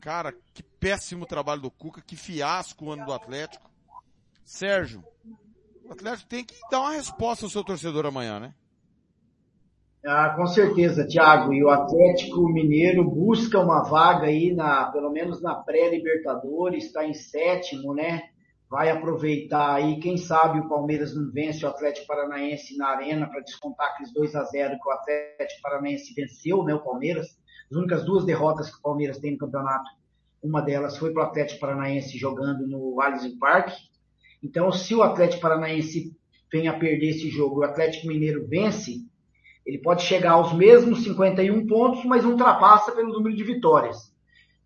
Cara, 0.00 0.32
que 0.54 0.62
péssimo 0.62 1.26
trabalho 1.26 1.62
do 1.62 1.70
Cuca, 1.70 2.00
que 2.00 2.16
fiasco 2.16 2.84
o 2.84 2.92
ano 2.92 3.04
do 3.04 3.12
Atlético. 3.12 3.70
Sérgio, 4.44 5.04
o 5.84 5.92
Atlético 5.92 6.28
tem 6.28 6.44
que 6.44 6.54
dar 6.70 6.80
uma 6.80 6.92
resposta 6.92 7.44
ao 7.44 7.50
seu 7.50 7.64
torcedor 7.64 8.06
amanhã, 8.06 8.38
né? 8.38 8.54
Ah, 10.06 10.30
com 10.36 10.46
certeza, 10.46 11.06
Thiago. 11.06 11.52
E 11.52 11.62
o 11.62 11.70
Atlético 11.70 12.48
Mineiro 12.48 13.04
busca 13.04 13.58
uma 13.58 13.82
vaga 13.82 14.26
aí, 14.26 14.54
na, 14.54 14.90
pelo 14.92 15.10
menos 15.10 15.42
na 15.42 15.56
pré-Libertadores, 15.56 16.84
está 16.84 17.04
em 17.04 17.14
sétimo, 17.14 17.92
né? 17.94 18.22
Vai 18.70 18.90
aproveitar 18.90 19.74
aí, 19.74 19.98
quem 19.98 20.16
sabe 20.16 20.60
o 20.60 20.68
Palmeiras 20.68 21.14
não 21.16 21.30
vence 21.32 21.64
o 21.64 21.68
Atlético 21.68 22.06
Paranaense 22.06 22.76
na 22.76 22.88
arena 22.88 23.26
para 23.26 23.40
descontar 23.40 23.88
aqueles 23.88 24.12
2 24.12 24.34
a 24.34 24.44
0 24.44 24.78
que 24.78 24.88
o 24.88 24.92
Atlético 24.92 25.62
Paranaense 25.62 26.14
venceu, 26.14 26.62
né? 26.62 26.74
O 26.74 26.84
Palmeiras. 26.84 27.37
As 27.70 27.76
únicas 27.76 28.04
duas 28.04 28.24
derrotas 28.24 28.70
que 28.70 28.78
o 28.78 28.82
Palmeiras 28.82 29.18
tem 29.18 29.32
no 29.32 29.38
campeonato, 29.38 29.90
uma 30.42 30.62
delas 30.62 30.96
foi 30.96 31.12
para 31.12 31.24
o 31.24 31.26
Atlético 31.26 31.60
Paranaense 31.60 32.16
jogando 32.16 32.66
no 32.66 33.00
Allianz 33.00 33.26
Parque. 33.38 33.76
Então, 34.42 34.70
se 34.70 34.94
o 34.94 35.02
Atlético 35.02 35.42
Paranaense 35.42 36.16
vem 36.50 36.68
a 36.68 36.78
perder 36.78 37.10
esse 37.10 37.28
jogo, 37.28 37.60
o 37.60 37.64
Atlético 37.64 38.06
Mineiro 38.06 38.46
vence, 38.46 39.04
ele 39.66 39.78
pode 39.78 40.02
chegar 40.02 40.32
aos 40.32 40.52
mesmos 40.54 41.02
51 41.02 41.66
pontos, 41.66 42.04
mas 42.04 42.24
ultrapassa 42.24 42.92
pelo 42.92 43.12
número 43.12 43.36
de 43.36 43.44
vitórias. 43.44 44.14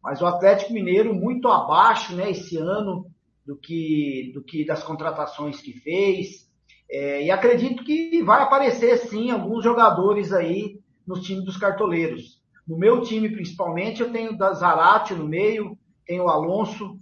Mas 0.03 0.21
o 0.21 0.27
Atlético 0.27 0.73
Mineiro 0.73 1.15
muito 1.15 1.49
abaixo, 1.49 2.15
né, 2.15 2.31
esse 2.31 2.57
ano 2.57 3.07
do 3.45 3.57
que 3.57 4.31
do 4.35 4.43
que 4.43 4.65
das 4.65 4.83
contratações 4.83 5.61
que 5.61 5.73
fez. 5.73 6.49
É, 6.91 7.25
e 7.25 7.31
acredito 7.31 7.85
que 7.85 8.23
vai 8.23 8.43
aparecer 8.43 8.97
sim 8.99 9.31
alguns 9.31 9.65
jogadores 9.65 10.33
aí 10.33 10.79
no 11.07 11.21
time 11.21 11.45
dos 11.45 11.57
cartoleiros. 11.57 12.42
No 12.67 12.79
meu 12.79 13.03
time, 13.03 13.29
principalmente, 13.29 14.01
eu 14.01 14.13
tenho 14.13 14.37
da 14.37 14.53
Zarate 14.53 15.15
no 15.15 15.27
meio, 15.27 15.77
tenho 16.07 16.25
o 16.25 16.29
Alonso, 16.29 16.97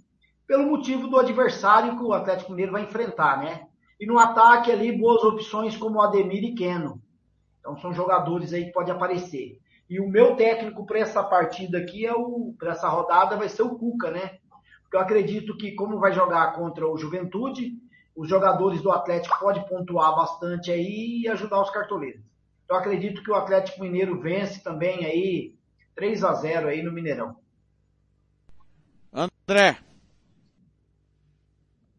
pelo 0.47 0.67
motivo 0.67 1.07
do 1.07 1.17
adversário 1.17 1.97
que 1.97 2.03
o 2.03 2.13
Atlético 2.13 2.51
Mineiro 2.51 2.73
vai 2.73 2.83
enfrentar, 2.83 3.39
né? 3.39 3.67
E 3.99 4.05
no 4.05 4.17
ataque 4.17 4.71
ali, 4.71 4.91
boas 4.91 5.23
opções 5.23 5.77
como 5.77 5.99
o 5.99 6.01
Ademir 6.01 6.43
e 6.43 6.55
Keno. 6.55 7.01
Então 7.59 7.77
são 7.77 7.93
jogadores 7.93 8.51
aí 8.51 8.65
que 8.65 8.71
podem 8.71 8.93
aparecer. 8.93 9.59
E 9.87 9.99
o 9.99 10.09
meu 10.09 10.35
técnico 10.35 10.85
para 10.85 10.99
essa 10.99 11.23
partida 11.23 11.77
aqui 11.77 12.05
é 12.05 12.13
o 12.13 12.55
para 12.57 12.71
essa 12.71 12.89
rodada 12.89 13.35
vai 13.35 13.47
ser 13.47 13.61
o 13.61 13.75
Cuca, 13.75 14.09
né? 14.09 14.39
Porque 14.81 14.95
eu 14.95 14.99
acredito 15.01 15.55
que 15.55 15.73
como 15.73 15.99
vai 15.99 16.11
jogar 16.13 16.53
contra 16.53 16.87
o 16.87 16.97
Juventude, 16.97 17.73
os 18.15 18.27
jogadores 18.27 18.81
do 18.81 18.91
Atlético 18.91 19.39
podem 19.39 19.63
pontuar 19.65 20.15
bastante 20.15 20.71
aí 20.71 21.21
e 21.21 21.27
ajudar 21.27 21.61
os 21.61 21.69
cartoleiros. 21.69 22.30
Eu 22.71 22.77
acredito 22.77 23.21
que 23.21 23.29
o 23.29 23.35
Atlético 23.35 23.81
Mineiro 23.81 24.19
vence 24.19 24.63
também 24.63 25.05
aí 25.05 25.55
3 25.93 26.23
a 26.23 26.33
0 26.33 26.69
aí 26.69 26.81
no 26.81 26.91
Mineirão. 26.91 27.35
André. 29.13 29.77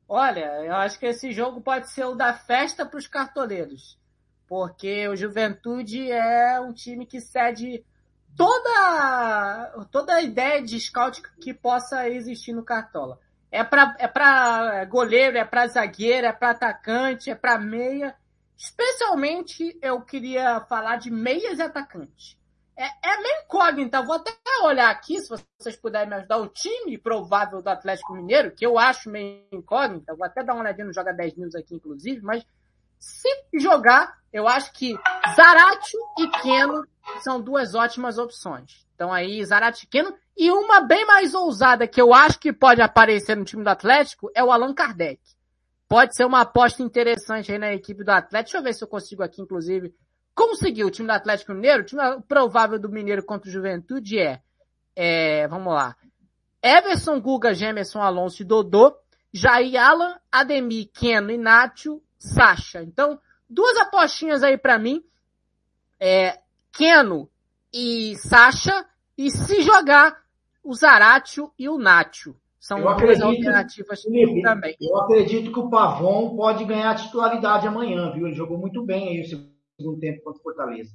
Olha, 0.08 0.64
eu 0.64 0.74
acho 0.74 0.98
que 0.98 1.06
esse 1.06 1.30
jogo 1.32 1.60
pode 1.60 1.90
ser 1.90 2.04
o 2.04 2.14
da 2.14 2.34
festa 2.34 2.84
para 2.86 2.98
os 2.98 3.06
cartoleiros 3.06 4.00
porque 4.52 5.08
o 5.08 5.16
Juventude 5.16 6.12
é 6.12 6.60
um 6.60 6.74
time 6.74 7.06
que 7.06 7.22
cede 7.22 7.82
toda 8.36 9.86
toda 9.90 10.16
a 10.16 10.20
ideia 10.20 10.62
de 10.62 10.78
scout 10.78 11.22
que 11.40 11.54
possa 11.54 12.06
existir 12.10 12.52
no 12.52 12.62
Cartola. 12.62 13.18
É 13.50 13.64
para 13.64 13.96
é 13.98 14.06
para 14.06 14.84
goleiro, 14.84 15.38
é 15.38 15.44
para 15.46 15.68
zagueiro, 15.68 16.26
é 16.26 16.34
para 16.34 16.50
atacante, 16.50 17.30
é 17.30 17.34
para 17.34 17.58
meia. 17.58 18.14
Especialmente 18.56 19.78
eu 19.82 20.00
queria 20.02 20.60
falar 20.62 20.96
de 20.96 21.10
meias 21.10 21.58
e 21.58 21.62
atacantes. 21.62 22.36
É, 22.76 22.86
é 22.86 23.16
meio 23.20 23.44
incógnita. 23.44 24.02
Vou 24.02 24.16
até 24.16 24.32
olhar 24.62 24.90
aqui, 24.90 25.20
se 25.20 25.28
vocês 25.28 25.76
puderem 25.76 26.08
me 26.08 26.14
ajudar, 26.16 26.38
o 26.38 26.48
time 26.48 26.96
provável 26.96 27.60
do 27.60 27.68
Atlético 27.68 28.14
Mineiro, 28.14 28.52
que 28.52 28.64
eu 28.64 28.78
acho 28.78 29.10
meio 29.10 29.44
incógnita. 29.52 30.14
Vou 30.14 30.24
até 30.24 30.42
dar 30.42 30.54
uma 30.54 30.62
olhadinha 30.62 30.86
no 30.86 30.92
Joga 30.92 31.12
10 31.12 31.36
News 31.36 31.54
aqui, 31.54 31.74
inclusive, 31.74 32.20
mas 32.22 32.44
se 32.98 33.28
jogar, 33.54 34.16
eu 34.32 34.46
acho 34.46 34.72
que 34.72 34.96
Zaratio 35.34 36.00
e 36.18 36.28
Keno 36.40 36.86
são 37.20 37.40
duas 37.40 37.74
ótimas 37.74 38.16
opções. 38.16 38.86
Então 38.94 39.12
aí, 39.12 39.44
Zaratio 39.44 39.84
e 39.84 39.88
Keno. 39.88 40.14
E 40.36 40.50
uma 40.50 40.80
bem 40.80 41.04
mais 41.04 41.34
ousada 41.34 41.86
que 41.86 42.00
eu 42.00 42.14
acho 42.14 42.38
que 42.38 42.52
pode 42.52 42.80
aparecer 42.80 43.36
no 43.36 43.44
time 43.44 43.62
do 43.62 43.68
Atlético 43.68 44.30
é 44.34 44.42
o 44.42 44.50
Allan 44.50 44.72
Kardec. 44.72 45.20
Pode 45.92 46.16
ser 46.16 46.24
uma 46.24 46.40
aposta 46.40 46.82
interessante 46.82 47.52
aí 47.52 47.58
na 47.58 47.74
equipe 47.74 48.02
do 48.02 48.08
Atlético. 48.08 48.52
Deixa 48.52 48.56
eu 48.56 48.62
ver 48.62 48.72
se 48.72 48.82
eu 48.82 48.88
consigo 48.88 49.22
aqui, 49.22 49.42
inclusive, 49.42 49.94
conseguir 50.34 50.84
o 50.84 50.90
time 50.90 51.06
do 51.06 51.12
Atlético 51.12 51.52
Mineiro. 51.52 51.82
O 51.82 51.84
time 51.84 52.00
provável 52.26 52.78
do 52.78 52.88
Mineiro 52.88 53.22
contra 53.22 53.46
o 53.46 53.52
Juventude 53.52 54.18
é, 54.18 54.40
é 54.96 55.46
vamos 55.48 55.74
lá, 55.74 55.94
Everson, 56.62 57.20
Guga, 57.20 57.52
Gemerson, 57.52 58.00
Alonso 58.00 58.40
e 58.40 58.44
Dodô, 58.46 58.96
Jair 59.34 59.78
Alan, 59.78 60.18
Ademir, 60.32 60.88
Keno 60.94 61.36
Nátio, 61.36 62.02
Sasha. 62.18 62.82
Então, 62.82 63.20
duas 63.46 63.76
apostinhas 63.76 64.42
aí 64.42 64.56
para 64.56 64.78
mim. 64.78 65.04
É, 66.00 66.40
Keno 66.72 67.28
e 67.70 68.16
Sasha. 68.16 68.86
E 69.18 69.30
se 69.30 69.60
jogar, 69.60 70.22
o 70.64 70.74
Zaratio 70.74 71.52
e 71.58 71.68
o 71.68 71.76
Nacho. 71.76 72.34
São 72.62 72.78
eu 72.78 72.84
duas 72.84 72.94
acredito, 72.96 73.26
alternativas 73.26 74.02
Felipe, 74.02 74.40
também. 74.40 74.76
Eu 74.80 74.96
acredito 74.98 75.52
que 75.52 75.58
o 75.58 75.68
Pavon 75.68 76.36
pode 76.36 76.64
ganhar 76.64 76.94
titularidade 76.94 77.66
amanhã, 77.66 78.12
viu? 78.12 78.28
Ele 78.28 78.36
jogou 78.36 78.56
muito 78.56 78.86
bem 78.86 79.08
aí 79.08 79.20
o 79.20 79.26
segundo 79.76 79.98
tempo 79.98 80.22
contra 80.22 80.38
o 80.38 80.42
Fortaleza. 80.44 80.92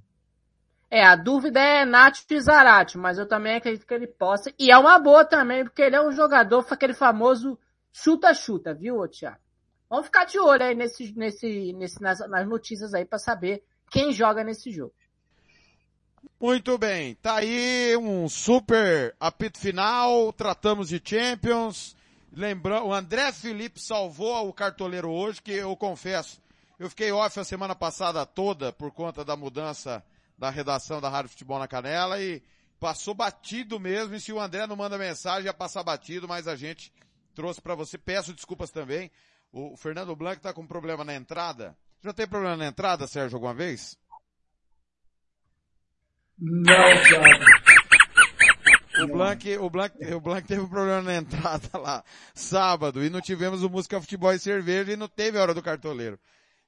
É, 0.89 1.03
a 1.03 1.18
dúvida 1.18 1.60
é 1.60 1.84
Nath 1.84 2.19
e 2.31 2.39
Zarate, 2.39 2.98
mas 2.98 3.18
eu 3.18 3.27
também 3.27 3.57
acredito 3.57 3.85
que 3.85 3.94
ele 3.94 4.07
possa. 4.07 4.49
E 4.57 4.72
é 4.72 4.77
uma 4.77 4.98
boa 4.98 5.26
também, 5.26 5.65
porque 5.65 5.81
ele 5.81 5.98
é 5.98 6.02
um 6.02 6.14
jogador, 6.14 6.65
aquele 6.72 6.94
famoso 6.94 7.60
chuta-chuta, 7.91 8.73
viu, 8.73 9.06
Tiago? 9.06 9.41
Vamos 9.89 10.06
ficar 10.06 10.23
de 10.23 10.39
olho 10.39 10.64
aí 10.64 10.73
nesse, 10.73 11.14
nesse, 11.18 11.73
nesse, 11.73 12.02
nas, 12.02 12.19
nas 12.30 12.48
notícias 12.48 12.94
aí 12.94 13.03
para 13.03 13.19
saber 13.19 13.61
quem 13.91 14.14
joga 14.14 14.41
nesse 14.41 14.72
jogo. 14.72 14.94
Muito 16.39 16.77
bem, 16.77 17.15
tá 17.15 17.38
aí 17.38 17.97
um 17.97 18.30
super 18.30 19.15
apito 19.19 19.57
final, 19.59 20.31
tratamos 20.31 20.89
de 20.89 21.01
Champions. 21.03 21.95
Lembrando, 22.31 22.85
o 22.85 22.93
André 22.93 23.31
Felipe 23.31 23.80
salvou 23.81 24.47
o 24.47 24.53
cartoleiro 24.53 25.09
hoje, 25.09 25.41
que 25.41 25.51
eu 25.51 25.76
confesso, 25.76 26.39
eu 26.77 26.91
fiquei 26.91 27.11
off 27.11 27.39
a 27.39 27.43
semana 27.43 27.73
passada 27.73 28.23
toda 28.23 28.72
por 28.72 28.91
conta 28.91 29.26
da 29.26 29.35
mudança 29.35 30.05
da 30.38 30.51
redação 30.51 31.01
da 31.01 31.09
Rádio 31.09 31.31
Futebol 31.31 31.57
na 31.57 31.68
Canela 31.68 32.22
e 32.22 32.43
passou 32.80 33.15
batido 33.15 33.80
mesmo. 33.80 34.14
E 34.14 34.22
se 34.22 34.31
o 34.31 34.39
André 34.39 34.68
não 34.68 34.76
manda 34.76 34.95
mensagem, 34.95 35.45
ia 35.45 35.53
passar 35.53 35.81
batido, 35.81 36.27
mas 36.27 36.47
a 36.47 36.55
gente 36.55 36.93
trouxe 37.34 37.59
para 37.59 37.73
você. 37.73 37.97
Peço 37.97 38.31
desculpas 38.31 38.69
também. 38.69 39.09
O 39.51 39.76
Fernando 39.76 40.15
Blanco 40.15 40.41
tá 40.41 40.53
com 40.53 40.68
problema 40.68 41.03
na 41.03 41.15
entrada. 41.15 41.76
Já 42.03 42.14
tem 42.14 42.27
problema 42.27 42.57
na 42.57 42.68
entrada, 42.68 43.07
Sérgio, 43.07 43.38
alguma 43.38 43.55
vez? 43.55 43.97
Não, 46.39 47.03
Thiago. 47.03 47.45
O 49.03 49.07
Blank, 49.07 49.57
o 49.57 49.69
Blank, 49.69 50.14
o 50.14 50.19
Blank 50.19 50.47
teve 50.47 50.61
um 50.61 50.68
problema 50.68 51.01
na 51.03 51.15
entrada 51.15 51.77
lá, 51.77 52.03
sábado, 52.34 53.03
e 53.03 53.09
não 53.11 53.22
tivemos 53.22 53.61
o 53.64 53.69
Música 53.69 54.01
Futebol 54.01 54.34
e 54.34 54.39
Cerveja 54.39 54.91
e 54.93 54.95
não 54.95 55.07
teve 55.07 55.38
a 55.38 55.41
hora 55.43 55.53
do 55.53 55.61
cartoleiro. 55.61 56.18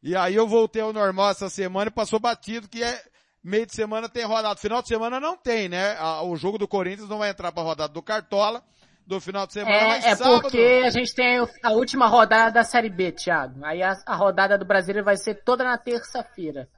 E 0.04 0.16
aí 0.16 0.36
eu 0.36 0.48
voltei 0.48 0.82
ao 0.82 0.94
normal 0.94 1.32
essa 1.32 1.50
semana 1.50 1.90
e 1.90 1.94
passou 1.94 2.20
batido 2.20 2.68
que 2.70 2.84
é 2.84 3.02
meio 3.44 3.66
de 3.66 3.74
semana 3.76 4.08
tem 4.08 4.26
rodada. 4.26 4.56
Final 4.60 4.82
de 4.82 4.88
semana 4.88 5.20
não 5.20 5.36
tem, 5.36 5.68
né? 5.68 5.98
O 6.24 6.36
jogo 6.36 6.58
do 6.60 6.68
Corinthians 6.68 7.10
não 7.10 7.18
vai 7.18 7.32
entrar 7.32 7.52
pra 7.52 7.64
rodada 7.64 7.92
do 7.92 8.02
Cartola 8.02 8.64
do 9.08 9.20
final 9.20 9.48
de 9.48 9.54
semana, 9.54 9.76
É, 9.76 9.88
mas 9.88 10.06
é 10.06 10.16
sábado... 10.16 10.42
porque 10.44 10.84
a 10.86 10.90
gente 10.92 11.16
tem 11.16 11.40
a 11.64 11.72
última 11.72 12.06
rodada 12.06 12.52
da 12.52 12.64
Série 12.64 12.92
B, 12.92 13.12
Thiago. 13.12 13.66
Aí 13.66 13.82
a, 13.82 13.94
a 14.06 14.16
rodada 14.16 14.56
do 14.56 14.66
Brasileiro 14.66 15.04
vai 15.04 15.18
ser 15.18 15.44
toda 15.44 15.64
na 15.64 15.80
terça-feira. 15.80 16.70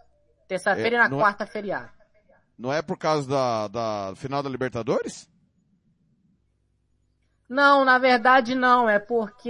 Terça-feira 0.47 0.95
É, 0.95 0.99
e 0.99 1.03
na 1.03 1.09
não 1.09 1.17
é- 1.17 1.21
quarta 1.21 1.45
feriado. 1.45 1.89
Não 2.61 2.71
é 2.71 2.79
por 2.79 2.95
causa 2.95 3.27
da, 3.27 3.67
da 3.67 4.15
final 4.15 4.43
da 4.43 4.49
Libertadores? 4.49 5.27
Não, 7.49 7.83
na 7.83 7.97
verdade 7.97 8.53
não. 8.53 8.87
É 8.87 8.99
porque 8.99 9.49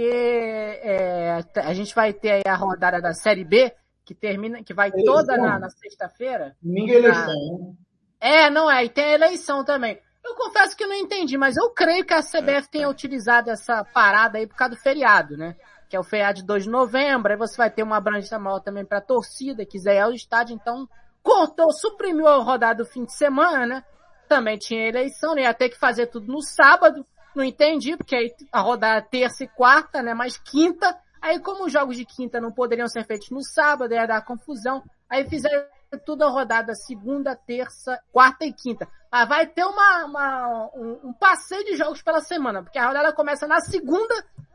é, 0.82 1.44
a 1.56 1.74
gente 1.74 1.94
vai 1.94 2.14
ter 2.14 2.30
aí 2.30 2.42
a 2.46 2.56
rodada 2.56 3.02
da 3.02 3.12
Série 3.12 3.44
B, 3.44 3.70
que 4.02 4.14
termina, 4.14 4.64
que 4.64 4.72
vai 4.72 4.90
toda 4.90 5.36
na, 5.36 5.58
na 5.58 5.68
sexta-feira. 5.68 6.56
Domingo 6.62 6.90
é 6.90 6.94
eleição, 6.94 7.58
né? 7.58 7.74
É, 8.18 8.48
não 8.48 8.70
é. 8.70 8.82
E 8.86 8.88
tem 8.88 9.04
a 9.04 9.12
eleição 9.12 9.62
também. 9.62 10.00
Eu 10.24 10.34
confesso 10.34 10.74
que 10.74 10.86
não 10.86 10.96
entendi, 10.96 11.36
mas 11.36 11.58
eu 11.58 11.68
creio 11.68 12.06
que 12.06 12.14
a 12.14 12.22
CBF 12.22 12.70
tenha 12.70 12.88
utilizado 12.88 13.50
essa 13.50 13.84
parada 13.84 14.38
aí 14.38 14.46
por 14.46 14.56
causa 14.56 14.74
do 14.74 14.80
feriado, 14.80 15.36
né? 15.36 15.54
Que 15.90 15.96
é 15.96 16.00
o 16.00 16.04
feriado 16.04 16.38
de 16.38 16.46
2 16.46 16.64
de 16.64 16.70
novembro, 16.70 17.30
aí 17.30 17.36
você 17.36 17.58
vai 17.58 17.70
ter 17.70 17.82
uma 17.82 17.98
abrangência 17.98 18.38
maior 18.38 18.60
também 18.60 18.86
pra 18.86 19.02
torcida, 19.02 19.66
quiser 19.66 19.96
ir 19.96 20.00
ao 20.00 20.12
estádio, 20.12 20.54
então 20.54 20.88
cortou, 21.22 21.70
suprimiu 21.72 22.26
a 22.26 22.36
rodada 22.42 22.82
do 22.82 22.90
fim 22.90 23.04
de 23.04 23.14
semana? 23.16 23.84
Também 24.28 24.58
tinha 24.58 24.88
eleição, 24.88 25.34
né? 25.34 25.42
Ia 25.42 25.54
ter 25.54 25.68
que 25.68 25.78
fazer 25.78 26.06
tudo 26.06 26.32
no 26.32 26.40
sábado. 26.42 27.06
Não 27.34 27.44
entendi, 27.44 27.96
porque 27.96 28.14
aí 28.16 28.30
a 28.52 28.60
rodada 28.60 28.98
é 28.98 29.02
terça 29.02 29.44
e 29.44 29.48
quarta, 29.48 30.02
né? 30.02 30.14
Mas 30.14 30.36
quinta. 30.38 30.96
Aí 31.20 31.38
como 31.40 31.66
os 31.66 31.72
jogos 31.72 31.96
de 31.96 32.04
quinta 32.04 32.40
não 32.40 32.50
poderiam 32.52 32.88
ser 32.88 33.04
feitos 33.06 33.30
no 33.30 33.42
sábado, 33.42 33.94
ia 33.94 34.06
dar 34.06 34.24
confusão. 34.24 34.82
Aí 35.08 35.28
fizeram 35.28 35.64
tudo 36.04 36.24
a 36.24 36.28
rodada 36.30 36.74
segunda, 36.74 37.36
terça, 37.36 38.00
quarta 38.10 38.44
e 38.44 38.52
quinta. 38.52 38.88
Mas 39.10 39.28
vai 39.28 39.46
ter 39.46 39.64
uma, 39.64 40.04
uma- 40.06 40.70
um, 40.74 41.08
um 41.08 41.12
passeio 41.12 41.64
de 41.64 41.76
jogos 41.76 42.02
pela 42.02 42.20
semana, 42.20 42.62
porque 42.62 42.78
a 42.78 42.86
rodada 42.86 43.12
começa 43.12 43.46
na 43.46 43.60
segunda 43.60 44.14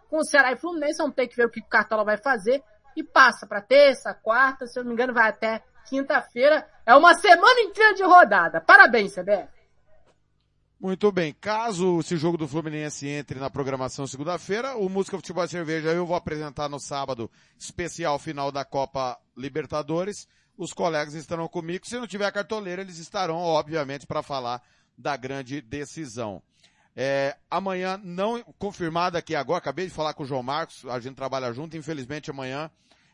com 0.10 0.18
o 0.18 0.26
Ceará 0.26 0.52
e 0.52 0.58
Fluminense, 0.58 0.98
vamos 0.98 1.16
ter 1.16 1.28
que 1.28 1.36
ver 1.36 1.46
o 1.46 1.50
que 1.52 1.60
o 1.60 1.66
Cartola 1.66 2.04
vai 2.04 2.18
fazer, 2.18 2.64
e 2.96 3.04
passa 3.04 3.46
para 3.46 3.62
terça, 3.62 4.14
quarta, 4.14 4.66
se 4.66 4.80
eu 4.80 4.84
não 4.84 4.90
me 4.90 4.94
engano 4.96 5.14
vai 5.14 5.30
até 5.30 5.62
quinta-feira. 5.88 6.68
É 6.86 6.96
uma 6.96 7.16
semana 7.16 7.60
inteira 7.62 7.94
de 7.94 8.04
rodada. 8.04 8.62
Parabéns, 8.62 9.14
CBF. 9.14 9.58
Muito 10.80 11.12
bem. 11.12 11.34
Caso 11.34 12.00
esse 12.00 12.16
jogo 12.18 12.38
do 12.38 12.48
Fluminense 12.48 13.08
entre 13.08 13.40
na 13.40 13.50
programação 13.50 14.06
segunda-feira, 14.06 14.78
o 14.78 14.88
Música 14.88 15.18
Futebol 15.18 15.44
e 15.44 15.50
Cerveja 15.50 15.90
eu 15.90 16.06
vou 16.06 16.16
apresentar 16.16 16.70
no 16.70 16.80
sábado, 16.80 17.32
especial 17.58 18.20
final 18.20 18.52
da 18.52 18.64
Copa 18.64 19.18
Libertadores. 19.36 20.28
Os 20.56 20.74
colegas 20.74 21.16
estarão 21.16 21.48
comigo. 21.48 21.88
Se 21.88 21.98
não 21.98 22.06
tiver 22.06 22.32
cartoleira, 22.32 22.82
eles 22.82 23.00
estarão, 23.00 23.38
obviamente, 23.38 24.06
para 24.06 24.22
falar 24.22 24.62
da 24.96 25.18
grande 25.18 25.62
decisão. 25.62 26.44
É, 26.96 27.36
amanhã, 27.50 28.00
não 28.04 28.44
confirmada 28.58 29.20
aqui 29.20 29.36
agora, 29.36 29.60
acabei 29.60 29.86
de 29.86 29.94
falar 29.94 30.14
com 30.14 30.24
o 30.24 30.26
João 30.26 30.42
Marcos, 30.42 30.84
a 30.86 31.00
gente 31.00 31.16
trabalha 31.16 31.54
junto, 31.54 31.78
infelizmente 31.78 32.32
amanhã 32.32 32.72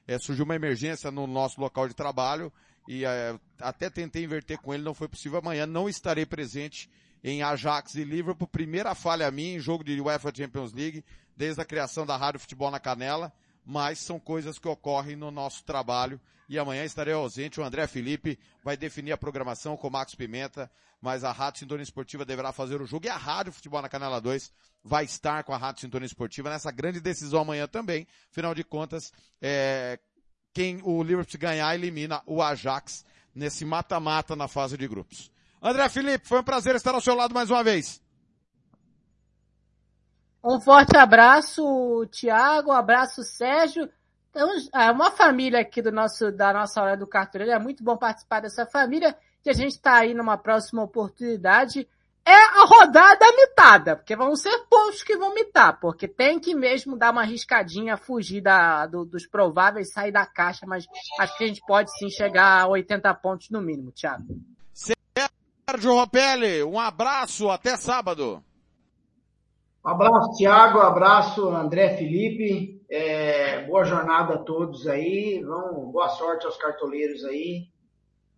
é, 0.07 0.17
surgiu 0.17 0.45
uma 0.45 0.55
emergência 0.55 1.09
no 1.11 1.25
nosso 1.27 1.59
local 1.59 1.88
de 1.88 1.93
trabalho 1.93 2.51
e 2.88 3.05
é, 3.05 3.38
até 3.59 3.89
tentei 3.89 4.23
inverter 4.23 4.59
com 4.59 4.73
ele, 4.73 4.84
não 4.84 4.93
foi 4.93 5.07
possível. 5.07 5.39
Amanhã 5.39 5.65
não 5.65 5.88
estarei 5.88 6.25
presente 6.25 6.89
em 7.23 7.41
Ajax 7.41 7.95
e 7.95 8.03
Liverpool. 8.03 8.47
Primeira 8.47 8.93
falha 8.93 9.31
minha 9.31 9.55
em 9.55 9.59
jogo 9.59 9.84
de 9.84 9.99
UEFA 9.99 10.34
Champions 10.35 10.73
League, 10.73 11.03
desde 11.35 11.61
a 11.61 11.65
criação 11.65 12.05
da 12.05 12.17
Rádio 12.17 12.39
Futebol 12.39 12.69
na 12.69 12.80
Canela, 12.80 13.31
mas 13.65 13.99
são 13.99 14.19
coisas 14.19 14.60
que 14.60 14.68
ocorrem 14.68 15.15
no 15.15 15.31
nosso 15.31 15.64
trabalho 15.64 16.19
e 16.49 16.60
amanhã 16.60 16.84
estarei 16.84 17.14
ausente. 17.14 17.60
O 17.60 17.64
André 17.64 17.88
Felipe 17.88 18.38
vai 18.64 18.76
definir 18.76 19.11
a 19.11 19.18
programação 19.18 19.77
com 19.77 19.88
o 19.88 19.91
Max 19.91 20.15
Pimenta, 20.15 20.69
mas 21.02 21.23
a 21.23 21.31
Rádio 21.31 21.61
Sintonia 21.61 21.84
Esportiva 21.84 22.26
deverá 22.26 22.52
fazer 22.52 22.81
o 22.81 22.85
jogo 22.85 23.06
e 23.06 23.10
a 23.10 23.18
Rádio 23.18 23.53
Futebol 23.53 23.81
na 23.81 23.90
Canela 23.90 24.19
2 24.19 24.52
vai 24.84 25.06
estar 25.06 25.44
com 25.44 25.53
a 25.53 25.57
Rádio 25.57 25.81
Sintonia 25.81 26.06
Esportiva 26.06 26.49
nessa 26.49 26.72
grande 26.72 26.99
decisão 26.99 27.41
amanhã 27.41 27.68
também. 27.68 28.06
Afinal 28.30 28.53
de 28.53 28.64
contas, 28.64 29.11
é, 29.41 29.99
quem 30.53 30.81
o 30.84 31.02
Liverpool 31.02 31.40
ganhar 31.40 31.73
elimina 31.73 32.22
o 32.26 32.41
Ajax 32.41 33.06
nesse 33.34 33.65
mata-mata 33.65 34.35
na 34.35 34.48
fase 34.48 34.77
de 34.77 34.88
grupos. 34.88 35.31
André 35.61 35.88
Felipe, 35.88 36.27
foi 36.27 36.41
um 36.41 36.44
prazer 36.44 36.76
estar 36.76 36.94
ao 36.94 37.02
seu 37.02 37.15
lado 37.15 37.34
mais 37.34 37.49
uma 37.49 37.64
vez. 37.64 38.02
Um 40.44 40.60
forte 40.60 40.98
abraço, 40.98 42.06
Tiago, 42.11 42.72
um 42.72 42.76
abraço, 42.76 43.24
Sérgio. 43.24 43.90
Então, 44.30 44.49
é 44.76 44.91
uma 44.91 45.11
família 45.11 45.60
aqui 45.61 45.82
do 45.82 45.91
nosso, 45.91 46.32
da 46.32 46.52
nossa 46.52 46.82
hora 46.82 46.98
do 46.98 47.07
cartoleiro. 47.07 47.53
É 47.53 47.60
muito 47.60 47.84
bom 47.84 47.95
participar 47.95 48.41
dessa 48.41 48.65
família. 48.65 49.15
E 49.45 49.49
a 49.49 49.53
gente 49.53 49.72
está 49.74 49.95
aí 49.95 50.14
numa 50.14 50.38
próxima 50.38 50.84
oportunidade. 50.84 51.88
É 52.26 52.34
a 52.34 52.64
rodada 52.65 53.26
mitada, 53.36 53.95
porque 53.98 54.15
vão 54.15 54.34
ser 54.36 54.57
poucos 54.70 55.03
que 55.03 55.18
vão 55.18 55.34
mitar, 55.36 55.78
porque 55.80 56.07
tem 56.07 56.40
que 56.40 56.56
mesmo 56.56 56.98
dar 56.98 57.11
uma 57.11 57.24
riscadinha, 57.24 57.98
fugir 57.98 58.40
da, 58.41 58.86
do- 58.88 59.03
dos 59.03 59.28
prováveis, 59.28 59.91
sair 59.91 60.11
da 60.11 60.26
caixa, 60.26 60.65
mas 60.65 60.86
acho 61.20 61.38
que 61.38 61.44
a 61.44 61.48
gente 61.48 61.61
pode 61.68 61.91
sim 61.98 62.10
chegar 62.10 62.61
a 62.61 62.68
80 62.68 63.14
pontos 63.15 63.49
no 63.49 63.61
mínimo, 63.61 63.91
Thiago. 63.91 64.24
Sérgio 64.74 65.94
Ropelli, 65.94 66.64
um 66.64 66.80
abraço, 66.80 67.49
até 67.49 67.76
sábado. 67.76 68.41
Um 69.85 69.89
abraço, 69.89 70.38
Thiago. 70.38 70.80
Um 70.80 70.81
abraço, 70.81 71.47
André 71.49 71.97
Felipe. 71.97 72.81
É, 72.89 73.65
boa 73.65 73.84
jornada 73.84 74.35
a 74.35 74.38
todos 74.38 74.88
aí. 74.88 75.41
Vão, 75.45 75.91
boa 75.91 76.10
sorte 76.10 76.45
aos 76.45 76.57
cartoleiros 76.57 77.23
aí. 77.26 77.68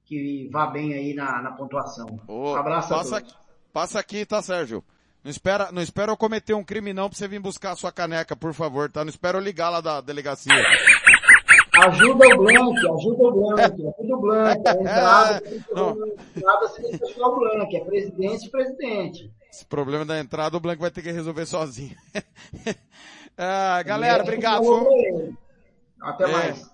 Que 0.06 0.48
vá 0.52 0.68
bem 0.68 0.94
aí 0.94 1.14
na, 1.14 1.42
na 1.42 1.52
pontuação. 1.52 2.06
Ô, 2.28 2.52
um 2.52 2.56
abraço 2.56 2.94
a 2.94 2.98
passa, 2.98 3.22
todos. 3.22 3.38
passa 3.74 4.00
aqui, 4.00 4.26
tá, 4.26 4.42
Sérgio? 4.42 4.84
Não 5.24 5.32
espera, 5.32 5.72
não 5.72 5.82
espera 5.82 6.12
eu 6.12 6.18
cometer 6.18 6.54
um 6.54 6.64
crime 6.64 6.94
não 6.94 7.10
pra 7.10 7.18
você 7.18 7.28
vir 7.28 7.40
buscar 7.40 7.72
a 7.72 7.76
sua 7.76 7.92
caneca, 7.92 8.36
por 8.36 8.54
favor, 8.54 8.92
tá? 8.92 9.04
Não 9.04 9.10
espera 9.10 9.38
eu 9.40 9.42
ligar 9.42 9.70
lá 9.72 9.82
da 9.82 10.00
delegacia. 10.00 10.54
Ajuda 11.84 12.26
o 12.28 12.38
Blank, 12.38 12.78
ajuda 12.78 13.24
o 13.24 13.32
Blank, 13.34 13.62
ajuda 14.00 14.16
o 14.16 14.22
Blank. 14.22 14.68
A 14.68 14.72
entrada, 14.74 15.44
Não. 15.74 15.90
a 15.90 16.38
entrada 16.38 16.68
sem 16.70 16.92
deixar 16.98 17.28
o 17.28 17.36
Blank. 17.40 17.76
É 17.76 17.84
presidente 17.84 18.46
e 18.48 18.52
presidente. 18.52 19.32
Esse 19.56 19.66
problema 19.66 20.04
da 20.04 20.20
entrada 20.20 20.58
o 20.58 20.60
Blanco 20.60 20.82
vai 20.82 20.92
ter 20.92 21.02
que 21.02 21.14
resolver 21.14 21.46
sozinho. 21.46 21.96
ah, 23.38 23.82
galera, 23.84 24.22
obrigado. 24.22 24.66
Foi 24.66 25.34
Até 26.02 26.26
É. 26.26 26.28
mais. 26.28 26.70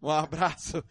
Um 0.00 0.08
abraço. 0.08 0.84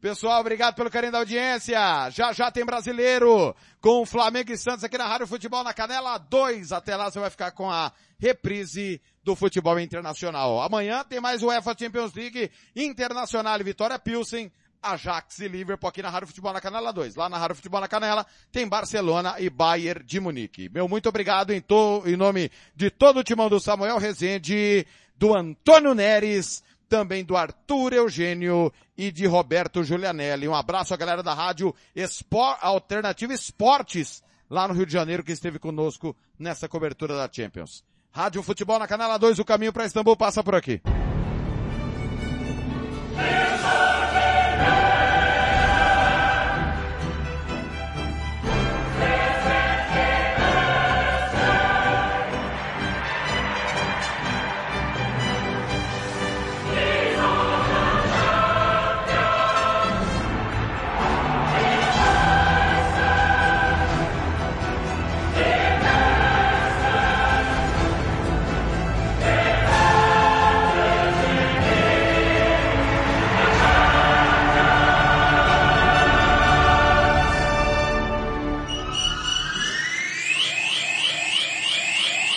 Pessoal, 0.00 0.40
obrigado 0.40 0.76
pelo 0.76 0.88
carinho 0.88 1.10
da 1.10 1.18
audiência. 1.18 1.76
Já 2.10 2.32
já 2.32 2.48
tem 2.52 2.64
brasileiro 2.64 3.56
com 3.80 4.06
Flamengo 4.06 4.52
e 4.52 4.56
Santos 4.56 4.84
aqui 4.84 4.96
na 4.96 5.08
Rádio 5.08 5.26
Futebol 5.26 5.64
na 5.64 5.74
Canela 5.74 6.16
2. 6.16 6.70
Até 6.70 6.94
lá 6.94 7.10
você 7.10 7.18
vai 7.18 7.30
ficar 7.30 7.50
com 7.50 7.68
a 7.68 7.92
reprise 8.16 9.02
do 9.24 9.34
futebol 9.34 9.80
internacional. 9.80 10.62
Amanhã 10.62 11.02
tem 11.02 11.18
mais 11.20 11.42
o 11.42 11.48
UEFA 11.48 11.74
Champions 11.76 12.14
League 12.14 12.52
Internacional 12.76 13.58
e 13.58 13.64
Vitória 13.64 13.98
Pilsen. 13.98 14.52
Ajax 14.82 15.38
e 15.40 15.48
Liverpool 15.48 15.88
aqui 15.88 16.02
na 16.02 16.10
Rádio 16.10 16.28
Futebol 16.28 16.52
na 16.52 16.60
Canela 16.60 16.92
2. 16.92 17.14
Lá 17.16 17.28
na 17.28 17.36
Rádio 17.38 17.56
Futebol 17.56 17.80
na 17.80 17.88
Canela 17.88 18.24
tem 18.52 18.68
Barcelona 18.68 19.36
e 19.38 19.50
Bayern 19.50 20.04
de 20.04 20.20
Munique. 20.20 20.68
Meu 20.68 20.88
muito 20.88 21.08
obrigado 21.08 21.52
em, 21.52 21.60
to- 21.60 22.02
em 22.06 22.16
nome 22.16 22.50
de 22.74 22.90
todo 22.90 23.20
o 23.20 23.24
timão 23.24 23.48
do 23.48 23.58
Samuel 23.60 23.98
Rezende, 23.98 24.86
do 25.16 25.34
Antônio 25.36 25.94
Neres, 25.94 26.62
também 26.88 27.24
do 27.24 27.36
Arthur 27.36 27.92
Eugênio 27.92 28.72
e 28.96 29.10
de 29.10 29.26
Roberto 29.26 29.82
Giulianelli. 29.84 30.48
Um 30.48 30.54
abraço 30.54 30.94
à 30.94 30.96
galera 30.96 31.22
da 31.22 31.34
Rádio 31.34 31.74
Espor 31.94 32.56
Alternativa 32.60 33.32
Esportes, 33.34 34.22
lá 34.48 34.66
no 34.68 34.74
Rio 34.74 34.86
de 34.86 34.92
Janeiro, 34.92 35.22
que 35.24 35.32
esteve 35.32 35.58
conosco 35.58 36.16
nessa 36.38 36.68
cobertura 36.68 37.14
da 37.16 37.28
Champions. 37.30 37.84
Rádio 38.10 38.42
Futebol 38.42 38.78
na 38.78 38.86
Canela 38.88 39.18
2, 39.18 39.38
o 39.38 39.44
caminho 39.44 39.72
para 39.72 39.84
Istambul 39.84 40.16
passa 40.16 40.42
por 40.42 40.54
aqui. 40.54 40.80